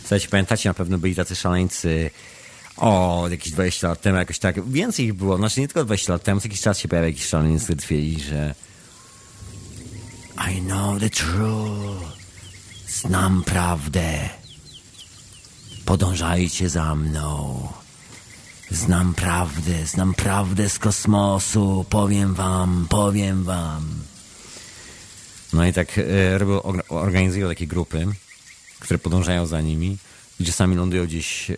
Słuchajcie, 0.00 0.28
pamiętacie, 0.28 0.70
na 0.70 0.74
pewno 0.74 0.98
byli 0.98 1.14
tacy 1.14 1.36
szaleńcy 1.36 2.10
o, 2.76 3.24
jakieś 3.30 3.52
20 3.52 3.88
lat 3.88 4.00
temu, 4.00 4.18
jakoś 4.18 4.38
tak. 4.38 4.70
Więcej 4.70 5.06
ich 5.06 5.14
było, 5.14 5.36
znaczy 5.36 5.60
nie 5.60 5.68
tylko 5.68 5.84
20 5.84 6.12
lat 6.12 6.22
temu, 6.22 6.40
co 6.40 6.48
jakiś 6.48 6.60
czas 6.60 6.78
się 6.78 6.88
pojawia 6.88 7.08
jakiś 7.08 7.26
szaleniec, 7.26 7.64
który 7.64 7.78
twierdzi, 7.78 8.20
że 8.20 8.54
i 10.50 10.60
know 10.60 11.00
the 11.00 11.10
truth. 11.10 12.18
Znam 12.88 13.42
prawdę. 13.44 14.28
Podążajcie 15.84 16.68
za 16.68 16.94
mną. 16.94 17.68
Znam 18.70 19.14
prawdę, 19.14 19.86
znam 19.86 20.14
prawdę 20.14 20.68
z 20.68 20.78
kosmosu. 20.78 21.86
Powiem 21.90 22.34
wam, 22.34 22.86
powiem 22.88 23.44
wam. 23.44 23.84
No 25.52 25.66
i 25.66 25.72
tak 25.72 25.98
e, 25.98 26.02
organizują 26.88 27.48
takie 27.48 27.66
grupy, 27.66 28.06
które 28.80 28.98
podążają 28.98 29.46
za 29.46 29.60
nimi 29.60 29.98
i 30.40 30.44
czasami 30.44 30.76
lądują 30.76 31.04
gdzieś 31.04 31.50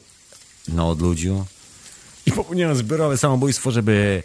na 0.69 0.87
odludziu 0.87 1.47
i 2.27 2.33
popełniają 2.33 2.75
zbiorowe 2.75 3.19
samobójstwo, 3.19 3.71
żeby 3.71 4.23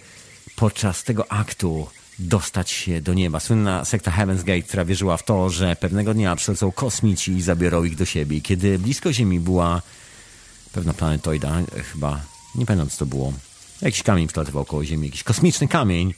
podczas 0.56 1.04
tego 1.04 1.32
aktu 1.32 1.88
dostać 2.20 2.72
się 2.72 3.02
do 3.02 3.14
nieba. 3.14 3.40
Słynna 3.40 3.86
sekta 3.86 4.12
Heaven's 4.12 4.44
Gate, 4.44 4.62
która 4.62 4.86
wierzyła 4.86 5.18
w 5.18 5.24
to, 5.24 5.50
że 5.50 5.76
pewnego 5.76 6.14
dnia 6.14 6.36
przylecą 6.36 6.72
kosmici 6.72 7.32
i 7.32 7.42
zabiorą 7.42 7.84
ich 7.84 7.96
do 7.96 8.06
siebie. 8.06 8.42
Kiedy 8.42 8.80
blisko 8.80 9.14
Ziemi 9.14 9.40
była 9.40 9.82
pewna 10.72 10.94
planetoida, 10.94 11.62
chyba, 11.94 12.22
nie 12.56 12.66
pamiętam 12.66 12.90
co 12.90 12.98
to 12.98 13.06
było, 13.06 13.34
jakiś 13.82 14.04
kamień 14.04 14.28
przelatywał 14.28 14.66
koło 14.66 14.86
Ziemi, 14.86 15.08
jakiś 15.08 15.24
kosmiczny 15.24 15.68
kamień, 15.68 16.14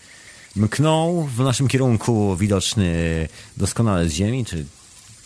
mknął 0.56 1.24
w 1.24 1.40
naszym 1.40 1.68
kierunku, 1.68 2.36
widoczny 2.36 3.28
doskonale 3.58 4.10
z 4.10 4.14
Ziemi, 4.14 4.46
czy, 4.46 4.66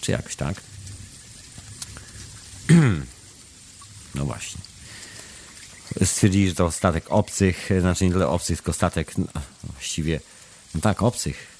czy 0.01 0.11
jakoś 0.11 0.35
tak. 0.35 0.61
no 4.15 4.25
właśnie 4.25 4.61
stwierdzili, 6.05 6.49
że 6.49 6.55
to 6.55 6.71
statek 6.71 7.05
obcych, 7.09 7.69
znaczy 7.79 8.05
nie 8.05 8.11
tyle 8.11 8.27
obcych, 8.27 8.57
tylko 8.57 8.73
statek 8.73 9.17
no, 9.17 9.25
właściwie 9.63 10.19
no 10.75 10.81
tak, 10.81 11.03
obcych. 11.03 11.50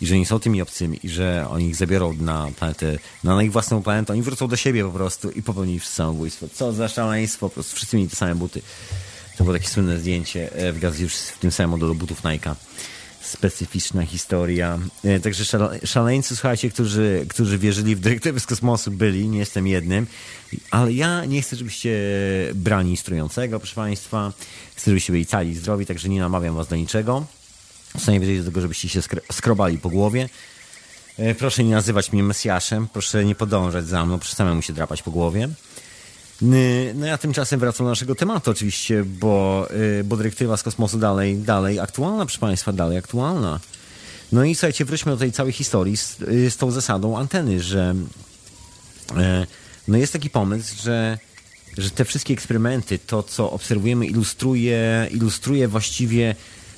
I 0.00 0.06
że 0.06 0.18
nie 0.18 0.26
są 0.26 0.40
tymi 0.40 0.62
obcymi, 0.62 1.00
i 1.02 1.08
że 1.08 1.46
oni 1.50 1.66
ich 1.68 1.76
zabiorą 1.76 2.14
na 2.14 2.48
planetę, 2.58 2.98
na 3.24 3.42
ich 3.42 3.52
własną 3.52 3.82
planetę, 3.82 4.12
oni 4.12 4.22
wrócą 4.22 4.48
do 4.48 4.56
siebie 4.56 4.84
po 4.84 4.90
prostu 4.90 5.30
i 5.30 5.42
popełnili 5.42 5.80
samobójstwo. 5.80 6.46
Co 6.54 6.72
za 6.72 6.88
szaleństwo, 6.88 7.48
po 7.48 7.54
prostu 7.54 7.76
wszyscy 7.76 7.96
mieli 7.96 8.08
te 8.08 8.16
same 8.16 8.34
buty. 8.34 8.62
To 9.38 9.44
było 9.44 9.56
takie 9.56 9.68
słynne 9.68 9.98
zdjęcie 9.98 10.52
e, 10.52 10.72
w 10.72 10.78
gazecie 10.78 11.08
w 11.08 11.38
tym 11.40 11.50
samym 11.50 11.70
modelu 11.70 11.94
butów 11.94 12.22
Nike'a. 12.22 12.54
Specyficzna 13.20 14.06
historia. 14.06 14.78
E, 15.04 15.20
także 15.20 15.44
szaleńcy, 15.84 16.36
słuchajcie, 16.36 16.70
którzy, 16.70 17.26
którzy 17.28 17.58
wierzyli 17.58 17.96
w 17.96 18.00
dyrektywy 18.00 18.40
z 18.40 18.46
kosmosu 18.46 18.90
byli, 18.90 19.28
nie 19.28 19.38
jestem 19.38 19.66
jednym, 19.66 20.06
ale 20.70 20.92
ja 20.92 21.24
nie 21.24 21.42
chcę, 21.42 21.56
żebyście 21.56 21.98
brali 22.54 22.90
instruującego, 22.90 23.58
proszę 23.60 23.74
Państwa. 23.74 24.32
Chcę, 24.76 24.90
żebyście 24.90 25.12
byli 25.12 25.26
cali 25.26 25.54
zdrowi, 25.54 25.86
także 25.86 26.08
nie 26.08 26.20
namawiam 26.20 26.54
Was 26.54 26.68
do 26.68 26.76
niczego 26.76 27.26
co 28.00 28.10
najwyżej 28.10 28.38
do 28.38 28.44
tego, 28.44 28.60
żebyście 28.60 28.88
się 28.88 29.00
skrobali 29.32 29.78
po 29.78 29.90
głowie. 29.90 30.28
E, 31.18 31.34
proszę 31.34 31.64
nie 31.64 31.74
nazywać 31.74 32.12
mnie 32.12 32.22
Mesjaszem, 32.22 32.88
proszę 32.92 33.24
nie 33.24 33.34
podążać 33.34 33.86
za 33.86 34.06
mną, 34.06 34.18
proszę 34.18 34.36
samemu 34.36 34.62
się 34.62 34.72
drapać 34.72 35.02
po 35.02 35.10
głowie. 35.10 35.48
No 36.94 37.06
ja 37.06 37.18
tymczasem 37.18 37.60
wracam 37.60 37.86
do 37.86 37.90
naszego 37.90 38.14
tematu 38.14 38.50
oczywiście, 38.50 39.04
bo, 39.04 39.66
e, 40.00 40.04
bo 40.04 40.16
dyrektywa 40.16 40.56
z 40.56 40.62
kosmosu 40.62 40.98
dalej, 40.98 41.36
dalej 41.36 41.80
aktualna, 41.80 42.26
proszę 42.26 42.38
Państwa, 42.38 42.72
dalej 42.72 42.98
aktualna. 42.98 43.60
No 44.32 44.44
i 44.44 44.54
słuchajcie, 44.54 44.84
wróćmy 44.84 45.12
do 45.12 45.18
tej 45.18 45.32
całej 45.32 45.52
historii 45.52 45.96
z, 45.96 46.16
z 46.48 46.56
tą 46.56 46.70
zasadą 46.70 47.18
anteny, 47.18 47.60
że 47.62 47.94
e, 49.16 49.46
No 49.88 49.98
jest 49.98 50.12
taki 50.12 50.30
pomysł, 50.30 50.82
że, 50.82 51.18
że 51.78 51.90
te 51.90 52.04
wszystkie 52.04 52.34
eksperymenty, 52.34 52.98
to 52.98 53.22
co 53.22 53.50
obserwujemy, 53.50 54.06
ilustruje, 54.06 55.08
ilustruje 55.10 55.68
właściwie, 55.68 56.34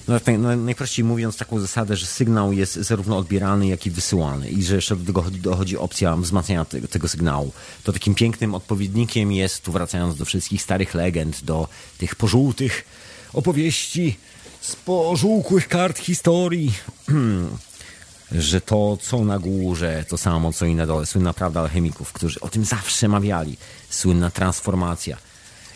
no, 0.09 0.21
tak, 0.21 0.39
no, 0.39 0.57
najprościej 0.57 1.05
mówiąc, 1.05 1.37
taką 1.37 1.61
zasadę, 1.61 1.97
że 1.97 2.07
sygnał 2.07 2.53
jest 2.53 2.75
zarówno 2.75 3.19
odbierany, 3.19 3.67
jak 3.67 3.87
i 3.87 3.91
wysyłany 3.91 4.51
i 4.51 4.63
że 4.63 4.75
jeszcze 4.75 4.97
do 4.97 5.05
tego 5.05 5.25
dochodzi 5.31 5.77
opcja 5.77 6.17
wzmacniania 6.17 6.65
tego, 6.65 6.89
tego 6.89 7.09
sygnału. 7.09 7.53
To 7.85 7.93
takim 7.93 8.15
pięknym 8.15 8.55
odpowiednikiem 8.55 9.33
jest, 9.33 9.63
tu 9.63 9.73
wracając 9.73 10.17
do 10.17 10.25
wszystkich 10.25 10.63
starych 10.63 10.95
legend, 10.95 11.45
do 11.45 11.69
tych 11.99 12.15
pożółtych 12.15 12.85
opowieści 13.33 14.17
z 14.61 14.77
pożółkłych 14.77 15.69
kart 15.69 15.99
historii, 15.99 16.73
że 18.33 18.61
to, 18.61 18.99
co 19.03 19.25
na 19.25 19.39
górze, 19.39 20.05
to 20.09 20.19
samo, 20.19 20.53
co 20.53 20.67
i 20.67 20.75
na 20.75 20.87
dole. 20.87 21.07
Słynna 21.07 21.33
prawda 21.33 21.61
alchemików, 21.61 22.13
którzy 22.13 22.41
o 22.41 22.49
tym 22.49 22.65
zawsze 22.65 23.09
mawiali. 23.09 23.57
Słynna 23.91 24.31
transformacja. 24.31 25.17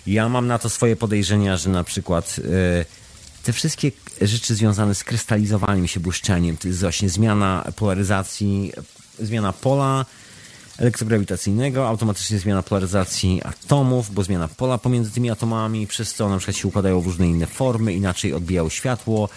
Ja 0.06 0.28
mam 0.28 0.46
na 0.46 0.58
to 0.58 0.70
swoje 0.70 0.96
podejrzenia, 0.96 1.56
że 1.56 1.70
na 1.70 1.84
przykład 1.84 2.36
e, 2.38 3.03
te 3.44 3.52
wszystkie 3.52 3.92
rzeczy 4.20 4.54
związane 4.54 4.94
z 4.94 5.04
krystalizowaniem 5.04 5.86
się, 5.86 6.00
błyszczeniem, 6.00 6.56
to 6.56 6.68
jest 6.68 6.80
właśnie 6.80 7.08
zmiana 7.08 7.72
polaryzacji, 7.76 8.72
zmiana 9.18 9.52
pola 9.52 10.04
elektrograwitacyjnego, 10.78 11.88
automatycznie 11.88 12.38
zmiana 12.38 12.62
polaryzacji 12.62 13.42
atomów, 13.42 14.14
bo 14.14 14.22
zmiana 14.22 14.48
pola 14.48 14.78
pomiędzy 14.78 15.10
tymi 15.10 15.30
atomami, 15.30 15.86
przez 15.86 16.14
co 16.14 16.28
na 16.28 16.38
przykład 16.38 16.56
się 16.56 16.68
układają 16.68 17.00
w 17.00 17.06
różne 17.06 17.28
inne 17.28 17.46
formy, 17.46 17.94
inaczej 17.94 18.32
odbijało 18.34 18.70
światło, 18.70 19.28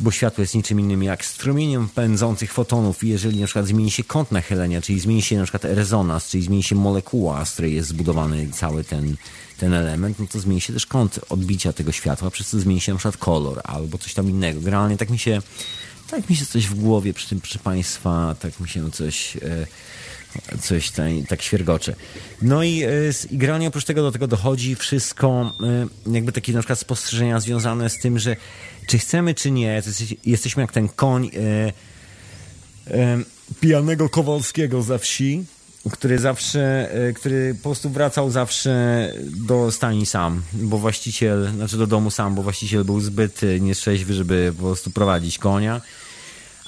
bo 0.00 0.10
światło 0.10 0.42
jest 0.42 0.54
niczym 0.54 0.80
innym 0.80 1.02
jak 1.02 1.24
strumieniem 1.24 1.88
pędzących 1.88 2.52
fotonów 2.52 3.04
i 3.04 3.08
jeżeli 3.08 3.40
na 3.40 3.46
przykład 3.46 3.66
zmieni 3.66 3.90
się 3.90 4.04
kąt 4.04 4.32
nachylenia, 4.32 4.82
czyli 4.82 5.00
zmieni 5.00 5.22
się 5.22 5.36
na 5.36 5.42
przykład 5.42 5.64
rezonans, 5.64 6.28
czyli 6.28 6.42
zmieni 6.42 6.62
się 6.62 6.74
molekuła, 6.74 7.44
z 7.44 7.52
której 7.52 7.74
jest 7.74 7.88
zbudowany 7.88 8.48
cały 8.52 8.84
ten, 8.84 9.16
ten 9.58 9.74
element, 9.74 10.18
no 10.18 10.26
to 10.26 10.40
zmieni 10.40 10.60
się 10.60 10.72
też 10.72 10.86
kąt 10.86 11.20
odbicia 11.28 11.72
tego 11.72 11.92
światła, 11.92 12.30
przez 12.30 12.48
co 12.48 12.60
zmieni 12.60 12.80
się 12.80 12.92
na 12.92 12.98
przykład 12.98 13.16
kolor 13.16 13.60
albo 13.64 13.98
coś 13.98 14.14
tam 14.14 14.30
innego. 14.30 14.60
Generalnie 14.60 14.96
tak 14.96 15.10
mi 15.10 15.18
się, 15.18 15.42
tak 16.10 16.30
mi 16.30 16.36
się 16.36 16.46
coś 16.46 16.66
w 16.66 16.74
głowie 16.74 17.14
przy 17.14 17.28
tym, 17.28 17.40
proszę 17.40 17.58
Państwa, 17.58 18.36
tak 18.40 18.60
mi 18.60 18.68
się 18.68 18.90
coś... 18.90 19.36
E, 19.36 19.66
coś 20.62 20.90
tutaj, 20.90 21.24
tak 21.28 21.42
świergocze. 21.42 21.94
No 22.42 22.62
i, 22.62 22.82
e, 22.82 22.88
i 23.30 23.38
granie 23.38 23.68
oprócz 23.68 23.84
tego 23.84 24.02
do 24.02 24.12
tego 24.12 24.26
dochodzi 24.26 24.76
wszystko, 24.76 25.52
e, 26.06 26.12
jakby 26.12 26.32
takie 26.32 26.52
na 26.52 26.58
przykład 26.58 26.78
spostrzeżenia 26.78 27.40
związane 27.40 27.90
z 27.90 27.98
tym, 27.98 28.18
że 28.18 28.36
czy 28.90 28.98
chcemy, 28.98 29.34
czy 29.34 29.50
nie, 29.50 29.82
jesteśmy 30.26 30.62
jak 30.62 30.72
ten 30.72 30.88
koń 30.88 31.30
e, 31.36 31.72
e, 32.94 33.18
pijanego 33.60 34.08
Kowalskiego 34.08 34.82
ze 34.82 34.98
wsi, 34.98 35.44
który 35.90 36.18
zawsze, 36.18 36.92
e, 36.92 37.12
który 37.12 37.54
po 37.54 37.62
prostu 37.62 37.90
wracał 37.90 38.30
zawsze 38.30 39.12
do 39.48 39.72
stajni 39.72 40.06
sam, 40.06 40.42
bo 40.52 40.78
właściciel, 40.78 41.52
znaczy 41.54 41.76
do 41.76 41.86
domu 41.86 42.10
sam, 42.10 42.34
bo 42.34 42.42
właściciel 42.42 42.84
był 42.84 43.00
zbyt 43.00 43.40
nieszczęśliwy, 43.60 44.14
żeby 44.14 44.52
po 44.56 44.62
prostu 44.62 44.90
prowadzić 44.90 45.38
konia 45.38 45.80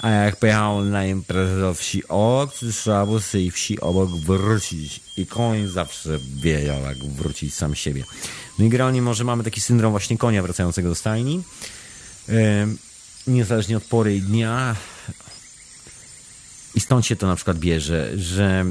a 0.02 0.10
jak 0.10 0.36
pojechał 0.36 0.84
na 0.84 1.06
imprezę 1.06 1.60
do 1.60 1.74
wsi 1.74 2.08
obok, 2.08 2.52
trzeba 2.72 3.06
było 3.06 3.20
z 3.20 3.30
tej 3.30 3.50
wsi 3.50 3.80
obok 3.80 4.10
wrócić. 4.10 5.00
I 5.16 5.26
koń 5.26 5.66
zawsze 5.66 6.18
wiedział, 6.42 6.82
jak 6.82 6.98
wrócić 6.98 7.54
sam 7.54 7.74
siebie. 7.74 8.04
No 8.58 8.64
i 8.64 8.68
generalnie 8.68 9.02
może 9.02 9.24
mamy 9.24 9.44
taki 9.44 9.60
syndrom 9.60 9.90
właśnie 9.90 10.18
konia 10.18 10.42
wracającego 10.42 10.88
do 10.88 10.94
stajni. 10.94 11.42
Niezależnie 13.26 13.76
od 13.76 13.84
pory 13.84 14.20
dnia. 14.20 14.76
I 16.74 16.80
stąd 16.80 17.06
się 17.06 17.16
to 17.16 17.26
na 17.26 17.36
przykład 17.36 17.58
bierze, 17.58 18.10
że 18.18 18.64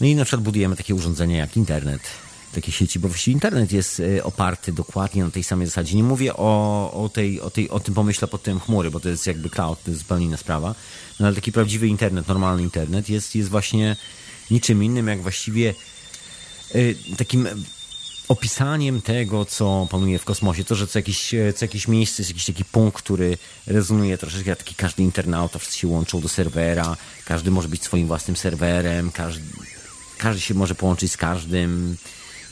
no 0.00 0.06
i 0.06 0.14
na 0.14 0.24
przykład 0.24 0.42
budujemy 0.42 0.76
takie 0.76 0.94
urządzenia 0.94 1.36
jak 1.38 1.56
internet 1.56 2.02
takie 2.52 2.72
sieci, 2.72 2.98
bo 2.98 3.08
właściwie 3.08 3.32
internet 3.32 3.72
jest 3.72 4.00
e, 4.00 4.24
oparty 4.24 4.72
dokładnie 4.72 5.24
na 5.24 5.30
tej 5.30 5.44
samej 5.44 5.66
zasadzie. 5.66 5.96
Nie 5.96 6.02
mówię 6.02 6.36
o, 6.36 6.92
o, 7.04 7.08
tej, 7.08 7.40
o, 7.40 7.50
tej, 7.50 7.70
o 7.70 7.80
tym 7.80 7.94
pomyśle 7.94 8.28
pod 8.28 8.42
tym 8.42 8.60
chmury, 8.60 8.90
bo 8.90 9.00
to 9.00 9.08
jest 9.08 9.26
jakby 9.26 9.50
cloud, 9.50 9.82
to 9.84 9.90
jest 9.90 10.02
zupełnie 10.02 10.26
inna 10.26 10.36
sprawa. 10.36 10.74
No 11.20 11.26
ale 11.26 11.34
taki 11.34 11.52
prawdziwy 11.52 11.86
internet, 11.86 12.28
normalny 12.28 12.62
internet 12.62 13.08
jest, 13.08 13.34
jest 13.34 13.48
właśnie 13.48 13.96
niczym 14.50 14.84
innym, 14.84 15.08
jak 15.08 15.22
właściwie 15.22 15.74
y, 16.74 16.96
takim 17.16 17.48
opisaniem 18.32 19.02
tego, 19.02 19.44
co 19.44 19.88
panuje 19.90 20.18
w 20.18 20.24
kosmosie. 20.24 20.64
To, 20.64 20.74
że 20.74 20.86
co 20.86 20.98
jakieś, 20.98 21.34
e, 21.34 21.52
co 21.52 21.64
jakieś 21.64 21.88
miejsce 21.88 22.22
jest 22.22 22.30
jakiś 22.30 22.46
taki 22.46 22.64
punkt, 22.64 23.02
który 23.02 23.38
rezonuje 23.66 24.18
troszeczkę 24.18 24.56
taki 24.56 24.74
każdy 24.74 25.02
internauta, 25.02 25.58
wszyscy 25.58 25.78
się 25.78 25.88
łączą 25.88 26.20
do 26.20 26.28
serwera, 26.28 26.96
każdy 27.24 27.50
może 27.50 27.68
być 27.68 27.82
swoim 27.82 28.06
własnym 28.06 28.36
serwerem, 28.36 29.10
każdy, 29.10 29.44
każdy 30.18 30.40
się 30.40 30.54
może 30.54 30.74
połączyć 30.74 31.12
z 31.12 31.16
każdym 31.16 31.96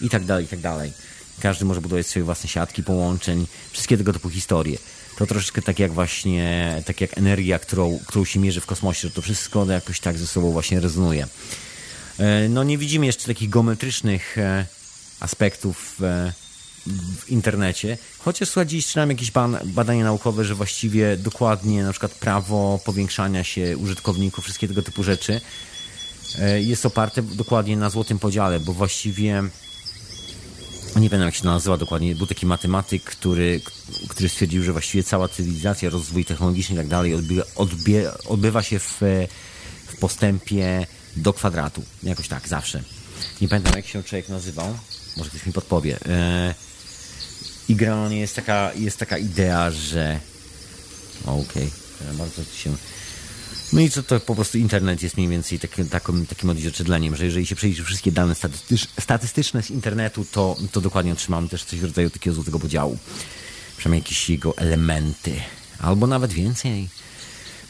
i 0.00 0.08
tak 0.08 0.24
dalej, 0.24 0.44
i 0.44 0.48
tak 0.48 0.60
dalej. 0.60 0.92
Każdy 1.40 1.64
może 1.64 1.80
budować 1.80 2.06
swoje 2.06 2.24
własne 2.24 2.48
siatki 2.48 2.82
połączeń, 2.82 3.46
wszystkie 3.70 3.96
tego 3.96 4.12
typu 4.12 4.30
historie. 4.30 4.78
To 5.18 5.26
troszeczkę 5.26 5.62
tak 5.62 5.78
jak 5.78 5.92
właśnie, 5.92 6.82
tak 6.86 7.00
jak 7.00 7.18
energia, 7.18 7.58
którą, 7.58 7.98
którą 8.06 8.24
się 8.24 8.40
mierzy 8.40 8.60
w 8.60 8.66
kosmosie, 8.66 9.08
że 9.08 9.14
to 9.14 9.22
wszystko 9.22 9.66
jakoś 9.66 10.00
tak 10.00 10.18
ze 10.18 10.26
sobą 10.26 10.52
właśnie 10.52 10.80
rezonuje. 10.80 11.26
E, 12.18 12.48
no 12.48 12.64
nie 12.64 12.78
widzimy 12.78 13.06
jeszcze 13.06 13.26
takich 13.26 13.50
geometrycznych 13.50 14.38
e, 14.38 14.66
aspektów 15.20 16.02
e, 16.02 16.32
w 17.18 17.30
internecie, 17.30 17.98
chociaż 18.18 18.48
słuchajcie, 18.48 18.70
dziś 18.70 18.86
czytałem 18.86 19.10
jakieś 19.10 19.32
badania 19.64 20.04
naukowe, 20.04 20.44
że 20.44 20.54
właściwie 20.54 21.16
dokładnie 21.16 21.82
na 21.82 21.92
przykład 21.92 22.12
prawo 22.12 22.80
powiększania 22.84 23.44
się 23.44 23.76
użytkowników, 23.76 24.44
wszystkie 24.44 24.68
tego 24.68 24.82
typu 24.82 25.02
rzeczy 25.02 25.40
jest 26.60 26.86
oparte 26.86 27.22
dokładnie 27.22 27.76
na 27.76 27.90
złotym 27.90 28.18
podziale, 28.18 28.60
bo 28.60 28.72
właściwie 28.72 29.42
nie 30.96 31.10
pamiętam 31.10 31.26
jak 31.26 31.34
się 31.34 31.44
nazywa 31.44 31.76
dokładnie, 31.76 32.14
był 32.14 32.26
taki 32.26 32.46
matematyk, 32.46 33.04
który, 33.04 33.60
który 34.08 34.28
stwierdził, 34.28 34.62
że 34.62 34.72
właściwie 34.72 35.04
cała 35.04 35.28
cywilizacja, 35.28 35.90
rozwój 35.90 36.24
technologiczny 36.24 36.74
i 36.74 36.78
tak 36.78 36.88
dalej 36.88 37.14
odbywa, 37.14 37.44
odbywa 38.26 38.62
się 38.62 38.78
w, 38.78 39.00
w 39.86 39.96
postępie 40.00 40.86
do 41.16 41.32
kwadratu. 41.32 41.82
Jakoś 42.02 42.28
tak, 42.28 42.48
zawsze. 42.48 42.82
Nie 43.40 43.48
pamiętam 43.48 43.72
jak 43.76 43.86
się 43.86 44.02
człowiek 44.02 44.28
nazywał, 44.28 44.78
może 45.16 45.30
ktoś 45.30 45.46
mi 45.46 45.52
podpowie. 45.52 45.98
E, 46.06 46.54
I 47.68 47.76
generalnie 47.76 48.20
jest 48.20 48.36
taka, 48.36 48.72
jest 48.74 48.98
taka 48.98 49.18
idea, 49.18 49.70
że 49.70 50.20
okej, 51.26 51.70
okay, 52.00 52.14
bardzo 52.18 52.44
się 52.44 52.74
no 53.72 53.80
i 53.80 53.90
co 53.90 54.02
to 54.02 54.20
po 54.20 54.34
prostu 54.34 54.58
internet 54.58 55.02
jest 55.02 55.16
mniej 55.16 55.28
więcej 55.28 55.58
takim, 55.58 55.88
takim, 55.88 56.26
takim 56.26 56.50
odzwierciedleniem, 56.50 57.16
że 57.16 57.24
jeżeli 57.24 57.46
się 57.46 57.56
przejdzie 57.56 57.84
wszystkie 57.84 58.12
dane 58.12 58.34
statystycz, 58.34 58.88
statystyczne 59.00 59.62
z 59.62 59.70
internetu, 59.70 60.26
to, 60.32 60.56
to 60.72 60.80
dokładnie 60.80 61.12
otrzymamy 61.12 61.48
też 61.48 61.64
coś 61.64 61.80
w 61.80 61.84
rodzaju 61.84 62.10
takiego 62.10 62.34
złotego 62.34 62.58
podziału. 62.58 62.98
Przynajmniej 63.76 64.02
jakieś 64.02 64.30
jego 64.30 64.56
elementy. 64.56 65.32
Albo 65.78 66.06
nawet 66.06 66.32
więcej. 66.32 66.88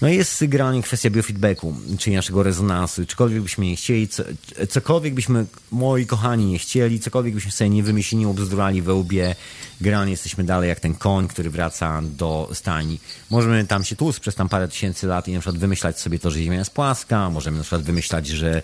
No 0.02 0.08
i 0.08 0.16
jest 0.16 0.44
generalnie 0.46 0.82
kwestia 0.82 1.10
biofeedbacku, 1.10 1.74
czyli 1.98 2.16
naszego 2.16 2.42
rezonansu. 2.42 3.06
Czykolwiek 3.06 3.42
byśmy 3.42 3.66
nie 3.66 3.76
chcieli, 3.76 4.08
co, 4.08 4.22
cokolwiek 4.68 5.14
byśmy, 5.14 5.46
moi 5.70 6.06
kochani, 6.06 6.44
nie 6.44 6.58
chcieli, 6.58 7.00
cokolwiek 7.00 7.34
byśmy 7.34 7.52
sobie 7.52 7.70
nie 7.70 7.82
wymyślili, 7.82 8.26
obzdurali 8.26 8.82
we 8.82 8.94
łbie, 8.94 9.34
generalnie 9.80 10.10
jesteśmy 10.10 10.44
dalej 10.44 10.68
jak 10.68 10.80
ten 10.80 10.94
koń, 10.94 11.28
który 11.28 11.50
wraca 11.50 12.02
do 12.02 12.50
stajni. 12.52 12.98
Możemy 13.30 13.66
tam 13.66 13.84
się 13.84 13.96
tłuc 13.96 14.20
przez 14.20 14.34
tam 14.34 14.48
parę 14.48 14.68
tysięcy 14.68 15.06
lat 15.06 15.28
i 15.28 15.32
na 15.32 15.40
przykład 15.40 15.58
wymyślać 15.58 16.00
sobie 16.00 16.18
to, 16.18 16.30
że 16.30 16.42
Ziemia 16.42 16.58
jest 16.58 16.70
płaska, 16.70 17.30
możemy 17.30 17.56
na 17.56 17.62
przykład 17.62 17.82
wymyślać, 17.82 18.26
że 18.26 18.62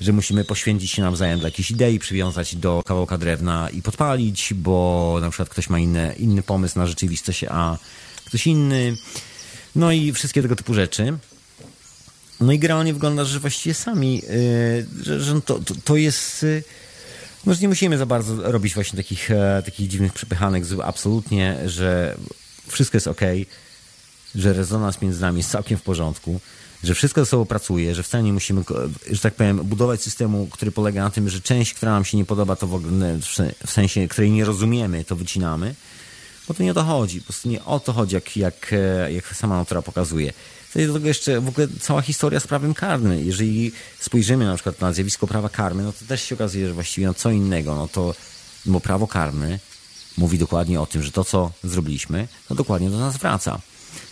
że 0.00 0.12
musimy 0.12 0.44
poświęcić 0.44 0.90
się 0.90 1.02
nawzajem 1.02 1.38
dla 1.38 1.48
jakiejś 1.48 1.70
idei, 1.70 1.98
przywiązać 1.98 2.56
do 2.56 2.82
kawałka 2.86 3.18
drewna 3.18 3.70
i 3.70 3.82
podpalić, 3.82 4.54
bo 4.54 5.18
na 5.20 5.30
przykład 5.30 5.48
ktoś 5.48 5.70
ma 5.70 5.78
inny, 5.78 6.14
inny 6.18 6.42
pomysł 6.42 6.78
na 6.78 6.86
rzeczywistość, 6.86 7.44
a 7.48 7.76
ktoś 8.24 8.46
inny 8.46 8.96
no 9.76 9.92
i 9.92 10.12
wszystkie 10.12 10.42
tego 10.42 10.56
typu 10.56 10.74
rzeczy. 10.74 11.18
No 12.40 12.52
i 12.52 12.58
generalnie 12.58 12.92
wygląda, 12.92 13.24
że 13.24 13.40
właściwie 13.40 13.74
sami, 13.74 14.14
yy, 14.14 14.86
że, 15.02 15.20
że 15.20 15.40
to, 15.40 15.58
to, 15.58 15.74
to, 15.84 15.96
jest... 15.96 16.42
Yy, 16.42 16.62
no, 17.46 17.54
że 17.54 17.60
nie 17.60 17.68
musimy 17.68 17.98
za 17.98 18.06
bardzo 18.06 18.52
robić 18.52 18.74
właśnie 18.74 18.96
takich, 18.96 19.30
e, 19.30 19.62
takich 19.64 19.88
dziwnych 19.88 20.12
przepychanek, 20.12 20.64
absolutnie, 20.84 21.58
że 21.66 22.16
wszystko 22.68 22.96
jest 22.96 23.06
ok, 23.06 23.20
że 24.34 24.52
rezonans 24.52 25.02
między 25.02 25.20
nami 25.20 25.38
jest 25.38 25.50
całkiem 25.50 25.78
w 25.78 25.82
porządku, 25.82 26.40
że 26.84 26.94
wszystko 26.94 27.20
ze 27.20 27.26
sobą 27.26 27.46
pracuje, 27.46 27.94
że 27.94 28.02
wcale 28.02 28.24
nie 28.24 28.32
musimy, 28.32 28.62
że 29.10 29.20
tak 29.20 29.34
powiem, 29.34 29.56
budować 29.56 30.02
systemu, 30.02 30.48
który 30.52 30.72
polega 30.72 31.02
na 31.02 31.10
tym, 31.10 31.28
że 31.28 31.40
część, 31.40 31.74
która 31.74 31.92
nam 31.92 32.04
się 32.04 32.16
nie 32.16 32.24
podoba, 32.24 32.56
to 32.56 32.66
w 32.66 32.74
ogóle, 32.74 33.18
w 33.66 33.70
sensie, 33.70 34.08
której 34.08 34.30
nie 34.30 34.44
rozumiemy, 34.44 35.04
to 35.04 35.16
wycinamy, 35.16 35.74
bo 36.48 36.54
to 36.54 36.62
nie 36.62 36.70
o 36.70 36.74
to 36.74 36.84
chodzi. 36.84 37.20
Po 37.20 37.26
prostu 37.26 37.48
nie 37.48 37.64
o 37.64 37.80
to 37.80 37.92
chodzi, 37.92 38.14
jak, 38.14 38.36
jak, 38.36 38.72
e, 38.72 39.12
jak 39.12 39.36
sama 39.36 39.56
natura 39.56 39.82
pokazuje. 39.82 40.32
Do 40.74 40.92
tego 40.92 41.08
jeszcze 41.08 41.40
w 41.40 41.48
ogóle 41.48 41.68
cała 41.80 42.02
historia 42.02 42.40
z 42.40 42.46
prawem 42.46 42.74
karnym. 42.74 43.26
Jeżeli 43.26 43.72
spojrzymy 44.00 44.46
na 44.46 44.54
przykład 44.54 44.80
na 44.80 44.92
zjawisko 44.92 45.26
prawa 45.26 45.48
karmy, 45.48 45.82
no 45.82 45.92
to 45.92 46.04
też 46.08 46.22
się 46.22 46.34
okazuje, 46.34 46.68
że 46.68 46.74
właściwie 46.74 47.06
no 47.06 47.14
co 47.14 47.30
innego, 47.30 47.74
no 47.74 47.88
to 47.88 48.14
bo 48.66 48.80
prawo 48.80 49.06
karne 49.06 49.58
mówi 50.16 50.38
dokładnie 50.38 50.80
o 50.80 50.86
tym, 50.86 51.02
że 51.02 51.12
to, 51.12 51.24
co 51.24 51.50
zrobiliśmy, 51.64 52.28
no 52.50 52.56
dokładnie 52.56 52.90
do 52.90 52.98
nas 52.98 53.16
wraca. 53.16 53.60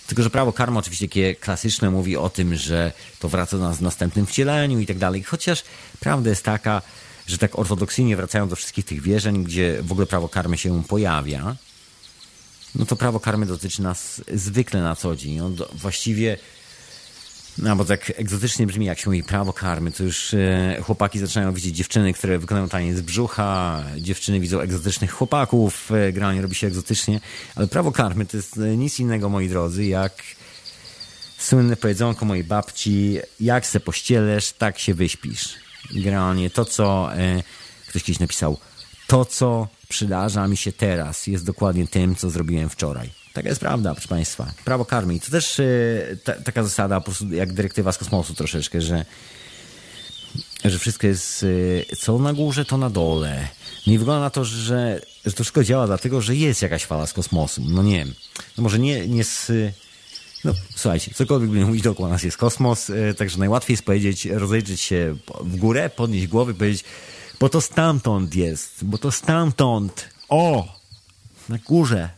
Tylko, 0.07 0.23
że 0.23 0.31
prawo 0.31 0.53
karmy 0.53 0.79
oczywiście 0.79 1.09
takie 1.09 1.35
klasyczne 1.35 1.91
mówi 1.91 2.17
o 2.17 2.31
tym, 2.31 2.57
że 2.57 2.93
to 3.19 3.29
wraca 3.29 3.59
do 3.59 3.65
nas 3.65 3.79
w 3.79 3.83
następnym 3.83 4.27
wcieleniu 4.27 4.81
i 4.81 4.87
tak 4.87 4.99
dalej. 4.99 5.23
Chociaż 5.23 5.65
prawda 6.01 6.31
jest 6.31 6.45
taka, 6.45 6.83
że 7.27 7.39
tak 7.39 7.59
ortodoksyjnie 7.59 8.17
wracają 8.17 8.49
do 8.49 8.57
wszystkich 8.57 8.85
tych 8.85 9.03
wierzeń, 9.03 9.45
gdzie 9.45 9.83
w 9.83 9.93
ogóle 9.93 10.07
prawo 10.07 10.29
karmy 10.29 10.59
się 10.59 10.85
pojawia, 10.85 11.57
no 12.75 12.87
to 12.87 12.97
prawo 12.97 13.21
karmy 13.21 13.47
dotyczy 13.47 13.83
nas 13.83 14.23
zwykle 14.35 14.83
na 14.83 14.97
co 14.97 15.17
dzień. 15.17 15.37
No, 15.37 15.67
właściwie 15.73 16.39
no 17.59 17.77
bo 17.77 17.85
tak 17.85 18.13
egzotycznie 18.17 18.67
brzmi, 18.67 18.87
jak 18.87 18.99
się 18.99 19.11
mówi 19.11 19.23
prawo 19.23 19.53
karmy, 19.53 19.93
to 19.93 20.05
już 20.05 20.35
e, 20.35 20.81
chłopaki 20.83 21.19
zaczynają 21.19 21.53
widzieć 21.53 21.77
dziewczyny, 21.77 22.13
które 22.13 22.39
wykonują 22.39 22.69
taniec 22.69 23.01
brzucha, 23.01 23.85
dziewczyny 23.99 24.41
widzą 24.41 24.61
egzotycznych 24.61 25.13
chłopaków, 25.13 25.93
e, 25.93 26.13
granie 26.13 26.43
robi 26.43 26.55
się 26.55 26.67
egzotycznie, 26.67 27.21
ale 27.55 27.67
prawo 27.67 27.93
karmy 27.93 28.27
to 28.27 28.37
jest 28.37 28.59
e, 28.59 28.77
nic 28.77 29.01
innego, 29.01 29.29
moi 29.29 29.49
drodzy, 29.49 29.87
jak 29.87 30.23
słynne 31.39 31.77
powiedzonko 31.77 32.25
mojej 32.25 32.45
babci, 32.45 33.19
jak 33.41 33.67
se 33.67 33.81
pościelesz, 33.81 34.53
tak 34.53 34.79
się 34.79 34.95
wyśpisz. 34.95 35.55
Generalnie 35.95 36.51
to, 36.51 36.65
co 36.65 37.17
e, 37.17 37.43
ktoś 37.89 38.03
kiedyś 38.03 38.21
napisał, 38.21 38.59
to, 39.07 39.25
co 39.25 39.69
przydarza 39.91 40.49
mi 40.49 40.57
się 40.57 40.73
teraz, 40.73 41.27
jest 41.27 41.45
dokładnie 41.45 41.87
tym, 41.87 42.17
co 42.17 42.31
zrobiłem 42.31 42.69
wczoraj. 42.69 43.11
Taka 43.33 43.49
jest 43.49 43.61
prawda, 43.61 43.95
proszę 43.95 44.09
Państwa. 44.09 44.53
Prawo 44.65 44.85
karmy. 44.85 45.21
To 45.21 45.31
też 45.31 45.61
e, 45.61 45.65
ta, 46.25 46.33
taka 46.33 46.63
zasada, 46.63 47.01
po 47.01 47.05
prostu 47.05 47.35
jak 47.35 47.53
dyrektywa 47.53 47.93
z 47.93 47.99
kosmosu 47.99 48.35
troszeczkę, 48.35 48.81
że, 48.81 49.05
że 50.65 50.79
wszystko 50.79 51.07
jest 51.07 51.47
e, 51.93 51.97
co 51.97 52.19
na 52.19 52.33
górze, 52.33 52.65
to 52.65 52.79
na 52.79 52.91
dole. 52.91 53.49
No 53.87 53.93
i 53.93 53.99
wygląda 53.99 54.21
na 54.21 54.31
to, 54.31 54.45
że, 54.45 55.01
że 55.25 55.33
to 55.33 55.45
wszystko 55.45 55.65
działa 55.65 55.87
dlatego, 55.87 56.21
że 56.21 56.37
jest 56.37 56.63
jakaś 56.63 56.85
fala 56.85 57.07
z 57.07 57.13
kosmosu. 57.13 57.63
No 57.69 57.83
nie 57.83 57.99
wiem. 57.99 58.15
No 58.59 58.63
może 58.63 58.79
nie, 58.79 59.09
nie 59.09 59.25
z... 59.25 59.53
No, 60.45 60.55
słuchajcie, 60.77 61.15
cokolwiek 61.15 61.51
by 61.51 61.67
mówić, 61.67 61.83
dookoła 61.83 62.09
nas 62.09 62.23
jest 62.23 62.37
kosmos, 62.37 62.91
e, 62.91 63.15
także 63.15 63.39
najłatwiej 63.39 63.75
jest 63.75 63.85
powiedzieć, 63.85 64.27
rozejrzeć 64.27 64.81
się 64.81 65.17
w 65.41 65.57
górę, 65.57 65.91
podnieść 65.97 66.27
głowę 66.27 66.53
i 66.53 66.55
powiedzieć, 66.55 66.85
bo 67.41 67.49
to 67.49 67.61
stamtąd 67.61 68.35
jest, 68.35 68.85
bo 68.85 68.99
to 68.99 69.13
stamtąd, 69.13 70.09
o, 70.29 70.69
na 71.49 71.59
górze, 71.59 72.11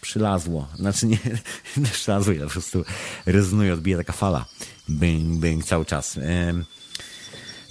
przylazło. 0.00 0.68
Znaczy 0.76 1.06
nie, 1.06 1.18
nie 1.76 1.86
przylazło, 1.86 2.34
ale 2.36 2.44
po 2.44 2.50
prostu 2.50 2.84
rezonuje, 3.26 3.74
odbija 3.74 3.96
taka 3.96 4.12
fala. 4.12 4.46
Bing, 4.90 5.40
bing, 5.40 5.64
cały 5.64 5.84
czas. 5.84 6.18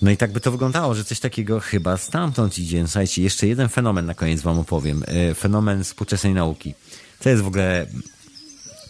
No 0.02 0.12
i 0.12 0.18
tak 0.18 0.32
by 0.32 0.40
to 0.40 0.52
wyglądało, 0.52 0.96
że 0.96 1.04
coś 1.04 1.20
takiego 1.20 1.60
chyba 1.60 1.98
stamtąd 1.98 2.60
idzie. 2.60 2.88
Słuchajcie, 2.88 3.24
jeszcze 3.24 3.48
jeden 3.48 3.70
fenomen 3.70 4.06
na 4.06 4.14
koniec 4.14 4.42
wam 4.42 4.60
opowiem. 4.60 5.04
E, 5.08 5.36
fenomen 5.36 5.84
współczesnej 5.84 6.34
nauki. 6.34 6.74
To 7.20 7.30
jest 7.30 7.44
w 7.44 7.48
ogóle, 7.48 7.88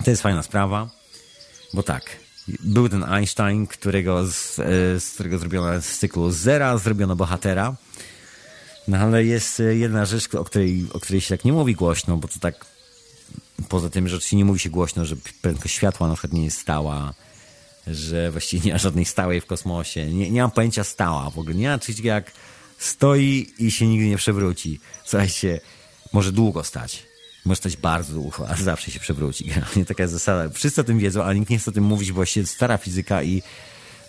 to 0.04 0.10
jest 0.10 0.22
fajna 0.22 0.44
sprawa, 0.44 0.90
bo 1.74 1.84
tak, 1.84 2.18
był 2.60 2.90
ten 2.90 3.04
Einstein, 3.04 3.68
którego 3.68 4.28
z, 4.28 4.60
e, 4.60 5.00
z 5.00 5.12
którego 5.14 5.38
zrobiono 5.38 5.82
z 5.82 5.98
cyklu 5.98 6.32
Zera, 6.32 6.78
zrobiono 6.78 7.16
bohatera. 7.16 7.76
No 8.88 8.98
ale 8.98 9.26
jest 9.26 9.62
jedna 9.70 10.06
rzecz, 10.06 10.36
o 10.36 10.44
której, 10.44 10.86
o 10.94 11.00
której 11.00 11.22
się 11.22 11.38
tak 11.38 11.46
nie 11.46 11.54
mówi 11.54 11.76
głośno, 11.76 12.18
bo 12.18 12.28
to 12.28 12.40
tak 12.40 12.66
poza 13.70 13.90
tym, 13.90 14.08
że 14.08 14.20
nie 14.34 14.46
mówi 14.46 14.60
się 14.60 14.70
głośno, 14.70 15.06
że 15.06 15.16
prędkość 15.42 15.76
światła 15.76 16.08
na 16.08 16.14
przykład 16.14 16.34
nie 16.34 16.46
jest 16.46 16.60
stała, 16.60 17.14
że 17.88 18.32
właściwie 18.32 18.66
nie 18.66 18.74
ma 18.74 18.78
żadnej 18.78 19.06
stałej 19.06 19.42
w 19.42 19.46
kosmosie. 19.46 20.06
Nie, 20.06 20.32
nie 20.32 20.42
mam 20.42 20.52
pojęcia 20.52 20.84
stała 20.84 21.30
w 21.30 21.40
ogóle. 21.40 21.56
Nie 21.56 21.70
ma 21.70 21.80
czegoś 21.80 22.04
jak 22.04 22.32
stoi 22.78 23.54
i 23.60 23.72
się 23.72 23.88
nigdy 23.88 24.08
nie 24.08 24.18
przewróci. 24.18 24.80
Słuchajcie, 25.06 25.60
może 26.14 26.32
długo 26.32 26.64
stać. 26.64 27.07
Może 27.48 27.58
stać 27.58 27.78
bardzo 27.78 28.22
a 28.50 28.56
zawsze 28.56 28.92
się 28.92 29.00
przewróci. 29.00 29.52
Nie 29.76 29.86
taka 29.86 30.04
jest 30.04 30.14
zasada. 30.14 30.50
Wszyscy 30.50 30.82
o 30.82 30.84
tym 30.84 31.00
wiedzą, 31.00 31.24
ale 31.24 31.36
nikt 31.36 31.50
nie 31.50 31.60
chce 31.60 31.72
o 31.72 31.74
tym 31.74 31.84
mówić, 31.84 32.12
bo 32.12 32.16
właściwie 32.16 32.46
stara 32.46 32.78
fizyka 32.78 33.24
i 33.24 33.42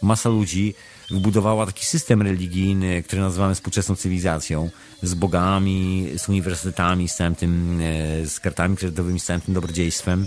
masa 0.02 0.28
ludzi 0.28 0.74
wybudowała 1.10 1.66
taki 1.66 1.86
system 1.86 2.22
religijny, 2.22 3.02
który 3.02 3.22
nazywamy 3.22 3.54
współczesną 3.54 3.96
cywilizacją, 3.96 4.70
z 5.02 5.14
bogami, 5.14 6.08
z 6.16 6.28
uniwersytetami, 6.28 7.08
z 7.08 7.14
całym 7.14 7.34
tym, 7.34 7.80
e, 7.80 8.26
z 8.26 8.40
kartami 8.40 8.76
kredytowymi, 8.76 9.20
z 9.20 9.24
całym 9.24 9.40
tym 9.40 9.54
dobrodziejstwem 9.54 10.26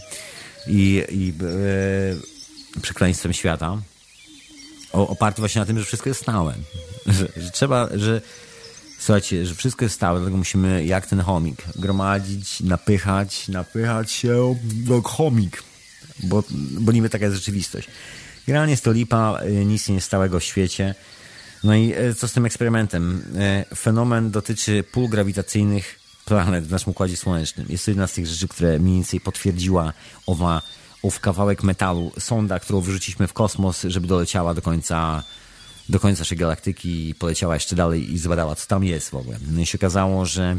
i, 0.67 1.03
i 1.09 1.33
e, 2.77 2.81
przekleństwem 2.81 3.33
świata, 3.33 3.77
o, 4.93 5.07
oparty 5.07 5.41
właśnie 5.41 5.59
na 5.59 5.65
tym, 5.65 5.79
że 5.79 5.85
wszystko 5.85 6.09
jest 6.09 6.21
stałe. 6.21 6.55
Że, 7.05 7.27
że 7.37 7.51
trzeba, 7.51 7.89
że 7.95 8.21
słuchajcie, 9.01 9.45
że 9.45 9.55
wszystko 9.55 9.85
jest 9.85 9.95
stałe, 9.95 10.19
dlatego 10.19 10.37
musimy 10.37 10.85
jak 10.85 11.07
ten 11.07 11.19
chomik 11.19 11.63
gromadzić, 11.75 12.59
napychać, 12.59 13.47
napychać 13.47 14.11
się 14.11 14.55
jak 14.89 15.03
chomik, 15.03 15.63
bo, 16.23 16.43
bo 16.79 16.91
niby 16.91 17.09
taka 17.09 17.25
jest 17.25 17.37
rzeczywistość. 17.37 17.87
Generalnie 18.47 18.71
jest 18.71 18.83
to 18.83 18.91
lipa, 18.91 19.39
y, 19.43 19.65
nic 19.65 19.89
nie 19.89 19.95
jest 19.95 20.07
stałego 20.07 20.39
w 20.39 20.43
świecie. 20.43 20.95
No 21.63 21.75
i 21.75 21.93
y, 21.93 22.15
co 22.15 22.27
z 22.27 22.33
tym 22.33 22.45
eksperymentem? 22.45 23.23
Y, 23.71 23.75
fenomen 23.75 24.31
dotyczy 24.31 24.83
pól 24.91 25.09
grawitacyjnych 25.09 25.99
planet 26.25 26.67
w 26.67 26.71
naszym 26.71 26.91
Układzie 26.91 27.17
Słonecznym. 27.17 27.67
Jest 27.69 27.85
to 27.85 27.91
jedna 27.91 28.07
z 28.07 28.13
tych 28.13 28.27
rzeczy, 28.27 28.47
które 28.47 28.79
mniej 28.79 28.95
więcej 28.95 29.19
potwierdziła 29.19 29.93
owa, 30.25 30.61
ów 31.01 31.19
kawałek 31.19 31.63
metalu, 31.63 32.11
sonda, 32.19 32.59
którą 32.59 32.81
wyrzuciliśmy 32.81 33.27
w 33.27 33.33
kosmos, 33.33 33.83
żeby 33.83 34.07
doleciała 34.07 34.53
do 34.53 34.61
końca, 34.61 35.23
do 35.91 35.99
końca 35.99 36.21
naszej 36.21 36.37
galaktyki 36.37 37.09
i 37.09 37.15
poleciała 37.15 37.53
jeszcze 37.53 37.75
dalej 37.75 38.13
i 38.13 38.17
zbadała, 38.17 38.55
co 38.55 38.67
tam 38.67 38.83
jest 38.83 39.09
w 39.09 39.15
ogóle. 39.15 39.37
No 39.51 39.61
i 39.61 39.65
się 39.65 39.77
okazało, 39.77 40.25
że 40.25 40.57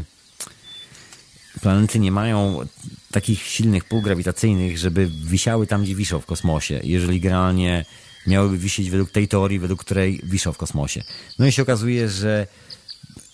planety 1.61 1.99
nie 1.99 2.11
mają 2.11 2.67
takich 3.11 3.43
silnych 3.43 3.85
pól 3.85 4.01
grawitacyjnych, 4.01 4.77
żeby 4.77 5.09
wisiały 5.25 5.67
tam, 5.67 5.83
gdzie 5.83 5.95
wiszą 5.95 6.19
w 6.19 6.25
kosmosie. 6.25 6.79
Jeżeli 6.83 7.19
generalnie 7.19 7.85
miałyby 8.27 8.57
wisieć 8.57 8.89
według 8.89 9.11
tej 9.11 9.27
teorii, 9.27 9.59
według 9.59 9.79
której 9.79 10.21
wiszą 10.23 10.53
w 10.53 10.57
kosmosie. 10.57 11.03
No 11.39 11.47
i 11.47 11.51
się 11.51 11.61
okazuje, 11.61 12.09
że, 12.09 12.47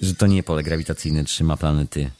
że 0.01 0.15
to 0.15 0.27
nie 0.27 0.43
pole 0.43 0.63
grawitacyjne 0.63 1.23
trzyma 1.23 1.57
planety 1.57 2.11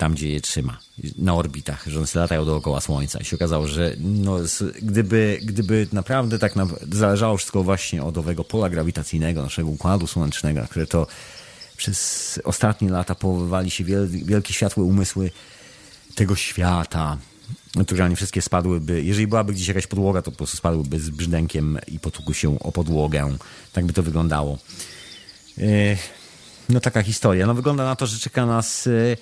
tam, 0.00 0.14
gdzie 0.14 0.28
je 0.28 0.40
trzyma, 0.40 0.78
na 1.18 1.34
orbitach, 1.34 1.84
że 1.86 1.98
one 1.98 2.06
latają 2.14 2.44
dookoła 2.44 2.80
Słońca. 2.80 3.18
I 3.20 3.24
się 3.24 3.36
okazało, 3.36 3.66
że 3.66 3.94
no, 3.98 4.36
gdyby, 4.82 5.40
gdyby 5.42 5.86
naprawdę 5.92 6.38
tak 6.38 6.54
zależało 6.92 7.36
wszystko 7.36 7.62
właśnie 7.62 8.02
od 8.02 8.18
owego 8.18 8.44
pola 8.44 8.70
grawitacyjnego, 8.70 9.42
naszego 9.42 9.68
układu 9.68 10.06
słonecznego, 10.06 10.66
które 10.70 10.86
to 10.86 11.06
przez 11.76 12.40
ostatnie 12.44 12.90
lata 12.90 13.14
powoływali 13.14 13.70
się 13.70 13.84
wielkie 14.08 14.52
światłe 14.52 14.84
umysły 14.84 15.30
tego 16.14 16.36
świata, 16.36 17.18
które 17.86 18.10
nie 18.10 18.16
wszystkie 18.16 18.42
spadłyby, 18.42 19.04
jeżeli 19.04 19.26
byłaby 19.26 19.52
gdzieś 19.52 19.68
jakaś 19.68 19.86
podłoga, 19.86 20.22
to 20.22 20.30
po 20.30 20.36
prostu 20.36 20.56
spadłyby 20.56 21.00
z 21.00 21.10
brzdękiem 21.10 21.78
i 21.88 21.98
potłukły 21.98 22.34
się 22.34 22.58
o 22.58 22.72
podłogę. 22.72 23.36
Tak 23.72 23.86
by 23.86 23.92
to 23.92 24.02
wyglądało. 24.02 24.58
E, 25.58 25.96
no 26.68 26.80
taka 26.80 27.02
historia. 27.02 27.46
No 27.46 27.54
wygląda 27.54 27.84
na 27.84 27.96
to, 27.96 28.06
że 28.06 28.18
czeka 28.18 28.46
nas 28.46 28.86
e, 28.86 29.16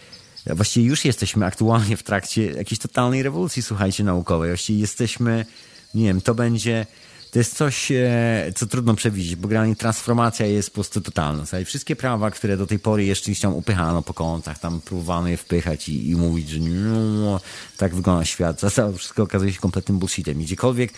właściwie 0.47 0.87
już 0.87 1.05
jesteśmy 1.05 1.47
aktualnie 1.47 1.97
w 1.97 2.03
trakcie 2.03 2.47
jakiejś 2.47 2.79
totalnej 2.79 3.23
rewolucji, 3.23 3.63
słuchajcie, 3.63 4.05
naukowej. 4.05 4.51
Właściwie 4.51 4.81
jesteśmy, 4.81 5.47
nie 5.95 6.05
wiem, 6.05 6.21
to 6.21 6.35
będzie 6.35 6.87
to 7.31 7.39
jest 7.39 7.57
coś, 7.57 7.93
e, 7.93 8.53
co 8.55 8.67
trudno 8.67 8.95
przewidzieć, 8.95 9.37
bo 9.37 9.49
generalnie 9.49 9.77
transformacja 9.77 10.47
jest 10.47 10.71
po 10.71 10.75
prostu 10.75 11.01
totalna. 11.01 11.47
Słuchaj, 11.47 11.65
wszystkie 11.65 11.97
prawa, 11.97 12.31
które 12.31 12.57
do 12.57 12.67
tej 12.67 12.79
pory 12.79 13.05
jeszcze 13.05 13.25
gdzieś 13.25 13.41
tam 13.41 13.55
upychano 13.55 14.03
po 14.03 14.15
kątach, 14.15 14.59
tam 14.59 14.81
próbowano 14.81 15.29
je 15.29 15.37
wpychać 15.37 15.89
i, 15.89 16.11
i 16.11 16.17
mówić, 16.17 16.49
że 16.49 16.61
no, 16.61 17.41
tak 17.77 17.95
wygląda 17.95 18.25
świat. 18.25 18.61
To 18.61 18.93
wszystko 18.93 19.23
okazuje 19.23 19.53
się 19.53 19.59
kompletnym 19.59 19.99
bullshitem. 19.99 20.41
I 20.41 20.45
gdziekolwiek 20.45 20.93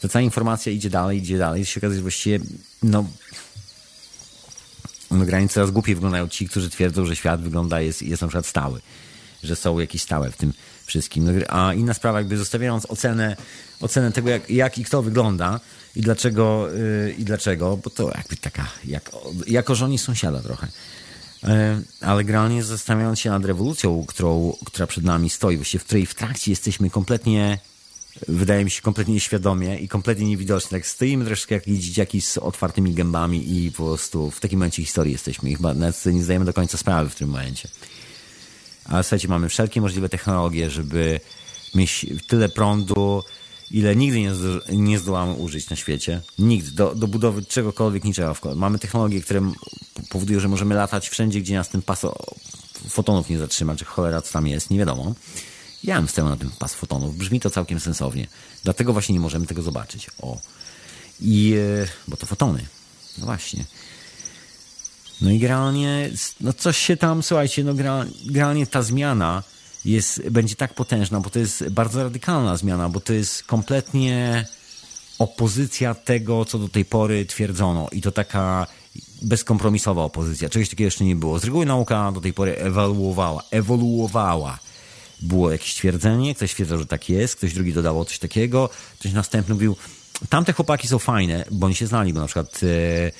ta 0.00 0.08
cała 0.08 0.22
informacja 0.22 0.72
idzie 0.72 0.90
dalej, 0.90 1.18
idzie 1.18 1.38
dalej, 1.38 1.64
to 1.64 1.70
się 1.70 1.80
okazuje, 1.80 1.96
że 1.96 2.02
właściwie, 2.02 2.40
no, 2.82 3.04
granice 5.10 5.54
coraz 5.54 5.70
głupiej 5.70 5.94
wyglądają 5.94 6.28
ci, 6.28 6.48
którzy 6.48 6.70
twierdzą, 6.70 7.06
że 7.06 7.16
świat 7.16 7.42
wygląda, 7.42 7.80
jest, 7.80 8.02
jest 8.02 8.22
na 8.22 8.28
przykład 8.28 8.46
stały, 8.46 8.80
że 9.42 9.56
są 9.56 9.78
jakieś 9.78 10.02
stałe 10.02 10.30
w 10.30 10.36
tym 10.36 10.52
wszystkim. 10.84 11.24
No, 11.24 11.32
a 11.48 11.74
inna 11.74 11.94
sprawa, 11.94 12.18
jakby 12.18 12.36
zostawiając 12.36 12.86
ocenę, 12.86 13.36
ocenę 13.80 14.12
tego, 14.12 14.30
jak, 14.30 14.50
jak 14.50 14.78
i 14.78 14.84
kto 14.84 15.02
wygląda 15.02 15.60
i 15.96 16.00
dlaczego, 16.00 16.68
yy, 16.72 17.14
i 17.18 17.24
dlaczego, 17.24 17.76
bo 17.76 17.90
to 17.90 18.10
jakby 18.16 18.36
taka, 18.36 18.68
jak, 18.84 19.10
jako 19.46 19.74
żoni 19.74 19.98
sąsiada 19.98 20.40
trochę. 20.40 20.68
Yy, 21.42 21.50
ale 22.00 22.24
generalnie 22.24 22.64
zastanawiając 22.64 23.20
się 23.20 23.30
nad 23.30 23.44
rewolucją, 23.44 24.04
którą, 24.08 24.56
która 24.64 24.86
przed 24.86 25.04
nami 25.04 25.30
stoi, 25.30 25.56
właściwie 25.56 25.80
w 25.80 25.84
której 25.84 26.06
w 26.06 26.14
trakcie 26.14 26.50
jesteśmy 26.50 26.90
kompletnie 26.90 27.58
wydaje 28.28 28.64
mi 28.64 28.70
się 28.70 28.82
kompletnie 28.82 29.14
nieświadomie 29.14 29.78
i 29.78 29.88
kompletnie 29.88 30.26
niewidoczni. 30.26 30.70
Tak 30.70 30.86
stoimy 30.86 31.24
troszkę 31.24 31.54
jak 31.54 31.64
dzieciaki 31.66 32.20
z 32.20 32.38
otwartymi 32.38 32.94
gębami 32.94 33.56
i 33.56 33.72
po 33.72 33.84
prostu 33.84 34.30
w 34.30 34.40
takim 34.40 34.58
momencie 34.58 34.82
historii 34.82 35.12
jesteśmy. 35.12 35.50
I 35.50 35.54
chyba 35.54 35.74
nawet 35.74 36.06
nie 36.06 36.22
zdajemy 36.22 36.44
do 36.44 36.52
końca 36.52 36.78
sprawy 36.78 37.10
w 37.10 37.14
tym 37.14 37.28
momencie. 37.28 37.68
Ale 38.84 39.02
słuchajcie, 39.02 39.28
mamy 39.28 39.48
wszelkie 39.48 39.80
możliwe 39.80 40.08
technologie, 40.08 40.70
żeby 40.70 41.20
mieć 41.74 42.06
tyle 42.26 42.48
prądu, 42.48 43.22
ile 43.70 43.96
nigdy 43.96 44.20
nie, 44.20 44.32
nie 44.72 44.98
zdołamy 44.98 45.32
użyć 45.32 45.70
na 45.70 45.76
świecie. 45.76 46.20
Nigdy. 46.38 46.70
Do, 46.70 46.94
do 46.94 47.08
budowy 47.08 47.44
czegokolwiek, 47.44 48.04
niczego. 48.04 48.34
Mamy 48.56 48.78
technologie, 48.78 49.20
które 49.20 49.52
powodują, 50.10 50.40
że 50.40 50.48
możemy 50.48 50.74
latać 50.74 51.08
wszędzie, 51.08 51.40
gdzie 51.40 51.54
nas 51.54 51.68
ten 51.68 51.82
pas 51.82 52.06
fotonów 52.88 53.28
nie 53.28 53.38
zatrzyma, 53.38 53.76
czy 53.76 53.84
cholera 53.84 54.22
co 54.22 54.32
tam 54.32 54.46
jest, 54.46 54.70
nie 54.70 54.78
wiadomo. 54.78 55.14
Ja 55.84 56.02
wstał 56.02 56.28
na 56.28 56.36
ten 56.36 56.50
pas 56.58 56.74
fotonów. 56.74 57.16
Brzmi 57.16 57.40
to 57.40 57.50
całkiem 57.50 57.80
sensownie. 57.80 58.26
Dlatego 58.64 58.92
właśnie 58.92 59.12
nie 59.12 59.20
możemy 59.20 59.46
tego 59.46 59.62
zobaczyć. 59.62 60.10
O. 60.22 60.38
I, 61.20 61.54
e, 61.84 61.88
bo 62.08 62.16
to 62.16 62.26
fotony. 62.26 62.66
No 63.18 63.26
właśnie. 63.26 63.64
No 65.20 65.30
i 65.30 65.38
generalnie, 65.38 66.10
no 66.40 66.52
coś 66.52 66.78
się 66.78 66.96
tam, 66.96 67.22
słuchajcie, 67.22 67.64
no 67.64 67.74
generalnie 68.26 68.66
ta 68.66 68.82
zmiana 68.82 69.42
jest, 69.84 70.28
będzie 70.28 70.54
tak 70.54 70.74
potężna, 70.74 71.20
bo 71.20 71.30
to 71.30 71.38
jest 71.38 71.68
bardzo 71.68 72.04
radykalna 72.04 72.56
zmiana, 72.56 72.88
bo 72.88 73.00
to 73.00 73.12
jest 73.12 73.42
kompletnie 73.42 74.46
opozycja 75.18 75.94
tego, 75.94 76.44
co 76.44 76.58
do 76.58 76.68
tej 76.68 76.84
pory 76.84 77.26
twierdzono. 77.26 77.88
I 77.92 78.02
to 78.02 78.12
taka 78.12 78.66
bezkompromisowa 79.22 80.02
opozycja. 80.02 80.48
Czegoś 80.48 80.68
takiego 80.68 80.86
jeszcze 80.86 81.04
nie 81.04 81.16
było. 81.16 81.38
Z 81.38 81.44
reguły 81.44 81.66
nauka 81.66 82.12
do 82.12 82.20
tej 82.20 82.32
pory 82.32 82.56
ewoluowała. 82.56 83.42
ewoluowała. 83.50 84.58
Było 85.20 85.50
jakieś 85.50 85.74
twierdzenie, 85.74 86.34
ktoś 86.34 86.54
twierdził, 86.54 86.78
że 86.78 86.86
tak 86.86 87.08
jest, 87.08 87.36
ktoś 87.36 87.54
drugi 87.54 87.72
dodawał 87.72 88.04
coś 88.04 88.18
takiego, 88.18 88.70
ktoś 88.98 89.12
następny 89.12 89.54
mówił, 89.54 89.76
tamte 90.28 90.52
chłopaki 90.52 90.88
są 90.88 90.98
fajne, 90.98 91.44
bo 91.50 91.66
oni 91.66 91.74
się 91.74 91.86
znali, 91.86 92.12
bo 92.12 92.20
na 92.20 92.26
przykład 92.26 92.60
e, 92.62 93.10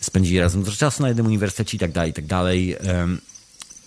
spędzili 0.00 0.40
razem 0.40 0.62
dużo 0.62 0.76
czasu 0.76 1.02
na 1.02 1.08
jednym 1.08 1.26
uniwersytecie 1.26 1.76
i 1.76 1.80
tak 1.80 1.92
dalej, 1.92 2.10
i 2.10 2.14
tak 2.14 2.26
dalej. 2.26 2.72
E, 2.72 3.08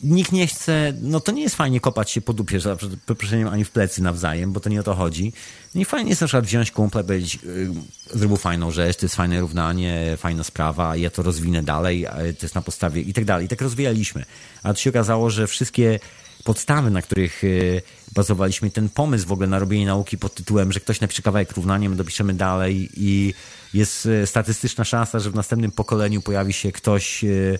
nikt 0.03 0.31
nie 0.31 0.47
chce, 0.47 0.93
no 1.01 1.19
to 1.19 1.31
nie 1.31 1.41
jest 1.41 1.55
fajnie 1.55 1.79
kopać 1.79 2.11
się 2.11 2.21
po 2.21 2.33
dupie, 2.33 2.59
za 2.59 2.75
przeproszeniem, 3.05 3.47
ani 3.47 3.65
w 3.65 3.71
plecy 3.71 4.03
nawzajem, 4.03 4.51
bo 4.53 4.59
to 4.59 4.69
nie 4.69 4.79
o 4.79 4.83
to 4.83 4.95
chodzi. 4.95 5.33
No 5.75 5.81
i 5.81 5.85
fajnie 5.85 6.09
jest 6.09 6.21
na 6.21 6.27
przykład 6.27 6.45
wziąć 6.45 6.71
kumple, 6.71 7.03
powiedzieć, 7.03 7.39
yy, 7.43 8.19
zrobił 8.19 8.37
fajną 8.37 8.71
rzecz, 8.71 8.97
to 8.97 9.05
jest 9.05 9.15
fajne 9.15 9.39
równanie, 9.39 10.17
fajna 10.17 10.43
sprawa, 10.43 10.95
ja 10.95 11.09
to 11.09 11.23
rozwinę 11.23 11.63
dalej, 11.63 12.05
to 12.39 12.45
jest 12.45 12.55
na 12.55 12.61
podstawie 12.61 13.01
i 13.01 13.13
tak 13.13 13.25
dalej. 13.25 13.45
I 13.45 13.49
tak 13.49 13.61
rozwijaliśmy. 13.61 14.25
A 14.63 14.73
to 14.73 14.79
się 14.79 14.89
okazało, 14.89 15.29
że 15.29 15.47
wszystkie 15.47 15.99
podstawy, 16.45 16.91
na 16.91 17.01
których 17.01 17.43
yy, 17.43 17.81
bazowaliśmy, 18.13 18.69
ten 18.71 18.89
pomysł 18.89 19.27
w 19.27 19.31
ogóle 19.31 19.47
na 19.47 19.59
robienie 19.59 19.85
nauki 19.85 20.17
pod 20.17 20.33
tytułem, 20.33 20.71
że 20.71 20.79
ktoś 20.79 21.01
napisze 21.01 21.21
kawałek 21.21 21.51
równania, 21.51 21.89
my 21.89 21.95
dopiszemy 21.95 22.33
dalej 22.33 22.89
i 22.95 23.33
jest 23.73 24.05
yy, 24.05 24.27
statystyczna 24.27 24.83
szansa, 24.83 25.19
że 25.19 25.31
w 25.31 25.35
następnym 25.35 25.71
pokoleniu 25.71 26.21
pojawi 26.21 26.53
się 26.53 26.71
ktoś 26.71 27.23
yy, 27.23 27.59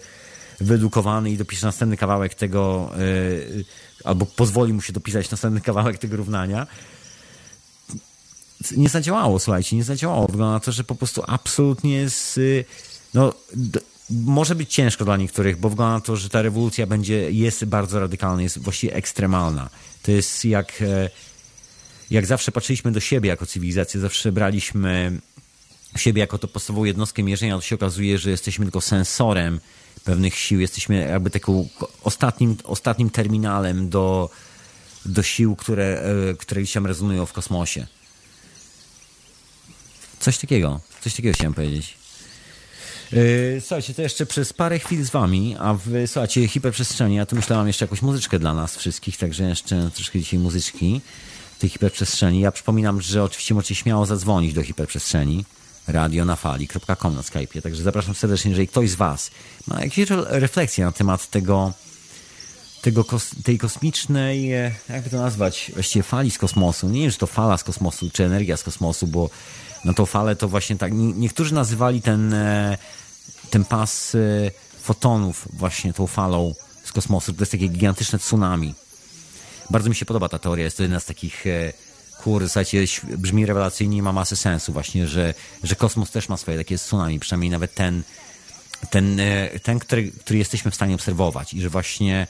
wyedukowany 0.62 1.32
i 1.32 1.38
dopisze 1.38 1.66
następny 1.66 1.98
kawałek 1.98 2.36
tego, 2.36 2.92
albo 4.04 4.26
pozwoli 4.26 4.74
mu 4.74 4.82
się 4.82 4.94
dopisać 4.94 5.32
następny 5.32 5.62
kawałek 5.62 5.98
tego 5.98 6.18
równania. 6.18 6.68
Nie 8.78 8.90
zadziałało, 8.90 9.40
słuchajcie, 9.40 9.76
nie 9.76 9.84
zadziałało. 9.84 10.28
Wygląda 10.28 10.54
na 10.54 10.60
to, 10.60 10.72
że 10.72 10.84
po 10.84 10.96
prostu 10.96 11.24
absolutnie 11.28 11.94
jest, 11.94 12.40
no, 13.14 13.34
może 14.10 14.56
być 14.56 14.74
ciężko 14.74 15.06
dla 15.06 15.18
niektórych, 15.18 15.58
bo 15.58 15.70
wygląda 15.70 15.94
na 15.94 16.02
to, 16.02 16.16
że 16.16 16.30
ta 16.30 16.42
rewolucja 16.42 16.88
będzie, 16.88 17.32
jest 17.32 17.66
bardzo 17.66 18.00
radykalna, 18.00 18.42
jest 18.42 18.58
właściwie 18.58 18.94
ekstremalna. 18.94 19.70
To 20.04 20.12
jest 20.12 20.46
jak, 20.46 20.82
e, 20.82 21.10
jak 22.12 22.26
zawsze 22.26 22.52
patrzyliśmy 22.52 22.92
do 22.92 23.00
siebie 23.00 23.30
jako 23.30 23.46
cywilizację, 23.46 24.00
zawsze 24.00 24.32
braliśmy 24.32 25.20
siebie 25.98 26.20
jako 26.20 26.38
to 26.38 26.48
podstawową 26.48 26.86
jednostkę 26.86 27.24
mierzenia, 27.24 27.56
to 27.56 27.62
się 27.62 27.76
okazuje, 27.76 28.18
że 28.18 28.30
jesteśmy 28.30 28.66
tylko 28.66 28.82
sensorem 28.82 29.60
pewnych 30.04 30.36
sił. 30.36 30.60
Jesteśmy 30.60 30.96
jakby 30.96 31.30
taką 31.30 31.68
ostatnim, 32.04 32.58
ostatnim 32.64 33.10
terminalem 33.10 33.90
do, 33.90 34.30
do 35.06 35.24
sił, 35.24 35.56
które, 35.56 36.04
e, 36.32 36.34
które 36.34 36.62
gdzieś 36.62 36.74
tam 36.74 36.86
rezonują 36.86 37.26
w 37.26 37.34
kosmosie. 37.34 37.88
Coś 40.20 40.38
takiego. 40.38 40.80
Coś 41.02 41.16
takiego 41.16 41.34
chciałem 41.34 41.54
powiedzieć. 41.54 42.05
E, 43.14 43.62
słuchajcie, 43.62 43.94
to 43.94 44.02
jeszcze 44.02 44.26
przez 44.26 44.54
parę 44.54 44.80
chwil 44.80 45.06
z 45.06 45.10
wami, 45.10 45.56
a 45.60 45.74
w, 45.74 45.90
słuchajcie, 46.08 46.48
hiperprzestrzeni, 46.48 47.16
ja 47.16 47.26
tu 47.26 47.36
myślałam 47.36 47.68
jeszcze 47.68 47.86
jakąś 47.86 48.02
muzyczkę 48.02 48.40
dla 48.40 48.54
nas 48.54 48.76
wszystkich, 48.76 49.18
także 49.18 49.44
jeszcze 49.44 49.90
troszkę 49.94 50.20
dzisiaj 50.20 50.40
muzyczki 50.40 51.02
tej 51.60 51.70
hiperprzestrzeni. 51.70 52.40
Ja 52.40 52.52
przypominam, 52.52 53.02
że 53.02 53.24
oczywiście 53.24 53.54
możecie 53.54 53.76
śmiało 53.76 54.06
zadzwonić 54.06 54.54
do 54.54 54.64
hiperprzestrzeni 54.64 55.46
radionafali.com 55.88 57.16
na 57.16 57.22
Skype'ie. 57.22 57.62
Także 57.62 57.84
zapraszam 57.84 58.16
serdecznie, 58.16 58.50
jeżeli 58.50 58.68
ktoś 58.68 58.90
z 58.90 58.96
Was 58.96 59.32
ma 59.68 59.84
jakieś 59.84 60.10
refleksje 60.28 60.86
na 60.86 60.92
temat 60.92 61.30
tego, 61.30 61.74
tego 62.82 63.06
tej 63.44 63.58
kosmicznej, 63.58 64.54
e, 64.54 64.72
jak 64.90 65.10
to 65.10 65.18
nazwać, 65.18 65.72
właściwie 65.74 66.04
fali 66.04 66.32
z 66.32 66.38
kosmosu. 66.38 66.90
Nie 66.90 67.02
wiem, 67.02 67.12
czy 67.12 67.18
to 67.18 67.28
fala 67.28 67.58
z 67.58 67.64
kosmosu, 67.64 68.10
czy 68.10 68.26
energia 68.26 68.58
z 68.58 68.64
kosmosu, 68.64 69.08
bo 69.08 69.30
na 69.86 69.94
tą 69.94 70.06
falę 70.06 70.36
to 70.36 70.48
właśnie 70.48 70.76
tak, 70.76 70.92
niektórzy 70.94 71.54
nazywali 71.54 72.02
ten, 72.02 72.34
e, 72.34 72.78
ten 73.50 73.66
pas 73.66 74.16
e, 74.16 74.20
fotonów 74.82 75.48
właśnie 75.54 75.94
tą 75.94 76.08
falą 76.08 76.56
z 76.84 76.92
kosmosu. 76.92 77.34
To 77.34 77.42
jest 77.42 77.52
takie 77.52 77.68
gigantyczne 77.68 78.20
tsunami. 78.20 78.74
Bardzo 79.70 79.90
mi 79.90 79.96
się 79.96 80.06
podoba 80.06 80.30
ta 80.30 80.40
teoria, 80.40 80.66
jest 80.66 80.78
to 80.78 80.84
jedna 80.84 81.00
z 81.00 81.06
takich 81.06 81.46
kurde, 82.26 82.50
słuchajcie, 82.50 82.86
brzmi 83.18 83.46
rewelacyjnie 83.46 83.98
i 83.98 84.02
ma 84.02 84.14
masę 84.14 84.36
sensu 84.36 84.74
właśnie, 84.74 85.08
że, 85.08 85.34
że 85.64 85.76
kosmos 85.76 86.12
też 86.12 86.30
ma 86.30 86.38
swoje 86.38 86.58
takie 86.58 86.78
tsunami, 86.78 87.20
przynajmniej 87.20 87.52
nawet 87.52 87.74
ten, 87.74 88.04
ten, 88.90 89.20
e, 89.20 89.60
ten 89.60 89.80
który, 89.80 90.12
który 90.12 90.40
jesteśmy 90.40 90.72
w 90.72 90.76
stanie 90.76 90.96
obserwować 90.96 91.54
i 91.54 91.62
że 91.62 91.70
właśnie 91.70 92.28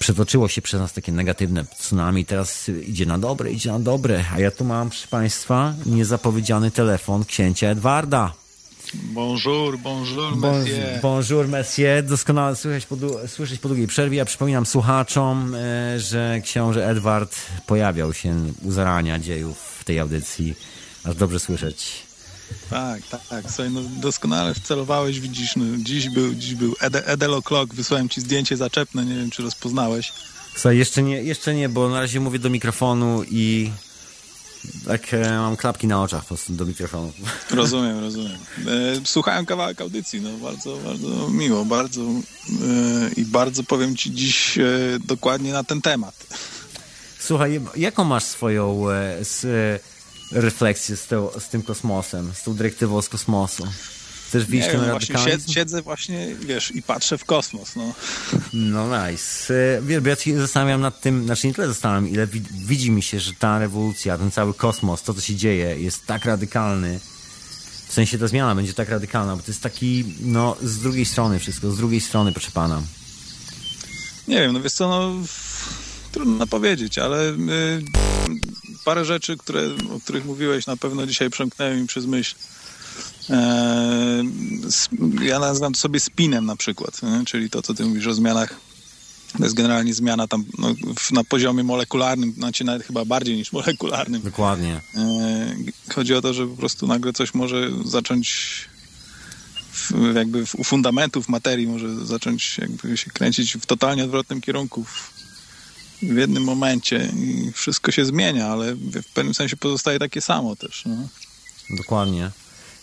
przetoczyło 0.00 0.48
się 0.48 0.62
przez 0.62 0.80
nas 0.80 0.92
takie 0.92 1.12
negatywne 1.12 1.64
tsunami, 1.64 2.24
teraz 2.24 2.68
idzie 2.68 3.06
na 3.06 3.18
dobre, 3.18 3.52
idzie 3.52 3.72
na 3.72 3.80
dobre, 3.80 4.24
a 4.34 4.40
ja 4.40 4.50
tu 4.50 4.64
mam, 4.64 4.90
proszę 4.90 5.08
Państwa, 5.08 5.74
niezapowiedziany 5.86 6.70
telefon 6.70 7.24
księcia 7.24 7.68
Edwarda. 7.68 8.32
Bonjour, 8.94 9.78
bonjour, 9.78 10.36
monsieur. 10.36 11.00
Bonjour, 11.02 11.48
monsieur. 11.48 12.02
Doskonale 12.02 12.56
słyszeć 12.56 12.86
po, 12.86 12.96
słyszeć 13.26 13.60
po 13.60 13.68
długiej 13.68 13.86
przerwie. 13.86 14.16
Ja 14.16 14.24
przypominam 14.24 14.66
słuchaczom, 14.66 15.54
e, 15.54 16.00
że 16.00 16.40
książę 16.44 16.88
Edward 16.88 17.36
pojawiał 17.66 18.12
się 18.12 18.34
u 18.62 18.70
zarania 18.70 19.18
dziejów 19.18 19.58
w 19.80 19.84
tej 19.84 19.98
audycji. 19.98 20.54
Aż 21.04 21.14
dobrze 21.14 21.40
słyszeć. 21.40 22.09
Tak, 22.70 23.02
tak, 23.10 23.26
tak. 23.26 23.44
Słuchaj, 23.44 23.70
no 23.70 23.80
doskonale 24.00 24.54
wcelowałeś, 24.54 25.20
widzisz, 25.20 25.56
no, 25.56 25.64
dziś 25.78 26.08
był, 26.08 26.34
dziś 26.34 26.54
był 26.54 26.74
Ede, 26.80 27.06
Edelo 27.06 27.42
Clock, 27.42 27.74
wysłałem 27.74 28.08
ci 28.08 28.20
zdjęcie 28.20 28.56
zaczepne, 28.56 29.04
nie 29.04 29.14
wiem, 29.14 29.30
czy 29.30 29.42
rozpoznałeś. 29.42 30.12
Słuchaj, 30.54 30.78
jeszcze 30.78 31.02
nie, 31.02 31.22
jeszcze 31.22 31.54
nie, 31.54 31.68
bo 31.68 31.88
na 31.88 32.00
razie 32.00 32.20
mówię 32.20 32.38
do 32.38 32.50
mikrofonu 32.50 33.22
i 33.30 33.70
tak 34.86 35.14
e, 35.14 35.38
mam 35.38 35.56
klapki 35.56 35.86
na 35.86 36.02
oczach 36.02 36.22
po 36.22 36.28
prostu 36.28 36.52
do 36.52 36.66
mikrofonu. 36.66 37.12
Rozumiem, 37.50 38.00
rozumiem. 38.00 38.38
E, 38.66 39.00
słuchałem 39.04 39.46
kawałek 39.46 39.80
audycji, 39.80 40.20
no 40.20 40.30
bardzo, 40.32 40.76
bardzo 40.76 41.28
miło, 41.28 41.64
bardzo 41.64 42.00
e, 42.00 42.14
i 43.16 43.24
bardzo 43.24 43.62
powiem 43.62 43.96
ci 43.96 44.10
dziś 44.10 44.58
e, 44.58 44.64
dokładnie 45.04 45.52
na 45.52 45.64
ten 45.64 45.82
temat. 45.82 46.26
Słuchaj, 47.18 47.60
jaką 47.76 48.04
masz 48.04 48.24
swoją 48.24 48.90
e, 48.90 49.24
z, 49.24 49.44
e, 49.44 49.99
refleksję 50.32 50.96
z, 50.96 51.08
z 51.38 51.48
tym 51.48 51.62
kosmosem, 51.62 52.32
z 52.34 52.42
tą 52.42 52.54
dyrektywą 52.54 53.02
z 53.02 53.08
kosmosu? 53.08 53.66
Chcesz 54.28 54.46
widzieć 54.46 54.66
ten 54.66 54.80
radykalizm? 54.80 55.52
Siedzę 55.52 55.82
właśnie, 55.82 56.36
wiesz, 56.40 56.74
i 56.74 56.82
patrzę 56.82 57.18
w 57.18 57.24
kosmos, 57.24 57.76
no. 57.76 57.94
No 58.52 58.86
nice. 58.86 59.54
E, 59.54 59.82
wiesz, 59.82 60.02
ja 60.04 60.16
się 60.16 60.40
zastanawiam 60.40 60.80
nad 60.80 61.00
tym, 61.00 61.24
znaczy 61.24 61.46
nie 61.46 61.54
tyle 61.54 61.68
zastanawiam, 61.68 62.08
ile 62.08 62.26
widzi 62.52 62.90
mi 62.90 63.02
się, 63.02 63.20
że 63.20 63.32
ta 63.32 63.58
rewolucja, 63.58 64.18
ten 64.18 64.30
cały 64.30 64.54
kosmos, 64.54 65.02
to 65.02 65.14
co 65.14 65.20
się 65.20 65.34
dzieje, 65.34 65.80
jest 65.80 66.06
tak 66.06 66.24
radykalny, 66.24 67.00
w 67.88 67.92
sensie 67.92 68.18
ta 68.18 68.28
zmiana 68.28 68.54
będzie 68.54 68.74
tak 68.74 68.88
radykalna, 68.88 69.36
bo 69.36 69.42
to 69.42 69.50
jest 69.50 69.62
taki, 69.62 70.04
no, 70.20 70.56
z 70.62 70.78
drugiej 70.78 71.04
strony 71.04 71.38
wszystko, 71.38 71.70
z 71.70 71.76
drugiej 71.76 72.00
strony, 72.00 72.32
proszę 72.32 72.50
pana. 72.50 72.82
Nie 74.28 74.40
wiem, 74.40 74.52
no 74.52 74.60
wiesz 74.60 74.72
co, 74.72 74.88
no, 74.88 75.14
trudno 76.12 76.46
powiedzieć, 76.46 76.98
ale 76.98 77.30
y, 77.30 77.36
parę 78.84 79.04
rzeczy, 79.04 79.36
które, 79.36 79.62
o 79.96 80.00
których 80.00 80.24
mówiłeś, 80.24 80.66
na 80.66 80.76
pewno 80.76 81.06
dzisiaj 81.06 81.30
przemknęły 81.30 81.76
mi 81.76 81.86
przez 81.86 82.06
myśl. 82.06 82.34
Eee, 83.30 84.24
ja 85.22 85.38
nazywam 85.38 85.72
to 85.72 85.80
sobie 85.80 86.00
spinem 86.00 86.46
na 86.46 86.56
przykład, 86.56 87.02
nie? 87.02 87.24
czyli 87.24 87.50
to, 87.50 87.62
co 87.62 87.74
ty 87.74 87.84
mówisz 87.84 88.06
o 88.06 88.14
zmianach 88.14 88.54
to 89.38 89.44
jest 89.44 89.56
generalnie 89.56 89.94
zmiana 89.94 90.28
tam 90.28 90.44
no, 90.58 90.74
na 91.12 91.24
poziomie 91.24 91.64
molekularnym, 91.64 92.32
znaczy 92.32 92.64
nawet 92.64 92.86
chyba 92.86 93.04
bardziej 93.04 93.36
niż 93.36 93.52
molekularnym. 93.52 94.22
Dokładnie. 94.22 94.80
Eee, 94.94 95.72
chodzi 95.94 96.14
o 96.14 96.22
to, 96.22 96.34
że 96.34 96.46
po 96.46 96.56
prostu 96.56 96.86
nagle 96.86 97.12
coś 97.12 97.34
może 97.34 97.70
zacząć 97.84 98.50
w, 99.72 100.14
jakby 100.14 100.44
u 100.58 100.64
fundamentów 100.64 101.28
materii 101.28 101.66
może 101.66 102.06
zacząć 102.06 102.58
jakby 102.58 102.96
się 102.96 103.10
kręcić 103.10 103.54
w 103.54 103.66
totalnie 103.66 104.04
odwrotnym 104.04 104.40
kierunku 104.40 104.84
w, 104.84 105.19
w 106.02 106.16
jednym 106.16 106.44
momencie 106.44 107.08
i 107.16 107.52
wszystko 107.52 107.92
się 107.92 108.04
zmienia, 108.04 108.46
ale 108.46 108.74
w 108.74 109.12
pewnym 109.14 109.34
sensie 109.34 109.56
pozostaje 109.56 109.98
takie 109.98 110.20
samo 110.20 110.56
też. 110.56 110.82
No. 110.86 110.96
Dokładnie. 111.76 112.30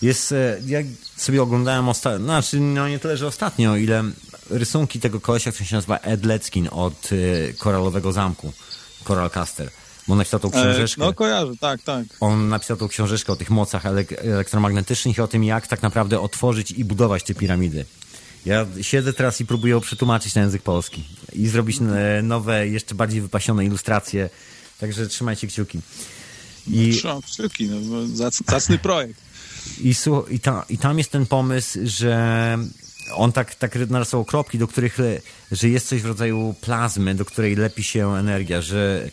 Jest, 0.01 0.31
e, 0.31 0.61
jak 0.65 0.85
sobie 1.15 1.41
oglądałem 1.41 1.89
ostatnio, 1.89 2.25
znaczy 2.25 2.59
no 2.59 2.89
nie 2.89 2.99
tyle, 2.99 3.17
że 3.17 3.27
ostatnio, 3.27 3.75
ile 3.75 4.03
rysunki 4.49 4.99
tego 4.99 5.21
kolesia, 5.21 5.51
który 5.51 5.65
się 5.65 5.75
nazywa 5.75 5.97
Ed 5.97 6.25
Leckin 6.25 6.69
od 6.71 7.11
y, 7.11 7.55
Koralowego 7.57 8.11
Zamku, 8.11 8.53
Coral 9.07 9.29
Caster. 9.29 9.69
On 10.07 10.17
napisał 10.17 10.39
tą 10.39 10.47
e, 10.47 10.51
książeczkę. 10.51 11.01
no 11.01 11.13
kojarzę, 11.13 11.51
tak, 11.59 11.81
tak. 11.81 12.05
On 12.19 12.49
napisał 12.49 12.77
tą 12.77 12.87
książeczkę 12.87 13.33
o 13.33 13.35
tych 13.35 13.49
mocach 13.49 13.85
elek 13.85 14.13
elektromagnetycznych 14.13 15.17
i 15.17 15.21
o 15.21 15.27
tym, 15.27 15.43
jak 15.43 15.67
tak 15.67 15.81
naprawdę 15.81 16.19
otworzyć 16.19 16.71
i 16.71 16.85
budować 16.85 17.23
te 17.23 17.33
piramidy. 17.33 17.85
Ja 18.47 18.65
siedzę 18.81 19.13
teraz 19.13 19.41
i 19.41 19.45
próbuję 19.45 19.81
przetłumaczyć 19.81 20.35
na 20.35 20.41
język 20.41 20.61
polski 20.61 21.03
i 21.33 21.47
zrobić 21.47 21.77
e, 21.81 22.21
nowe, 22.21 22.67
jeszcze 22.67 22.95
bardziej 22.95 23.21
wypasione 23.21 23.65
ilustracje. 23.65 24.29
Także 24.79 25.07
trzymajcie 25.07 25.47
kciuki. 25.47 25.79
I, 26.67 26.91
Trzymam 26.91 27.21
kciuki, 27.21 27.69
no, 27.69 28.07
zacny 28.47 28.77
projekt. 28.77 29.21
I, 29.81 29.95
i, 30.29 30.39
ta, 30.39 30.65
I 30.69 30.77
tam 30.77 30.97
jest 30.97 31.11
ten 31.11 31.25
pomysł, 31.25 31.79
że 31.83 32.57
on 33.15 33.31
tak, 33.31 33.55
tak 33.55 33.75
narysował 33.89 34.25
kropki, 34.25 34.57
do 34.57 34.67
których, 34.67 34.97
że 35.51 35.69
jest 35.69 35.87
coś 35.87 36.01
w 36.01 36.05
rodzaju 36.05 36.55
plazmy, 36.61 37.15
do 37.15 37.25
której 37.25 37.55
lepi 37.55 37.83
się 37.83 38.15
energia, 38.15 38.61
że 38.61 39.09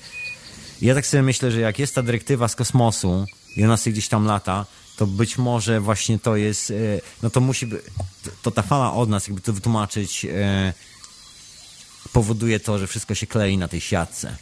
ja 0.83 0.95
tak 0.95 1.07
sobie 1.07 1.23
myślę, 1.23 1.51
że 1.51 1.61
jak 1.61 1.79
jest 1.79 1.95
ta 1.95 2.03
dyrektywa 2.03 2.49
z 2.49 2.57
kosmosu 2.57 3.27
i 3.57 3.65
ona 3.65 3.77
sobie 3.77 3.93
gdzieś 3.93 4.09
tam 4.09 4.25
lata, 4.25 4.67
to 4.97 5.07
być 5.07 5.39
może 5.39 5.81
właśnie 5.81 6.19
to 6.19 6.37
jest, 6.37 6.71
e, 6.71 6.75
no 7.23 7.31
to 7.31 7.41
musi 7.41 7.67
być, 7.67 7.81
to 8.43 8.51
ta 8.51 8.63
fala 8.63 8.93
od 8.93 9.09
nas, 9.09 9.27
jakby 9.27 9.43
to 9.43 9.53
wytłumaczyć, 9.53 10.25
e, 10.25 10.73
powoduje 12.13 12.61
to, 12.61 12.79
że 12.79 12.87
wszystko 12.87 13.15
się 13.15 13.27
klei 13.27 13.59
na 13.59 13.69
tej 13.69 13.81
siatce. 13.81 14.37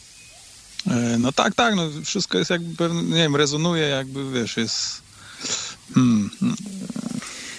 E, 0.86 1.18
no 1.18 1.32
tak, 1.32 1.54
tak, 1.54 1.74
no 1.74 1.88
wszystko 2.04 2.38
jest 2.38 2.50
jakby, 2.50 2.88
nie 2.88 3.22
wiem, 3.22 3.36
rezonuje 3.36 3.88
jakby, 3.88 4.32
wiesz, 4.32 4.56
jest... 4.56 5.02
Hmm, 5.94 6.30
hmm 6.40 6.56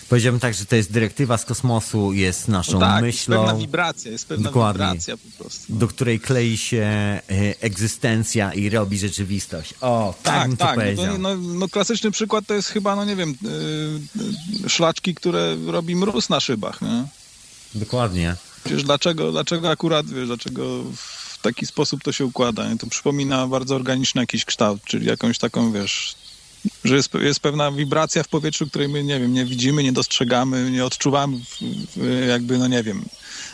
powiedziałbym 0.10 0.40
tak, 0.40 0.54
że 0.54 0.66
to 0.66 0.76
jest 0.76 0.92
dyrektywa 0.92 1.38
z 1.38 1.46
kosmosu, 1.46 2.14
jest 2.14 2.48
naszą 2.48 2.74
no 2.74 2.80
tak, 2.80 3.02
myślą. 3.02 3.36
Jest 3.36 3.48
pewna 3.48 3.62
wibracja, 3.62 4.12
jest 4.12 4.28
pewna 4.28 4.50
Dokładnie, 4.50 4.86
wibracja 4.86 5.18
po 5.18 5.44
prostu. 5.44 5.74
Do 5.74 5.88
której 5.88 6.20
klei 6.20 6.58
się 6.58 6.82
e, 6.82 7.22
egzystencja 7.62 8.54
i 8.54 8.70
robi 8.70 8.98
rzeczywistość. 8.98 9.74
O, 9.82 10.16
tak, 10.24 10.50
tak 10.50 10.58
tak, 10.58 10.70
to 10.70 10.76
powiedział. 10.76 11.18
No, 11.18 11.36
no, 11.36 11.54
no, 11.54 11.68
klasyczny 11.68 12.12
przykład 12.12 12.46
to 12.48 12.54
jest 12.54 12.70
chyba, 12.70 12.96
no 12.96 13.06
nie 13.06 13.16
wiem, 13.16 13.36
yy, 14.62 14.70
szlaczki, 14.70 15.16
które 15.16 15.58
robi 15.68 15.96
mróz 15.96 16.30
na 16.30 16.40
szybach, 16.40 16.82
nie? 16.82 17.06
Dokładnie. 17.76 18.36
Wiesz, 18.66 18.84
dlaczego, 18.84 19.32
dlaczego 19.32 19.70
akurat, 19.70 20.06
wiesz, 20.06 20.28
dlaczego 20.28 20.84
w 20.96 21.42
taki 21.42 21.66
sposób 21.66 22.04
to 22.04 22.12
się 22.12 22.26
układa, 22.26 22.70
nie? 22.70 22.78
To 22.78 22.88
przypomina 22.88 23.48
bardzo 23.48 23.76
organiczny 23.76 24.22
jakiś 24.22 24.46
kształt, 24.46 24.82
czyli 24.86 25.08
jakąś 25.08 25.38
taką, 25.38 25.72
wiesz, 25.72 26.16
że 26.84 26.96
jest, 26.96 27.14
jest 27.14 27.40
pewna 27.40 27.72
wibracja 27.72 28.24
w 28.24 28.28
powietrzu, 28.28 28.68
której 28.68 28.90
my, 28.90 29.04
nie 29.04 29.20
wiem, 29.20 29.34
nie 29.34 29.46
widzimy, 29.46 29.84
nie 29.84 29.94
dostrzegamy, 29.94 30.72
nie 30.72 30.86
odczuwamy 30.86 31.38
jakby, 32.28 32.58
no 32.58 32.68
nie 32.68 32.84
wiem, 32.84 33.06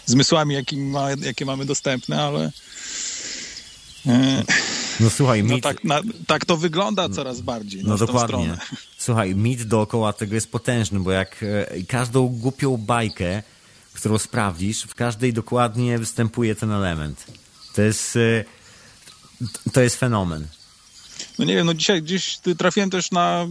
zmysłami, 0.06 0.56
jakie, 0.56 0.78
ma, 0.78 1.12
jakie 1.12 1.46
mamy 1.46 1.66
dostępne, 1.66 2.24
ale... 2.24 2.52
E, 4.06 4.44
no 5.00 5.10
słuchaj, 5.10 5.44
no 5.44 5.56
mit... 5.56 5.64
tak, 5.64 5.84
na, 5.84 6.02
tak 6.28 6.46
to 6.46 6.58
wygląda 6.58 7.10
coraz 7.10 7.42
bardziej. 7.42 7.84
No, 7.84 7.90
no 7.90 7.98
dokładnie. 7.98 8.58
Słuchaj, 8.98 9.36
mit 9.36 9.64
dookoła 9.64 10.14
tego 10.14 10.36
jest 10.36 10.52
potężny, 10.52 11.00
bo 11.00 11.12
jak 11.12 11.44
e, 11.44 11.84
każdą 11.84 12.28
głupią 12.28 12.78
bajkę, 12.78 13.44
którą 13.94 14.18
sprawdzisz, 14.18 14.84
w 14.84 14.96
każdej 14.96 15.34
dokładnie 15.34 16.00
występuje 16.00 16.56
ten 16.56 16.72
element. 16.72 17.26
To 17.76 17.82
jest, 17.82 18.16
e, 18.16 18.46
to 19.74 19.82
jest 19.82 19.96
fenomen. 19.96 20.48
No 21.40 21.46
nie 21.46 21.56
wiem, 21.56 21.66
no 21.66 21.74
dzisiaj 21.74 22.02
gdzieś 22.02 22.40
trafiłem 22.58 22.90
też 22.90 23.12
na 23.12 23.48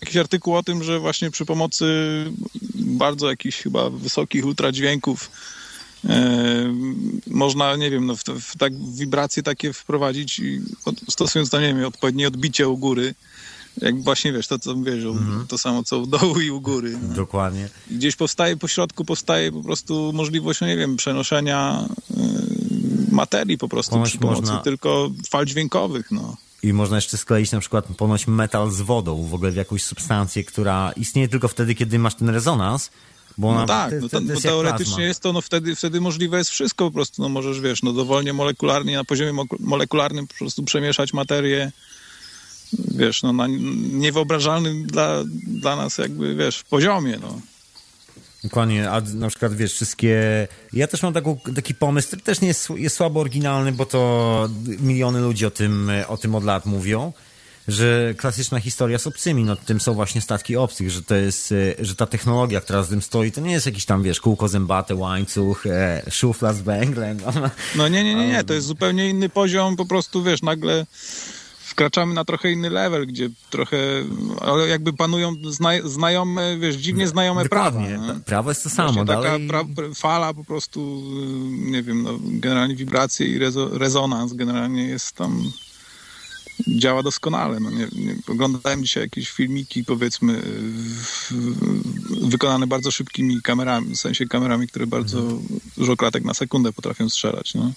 jakiś 0.00 0.16
artykuł 0.16 0.56
o 0.56 0.62
tym, 0.62 0.84
że 0.84 0.98
właśnie 1.00 1.30
przy 1.30 1.44
pomocy 1.44 1.86
bardzo 2.74 3.30
jakichś 3.30 3.62
chyba 3.62 3.90
wysokich 3.90 4.46
ultradźwięków 4.46 5.30
e, 6.08 6.74
można, 7.26 7.76
nie 7.76 7.90
wiem, 7.90 8.06
no 8.06 8.16
w, 8.16 8.22
w, 8.24 8.56
tak 8.56 8.72
wibracje 8.94 9.42
takie 9.42 9.72
wprowadzić 9.72 10.38
i 10.38 10.60
od, 10.84 10.96
stosując 11.10 11.50
to, 11.50 11.60
nie 11.60 11.74
wiem, 11.74 11.84
odpowiednie 11.84 12.28
odbicie 12.28 12.68
u 12.68 12.76
góry, 12.76 13.14
jak 13.80 14.02
właśnie 14.02 14.32
wiesz, 14.32 14.46
to 14.46 14.58
co 14.58 14.76
wiesz, 14.76 15.04
mm 15.04 15.16
-hmm. 15.16 15.46
to 15.46 15.58
samo 15.58 15.82
co 15.82 15.98
u 15.98 16.06
dołu 16.06 16.40
i 16.40 16.50
u 16.50 16.60
góry. 16.60 16.98
No. 17.02 17.14
Dokładnie. 17.14 17.68
Gdzieś 17.90 18.16
powstaje 18.16 18.56
po 18.56 18.68
środku, 18.68 19.04
powstaje 19.04 19.52
po 19.52 19.62
prostu 19.62 20.12
możliwość, 20.12 20.60
no 20.60 20.66
nie 20.66 20.76
wiem, 20.76 20.96
przenoszenia 20.96 21.88
y, 22.10 23.14
materii 23.14 23.58
po 23.58 23.68
prostu 23.68 23.90
Ponoć 23.90 24.10
przy 24.10 24.18
pomocy 24.18 24.40
można... 24.40 24.58
tylko 24.58 25.10
fal 25.30 25.46
dźwiękowych, 25.46 26.10
no. 26.10 26.36
I 26.62 26.72
można 26.72 26.96
jeszcze 26.96 27.16
skleić 27.16 27.52
na 27.52 27.60
przykład 27.60 27.86
ponoć 27.96 28.26
metal 28.26 28.70
z 28.70 28.80
wodą, 28.80 29.26
w 29.26 29.34
ogóle 29.34 29.50
w 29.50 29.56
jakąś 29.56 29.82
substancję, 29.82 30.44
która 30.44 30.92
istnieje 30.96 31.28
tylko 31.28 31.48
wtedy, 31.48 31.74
kiedy 31.74 31.98
masz 31.98 32.14
ten 32.14 32.28
rezonans, 32.28 32.90
bo 33.38 33.54
no 33.54 33.66
tak, 33.66 33.92
no 34.00 34.08
to, 34.08 34.20
bo 34.20 34.40
teoretycznie 34.40 35.04
jest 35.04 35.20
to, 35.20 35.32
no 35.32 35.40
wtedy, 35.40 35.76
wtedy 35.76 36.00
możliwe 36.00 36.38
jest 36.38 36.50
wszystko 36.50 36.84
po 36.84 36.90
prostu, 36.90 37.22
no 37.22 37.28
możesz, 37.28 37.60
wiesz, 37.60 37.82
no 37.82 37.92
dowolnie 37.92 38.32
molekularnie, 38.32 38.96
na 38.96 39.04
poziomie 39.04 39.44
molekularnym 39.60 40.26
po 40.26 40.34
prostu 40.34 40.62
przemieszać 40.62 41.12
materię, 41.12 41.72
wiesz, 42.72 43.22
no 43.22 43.32
na 43.32 43.46
niewyobrażalnym 43.92 44.86
dla, 44.86 45.24
dla 45.46 45.76
nas 45.76 45.98
jakby, 45.98 46.34
wiesz, 46.34 46.62
poziomie, 46.62 47.18
no. 47.20 47.40
Dokładnie, 48.44 48.90
a 48.90 49.00
na 49.00 49.28
przykład 49.28 49.54
wiesz, 49.54 49.72
wszystkie. 49.72 50.48
Ja 50.72 50.86
też 50.86 51.02
mam 51.02 51.12
taką, 51.12 51.38
taki 51.54 51.74
pomysł, 51.74 52.08
który 52.08 52.22
też 52.22 52.40
nie 52.40 52.48
jest, 52.48 52.70
jest 52.70 52.96
słabo 52.96 53.20
oryginalny, 53.20 53.72
bo 53.72 53.86
to 53.86 54.48
miliony 54.80 55.20
ludzi 55.20 55.46
o 55.46 55.50
tym, 55.50 55.90
o 56.08 56.16
tym 56.16 56.34
od 56.34 56.44
lat 56.44 56.66
mówią, 56.66 57.12
że 57.68 58.14
klasyczna 58.16 58.60
historia 58.60 58.98
z 58.98 59.06
obcymi, 59.06 59.44
no 59.44 59.56
tym 59.56 59.80
są 59.80 59.94
właśnie 59.94 60.20
statki 60.20 60.56
obcych, 60.56 60.90
że 60.90 61.02
to 61.02 61.14
jest, 61.14 61.54
że 61.78 61.94
ta 61.94 62.06
technologia, 62.06 62.60
która 62.60 62.82
z 62.82 62.88
tym 62.88 63.02
stoi, 63.02 63.32
to 63.32 63.40
nie 63.40 63.52
jest 63.52 63.66
jakiś 63.66 63.84
tam, 63.84 64.02
wiesz, 64.02 64.20
kółko 64.20 64.48
zębate, 64.48 64.94
łańcuch, 64.94 65.66
e, 65.66 66.02
szufla 66.10 66.52
z 66.52 66.60
węglem. 66.60 67.18
No, 67.24 67.50
no 67.76 67.88
nie, 67.88 68.04
nie, 68.04 68.14
nie, 68.14 68.28
nie, 68.28 68.44
to 68.44 68.54
jest 68.54 68.66
zupełnie 68.66 69.08
inny 69.08 69.28
poziom, 69.28 69.76
po 69.76 69.86
prostu, 69.86 70.22
wiesz, 70.22 70.42
nagle 70.42 70.86
wkraczamy 71.78 72.14
na 72.14 72.24
trochę 72.24 72.52
inny 72.52 72.70
level, 72.70 73.06
gdzie 73.06 73.30
trochę, 73.50 73.76
ale 74.40 74.68
jakby 74.68 74.92
panują 74.92 75.34
zna, 75.50 75.70
znajome, 75.84 76.58
wiesz, 76.58 76.76
dziwnie 76.76 77.08
znajome 77.08 77.42
Dokładnie. 77.42 77.88
prawa. 77.88 78.20
Prawo 78.20 78.50
jest 78.50 78.62
to 78.62 78.70
samo. 78.70 79.04
Dalej... 79.04 79.48
Taka 79.48 79.64
pra, 79.74 79.94
fala 79.94 80.34
po 80.34 80.44
prostu, 80.44 81.02
nie 81.50 81.82
wiem, 81.82 82.02
no, 82.02 82.18
generalnie 82.20 82.76
wibracje 82.76 83.26
i 83.26 83.38
rezo, 83.38 83.78
rezonans 83.78 84.32
generalnie 84.32 84.84
jest 84.84 85.12
tam 85.12 85.52
działa 86.68 87.02
doskonale. 87.02 87.60
No 87.60 87.70
nie, 87.70 87.88
nie, 87.92 88.14
oglądałem 88.28 88.82
dzisiaj 88.82 89.02
jakieś 89.02 89.30
filmiki, 89.30 89.84
powiedzmy, 89.84 90.42
w, 91.02 91.32
wykonane 92.28 92.66
bardzo 92.66 92.90
szybkimi 92.90 93.42
kamerami, 93.42 93.96
w 93.96 94.00
sensie 94.00 94.26
kamerami, 94.26 94.68
które 94.68 94.86
bardzo 94.86 95.18
mhm. 95.18 95.40
dużo 95.76 95.96
klatek 95.96 96.24
na 96.24 96.34
sekundę 96.34 96.72
potrafią 96.72 97.08
strzelać. 97.08 97.54
No 97.54 97.72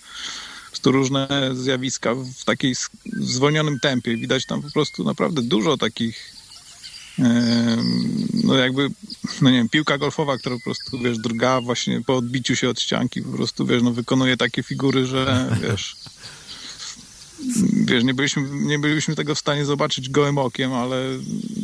prostu 0.72 0.91
różne 0.91 1.49
zjawiska 1.53 2.15
w 2.15 2.43
takiej 2.45 2.76
zwolnionym 3.06 3.80
tempie. 3.80 4.18
Widać 4.18 4.45
tam 4.45 4.61
po 4.61 4.72
prostu 4.72 5.03
naprawdę 5.03 5.41
dużo 5.41 5.77
takich 5.77 6.41
no 8.43 8.56
jakby, 8.56 8.89
no 9.41 9.49
nie 9.49 9.57
wiem, 9.57 9.69
piłka 9.69 9.98
golfowa, 9.98 10.38
która 10.38 10.56
po 10.56 10.64
prostu, 10.64 10.99
wiesz, 10.99 11.18
drga 11.18 11.61
właśnie 11.61 12.02
po 12.02 12.18
odbiciu 12.18 12.56
się 12.56 12.69
od 12.69 12.81
ścianki, 12.81 13.22
po 13.22 13.38
prostu, 13.38 13.65
wiesz, 13.65 13.84
no 13.84 13.91
wykonuje 13.91 14.38
takie 14.38 14.64
figury, 14.64 15.06
że, 15.06 15.48
wiesz, 15.64 15.95
wiesz, 17.73 18.03
nie 18.03 18.14
byliśmy, 18.14 18.49
nie 18.52 18.80
byliśmy 18.80 19.15
tego 19.15 19.35
w 19.35 19.39
stanie 19.39 19.65
zobaczyć 19.65 20.10
gołym 20.10 20.38
okiem, 20.38 20.73
ale 20.73 21.06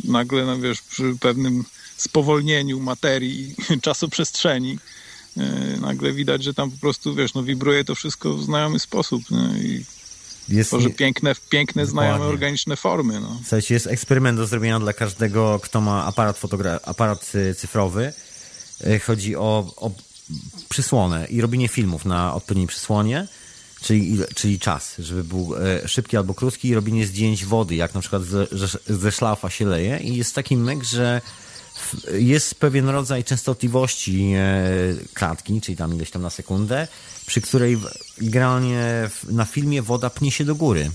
nagle, 0.04 0.46
no 0.46 0.58
wiesz, 0.58 0.82
przy 0.82 1.16
pewnym 1.20 1.64
spowolnieniu 1.96 2.80
materii 2.80 3.54
i 3.70 3.80
czasoprzestrzeni 3.80 4.78
nagle 5.80 6.12
widać, 6.12 6.44
że 6.44 6.54
tam 6.54 6.70
po 6.70 6.78
prostu, 6.78 7.14
wiesz, 7.14 7.34
no 7.34 7.42
wibruje 7.42 7.84
to 7.84 7.94
wszystko 7.94 8.34
w 8.34 8.44
znajomy 8.44 8.78
sposób 8.78 9.22
no, 9.30 9.56
i 9.56 9.84
jest 10.48 10.70
tworzy 10.70 10.90
piękne, 10.90 11.34
piękne 11.50 11.86
znajome 11.86 12.24
organiczne 12.24 12.76
formy. 12.76 13.20
No. 13.20 13.36
Słuchajcie, 13.40 13.74
jest 13.74 13.86
eksperyment 13.86 14.38
do 14.38 14.46
zrobienia 14.46 14.80
dla 14.80 14.92
każdego, 14.92 15.60
kto 15.62 15.80
ma 15.80 16.04
aparat, 16.04 16.40
fotogra- 16.40 16.80
aparat 16.82 17.32
y, 17.34 17.54
cyfrowy. 17.54 18.12
E, 18.84 18.98
chodzi 18.98 19.36
o, 19.36 19.74
o 19.76 19.90
przysłonę 20.68 21.26
i 21.30 21.40
robienie 21.40 21.68
filmów 21.68 22.04
na 22.04 22.34
odpowiedniej 22.34 22.66
przysłonie, 22.66 23.26
czyli, 23.82 24.18
czyli 24.34 24.58
czas, 24.58 24.94
żeby 24.98 25.24
był 25.24 25.54
e, 25.56 25.88
szybki 25.88 26.16
albo 26.16 26.34
krótki 26.34 26.68
i 26.68 26.74
robienie 26.74 27.06
zdjęć 27.06 27.44
wody, 27.44 27.74
jak 27.74 27.94
na 27.94 28.00
przykład 28.00 28.22
ze, 28.22 28.46
ze 28.86 29.12
szlafa 29.12 29.50
się 29.50 29.66
leje 29.66 29.98
i 29.98 30.16
jest 30.16 30.34
taki 30.34 30.56
myk, 30.56 30.84
że 30.84 31.20
jest 32.12 32.54
pewien 32.54 32.88
rodzaj 32.88 33.24
częstotliwości 33.24 34.32
e, 34.36 34.70
klatki, 35.14 35.60
czyli 35.60 35.76
tam 35.76 35.94
ileś 35.94 36.10
tam 36.10 36.22
na 36.22 36.30
sekundę, 36.30 36.88
przy 37.26 37.40
której 37.40 37.78
generalnie 38.18 39.10
na 39.28 39.44
filmie 39.44 39.82
woda 39.82 40.10
pnie 40.10 40.30
się 40.30 40.44
do 40.44 40.54
góry. 40.54 40.90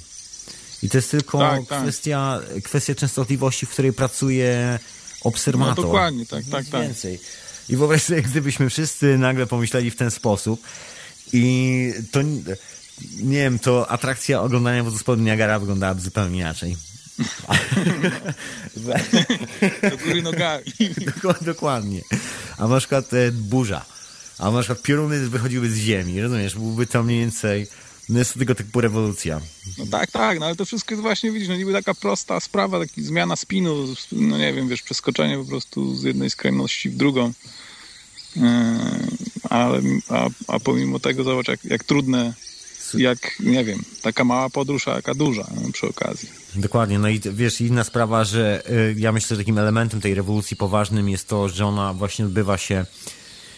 I 0.84 0.90
to 0.90 0.98
jest 0.98 1.12
tylko 1.12 1.40
tak, 1.40 1.68
tak. 1.68 1.82
kwestia, 1.82 2.40
tak. 2.54 2.64
kwestia 2.64 2.96
częstotliwości, 2.96 3.66
w 3.66 3.70
której 3.70 3.94
pracuje 3.94 4.80
obserwator. 5.24 5.78
No 5.78 5.84
dokładnie, 5.84 6.26
tak, 6.26 6.46
tak, 6.52 6.66
tak. 6.66 6.82
Więcej. 6.82 7.20
I 7.70 7.76
wyobraź 7.76 8.04
sobie, 8.04 8.22
gdybyśmy 8.22 8.70
wszyscy 8.70 9.18
nagle 9.18 9.48
pomyśleli 9.48 9.92
w 9.92 9.96
ten 9.96 10.12
sposób 10.12 10.62
i 11.34 11.94
to, 12.12 12.22
nie 13.22 13.38
wiem, 13.38 13.60
to 13.60 13.90
atrakcja 13.90 14.42
oglądania 14.42 14.84
wodospadu 14.84 15.22
Niagara 15.22 15.60
wyglądałaby 15.60 16.02
zupełnie 16.02 16.40
inaczej. 16.40 16.78
Do 19.90 19.98
góry 19.98 20.22
nogami. 20.22 20.64
Dokładnie. 21.42 22.02
A 22.58 22.68
na 22.68 22.80
przykład 22.80 23.14
e, 23.14 23.32
burza. 23.32 23.86
A 24.40 24.52
na 24.52 24.60
przykład 24.60 24.82
pioruny 24.82 25.30
wychodziły 25.30 25.70
z 25.70 25.78
ziemi, 25.78 26.22
rozumiesz? 26.22 26.56
Byłby 26.56 26.88
to 26.88 27.04
mniej 27.04 27.20
więcej... 27.20 27.68
No 28.10 28.20
jest 28.20 28.34
to 28.34 28.40
tego 28.40 28.56
typu 28.56 28.82
rewolucja. 28.82 29.42
No 29.78 29.86
tak, 29.86 30.12
tak, 30.12 30.40
no 30.40 30.46
ale 30.46 30.56
to 30.56 30.66
wszystko 30.66 30.94
jest 30.94 31.02
właśnie, 31.02 31.32
widzisz, 31.32 31.50
no 31.50 31.56
niby 31.56 31.74
taka 31.74 31.94
prosta 31.94 32.40
sprawa, 32.40 32.80
taka 32.80 32.94
zmiana 32.98 33.36
spinu, 33.36 33.96
no 34.12 34.38
nie 34.38 34.54
wiem, 34.54 34.68
wiesz, 34.68 34.82
przeskoczenie 34.82 35.38
po 35.38 35.46
prostu 35.46 35.96
z 35.96 36.04
jednej 36.04 36.30
skrajności 36.30 36.90
w 36.90 36.98
drugą. 36.98 37.34
ale, 39.50 39.82
a, 40.10 40.30
a 40.48 40.60
pomimo 40.60 41.00
tego 41.00 41.24
zobacz, 41.24 41.48
jak, 41.48 41.66
jak 41.66 41.84
trudne, 41.84 42.34
jak, 42.94 43.40
nie 43.40 43.66
wiem, 43.66 43.80
taka 44.02 44.24
mała 44.24 44.50
podróż, 44.50 44.88
a 44.88 44.96
jaka 44.96 45.14
duża 45.14 45.48
no, 45.56 45.72
przy 45.72 45.88
okazji. 45.88 46.30
Dokładnie, 46.56 47.00
no 47.00 47.10
i 47.10 47.20
wiesz, 47.20 47.62
inna 47.62 47.84
sprawa, 47.84 48.24
że 48.24 48.64
y, 48.70 48.96
ja 48.98 49.12
myślę, 49.12 49.36
że 49.36 49.42
takim 49.42 49.58
elementem 49.58 50.02
tej 50.02 50.16
rewolucji 50.16 50.58
poważnym 50.58 51.10
jest 51.10 51.28
to, 51.28 51.50
że 51.50 51.66
ona 51.66 51.94
właśnie 51.94 52.26
odbywa 52.26 52.58
się 52.58 52.86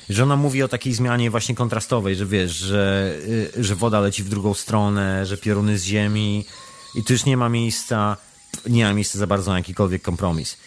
że 0.09 0.23
ona 0.23 0.35
mówi 0.35 0.63
o 0.63 0.67
takiej 0.67 0.93
zmianie 0.93 1.31
właśnie 1.31 1.55
kontrastowej, 1.55 2.15
że 2.15 2.25
wiesz, 2.25 2.51
że, 2.51 3.15
y, 3.57 3.63
że 3.63 3.75
woda 3.75 3.99
leci 3.99 4.23
w 4.23 4.29
drugą 4.29 4.53
stronę, 4.53 5.25
że 5.25 5.37
pioruny 5.37 5.77
z 5.77 5.83
ziemi 5.83 6.45
i 6.95 7.03
tu 7.03 7.13
już 7.13 7.25
nie 7.25 7.37
ma 7.37 7.49
miejsca, 7.49 8.17
nie 8.67 8.85
ma 8.85 8.93
miejsca 8.93 9.19
za 9.19 9.27
bardzo 9.27 9.51
na 9.51 9.57
jakikolwiek 9.57 10.01
kompromis. 10.01 10.57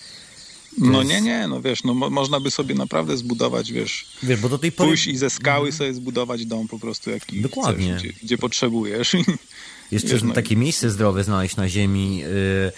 No 0.79 0.99
jest... 0.99 1.11
nie, 1.11 1.21
nie, 1.21 1.49
no 1.49 1.63
wiesz, 1.63 1.85
no 1.85 1.95
mo 1.95 2.11
można 2.11 2.41
by 2.41 2.51
sobie 2.51 2.75
naprawdę 2.75 3.17
zbudować, 3.17 3.73
wiesz, 3.73 4.07
wiesz 4.23 4.41
bo 4.41 4.49
do 4.49 4.59
tej 4.59 4.73
pory... 4.73 4.89
pójść 4.89 5.07
i 5.07 5.17
ze 5.17 5.31
skały 5.31 5.73
sobie 5.73 5.95
zbudować 5.95 6.47
dom 6.47 6.69
po 6.69 6.79
prostu 6.79 7.11
jaki 7.11 7.41
Dokładnie. 7.41 7.97
Chcesz, 7.99 8.03
gdzie, 8.03 8.13
gdzie 8.23 8.39
potrzebujesz. 8.39 9.17
Jeszcze 9.91 10.09
wiesz, 10.09 10.23
no 10.23 10.35
takie 10.35 10.57
miejsce 10.57 10.91
zdrowe 10.91 11.25
znaleźć 11.25 11.57
na 11.57 11.69
ziemi, 11.69 12.17
yy 12.17 12.73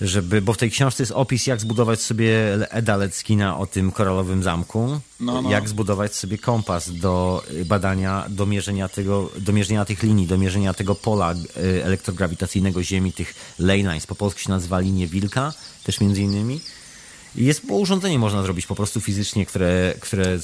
żeby, 0.00 0.42
bo 0.42 0.52
w 0.52 0.58
tej 0.58 0.70
książce 0.70 1.02
jest 1.02 1.12
opis, 1.12 1.46
jak 1.46 1.60
zbudować 1.60 2.02
sobie 2.02 2.58
Eda 2.70 2.96
Leckina 2.96 3.58
o 3.58 3.66
tym 3.66 3.92
koralowym 3.92 4.42
zamku, 4.42 5.00
no, 5.20 5.42
no. 5.42 5.50
jak 5.50 5.68
zbudować 5.68 6.14
sobie 6.14 6.38
kompas 6.38 6.92
do 6.92 7.44
badania, 7.66 8.26
do 8.28 8.46
mierzenia, 8.46 8.88
tego, 8.88 9.30
do 9.38 9.52
mierzenia 9.52 9.84
tych 9.84 10.02
linii, 10.02 10.26
do 10.26 10.38
mierzenia 10.38 10.74
tego 10.74 10.94
pola 10.94 11.32
e, 11.32 11.84
elektrograwitacyjnego 11.84 12.82
Ziemi, 12.82 13.12
tych 13.12 13.34
ley 13.58 13.78
lines, 13.78 14.06
po 14.06 14.14
polsku 14.14 14.40
się 14.40 14.50
nazywa 14.50 14.80
linie 14.80 15.06
wilka, 15.06 15.52
też 15.84 16.00
między 16.00 16.22
innymi. 16.22 16.60
Jest 17.34 17.62
urządzenie 17.68 18.18
można 18.18 18.42
zrobić 18.42 18.66
po 18.66 18.74
prostu 18.74 19.00
fizycznie, 19.00 19.46
które, 19.46 19.94
które, 20.00 20.38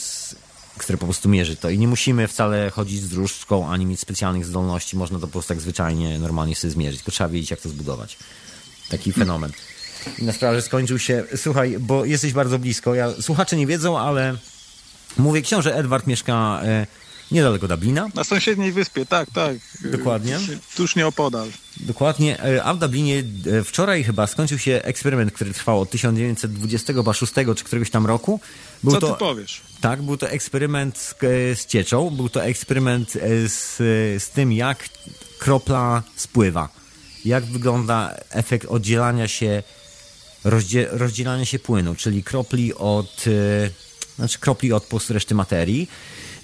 które 0.78 0.98
po 0.98 1.06
prostu 1.06 1.28
mierzy 1.28 1.56
to. 1.56 1.70
I 1.70 1.78
nie 1.78 1.88
musimy 1.88 2.28
wcale 2.28 2.70
chodzić 2.70 3.02
z 3.02 3.08
dróżką, 3.08 3.68
ani 3.68 3.86
mieć 3.86 4.00
specjalnych 4.00 4.44
zdolności, 4.44 4.96
można 4.96 5.18
to 5.18 5.26
po 5.26 5.32
prostu 5.32 5.48
tak 5.48 5.60
zwyczajnie, 5.60 6.18
normalnie 6.18 6.56
sobie 6.56 6.70
zmierzyć, 6.70 7.00
tylko 7.00 7.12
trzeba 7.12 7.28
wiedzieć, 7.28 7.50
jak 7.50 7.60
to 7.60 7.68
zbudować. 7.68 8.18
Taki 8.88 9.12
fenomen. 9.12 9.52
Inna 10.18 10.32
sprawa, 10.32 10.54
że 10.54 10.62
skończył 10.62 10.98
się. 10.98 11.24
Słuchaj, 11.36 11.76
bo 11.78 12.04
jesteś 12.04 12.32
bardzo 12.32 12.58
blisko. 12.58 12.94
Ja, 12.94 13.10
słuchacze 13.20 13.56
nie 13.56 13.66
wiedzą, 13.66 13.98
ale 13.98 14.36
mówię, 15.18 15.42
książę 15.42 15.74
Edward 15.74 16.06
mieszka 16.06 16.60
e, 16.64 16.86
niedaleko 17.30 17.68
Dublina. 17.68 18.08
Na 18.14 18.24
sąsiedniej 18.24 18.72
wyspie, 18.72 19.06
tak, 19.06 19.30
tak. 19.30 19.56
Dokładnie. 19.84 20.38
Tuż 20.76 20.96
nieopodal. 20.96 21.48
Dokładnie. 21.76 22.42
E, 22.42 22.64
a 22.64 22.74
w 22.74 22.78
Dublinie 22.78 23.22
e, 23.52 23.64
wczoraj 23.64 24.04
chyba 24.04 24.26
skończył 24.26 24.58
się 24.58 24.80
eksperyment, 24.84 25.32
który 25.32 25.52
trwał 25.52 25.80
od 25.80 25.90
1926 25.90 27.32
czy 27.56 27.64
któregoś 27.64 27.90
tam 27.90 28.06
roku. 28.06 28.40
Był 28.82 28.92
Co 28.92 29.00
to, 29.00 29.12
ty 29.12 29.18
powiesz? 29.18 29.62
Tak, 29.80 30.02
był 30.02 30.16
to 30.16 30.30
eksperyment 30.30 30.98
z, 30.98 31.10
e, 31.12 31.56
z 31.56 31.66
cieczą. 31.66 32.10
Był 32.10 32.28
to 32.28 32.44
eksperyment 32.44 33.12
z, 33.46 33.76
z 34.22 34.30
tym, 34.30 34.52
jak 34.52 34.88
kropla 35.38 36.02
spływa 36.16 36.68
jak 37.26 37.44
wygląda 37.44 38.14
efekt 38.30 38.66
oddzielania 38.68 39.28
się, 39.28 39.62
rozdzie, 40.44 40.88
rozdzielania 40.90 41.44
się 41.44 41.58
płynu, 41.58 41.94
czyli 41.94 42.22
kropli 42.22 42.74
od, 42.74 43.24
znaczy 44.16 44.38
kropli 44.38 44.72
od 44.72 44.84
po 44.84 45.00
reszty 45.08 45.34
materii. 45.34 45.88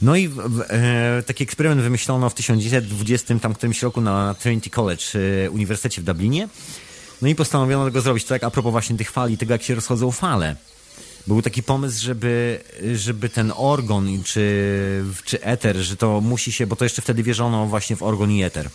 No 0.02 0.16
i 0.16 0.30
e, 0.68 1.22
taki 1.26 1.44
eksperyment 1.44 1.80
wymyślono 1.80 2.30
w 2.30 2.34
1920 2.34 3.38
tam 3.38 3.54
którymś 3.54 3.82
roku 3.82 4.00
na 4.00 4.34
Trinity 4.34 4.70
College, 4.70 5.02
e, 5.44 5.50
Uniwersytecie 5.50 6.02
w 6.02 6.04
Dublinie. 6.04 6.48
No 7.22 7.28
i 7.28 7.34
postanowiono 7.34 7.84
tego 7.84 8.00
zrobić, 8.00 8.24
tak 8.24 8.44
a 8.44 8.50
propos 8.50 8.72
właśnie 8.72 8.96
tych 8.96 9.10
fali, 9.10 9.38
tego 9.38 9.52
jak 9.52 9.62
się 9.62 9.74
rozchodzą 9.74 10.10
fale. 10.10 10.56
Był 11.26 11.42
taki 11.42 11.62
pomysł, 11.62 12.04
żeby, 12.04 12.60
żeby 12.94 13.28
ten 13.28 13.52
organ 13.56 14.22
czy, 14.24 15.04
czy 15.24 15.42
eter, 15.42 15.76
że 15.76 15.96
to 15.96 16.20
musi 16.20 16.52
się, 16.52 16.66
bo 16.66 16.76
to 16.76 16.84
jeszcze 16.84 17.02
wtedy 17.02 17.22
wierzono 17.22 17.66
właśnie 17.66 17.96
w 17.96 18.02
organ 18.02 18.30
i 18.30 18.42
eter 18.42 18.70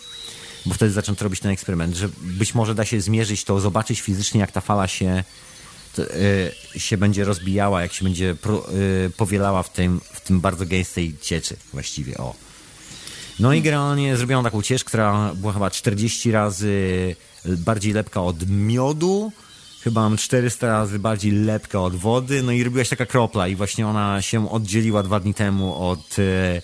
bo 0.66 0.74
wtedy 0.74 0.92
zaczęto 0.92 1.24
robić 1.24 1.40
ten 1.40 1.50
eksperyment, 1.50 1.96
że 1.96 2.08
być 2.20 2.54
może 2.54 2.74
da 2.74 2.84
się 2.84 3.00
zmierzyć 3.00 3.44
to, 3.44 3.60
zobaczyć 3.60 4.00
fizycznie, 4.00 4.40
jak 4.40 4.52
ta 4.52 4.60
fala 4.60 4.88
się, 4.88 5.24
się 6.76 6.96
będzie 6.96 7.24
rozbijała, 7.24 7.82
jak 7.82 7.92
się 7.92 8.04
będzie 8.04 8.36
y, 9.06 9.10
powielała 9.16 9.62
w 9.62 9.72
tym, 9.72 10.00
w 10.12 10.20
tym 10.20 10.40
bardzo 10.40 10.66
gęstej 10.66 11.14
cieczy 11.22 11.56
właściwie, 11.72 12.16
o. 12.16 12.34
No 13.40 13.52
i 13.52 13.62
generalnie 13.62 14.16
zrobiono 14.16 14.42
taką 14.42 14.62
ciecz, 14.62 14.84
która 14.84 15.34
była 15.34 15.52
chyba 15.52 15.70
40 15.70 16.32
razy 16.32 17.16
bardziej 17.44 17.92
lepka 17.92 18.22
od 18.22 18.48
miodu, 18.50 19.32
chyba 19.82 20.00
mam 20.00 20.16
400 20.16 20.66
razy 20.66 20.98
bardziej 20.98 21.32
lepka 21.32 21.80
od 21.80 21.96
wody, 21.96 22.42
no 22.42 22.52
i 22.52 22.64
robiła 22.64 22.84
się 22.84 22.90
taka 22.90 23.06
kropla 23.06 23.48
i 23.48 23.56
właśnie 23.56 23.86
ona 23.86 24.22
się 24.22 24.50
oddzieliła 24.50 25.02
dwa 25.02 25.20
dni 25.20 25.34
temu 25.34 25.88
od 25.88 26.18
y, 26.18 26.62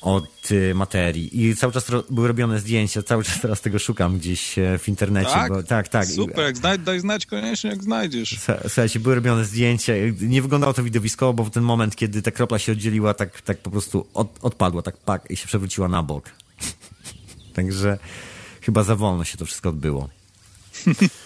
od 0.00 0.50
y, 0.50 0.74
materii. 0.74 1.42
I 1.42 1.56
cały 1.56 1.72
czas 1.72 1.86
były 2.10 2.28
robione 2.28 2.60
zdjęcia, 2.60 3.02
cały 3.02 3.24
czas 3.24 3.40
teraz 3.40 3.60
tego 3.60 3.78
szukam 3.78 4.18
gdzieś 4.18 4.58
e, 4.58 4.78
w 4.78 4.88
internecie. 4.88 5.30
Tak? 5.30 5.52
Bo, 5.52 5.62
tak, 5.62 5.88
tak. 5.88 6.06
Super, 6.06 6.44
jak 6.44 6.56
znaj 6.56 6.78
daj 6.78 7.00
znać 7.00 7.26
koniecznie, 7.26 7.70
jak 7.70 7.82
znajdziesz. 7.82 8.38
Słuchajcie, 8.62 9.00
były 9.00 9.14
robione 9.14 9.44
zdjęcia. 9.44 9.92
Nie 10.20 10.42
wyglądało 10.42 10.72
to 10.72 10.82
widowiskowo, 10.82 11.32
bo 11.32 11.44
w 11.44 11.50
ten 11.50 11.62
moment, 11.62 11.96
kiedy 11.96 12.22
ta 12.22 12.30
kropla 12.30 12.58
się 12.58 12.72
oddzieliła, 12.72 13.14
tak, 13.14 13.40
tak 13.40 13.58
po 13.58 13.70
prostu 13.70 14.06
od, 14.14 14.38
odpadła, 14.42 14.82
tak 14.82 14.96
pak 14.96 15.30
i 15.30 15.36
się 15.36 15.46
przewróciła 15.46 15.88
na 15.88 16.02
bok. 16.02 16.30
Także 17.54 17.98
chyba 18.60 18.82
za 18.82 18.96
wolno 18.96 19.24
się 19.24 19.38
to 19.38 19.46
wszystko 19.46 19.68
odbyło. 19.68 20.08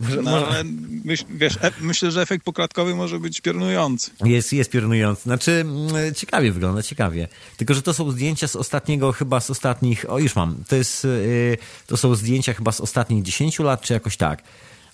może, 0.00 0.16
no, 0.16 0.30
może... 0.30 0.46
ale 0.46 0.64
myśl, 1.04 1.24
wiesz, 1.30 1.56
e, 1.62 1.72
myślę, 1.80 2.10
że 2.10 2.22
efekt 2.22 2.44
pokładkowy 2.44 2.94
może 2.94 3.18
być 3.18 3.40
piorunujący. 3.40 4.10
Jest, 4.24 4.52
jest 4.52 4.70
piorunujący. 4.70 5.22
Znaczy, 5.22 5.52
mm, 5.52 6.14
ciekawie 6.14 6.52
wygląda, 6.52 6.82
ciekawie. 6.82 7.28
Tylko, 7.56 7.74
że 7.74 7.82
to 7.82 7.94
są 7.94 8.10
zdjęcia 8.10 8.48
z 8.48 8.56
ostatniego, 8.56 9.12
chyba 9.12 9.40
z 9.40 9.50
ostatnich, 9.50 10.04
o 10.08 10.18
już 10.18 10.36
mam, 10.36 10.64
to 10.68 10.76
jest, 10.76 11.04
yy, 11.04 11.58
to 11.86 11.96
są 11.96 12.14
zdjęcia 12.14 12.54
chyba 12.54 12.72
z 12.72 12.80
ostatnich 12.80 13.22
10 13.22 13.58
lat, 13.58 13.82
czy 13.82 13.92
jakoś 13.92 14.16
tak. 14.16 14.42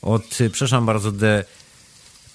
Od, 0.03 0.41
y, 0.41 0.51
przepraszam 0.51 0.87
bardzo, 0.87 1.13
de, 1.13 1.45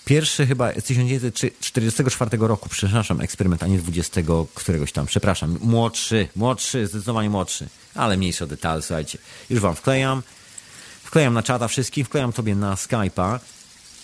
pierwszy 0.05 0.47
chyba 0.47 0.71
z 0.73 0.83
1944 0.83 2.47
roku, 2.47 2.69
przepraszam, 2.69 3.21
eksperyment, 3.21 3.63
a 3.63 3.67
nie 3.67 3.77
20 3.77 4.21
któregoś 4.53 4.91
tam, 4.91 5.05
przepraszam, 5.05 5.57
młodszy, 5.61 6.27
młodszy, 6.35 6.87
zdecydowanie 6.87 7.29
młodszy, 7.29 7.67
ale 7.95 8.17
mniejszy 8.17 8.43
o 8.43 8.47
detale, 8.47 8.81
słuchajcie. 8.81 9.17
Już 9.49 9.59
wam 9.59 9.75
wklejam. 9.75 10.23
Wklejam 11.11 11.33
na 11.33 11.43
czata 11.43 11.67
wszystkich, 11.67 12.05
wklejam 12.05 12.33
tobie 12.33 12.55
na 12.55 12.75
Skype'a. 12.75 13.39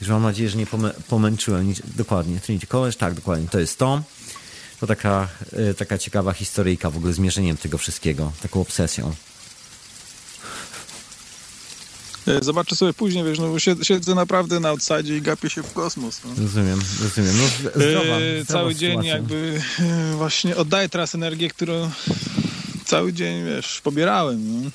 Że 0.01 0.13
mam 0.13 0.23
nadzieję, 0.23 0.49
że 0.49 0.57
nie 0.57 0.67
pomęczyłem. 1.09 1.73
Dokładnie, 1.95 2.39
Trinity 2.39 2.67
College, 2.67 2.97
tak, 2.97 3.13
dokładnie, 3.13 3.47
to 3.47 3.59
jest 3.59 3.77
to. 3.77 4.03
To 4.79 4.87
taka, 4.87 5.27
e, 5.53 5.73
taka 5.73 5.97
ciekawa 5.97 6.33
historyjka 6.33 6.89
w 6.89 6.97
ogóle 6.97 7.13
z 7.13 7.19
mierzeniem 7.19 7.57
tego 7.57 7.77
wszystkiego, 7.77 8.31
taką 8.41 8.61
obsesją. 8.61 9.13
E, 12.27 12.43
zobaczę 12.43 12.75
sobie 12.75 12.93
później, 12.93 13.23
wiesz, 13.23 13.39
no 13.39 13.49
bo 13.49 13.59
siedzę 13.59 14.15
naprawdę 14.15 14.59
na 14.59 14.69
outside 14.69 15.17
i 15.17 15.21
gapię 15.21 15.49
się 15.49 15.63
w 15.63 15.73
kosmos. 15.73 16.21
No. 16.25 16.43
Rozumiem, 16.43 16.79
rozumiem. 17.03 17.35
No, 17.37 17.47
zdrowa, 17.47 17.73
zdrowa 17.83 18.45
cały 18.47 18.73
sytuacja. 18.73 18.73
dzień 18.73 19.03
jakby 19.03 19.61
właśnie 20.17 20.55
oddaję 20.55 20.89
teraz 20.89 21.15
energię, 21.15 21.49
którą 21.49 21.91
cały 22.85 23.13
dzień, 23.13 23.45
wiesz, 23.45 23.81
pobierałem. 23.81 24.63
No. 24.63 24.69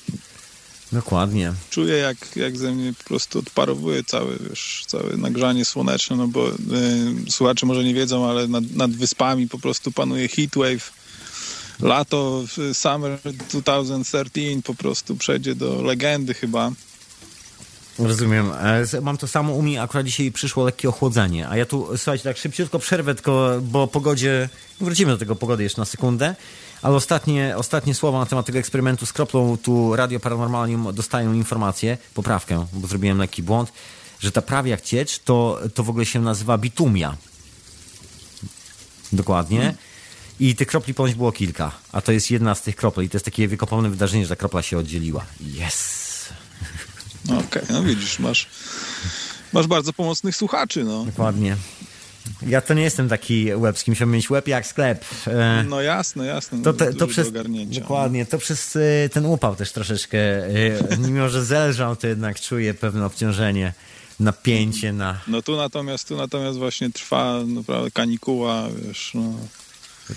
Dokładnie. 0.93 1.53
Czuję, 1.69 1.97
jak, 1.97 2.35
jak 2.35 2.57
ze 2.57 2.71
mnie 2.71 2.93
po 2.93 3.03
prostu 3.03 3.39
odparowuje 3.39 4.03
całe, 4.03 4.35
wiesz, 4.49 4.83
całe 4.87 5.17
nagrzanie 5.17 5.65
słoneczne, 5.65 6.15
no 6.15 6.27
bo 6.27 6.49
y, 6.49 6.53
słuchacze 7.29 7.65
może 7.65 7.83
nie 7.83 7.93
wiedzą, 7.93 8.29
ale 8.29 8.47
nad, 8.47 8.71
nad 8.71 8.91
wyspami 8.91 9.49
po 9.49 9.59
prostu 9.59 9.91
panuje 9.91 10.27
heatwave. 10.27 10.93
Lato, 11.81 12.43
summer 12.73 13.19
2013 13.49 14.61
po 14.63 14.75
prostu 14.75 15.15
przejdzie 15.15 15.55
do 15.55 15.81
legendy 15.81 16.33
chyba. 16.33 16.71
Rozumiem. 17.99 18.51
E, 18.93 19.01
mam 19.01 19.17
to 19.17 19.27
samo 19.27 19.53
u 19.53 19.61
mnie, 19.61 19.81
akurat 19.81 20.05
dzisiaj 20.05 20.31
przyszło 20.31 20.65
lekkie 20.65 20.89
ochłodzenie. 20.89 21.49
A 21.49 21.57
ja 21.57 21.65
tu, 21.65 21.87
słuchajcie, 21.97 22.23
tak 22.23 22.37
szybciutko 22.37 22.79
przerwę, 22.79 23.15
tylko 23.15 23.59
bo 23.61 23.87
pogodzie, 23.87 24.49
wrócimy 24.81 25.11
do 25.11 25.17
tego 25.17 25.35
pogody 25.35 25.63
jeszcze 25.63 25.81
na 25.81 25.85
sekundę. 25.85 26.35
Ale 26.83 26.95
ostatnie, 26.95 27.57
ostatnie 27.57 27.95
słowa 27.95 28.19
na 28.19 28.25
temat 28.25 28.45
tego 28.45 28.59
eksperymentu 28.59 29.05
z 29.05 29.13
kroplą. 29.13 29.57
Tu 29.57 29.95
Radio 29.95 30.19
Paranormalium 30.19 30.93
dostają 30.93 31.33
informację, 31.33 31.97
poprawkę, 32.13 32.65
bo 32.73 32.87
zrobiłem 32.87 33.17
lekki 33.17 33.43
błąd, 33.43 33.73
że 34.19 34.31
ta 34.31 34.41
prawie 34.41 34.71
jak 34.71 34.81
ciecz 34.81 35.19
to, 35.19 35.59
to 35.73 35.83
w 35.83 35.89
ogóle 35.89 36.05
się 36.05 36.21
nazywa 36.21 36.57
bitumia. 36.57 37.17
Dokładnie. 39.13 39.59
Hmm. 39.59 39.77
I 40.39 40.55
tych 40.55 40.67
kropli 40.67 40.93
ponoć 40.93 41.15
było 41.15 41.31
kilka, 41.31 41.71
a 41.91 42.01
to 42.01 42.11
jest 42.11 42.31
jedna 42.31 42.55
z 42.55 42.61
tych 42.61 42.75
kropli. 42.75 43.05
I 43.05 43.09
to 43.09 43.17
jest 43.17 43.25
takie 43.25 43.47
wykopalne 43.47 43.89
wydarzenie, 43.89 44.23
że 44.23 44.29
ta 44.29 44.35
kropla 44.35 44.61
się 44.61 44.77
oddzieliła. 44.77 45.25
Yes! 45.67 46.29
Okej, 47.25 47.37
okay, 47.37 47.63
no 47.69 47.83
widzisz, 47.83 48.19
masz, 48.19 48.47
masz 49.53 49.67
bardzo 49.67 49.93
pomocnych 49.93 50.35
słuchaczy. 50.35 50.83
No. 50.83 51.05
Dokładnie. 51.05 51.57
Ja 52.47 52.61
to 52.61 52.73
nie 52.73 52.81
jestem 52.83 53.09
taki 53.09 53.55
łebski, 53.55 53.91
musiałbym 53.91 54.15
mieć 54.15 54.29
łeb 54.29 54.47
jak 54.47 54.67
sklep. 54.67 55.05
E, 55.27 55.65
no 55.69 55.81
jasne, 55.81 56.25
jasne. 56.25 56.61
To, 56.61 56.73
to, 56.73 56.93
to 56.93 57.07
przez, 57.07 57.31
dokładnie, 57.65 58.25
to 58.25 58.37
przez 58.37 58.75
e, 58.75 59.09
ten 59.09 59.25
upał 59.25 59.55
też 59.55 59.71
troszeczkę, 59.71 60.17
e, 60.17 60.97
mimo 61.07 61.29
że 61.29 61.45
zelżał, 61.45 61.95
to 61.95 62.07
jednak 62.07 62.39
czuję 62.39 62.73
pewne 62.73 63.05
obciążenie. 63.05 63.73
napięcie 64.19 64.93
na... 64.93 65.19
No 65.27 65.41
tu 65.41 65.57
natomiast, 65.57 66.07
tu 66.07 66.15
natomiast 66.15 66.57
właśnie 66.57 66.89
trwa 66.89 67.39
naprawdę 67.47 67.91
kanikuła, 67.91 68.67
wiesz, 68.87 69.11
no. 69.13 69.33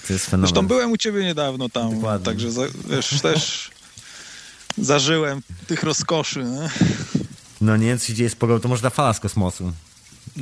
To 0.07 0.13
jest 0.13 0.27
fenomen. 0.27 0.49
Zresztą 0.49 0.67
byłem 0.67 0.93
u 0.93 0.97
ciebie 0.97 1.25
niedawno 1.25 1.69
tam, 1.69 1.95
Dokładnie. 1.95 2.25
także 2.25 2.53
za, 2.53 2.63
wiesz, 2.89 3.21
też 3.23 3.71
zażyłem 4.79 5.43
tych 5.67 5.83
rozkoszy, 5.83 6.45
nie? 6.45 6.71
No 7.61 7.77
nie 7.77 7.87
wiem, 7.87 7.99
co 7.99 8.07
się 8.07 8.15
dzieje 8.15 8.31
z 8.31 8.37
pogodą, 8.37 8.61
to 8.61 8.69
może 8.69 8.83
ta 8.83 8.91
fala 8.91 9.13
z 9.13 9.21
kosmosu. 9.21 9.73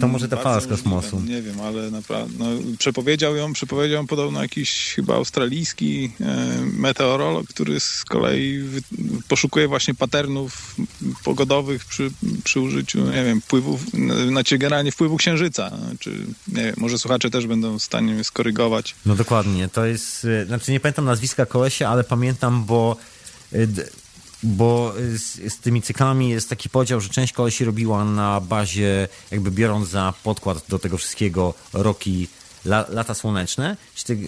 To 0.00 0.08
może 0.08 0.28
ta 0.28 0.36
fala 0.36 0.60
z 0.60 0.66
kosmosu. 0.66 1.20
Nie 1.20 1.42
wiem, 1.42 1.60
ale 1.60 1.90
naprawdę. 1.90 2.34
No, 2.38 2.46
przepowiedział 2.78 3.36
ją, 3.36 3.52
przepowiedział 3.52 3.96
ją 3.96 4.06
podobno 4.06 4.42
jakiś 4.42 4.92
chyba 4.94 5.14
australijski 5.14 6.12
e, 6.20 6.60
meteorolog, 6.76 7.46
który 7.46 7.80
z 7.80 8.04
kolei 8.04 8.58
wy, 8.58 8.80
poszukuje 9.28 9.68
właśnie 9.68 9.94
patternów 9.94 10.76
pogodowych 11.24 11.84
przy, 11.84 12.10
przy 12.44 12.60
użyciu, 12.60 13.04
nie 13.04 13.24
wiem, 13.24 13.40
wpływów, 13.40 13.80
znaczy 14.28 14.58
generalnie 14.58 14.92
wpływu 14.92 15.16
księżyca. 15.16 15.70
Czy, 15.98 16.10
nie 16.48 16.64
wiem, 16.64 16.74
może 16.76 16.98
słuchacze 16.98 17.30
też 17.30 17.46
będą 17.46 17.78
w 17.78 17.82
stanie 17.82 18.12
mnie 18.12 18.24
skorygować. 18.24 18.94
No 19.06 19.14
dokładnie, 19.14 19.68
to 19.68 19.86
jest, 19.86 20.24
e, 20.24 20.46
znaczy 20.46 20.72
nie 20.72 20.80
pamiętam 20.80 21.04
nazwiska 21.04 21.46
kolesia, 21.46 21.88
ale 21.88 22.04
pamiętam, 22.04 22.64
bo 22.64 22.96
e, 23.52 23.58
bo 24.44 24.92
e, 25.14 25.18
z, 25.18 25.52
z 25.54 25.58
tymi 25.58 25.82
cyklami 25.82 26.28
jest 26.28 26.48
taki 26.48 26.68
podział, 26.68 27.00
że 27.00 27.08
część 27.08 27.32
kolesi 27.32 27.64
robiła 27.64 28.04
na 28.04 28.40
bazie, 28.40 29.08
jakby 29.30 29.50
biorąc 29.50 29.88
za 29.88 30.14
podkład 30.22 30.64
do 30.68 30.78
tego 30.78 30.98
wszystkiego 30.98 31.54
roki 31.72 32.28
la, 32.64 32.84
lata 32.88 33.14
słoneczne, 33.14 33.76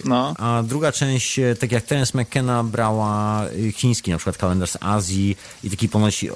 No. 0.05 0.33
a 0.37 0.63
druga 0.63 0.91
część, 0.91 1.39
e, 1.39 1.55
tak 1.55 1.71
jak 1.71 1.85
Terence 1.85 2.17
McKenna 2.21 2.63
brała 2.63 3.45
e, 3.45 3.71
chiński, 3.71 4.11
na 4.11 4.17
przykład 4.17 4.37
kalendarz 4.37 4.71
z 4.71 4.77
Azji 4.81 5.37
i 5.63 5.69
taki 5.69 5.89
ponosi, 5.89 6.29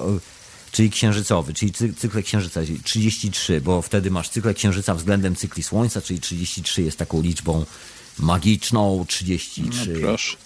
czyli 0.72 0.90
księżycowy, 0.90 1.54
czyli 1.54 1.72
cy, 1.72 1.94
cykle 1.94 2.22
księżyca, 2.22 2.60
czyli 2.64 2.80
33, 2.82 3.60
bo 3.60 3.82
wtedy 3.82 4.10
masz 4.10 4.28
cykle 4.28 4.54
księżyca 4.54 4.94
względem 4.94 5.36
cykli 5.36 5.62
słońca, 5.62 6.00
czyli 6.02 6.20
33 6.20 6.82
jest 6.82 6.98
taką 6.98 7.22
liczbą 7.22 7.64
magiczną, 8.18 8.96
No 8.98 9.04
33. 9.04 9.94
proszę. 10.00 10.36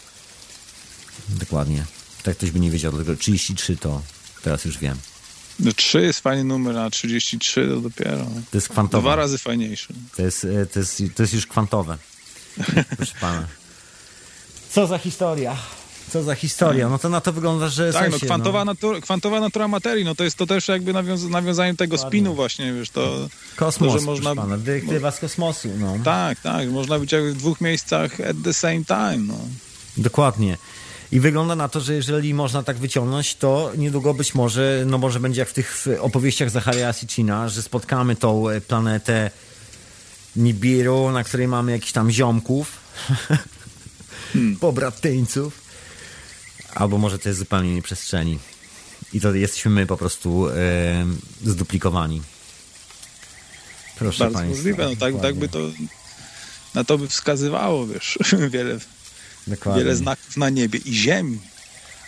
Dokładnie. 1.29 1.85
Tak 2.27 2.37
ktoś 2.37 2.51
by 2.51 2.61
nie 2.61 2.71
wiedział, 2.71 2.93
dlatego 2.93 3.17
33 3.17 3.77
to 3.77 4.03
teraz 4.43 4.65
już 4.65 4.79
wiem. 4.79 4.97
No 5.61 5.73
3 5.73 6.03
jest 6.03 6.21
fajny 6.21 6.45
numer, 6.45 6.79
a 6.79 6.91
33 6.91 7.69
to 7.69 7.81
dopiero. 7.81 8.17
To 8.51 8.57
jest 8.57 8.69
kwantowe. 8.69 9.03
Dwa 9.03 9.17
razy 9.17 9.39
fajniejszy. 9.39 9.95
To 10.17 10.23
jest, 10.23 10.45
e, 10.45 10.67
to 10.67 10.79
jest, 10.79 11.03
to 11.15 11.23
jest 11.23 11.35
już 11.35 11.47
kwantowe. 11.47 11.99
Proszę 12.97 13.15
pana. 13.21 13.47
Co 14.71 14.87
za 14.87 14.99
historia? 14.99 15.57
Co 16.11 16.23
za 16.23 16.35
historia? 16.35 16.89
No 16.89 16.99
to 16.99 17.09
na 17.09 17.21
to 17.21 17.33
wygląda, 17.33 17.69
że 17.69 17.93
Tak, 17.93 18.13
no, 18.13 18.19
kwantowa, 18.19 18.65
natura, 18.65 19.01
kwantowa 19.01 19.41
natura 19.41 19.69
materii, 19.69 20.05
no 20.05 20.15
to 20.15 20.25
jest 20.25 20.37
to 20.37 20.47
też 20.47 20.69
jakby 20.69 20.93
nawiąz, 20.93 21.23
nawiązanie 21.23 21.75
tego 21.75 21.99
spinu 21.99 22.35
właśnie, 22.35 22.73
wiesz, 22.73 22.91
to... 22.91 23.29
Kosmos, 23.57 23.93
to, 23.93 23.99
że 23.99 24.05
można- 24.07 24.35
pana. 24.35 24.59
Dyrektywa 24.59 25.11
z 25.11 25.19
kosmosu, 25.19 25.69
no. 25.79 25.97
Tak, 26.05 26.41
tak, 26.41 26.71
można 26.71 26.99
być 26.99 27.13
jakby 27.13 27.33
w 27.33 27.37
dwóch 27.37 27.61
miejscach 27.61 28.21
at 28.21 28.37
the 28.45 28.55
same 28.55 28.85
time, 28.85 29.19
no. 29.19 29.39
Dokładnie. 29.97 30.57
I 31.13 31.21
wygląda 31.21 31.57
na 31.57 31.69
to, 31.69 31.81
że 31.81 31.95
jeżeli 31.95 32.35
można 32.35 32.63
tak 32.63 32.77
wyciągnąć, 32.77 33.35
to 33.35 33.73
niedługo 33.77 34.15
być 34.15 34.35
może, 34.35 34.85
no 34.87 34.99
może 34.99 35.21
będzie 35.21 35.41
jak 35.41 35.49
w 35.49 35.53
tych 35.53 35.87
opowieściach 36.01 36.51
Zacharia 36.51 36.93
Sitchina, 36.93 37.49
że 37.49 37.63
spotkamy 37.63 38.17
tą 38.17 38.49
e, 38.49 38.61
planetę 38.61 39.31
Nibiru, 40.37 41.11
na 41.11 41.25
której 41.25 41.49
mamy 41.49 41.73
jakichś 41.73 41.93
tam 41.93 42.11
ziomków, 42.11 42.73
pobratyńców, 44.61 45.61
albo 46.75 46.99
może 46.99 47.19
to 47.19 47.29
jest 47.29 47.39
zupełnie 47.39 47.69
innej 47.69 47.83
przestrzeni. 47.83 48.39
I 49.13 49.21
to 49.21 49.35
jesteśmy 49.35 49.71
my 49.71 49.87
po 49.87 49.97
prostu 49.97 50.49
e, 50.49 50.55
zduplikowani. 51.45 52.23
Proszę 53.99 54.25
Bardzo 54.25 54.39
Państwa. 54.39 54.57
możliwe, 54.57 54.89
no 54.89 54.97
tak, 54.97 55.23
tak 55.23 55.35
by 55.35 55.49
to... 55.49 55.59
Na 56.75 56.85
to 56.85 56.99
by 56.99 57.09
wskazywało, 57.09 57.87
wiesz, 57.87 58.19
wiele, 58.51 58.79
Dokładnie. 59.47 59.83
wiele 59.85 59.97
znaków 59.97 60.37
na 60.37 60.51
niebie 60.51 60.79
i 60.85 60.95
ziemi. 60.95 61.39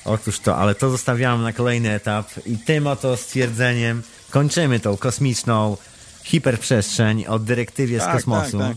Otóż 0.05 0.40
to, 0.40 0.56
ale 0.56 0.74
to 0.74 0.90
zostawiamy 0.90 1.43
na 1.43 1.52
kolejny 1.52 1.90
etap 1.93 2.31
i 2.47 2.56
tym 2.59 2.86
oto 2.86 3.16
stwierdzeniem 3.16 4.02
kończymy 4.31 4.81
tą 4.81 4.97
kosmiczną 4.97 5.77
hiperprzestrzeń 6.24 7.27
o 7.27 7.39
dyrektywie 7.39 8.01
z 8.01 8.02
Tak, 8.05 8.12
kosmosu. 8.12 8.59
tak, 8.59 8.69
tak. 8.69 8.77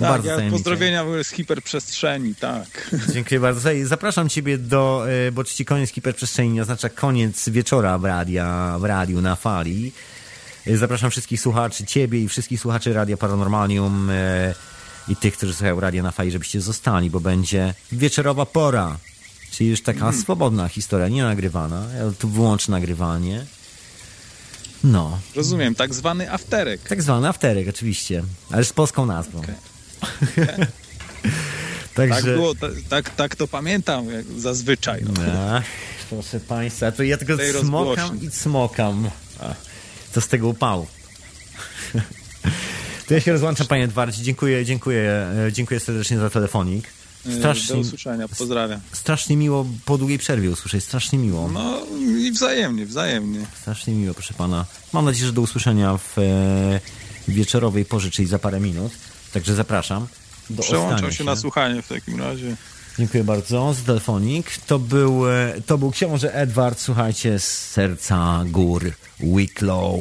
No 0.00 0.06
Tak, 0.06 0.22
bardzo 0.22 0.40
ja 0.40 0.50
pozdrowienia 0.50 1.04
z 1.22 1.28
hiperprzestrzeni, 1.30 2.34
tak. 2.34 2.90
Dziękuję 3.14 3.40
bardzo. 3.40 3.60
Słuchaj, 3.60 3.84
zapraszam 3.84 4.28
Ciebie 4.28 4.58
do, 4.58 5.04
e, 5.28 5.32
bo 5.32 5.44
czci 5.44 5.64
koniec 5.64 5.90
hiperprzestrzeni 5.90 6.50
nie 6.52 6.62
oznacza 6.62 6.88
koniec 6.88 7.48
wieczora 7.48 7.98
w, 7.98 8.04
radia, 8.04 8.76
w 8.80 8.84
radiu 8.84 9.20
na 9.20 9.36
fali. 9.36 9.92
E, 10.66 10.76
Zapraszam 10.76 11.10
wszystkich 11.10 11.40
słuchaczy, 11.40 11.84
Ciebie 11.86 12.20
i 12.22 12.28
wszystkich 12.28 12.60
słuchaczy 12.60 12.92
Radia 12.92 13.16
Paranormalium 13.16 14.10
e, 14.10 14.54
i 15.08 15.16
tych, 15.16 15.36
którzy 15.36 15.52
słuchają 15.54 15.80
Radia 15.80 16.02
na 16.02 16.10
fali, 16.10 16.30
żebyście 16.30 16.60
zostali, 16.60 17.10
bo 17.10 17.20
będzie 17.20 17.74
wieczorowa 17.92 18.46
pora. 18.46 18.96
Czyli 19.50 19.70
już 19.70 19.82
taka 19.82 20.06
Mhm. 20.06 20.22
swobodna 20.22 20.68
historia, 20.68 21.08
nie 21.08 21.22
nagrywana. 21.22 21.86
Ja 21.98 22.12
tu 22.18 22.28
wyłączę 22.28 22.72
nagrywanie. 22.72 23.46
No, 24.84 25.18
Rozumiem, 25.36 25.74
tak 25.74 25.94
zwany 25.94 26.32
afterek. 26.32 26.80
tak 26.88 27.02
zwany 27.02 27.28
afterek 27.28 27.68
oczywiście, 27.68 28.22
ale 28.50 28.64
z 28.64 28.72
polską 28.72 29.06
nazwą. 29.06 29.42
Także... 31.94 32.14
Tak 32.14 32.24
było, 32.24 32.54
ta, 32.54 32.66
tak, 32.88 33.10
tak 33.10 33.36
to 33.36 33.48
pamiętam 33.48 34.10
jak 34.10 34.24
zazwyczaj. 34.38 35.02
No. 35.04 35.12
Ach, 35.52 35.64
proszę 36.10 36.40
państwa, 36.40 36.92
to 36.92 37.02
ja 37.02 37.16
tylko 37.16 37.36
Tej 37.36 37.52
smokam 37.52 38.20
i 38.22 38.30
smokam. 38.30 39.10
Co 40.12 40.20
z 40.20 40.28
tego 40.28 40.48
upału? 40.48 40.86
To 43.06 43.14
ja 43.14 43.20
się 43.20 43.32
rozłączam, 43.32 43.66
panie 43.66 43.84
Edwardzie. 43.84 44.22
Dziękuję, 44.22 44.64
dziękuję, 44.64 45.26
e, 45.46 45.52
dziękuję 45.52 45.80
serdecznie 45.80 46.18
za 46.18 46.30
telefonik. 46.30 46.84
Do 47.24 47.38
Strasznie, 47.38 47.76
usłyszenia, 47.76 48.28
pozdrawiam. 48.28 48.80
strasznie 48.92 49.36
miło 49.36 49.66
po 49.84 49.98
długiej 49.98 50.18
przerwie 50.18 50.50
usłyszeć, 50.50 50.84
strasznie 50.84 51.18
miło. 51.18 51.48
No 51.48 51.80
i 52.18 52.32
wzajemnie, 52.32 52.86
wzajemnie. 52.86 53.46
Strasznie 53.60 53.94
miło, 53.94 54.14
proszę 54.14 54.34
pana. 54.34 54.64
Mam 54.92 55.04
nadzieję, 55.04 55.26
że 55.26 55.32
do 55.32 55.40
usłyszenia 55.40 55.96
w 55.98 56.18
e, 56.18 56.80
wieczorowej 57.28 57.84
porze, 57.84 58.10
czyli 58.10 58.28
za 58.28 58.38
parę 58.38 58.60
minut. 58.60 58.92
Także 59.32 59.54
zapraszam. 59.54 60.06
Do 60.50 60.62
Przełączam 60.62 61.12
się 61.12 61.24
na 61.24 61.36
słuchanie 61.36 61.82
w 61.82 61.88
takim 61.88 62.20
razie. 62.20 62.56
Dziękuję 62.98 63.24
bardzo 63.24 63.74
za 63.74 63.82
telefonik. 63.82 64.56
To 64.66 64.78
był, 64.78 65.30
e, 65.30 65.54
to 65.66 65.78
był 65.78 65.90
książę 65.90 66.34
Edward, 66.34 66.80
słuchajcie, 66.80 67.38
z 67.38 67.70
serca 67.70 68.44
gór 68.46 68.92
Wicklow. 69.20 70.00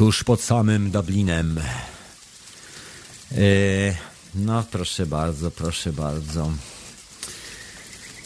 Tuż 0.00 0.24
pod 0.24 0.42
samym 0.42 0.90
Dublinem. 0.90 1.60
E, 3.32 3.34
no, 4.34 4.64
proszę 4.70 5.06
bardzo, 5.06 5.50
proszę 5.50 5.92
bardzo. 5.92 6.52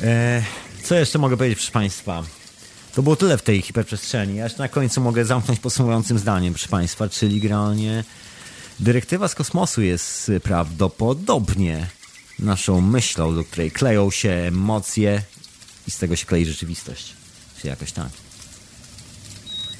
E, 0.01 0.42
co 0.84 0.94
jeszcze 0.94 1.18
mogę 1.18 1.36
powiedzieć, 1.36 1.59
proszę 1.59 1.72
Państwa? 1.72 2.22
To 2.94 3.02
było 3.02 3.16
tyle 3.16 3.38
w 3.38 3.42
tej 3.42 3.62
hiperprzestrzeni. 3.62 4.36
Jeszcze 4.36 4.59
na 4.59 4.68
końcu 4.68 5.01
mogę 5.01 5.24
zamknąć 5.24 5.60
podsumowującym 5.60 6.18
zdaniem, 6.18 6.55
proszę 6.55 6.68
Państwa, 6.68 7.09
czyli 7.09 7.40
generalnie 7.40 8.05
dyrektywa 8.80 9.28
z 9.28 9.34
kosmosu 9.34 9.82
jest 9.82 10.30
prawdopodobnie 10.42 11.86
naszą 12.38 12.80
myślą, 12.80 13.34
do 13.34 13.44
której 13.44 13.70
kleją 13.70 14.10
się 14.10 14.30
emocje 14.30 15.22
i 15.88 15.90
z 15.90 15.98
tego 15.98 16.16
się 16.16 16.26
klei 16.26 16.46
rzeczywistość. 16.46 17.14
Czy 17.60 17.68
jakoś 17.68 17.92
tak. 17.92 18.10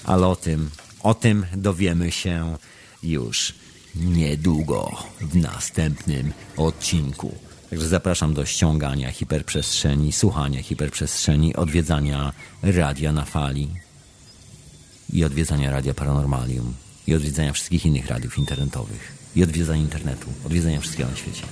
Ale 0.05 0.27
o 0.27 0.37
tym, 0.37 0.71
o 1.05 1.15
tym 1.15 1.47
dowiemy 1.57 2.13
się 2.13 2.57
już 3.03 3.55
niedługo 3.95 4.97
w 5.21 5.37
następnym 5.37 6.33
odcinku. 6.57 7.35
Także 7.71 7.89
zapraszam 7.89 8.35
do 8.35 8.45
ściągania 8.45 9.11
hiperprzestrzeni, 9.13 10.13
słuchania 10.13 10.63
hiperprzestrzeni, 10.63 11.57
odwiedzania 11.57 12.33
radia 12.63 13.13
na 13.13 13.25
fali 13.25 13.69
i 15.13 15.25
odwiedzania 15.25 15.71
radia 15.71 15.95
paranormalium 15.95 16.75
i 17.07 17.15
odwiedzania 17.15 17.53
wszystkich 17.53 17.87
innych 17.87 18.07
radiów 18.07 18.39
internetowych 18.39 19.13
i 19.37 19.43
odwiedzania 19.43 19.83
internetu, 19.83 20.27
odwiedzania 20.47 20.81
wszystkiego 20.81 21.11
na 21.11 21.17
świecie. 21.17 21.43